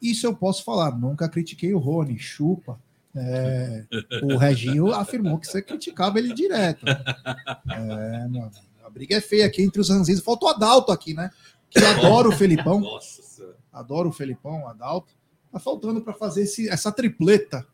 Isso 0.00 0.26
eu 0.26 0.34
posso 0.34 0.62
falar. 0.64 0.96
Nunca 0.96 1.28
critiquei 1.28 1.74
o 1.74 1.78
Rony, 1.78 2.18
chupa. 2.18 2.80
É, 3.20 3.86
o 4.22 4.36
Reginho 4.36 4.92
afirmou 4.92 5.38
que 5.38 5.46
você 5.46 5.60
criticava 5.62 6.18
ele 6.18 6.32
direto. 6.34 6.84
É, 6.86 8.28
mano, 8.28 8.50
a 8.84 8.90
briga 8.90 9.16
é 9.16 9.20
feia 9.20 9.46
aqui 9.46 9.62
entre 9.62 9.80
os 9.80 9.88
ranzinhos. 9.90 10.20
Faltou 10.20 10.48
o 10.48 10.52
Adalto 10.52 10.92
aqui, 10.92 11.14
né? 11.14 11.30
Que 11.70 11.78
adora 11.84 12.28
o 12.28 12.32
Felipão. 12.32 12.80
Nossa 12.80 13.22
Senhora. 13.22 13.56
Adoro 13.72 14.08
o 14.08 14.12
Felipão, 14.12 14.62
o 14.62 14.66
Adalto. 14.68 15.12
Tá 15.52 15.58
faltando 15.58 16.00
para 16.00 16.12
fazer 16.14 16.42
esse- 16.42 16.68
essa 16.68 16.90
tripleta 16.92 17.66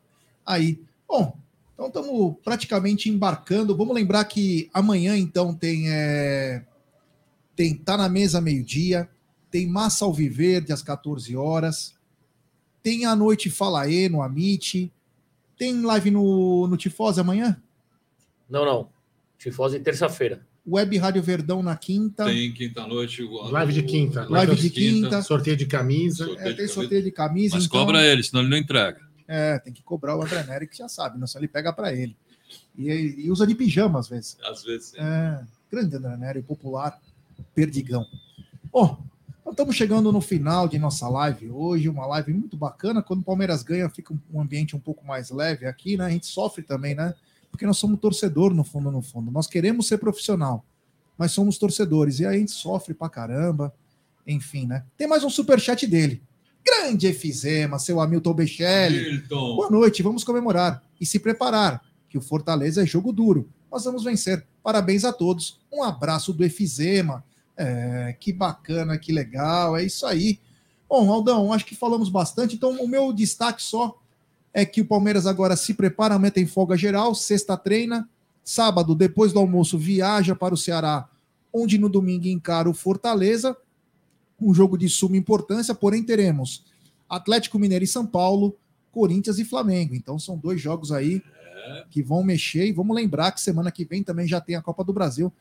aí. 0.45 0.81
Bom, 1.07 1.37
então 1.73 1.87
estamos 1.87 2.35
praticamente 2.43 3.09
embarcando. 3.09 3.75
Vamos 3.75 3.95
lembrar 3.95 4.25
que 4.25 4.69
amanhã, 4.73 5.17
então, 5.17 5.53
tem. 5.53 5.89
É, 5.89 6.63
tem 7.55 7.73
Tá 7.75 7.95
na 7.97 8.09
Mesa 8.09 8.41
meio-dia, 8.41 9.09
tem 9.49 9.65
Massa 9.67 10.03
Alviverde 10.05 10.73
às 10.73 10.81
14 10.81 11.35
horas, 11.35 11.93
tem 12.83 13.05
a 13.05 13.15
noite 13.15 13.49
Fala 13.49 13.89
E 13.89 14.09
no 14.09 14.21
Amit, 14.21 14.91
tem 15.57 15.81
live 15.81 16.11
no, 16.11 16.67
no 16.67 16.77
Tifose 16.77 17.19
amanhã? 17.19 17.61
Não, 18.49 18.65
não. 18.65 18.89
Tifose 19.37 19.79
terça-feira. 19.79 20.45
Web 20.67 20.97
Rádio 20.97 21.21
Verdão 21.21 21.61
na 21.61 21.77
quinta. 21.77 22.25
Tem 22.25 22.51
quinta-noite. 22.51 23.21
Live 23.23 23.73
de 23.73 23.83
quinta. 23.83 24.27
Live 24.27 24.55
de 24.55 24.69
quinta. 24.69 25.21
Sorteio 25.21 25.55
de 25.55 25.65
camisa. 25.67 26.27
É, 26.39 26.53
tem 26.53 26.67
sorteio 26.67 27.03
de 27.03 27.11
camisa. 27.11 27.55
Mas 27.55 27.65
então- 27.65 27.79
cobra 27.79 28.03
ele, 28.03 28.23
senão 28.23 28.41
ele 28.41 28.49
não 28.49 28.57
entrega. 28.57 28.99
É, 29.27 29.59
tem 29.59 29.73
que 29.73 29.83
cobrar 29.83 30.15
o 30.15 30.21
André 30.23 30.43
Nery, 30.43 30.67
que 30.67 30.77
já 30.77 30.87
sabe, 30.87 31.19
não 31.19 31.25
só 31.27 31.39
ele 31.39 31.47
pega 31.47 31.73
para 31.73 31.93
ele. 31.93 32.15
E, 32.77 33.25
e 33.25 33.31
usa 33.31 33.45
de 33.45 33.55
pijama 33.55 33.99
às 33.99 34.07
vezes. 34.07 34.37
Às 34.43 34.63
vezes 34.63 34.87
sim. 34.89 34.97
É, 34.99 35.43
grande 35.71 35.95
André 35.95 36.17
Nery, 36.17 36.41
popular, 36.43 36.99
perdigão. 37.53 38.05
Bom, 38.71 39.03
então 39.45 39.51
estamos 39.51 39.75
chegando 39.75 40.11
no 40.11 40.19
final 40.19 40.67
de 40.67 40.79
nossa 40.79 41.07
live 41.07 41.51
hoje, 41.51 41.87
uma 41.87 42.05
live 42.07 42.33
muito 42.33 42.57
bacana. 42.57 43.03
Quando 43.03 43.19
o 43.19 43.23
Palmeiras 43.23 43.61
ganha, 43.61 43.87
fica 43.89 44.11
um- 44.33 44.41
ambiente 44.41 44.75
um 44.75 44.79
pouco 44.79 45.05
mais 45.05 45.29
leve 45.29 45.67
aqui, 45.67 45.95
né? 45.95 46.05
A 46.05 46.09
gente 46.09 46.25
sofre 46.25 46.63
também, 46.63 46.95
né? 46.95 47.13
Porque 47.51 47.65
nós 47.65 47.77
somos 47.77 47.99
torcedor, 47.99 48.53
no 48.53 48.63
fundo, 48.63 48.91
no 48.91 49.01
fundo. 49.01 49.31
Nós 49.31 49.45
queremos 49.47 49.87
ser 49.87 49.97
profissional, 49.99 50.65
mas 51.17 51.31
somos 51.31 51.57
torcedores. 51.59 52.19
E 52.19 52.25
aí 52.25 52.35
a 52.35 52.39
gente 52.39 52.51
sofre 52.51 52.93
pra 52.93 53.07
caramba. 53.07 53.71
Enfim, 54.27 54.65
né? 54.65 54.83
Tem 54.97 55.07
mais 55.07 55.23
um 55.23 55.29
superchat 55.29 55.85
dele. 55.85 56.21
Grande 56.65 57.05
Efizema, 57.05 57.77
seu 57.77 58.01
Hamilton 58.01 58.33
Bechelli. 58.33 59.11
Milton. 59.11 59.55
Boa 59.55 59.69
noite, 59.69 60.01
vamos 60.01 60.23
comemorar 60.23 60.81
e 60.99 61.05
se 61.05 61.19
preparar, 61.19 61.81
que 62.09 62.17
o 62.17 62.21
Fortaleza 62.21 62.81
é 62.81 62.85
jogo 62.85 63.13
duro. 63.13 63.47
Nós 63.71 63.83
vamos 63.85 64.03
vencer. 64.03 64.43
Parabéns 64.63 65.05
a 65.05 65.13
todos. 65.13 65.59
Um 65.71 65.83
abraço 65.83 66.33
do 66.33 66.43
Efizema. 66.43 67.23
É, 67.57 68.15
que 68.19 68.33
bacana, 68.33 68.97
que 68.97 69.11
legal, 69.11 69.77
é 69.77 69.83
isso 69.83 70.05
aí. 70.05 70.39
Bom, 70.89 71.11
Aldão, 71.11 71.53
acho 71.53 71.65
que 71.65 71.75
falamos 71.75 72.09
bastante, 72.09 72.55
então 72.55 72.71
o 72.81 72.87
meu 72.87 73.11
destaque 73.13 73.63
só 73.63 73.99
é 74.53 74.65
que 74.65 74.81
o 74.81 74.85
Palmeiras 74.85 75.25
agora 75.25 75.55
se 75.55 75.73
prepara, 75.73 76.13
aumenta 76.13 76.39
em 76.39 76.45
folga 76.45 76.77
geral, 76.77 77.15
sexta 77.15 77.57
treina, 77.57 78.09
sábado, 78.43 78.93
depois 78.93 79.33
do 79.33 79.39
almoço, 79.39 79.77
viaja 79.77 80.35
para 80.35 80.53
o 80.53 80.57
Ceará, 80.57 81.09
onde 81.51 81.77
no 81.77 81.89
domingo 81.89 82.27
encara 82.27 82.69
o 82.69 82.73
Fortaleza, 82.73 83.55
um 84.39 84.53
jogo 84.53 84.77
de 84.77 84.87
suma 84.89 85.17
importância, 85.17 85.73
porém 85.73 86.03
teremos 86.03 86.65
Atlético 87.09 87.57
Mineiro 87.57 87.85
e 87.85 87.87
São 87.87 88.05
Paulo, 88.05 88.57
Corinthians 88.91 89.39
e 89.39 89.45
Flamengo. 89.45 89.95
Então 89.95 90.19
são 90.19 90.37
dois 90.37 90.61
jogos 90.61 90.91
aí 90.91 91.21
que 91.89 92.01
vão 92.03 92.23
mexer 92.23 92.67
e 92.67 92.71
vamos 92.71 92.95
lembrar 92.95 93.31
que 93.31 93.41
semana 93.41 93.71
que 93.71 93.85
vem 93.85 94.03
também 94.03 94.27
já 94.27 94.39
tem 94.39 94.55
a 94.55 94.61
Copa 94.61 94.83
do 94.83 94.93
Brasil. 94.93 95.33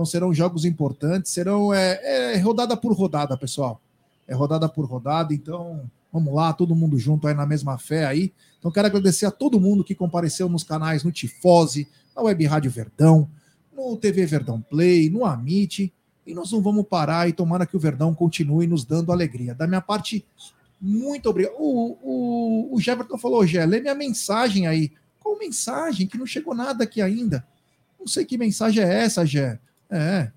Então 0.00 0.06
serão 0.06 0.32
jogos 0.32 0.64
importantes, 0.64 1.30
serão 1.30 1.74
é, 1.74 2.32
é 2.32 2.38
rodada 2.38 2.74
por 2.74 2.90
rodada, 2.94 3.36
pessoal. 3.36 3.82
É 4.26 4.34
rodada 4.34 4.66
por 4.66 4.86
rodada, 4.86 5.34
então 5.34 5.82
vamos 6.10 6.34
lá, 6.34 6.54
todo 6.54 6.74
mundo 6.74 6.98
junto 6.98 7.28
aí 7.28 7.34
na 7.34 7.44
mesma 7.44 7.76
fé 7.76 8.06
aí. 8.06 8.32
Então 8.58 8.70
quero 8.70 8.86
agradecer 8.86 9.26
a 9.26 9.30
todo 9.30 9.60
mundo 9.60 9.84
que 9.84 9.94
compareceu 9.94 10.48
nos 10.48 10.64
canais 10.64 11.04
no 11.04 11.12
Tifose, 11.12 11.86
na 12.16 12.22
Web 12.22 12.46
Rádio 12.46 12.70
Verdão, 12.70 13.28
no 13.76 13.94
TV 13.94 14.24
Verdão 14.24 14.62
Play, 14.62 15.10
no 15.10 15.26
Amit, 15.26 15.92
e 16.26 16.32
nós 16.32 16.50
não 16.50 16.62
vamos 16.62 16.86
parar 16.86 17.28
e 17.28 17.34
tomara 17.34 17.66
que 17.66 17.76
o 17.76 17.80
Verdão 17.80 18.14
continue 18.14 18.66
nos 18.66 18.86
dando 18.86 19.12
alegria. 19.12 19.54
Da 19.54 19.66
minha 19.66 19.82
parte, 19.82 20.24
muito 20.80 21.28
obrigado. 21.28 21.56
O, 21.58 21.98
o, 22.02 22.74
o 22.74 22.80
Jefferson 22.80 23.18
falou, 23.18 23.46
Gé, 23.46 23.66
lê 23.66 23.82
minha 23.82 23.94
mensagem 23.94 24.66
aí. 24.66 24.92
Qual 25.18 25.38
mensagem? 25.38 26.06
Que 26.06 26.16
não 26.16 26.24
chegou 26.24 26.54
nada 26.54 26.84
aqui 26.84 27.02
ainda. 27.02 27.46
Não 27.98 28.06
sei 28.06 28.24
que 28.24 28.38
mensagem 28.38 28.82
é 28.82 29.04
essa, 29.04 29.26
Gé. 29.26 29.60
É. 29.90 30.30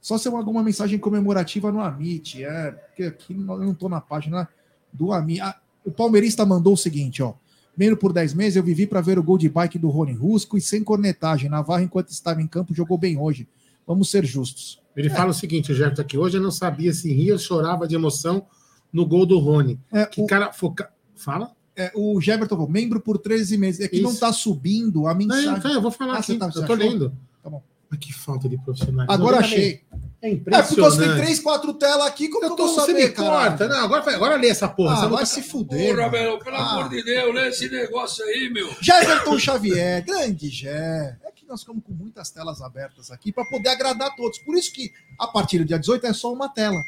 Só 0.00 0.16
se 0.16 0.28
é 0.28 0.30
alguma 0.30 0.62
mensagem 0.62 0.98
comemorativa 0.98 1.70
no 1.70 1.80
Amit. 1.80 2.42
É, 2.42 2.70
porque 2.70 3.02
aqui 3.04 3.34
eu 3.34 3.38
não 3.58 3.72
estou 3.72 3.88
na 3.88 4.00
página 4.00 4.48
do 4.92 5.12
Amit. 5.12 5.40
Ah, 5.40 5.58
o 5.84 5.90
palmeirista 5.90 6.46
mandou 6.46 6.74
o 6.74 6.76
seguinte, 6.76 7.22
ó. 7.22 7.34
Menos 7.76 7.98
por 7.98 8.12
10 8.12 8.34
meses, 8.34 8.56
eu 8.56 8.62
vivi 8.62 8.86
para 8.86 9.00
ver 9.00 9.18
o 9.18 9.22
gol 9.22 9.38
de 9.38 9.48
bike 9.48 9.78
do 9.78 9.88
Rony 9.88 10.12
Rusco 10.12 10.56
e 10.56 10.60
sem 10.60 10.82
cornetagem. 10.82 11.48
Navarro, 11.48 11.82
enquanto 11.82 12.08
estava 12.08 12.42
em 12.42 12.46
campo, 12.46 12.74
jogou 12.74 12.98
bem 12.98 13.16
hoje. 13.18 13.46
Vamos 13.86 14.10
ser 14.10 14.24
justos. 14.24 14.80
Ele 14.96 15.08
fala 15.08 15.30
o 15.30 15.34
seguinte, 15.34 15.70
o 15.70 15.74
Jefferson 15.74 16.02
aqui, 16.02 16.18
hoje 16.18 16.38
eu 16.38 16.42
não 16.42 16.50
sabia 16.50 16.92
se 16.92 17.12
ria 17.12 17.34
ou 17.34 17.38
chorava 17.38 17.86
de 17.86 17.94
emoção 17.94 18.46
no 18.92 19.06
gol 19.06 19.24
do 19.24 19.38
Rony. 19.38 19.78
que 20.10 20.26
cara 20.26 20.52
foca... 20.52 20.90
Fala? 21.14 21.52
É, 21.76 21.92
o 21.94 22.20
Jefferson 22.20 22.56
falou, 22.56 22.68
membro 22.68 23.00
por 23.00 23.18
13 23.18 23.56
meses. 23.56 23.80
É 23.80 23.88
que 23.88 24.00
não 24.00 24.10
Isso. 24.10 24.14
está 24.14 24.32
subindo 24.32 25.06
a 25.06 25.14
mensagem. 25.14 25.46
Não, 25.62 25.72
eu 25.72 25.80
vou 25.82 25.90
falar 25.92 26.14
Ah, 26.14 26.18
aqui, 26.18 26.36
tá- 26.36 26.46
eu 26.46 26.52
tô 26.52 26.62
achou? 26.64 26.74
lendo. 26.76 27.12
Tá 27.42 27.48
bom. 27.50 27.62
Mas 27.90 27.98
que 28.00 28.12
falta 28.12 28.48
de 28.48 28.58
profissionalismo. 28.58 29.10
Agora 29.12 29.36
Eu 29.36 29.40
achei. 29.40 29.82
É 30.20 30.28
É 30.28 30.32
impressionante. 30.32 30.68
porque 30.74 30.80
você 30.82 31.04
tem 31.06 31.16
três, 31.16 31.38
quatro 31.40 31.72
telas 31.74 32.06
aqui, 32.06 32.28
como 32.28 32.44
Eu 32.44 32.50
eu, 32.50 32.56
tô, 32.56 32.66
vou 32.66 32.74
você 32.74 32.86
saber, 32.92 33.14
corta. 33.14 33.68
Não, 33.68 33.84
agora, 33.84 34.14
agora 34.14 34.36
lê 34.36 34.48
essa 34.48 34.68
porra. 34.68 35.04
Ah, 35.04 35.06
vai 35.08 35.20
tá- 35.20 35.26
se 35.26 35.42
fuder. 35.42 35.94
Porra, 35.94 36.10
velho, 36.10 36.38
pelo 36.40 36.56
Ah. 36.56 36.70
amor 36.72 36.88
de 36.90 37.02
Deus, 37.04 37.34
lê 37.34 37.48
esse 37.48 37.68
negócio 37.70 38.24
aí, 38.24 38.50
meu. 38.52 38.68
Jefferson 38.82 39.38
Xavier, 39.38 40.04
grande 40.06 40.48
Jé. 40.50 41.16
É 41.24 41.30
que 41.30 41.46
nós 41.46 41.60
ficamos 41.60 41.82
com 41.84 41.92
muitas 41.92 42.30
telas 42.30 42.60
abertas 42.60 43.10
aqui 43.10 43.32
para 43.32 43.44
poder 43.46 43.68
agradar 43.70 44.08
a 44.08 44.10
todos. 44.10 44.38
Por 44.40 44.56
isso 44.56 44.72
que 44.72 44.92
a 45.18 45.26
partir 45.28 45.58
do 45.58 45.64
dia 45.64 45.78
18 45.78 46.04
é 46.06 46.12
só 46.12 46.32
uma 46.32 46.48
tela. 46.48 46.82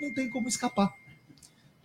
Não 0.00 0.14
tem 0.14 0.30
como 0.30 0.48
escapar. 0.48 0.90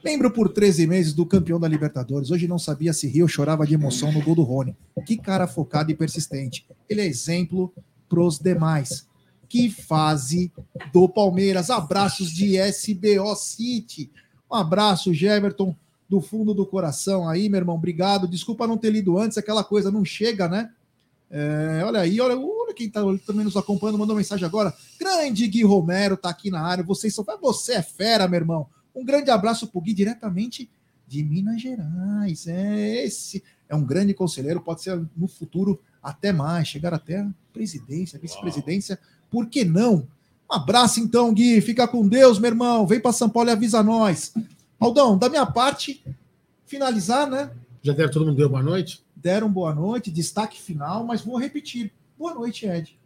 Membro 0.06 0.30
por 0.32 0.50
13 0.50 0.86
meses 0.86 1.14
do 1.14 1.26
campeão 1.26 1.60
da 1.60 1.68
Libertadores. 1.68 2.30
Hoje 2.30 2.48
não 2.48 2.60
sabia 2.60 2.92
se 2.94 3.08
ria 3.08 3.24
ou 3.24 3.28
chorava 3.28 3.66
de 3.66 3.74
emoção 3.74 4.12
no 4.12 4.22
gol 4.22 4.36
do 4.36 4.44
Rony. 4.44 4.76
Que 5.08 5.18
cara 5.18 5.48
focado 5.48 5.92
e 5.92 5.96
persistente. 5.96 6.66
Ele 6.90 7.02
é 7.02 7.06
exemplo 7.06 7.74
pros 8.14 8.38
demais. 8.38 9.08
Que 9.50 9.72
fase 9.72 10.52
do 10.92 11.10
Palmeiras. 11.10 11.72
Abraços 11.72 12.30
de 12.30 12.58
SBO 12.58 13.36
City. 13.36 14.12
Um 14.50 14.56
abraço, 14.56 15.12
Jeverton, 15.12 15.76
do 16.08 16.22
fundo 16.22 16.54
do 16.54 16.64
coração 16.64 17.28
aí, 17.28 17.50
meu 17.50 17.60
irmão. 17.60 17.76
Obrigado. 17.76 18.28
Desculpa 18.28 18.68
não 18.68 18.78
ter 18.78 18.92
lido 18.92 19.18
antes, 19.18 19.36
aquela 19.36 19.64
coisa 19.64 19.90
não 19.90 20.06
chega, 20.06 20.48
né? 20.48 20.70
É, 21.32 21.82
olha 21.84 22.02
aí, 22.02 22.22
olha, 22.22 22.38
olha 22.38 22.76
quem 22.76 22.88
tá 22.88 23.02
também 23.26 23.44
nos 23.44 23.58
acompanhando, 23.58 23.98
mandou 23.98 24.16
mensagem 24.16 24.46
agora. 24.46 24.72
Grande 25.00 25.48
Gui 25.48 25.64
Romero 25.64 26.16
tá 26.16 26.30
aqui 26.30 26.52
na 26.52 26.62
área. 26.62 26.84
Vocês 26.84 27.16
são. 27.16 27.26
Você 27.42 27.74
é 27.74 27.82
fera, 27.82 28.28
meu 28.28 28.40
irmão. 28.40 28.68
Um 28.94 29.04
grande 29.04 29.32
abraço 29.32 29.66
pro 29.66 29.82
Gui 29.82 29.96
diretamente 29.96 30.70
de 31.08 31.24
Minas 31.24 31.60
Gerais. 31.60 32.46
É 32.46 33.04
esse. 33.06 33.44
É 33.68 33.76
um 33.76 33.84
grande 33.84 34.14
conselheiro, 34.14 34.62
pode 34.62 34.84
ser 34.84 35.04
no 35.18 35.28
futuro 35.28 35.82
até 36.04 36.34
mais, 36.34 36.68
chegar 36.68 36.94
até 36.94 37.20
a 37.20 37.30
presidência, 37.54 38.20
vice-presidência. 38.20 39.00
Por 39.32 39.48
que 39.48 39.64
não? 39.64 40.08
Um 40.52 40.56
abraço 40.56 41.00
então, 41.00 41.34
Gui. 41.34 41.62
Fica 41.62 41.88
com 41.88 42.08
Deus, 42.08 42.38
meu 42.38 42.52
irmão. 42.52 42.86
Vem 42.86 43.00
para 43.00 43.14
São 43.14 43.30
Paulo 43.30 43.50
e 43.50 43.54
avisa 43.54 43.82
nós. 43.82 44.34
Aldão, 44.80 45.18
da 45.18 45.30
minha 45.30 45.46
parte, 45.46 46.04
finalizar, 46.66 47.30
né? 47.30 47.52
Já 47.82 47.94
deram 47.94 48.12
todo 48.12 48.26
mundo 48.26 48.38
deu 48.38 48.50
boa 48.50 48.62
noite? 48.62 49.02
Deram 49.16 49.50
boa 49.50 49.74
noite, 49.74 50.12
destaque 50.12 50.62
final, 50.62 51.06
mas 51.06 51.22
vou 51.22 51.38
repetir. 51.38 51.92
Boa 52.18 52.34
noite, 52.34 52.66
Ed. 52.66 52.98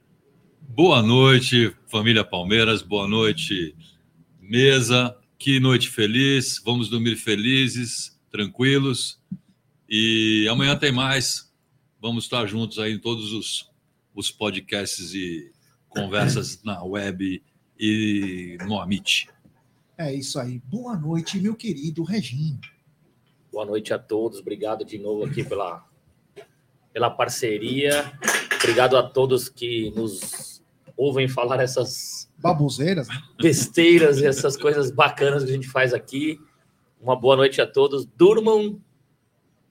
Boa 0.70 1.02
noite, 1.02 1.74
família 1.88 2.24
Palmeiras. 2.24 2.82
Boa 2.82 3.08
noite, 3.08 3.76
mesa. 4.42 5.16
Que 5.38 5.60
noite 5.60 5.90
feliz. 5.90 6.62
Vamos 6.64 6.90
dormir 6.90 7.16
felizes, 7.16 8.18
tranquilos. 8.32 9.20
E 9.90 10.48
amanhã 10.50 10.76
tem 10.76 10.92
mais. 10.92 11.47
Vamos 12.02 12.26
estar 12.26 12.46
juntos 12.46 12.78
aí 12.80 12.94
em 12.94 13.00
todos 13.00 13.32
os, 13.34 13.70
os 14.14 14.30
podcasts 14.30 15.14
e 15.14 15.52
conversas 15.90 16.62
na 16.64 16.84
web 16.84 17.44
e 17.80 18.58
no 18.66 18.80
Amit. 18.80 19.30
É 19.98 20.14
isso 20.14 20.40
aí. 20.40 20.60
Boa 20.66 20.96
noite, 20.96 21.40
meu 21.40 21.56
querido 21.56 22.04
Reginho. 22.04 22.60
Boa 23.52 23.66
noite 23.66 23.94
a 23.94 23.98
todos. 23.98 24.40
Obrigado 24.40 24.86
de 24.86 25.00
novo 25.00 25.26
aqui 25.26 25.44
pela, 25.44 25.84
pela 26.94 27.10
parceria. 27.10 28.14
Obrigado 28.60 28.96
a 28.96 29.04
todos 29.04 29.50
que 29.50 29.92
nos 29.96 30.62
ouvem 30.96 31.28
falar 31.28 31.60
essas 31.60 32.30
Babuzeiras. 32.38 33.08
né? 33.08 33.16
besteiras 33.42 34.20
e 34.20 34.26
essas 34.26 34.56
coisas 34.56 34.92
bacanas 34.92 35.44
que 35.44 35.50
a 35.50 35.54
gente 35.54 35.68
faz 35.68 35.94
aqui. 35.94 36.40
Uma 37.02 37.16
boa 37.16 37.36
noite 37.36 37.60
a 37.60 37.66
todos. 37.66 38.06
Durmam 38.06 38.80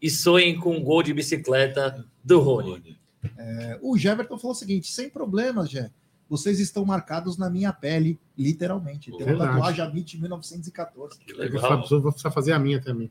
e 0.01 0.10
sonhem 0.10 0.59
com 0.59 0.77
um 0.77 0.82
gol 0.82 1.02
de 1.02 1.12
bicicleta 1.14 2.05
do 2.23 2.40
Rony. 2.40 2.97
É, 3.36 3.78
o 3.82 3.97
Jeverton 3.97 4.39
falou 4.39 4.52
o 4.52 4.59
seguinte: 4.59 4.90
sem 4.93 5.09
problemas, 5.10 5.70
Jé. 5.70 5.90
Vocês 6.28 6.59
estão 6.59 6.85
marcados 6.85 7.36
na 7.39 7.48
minha 7.48 7.73
pele, 7.73 8.18
literalmente. 8.36 9.12
Tem 9.16 9.27
uma 9.35 9.47
tatuagem 9.47 9.85
Amit 9.85 10.18
1914. 10.20 11.20
Eu 11.39 11.52
vou, 11.52 11.60
fa- 11.60 11.77
vou 11.77 12.02
precisar 12.10 12.31
fazer 12.32 12.51
a 12.52 12.59
minha 12.59 12.81
também. 12.82 13.10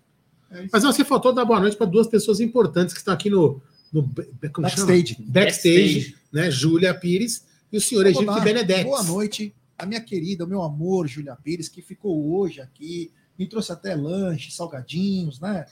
É. 0.52 0.68
Mas 0.72 0.84
você 0.84 1.04
faltou 1.06 1.34
dar 1.34 1.46
boa 1.46 1.60
noite 1.62 1.78
para 1.78 1.86
duas 1.86 2.08
pessoas 2.08 2.42
importantes 2.42 2.94
que 2.94 3.00
estão 3.00 3.14
aqui 3.14 3.30
no, 3.30 3.62
no 3.92 4.02
ba- 4.02 4.26
como 4.52 4.70
chama? 4.70 4.88
Backstage. 4.88 5.16
Backstage, 5.24 5.94
Backstage. 5.96 6.16
né? 6.34 6.52
Júlia 6.52 6.94
Pires 6.94 7.46
e 7.72 7.78
o 7.78 7.82
senhor 7.82 8.06
Egípcio 8.06 8.42
Benedetti. 8.42 8.84
Boa 8.84 9.04
noite, 9.04 9.56
a 9.78 9.86
minha 9.86 10.02
querida, 10.02 10.44
o 10.44 10.48
meu 10.48 10.62
amor, 10.62 11.08
Júlia 11.08 11.38
Pires, 11.42 11.70
que 11.70 11.82
ficou 11.82 12.36
hoje 12.38 12.60
aqui, 12.60 13.12
me 13.38 13.48
trouxe 13.48 13.72
até 13.72 13.94
lanche, 13.96 14.52
salgadinhos, 14.52 15.40
né? 15.40 15.66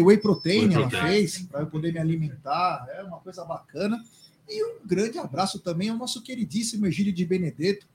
Whey 0.00 0.16
protein, 0.18 0.66
Whey 0.68 0.74
ela 0.74 0.88
protein. 0.88 1.08
fez, 1.08 1.38
para 1.42 1.60
eu 1.60 1.66
poder 1.66 1.92
me 1.92 1.98
alimentar, 1.98 2.86
é 2.90 3.02
uma 3.02 3.18
coisa 3.18 3.44
bacana. 3.44 4.02
E 4.48 4.64
um 4.64 4.86
grande 4.86 5.18
abraço 5.18 5.58
também 5.60 5.88
ao 5.90 5.96
nosso 5.96 6.22
queridíssimo 6.22 6.86
Egílio 6.86 7.12
de 7.12 7.24
Benedetto, 7.24 7.86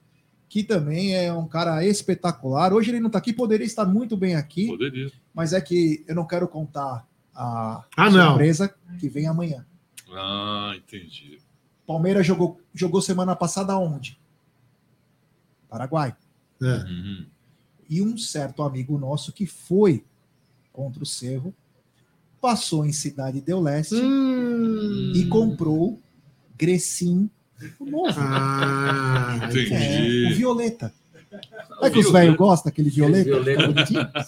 que 0.49 0.63
também 0.63 1.15
é 1.15 1.33
um 1.33 1.47
cara 1.47 1.83
espetacular. 1.85 2.73
Hoje 2.73 2.91
ele 2.91 2.99
não 2.99 3.07
está 3.07 3.17
aqui, 3.17 3.33
poderia 3.33 3.65
estar 3.65 3.85
muito 3.85 4.15
bem 4.15 4.35
aqui, 4.35 4.67
Poderia. 4.67 5.11
mas 5.33 5.51
é 5.53 5.59
que 5.61 6.03
eu 6.07 6.13
não 6.13 6.27
quero 6.27 6.47
contar 6.47 7.07
a 7.33 7.83
Ah, 7.97 8.09
não. 8.11 8.27
surpresa 8.29 8.71
que 8.99 9.09
vem 9.09 9.25
amanhã. 9.27 9.65
Ah, 10.11 10.73
entendi. 10.75 11.39
Palmeiras 11.87 12.25
jogou, 12.25 12.61
jogou 12.73 13.01
semana 13.01 13.35
passada 13.35 13.75
onde? 13.77 14.19
Paraguai. 15.69 16.15
É. 16.61 16.65
Uhum. 16.65 17.25
E 17.93 18.01
um 18.01 18.17
certo 18.17 18.63
amigo 18.63 18.97
nosso 18.97 19.31
que 19.31 19.45
foi 19.45 20.03
contra 20.71 21.03
o 21.03 21.05
Cerro 21.05 21.53
passou 22.41 22.83
em 22.87 22.91
Cidade 22.91 23.39
Del 23.39 23.61
Leste 23.61 23.93
Hum. 23.93 25.11
e 25.15 25.27
comprou 25.27 25.99
Grecim, 26.57 27.29
o 27.79 27.85
novo. 27.85 28.15
Ah, 28.17 29.41
Entendi. 29.45 30.25
É, 30.25 30.31
o 30.31 30.35
Violeta. 30.35 30.91
É 31.83 31.89
que 31.91 31.99
os 31.99 32.11
velhos 32.11 32.35
gostam 32.35 32.71
daquele 32.71 32.89
Violeta? 32.89 33.29
Violeta. 33.29 34.23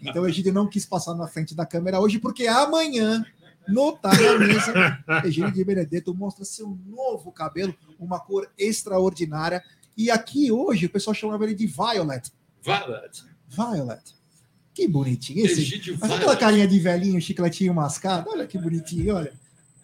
Então 0.00 0.22
o 0.22 0.28
Egídio 0.28 0.52
não 0.52 0.68
quis 0.68 0.86
passar 0.86 1.14
na 1.16 1.26
frente 1.26 1.56
da 1.56 1.66
câmera 1.66 1.98
hoje, 1.98 2.20
porque 2.20 2.46
amanhã, 2.46 3.24
no 3.66 3.90
Tá 3.90 4.10
na 4.14 4.38
Mesa, 4.38 5.04
Egídio 5.26 5.50
de 5.50 5.64
Benedetto 5.64 6.14
mostra 6.14 6.44
seu 6.44 6.78
novo 6.86 7.32
cabelo, 7.32 7.74
uma 7.98 8.20
cor 8.20 8.48
extraordinária. 8.56 9.64
E 9.96 10.12
aqui 10.12 10.52
hoje 10.52 10.86
o 10.86 10.90
pessoal 10.90 11.12
chamava 11.12 11.42
ele 11.42 11.56
de 11.56 11.66
Violet. 11.66 12.30
Violet. 12.62 13.24
Violet. 13.48 14.18
Que 14.74 14.86
bonitinho. 14.86 15.44
Esse, 15.44 15.60
Egídio 15.60 15.98
mas 16.00 16.10
aquela 16.10 16.36
carinha 16.36 16.66
de 16.66 16.78
velhinho, 16.78 17.20
chicletinho 17.20 17.74
mascado. 17.74 18.30
Olha 18.30 18.46
que 18.46 18.56
bonitinho, 18.56 19.16
olha. 19.16 19.32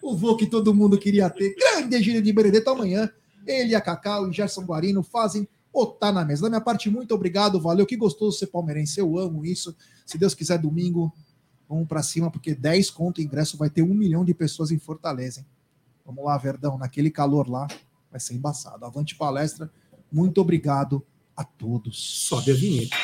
O 0.01 0.17
vô 0.17 0.37
que 0.37 0.47
todo 0.47 0.75
mundo 0.75 0.99
queria 0.99 1.29
ter. 1.29 1.55
Grande 1.57 1.97
Egídio 1.97 2.23
de 2.23 2.33
Benedetto 2.33 2.71
amanhã. 2.71 3.11
Ele, 3.47 3.75
a 3.75 3.81
Cacau 3.81 4.29
e 4.29 4.33
Gerson 4.33 4.63
Guarino 4.63 5.03
fazem 5.03 5.49
o 5.73 5.87
Tá 5.87 6.13
na 6.13 6.25
Mesa. 6.25 6.43
Da 6.43 6.49
minha 6.49 6.61
parte, 6.61 6.89
muito 6.89 7.13
obrigado. 7.15 7.61
Valeu. 7.61 7.85
Que 7.87 7.97
gostoso 7.97 8.39
ser 8.39 8.47
palmeirense. 8.47 9.01
Eu 9.01 9.19
amo 9.19 9.45
isso. 9.45 9.75
Se 10.07 10.17
Deus 10.17 10.35
quiser, 10.35 10.59
domingo, 10.59 11.13
vamos 11.69 11.89
pra 11.89 12.03
cima, 12.03 12.31
porque 12.31 12.55
10 12.55 12.91
conto 12.91 13.21
ingresso 13.21 13.57
vai 13.57 13.69
ter 13.69 13.83
um 13.83 13.95
milhão 13.95 14.25
de 14.25 14.33
pessoas 14.33 14.71
em 14.71 14.79
Fortaleza, 14.79 15.41
hein? 15.41 15.47
Vamos 16.07 16.25
lá, 16.25 16.39
Verdão. 16.39 16.79
Naquele 16.79 17.11
calor 17.11 17.49
lá, 17.49 17.67
vai 18.11 18.21
ser 18.21 18.35
embaçado. 18.35 18.85
Avante 18.85 19.17
palestra. 19.17 19.69
Muito 20.13 20.41
obrigado 20.41 21.05
a 21.37 21.45
todos. 21.45 22.27
Sobe 22.29 22.53
a 22.53 22.55
vinheta. 22.55 22.97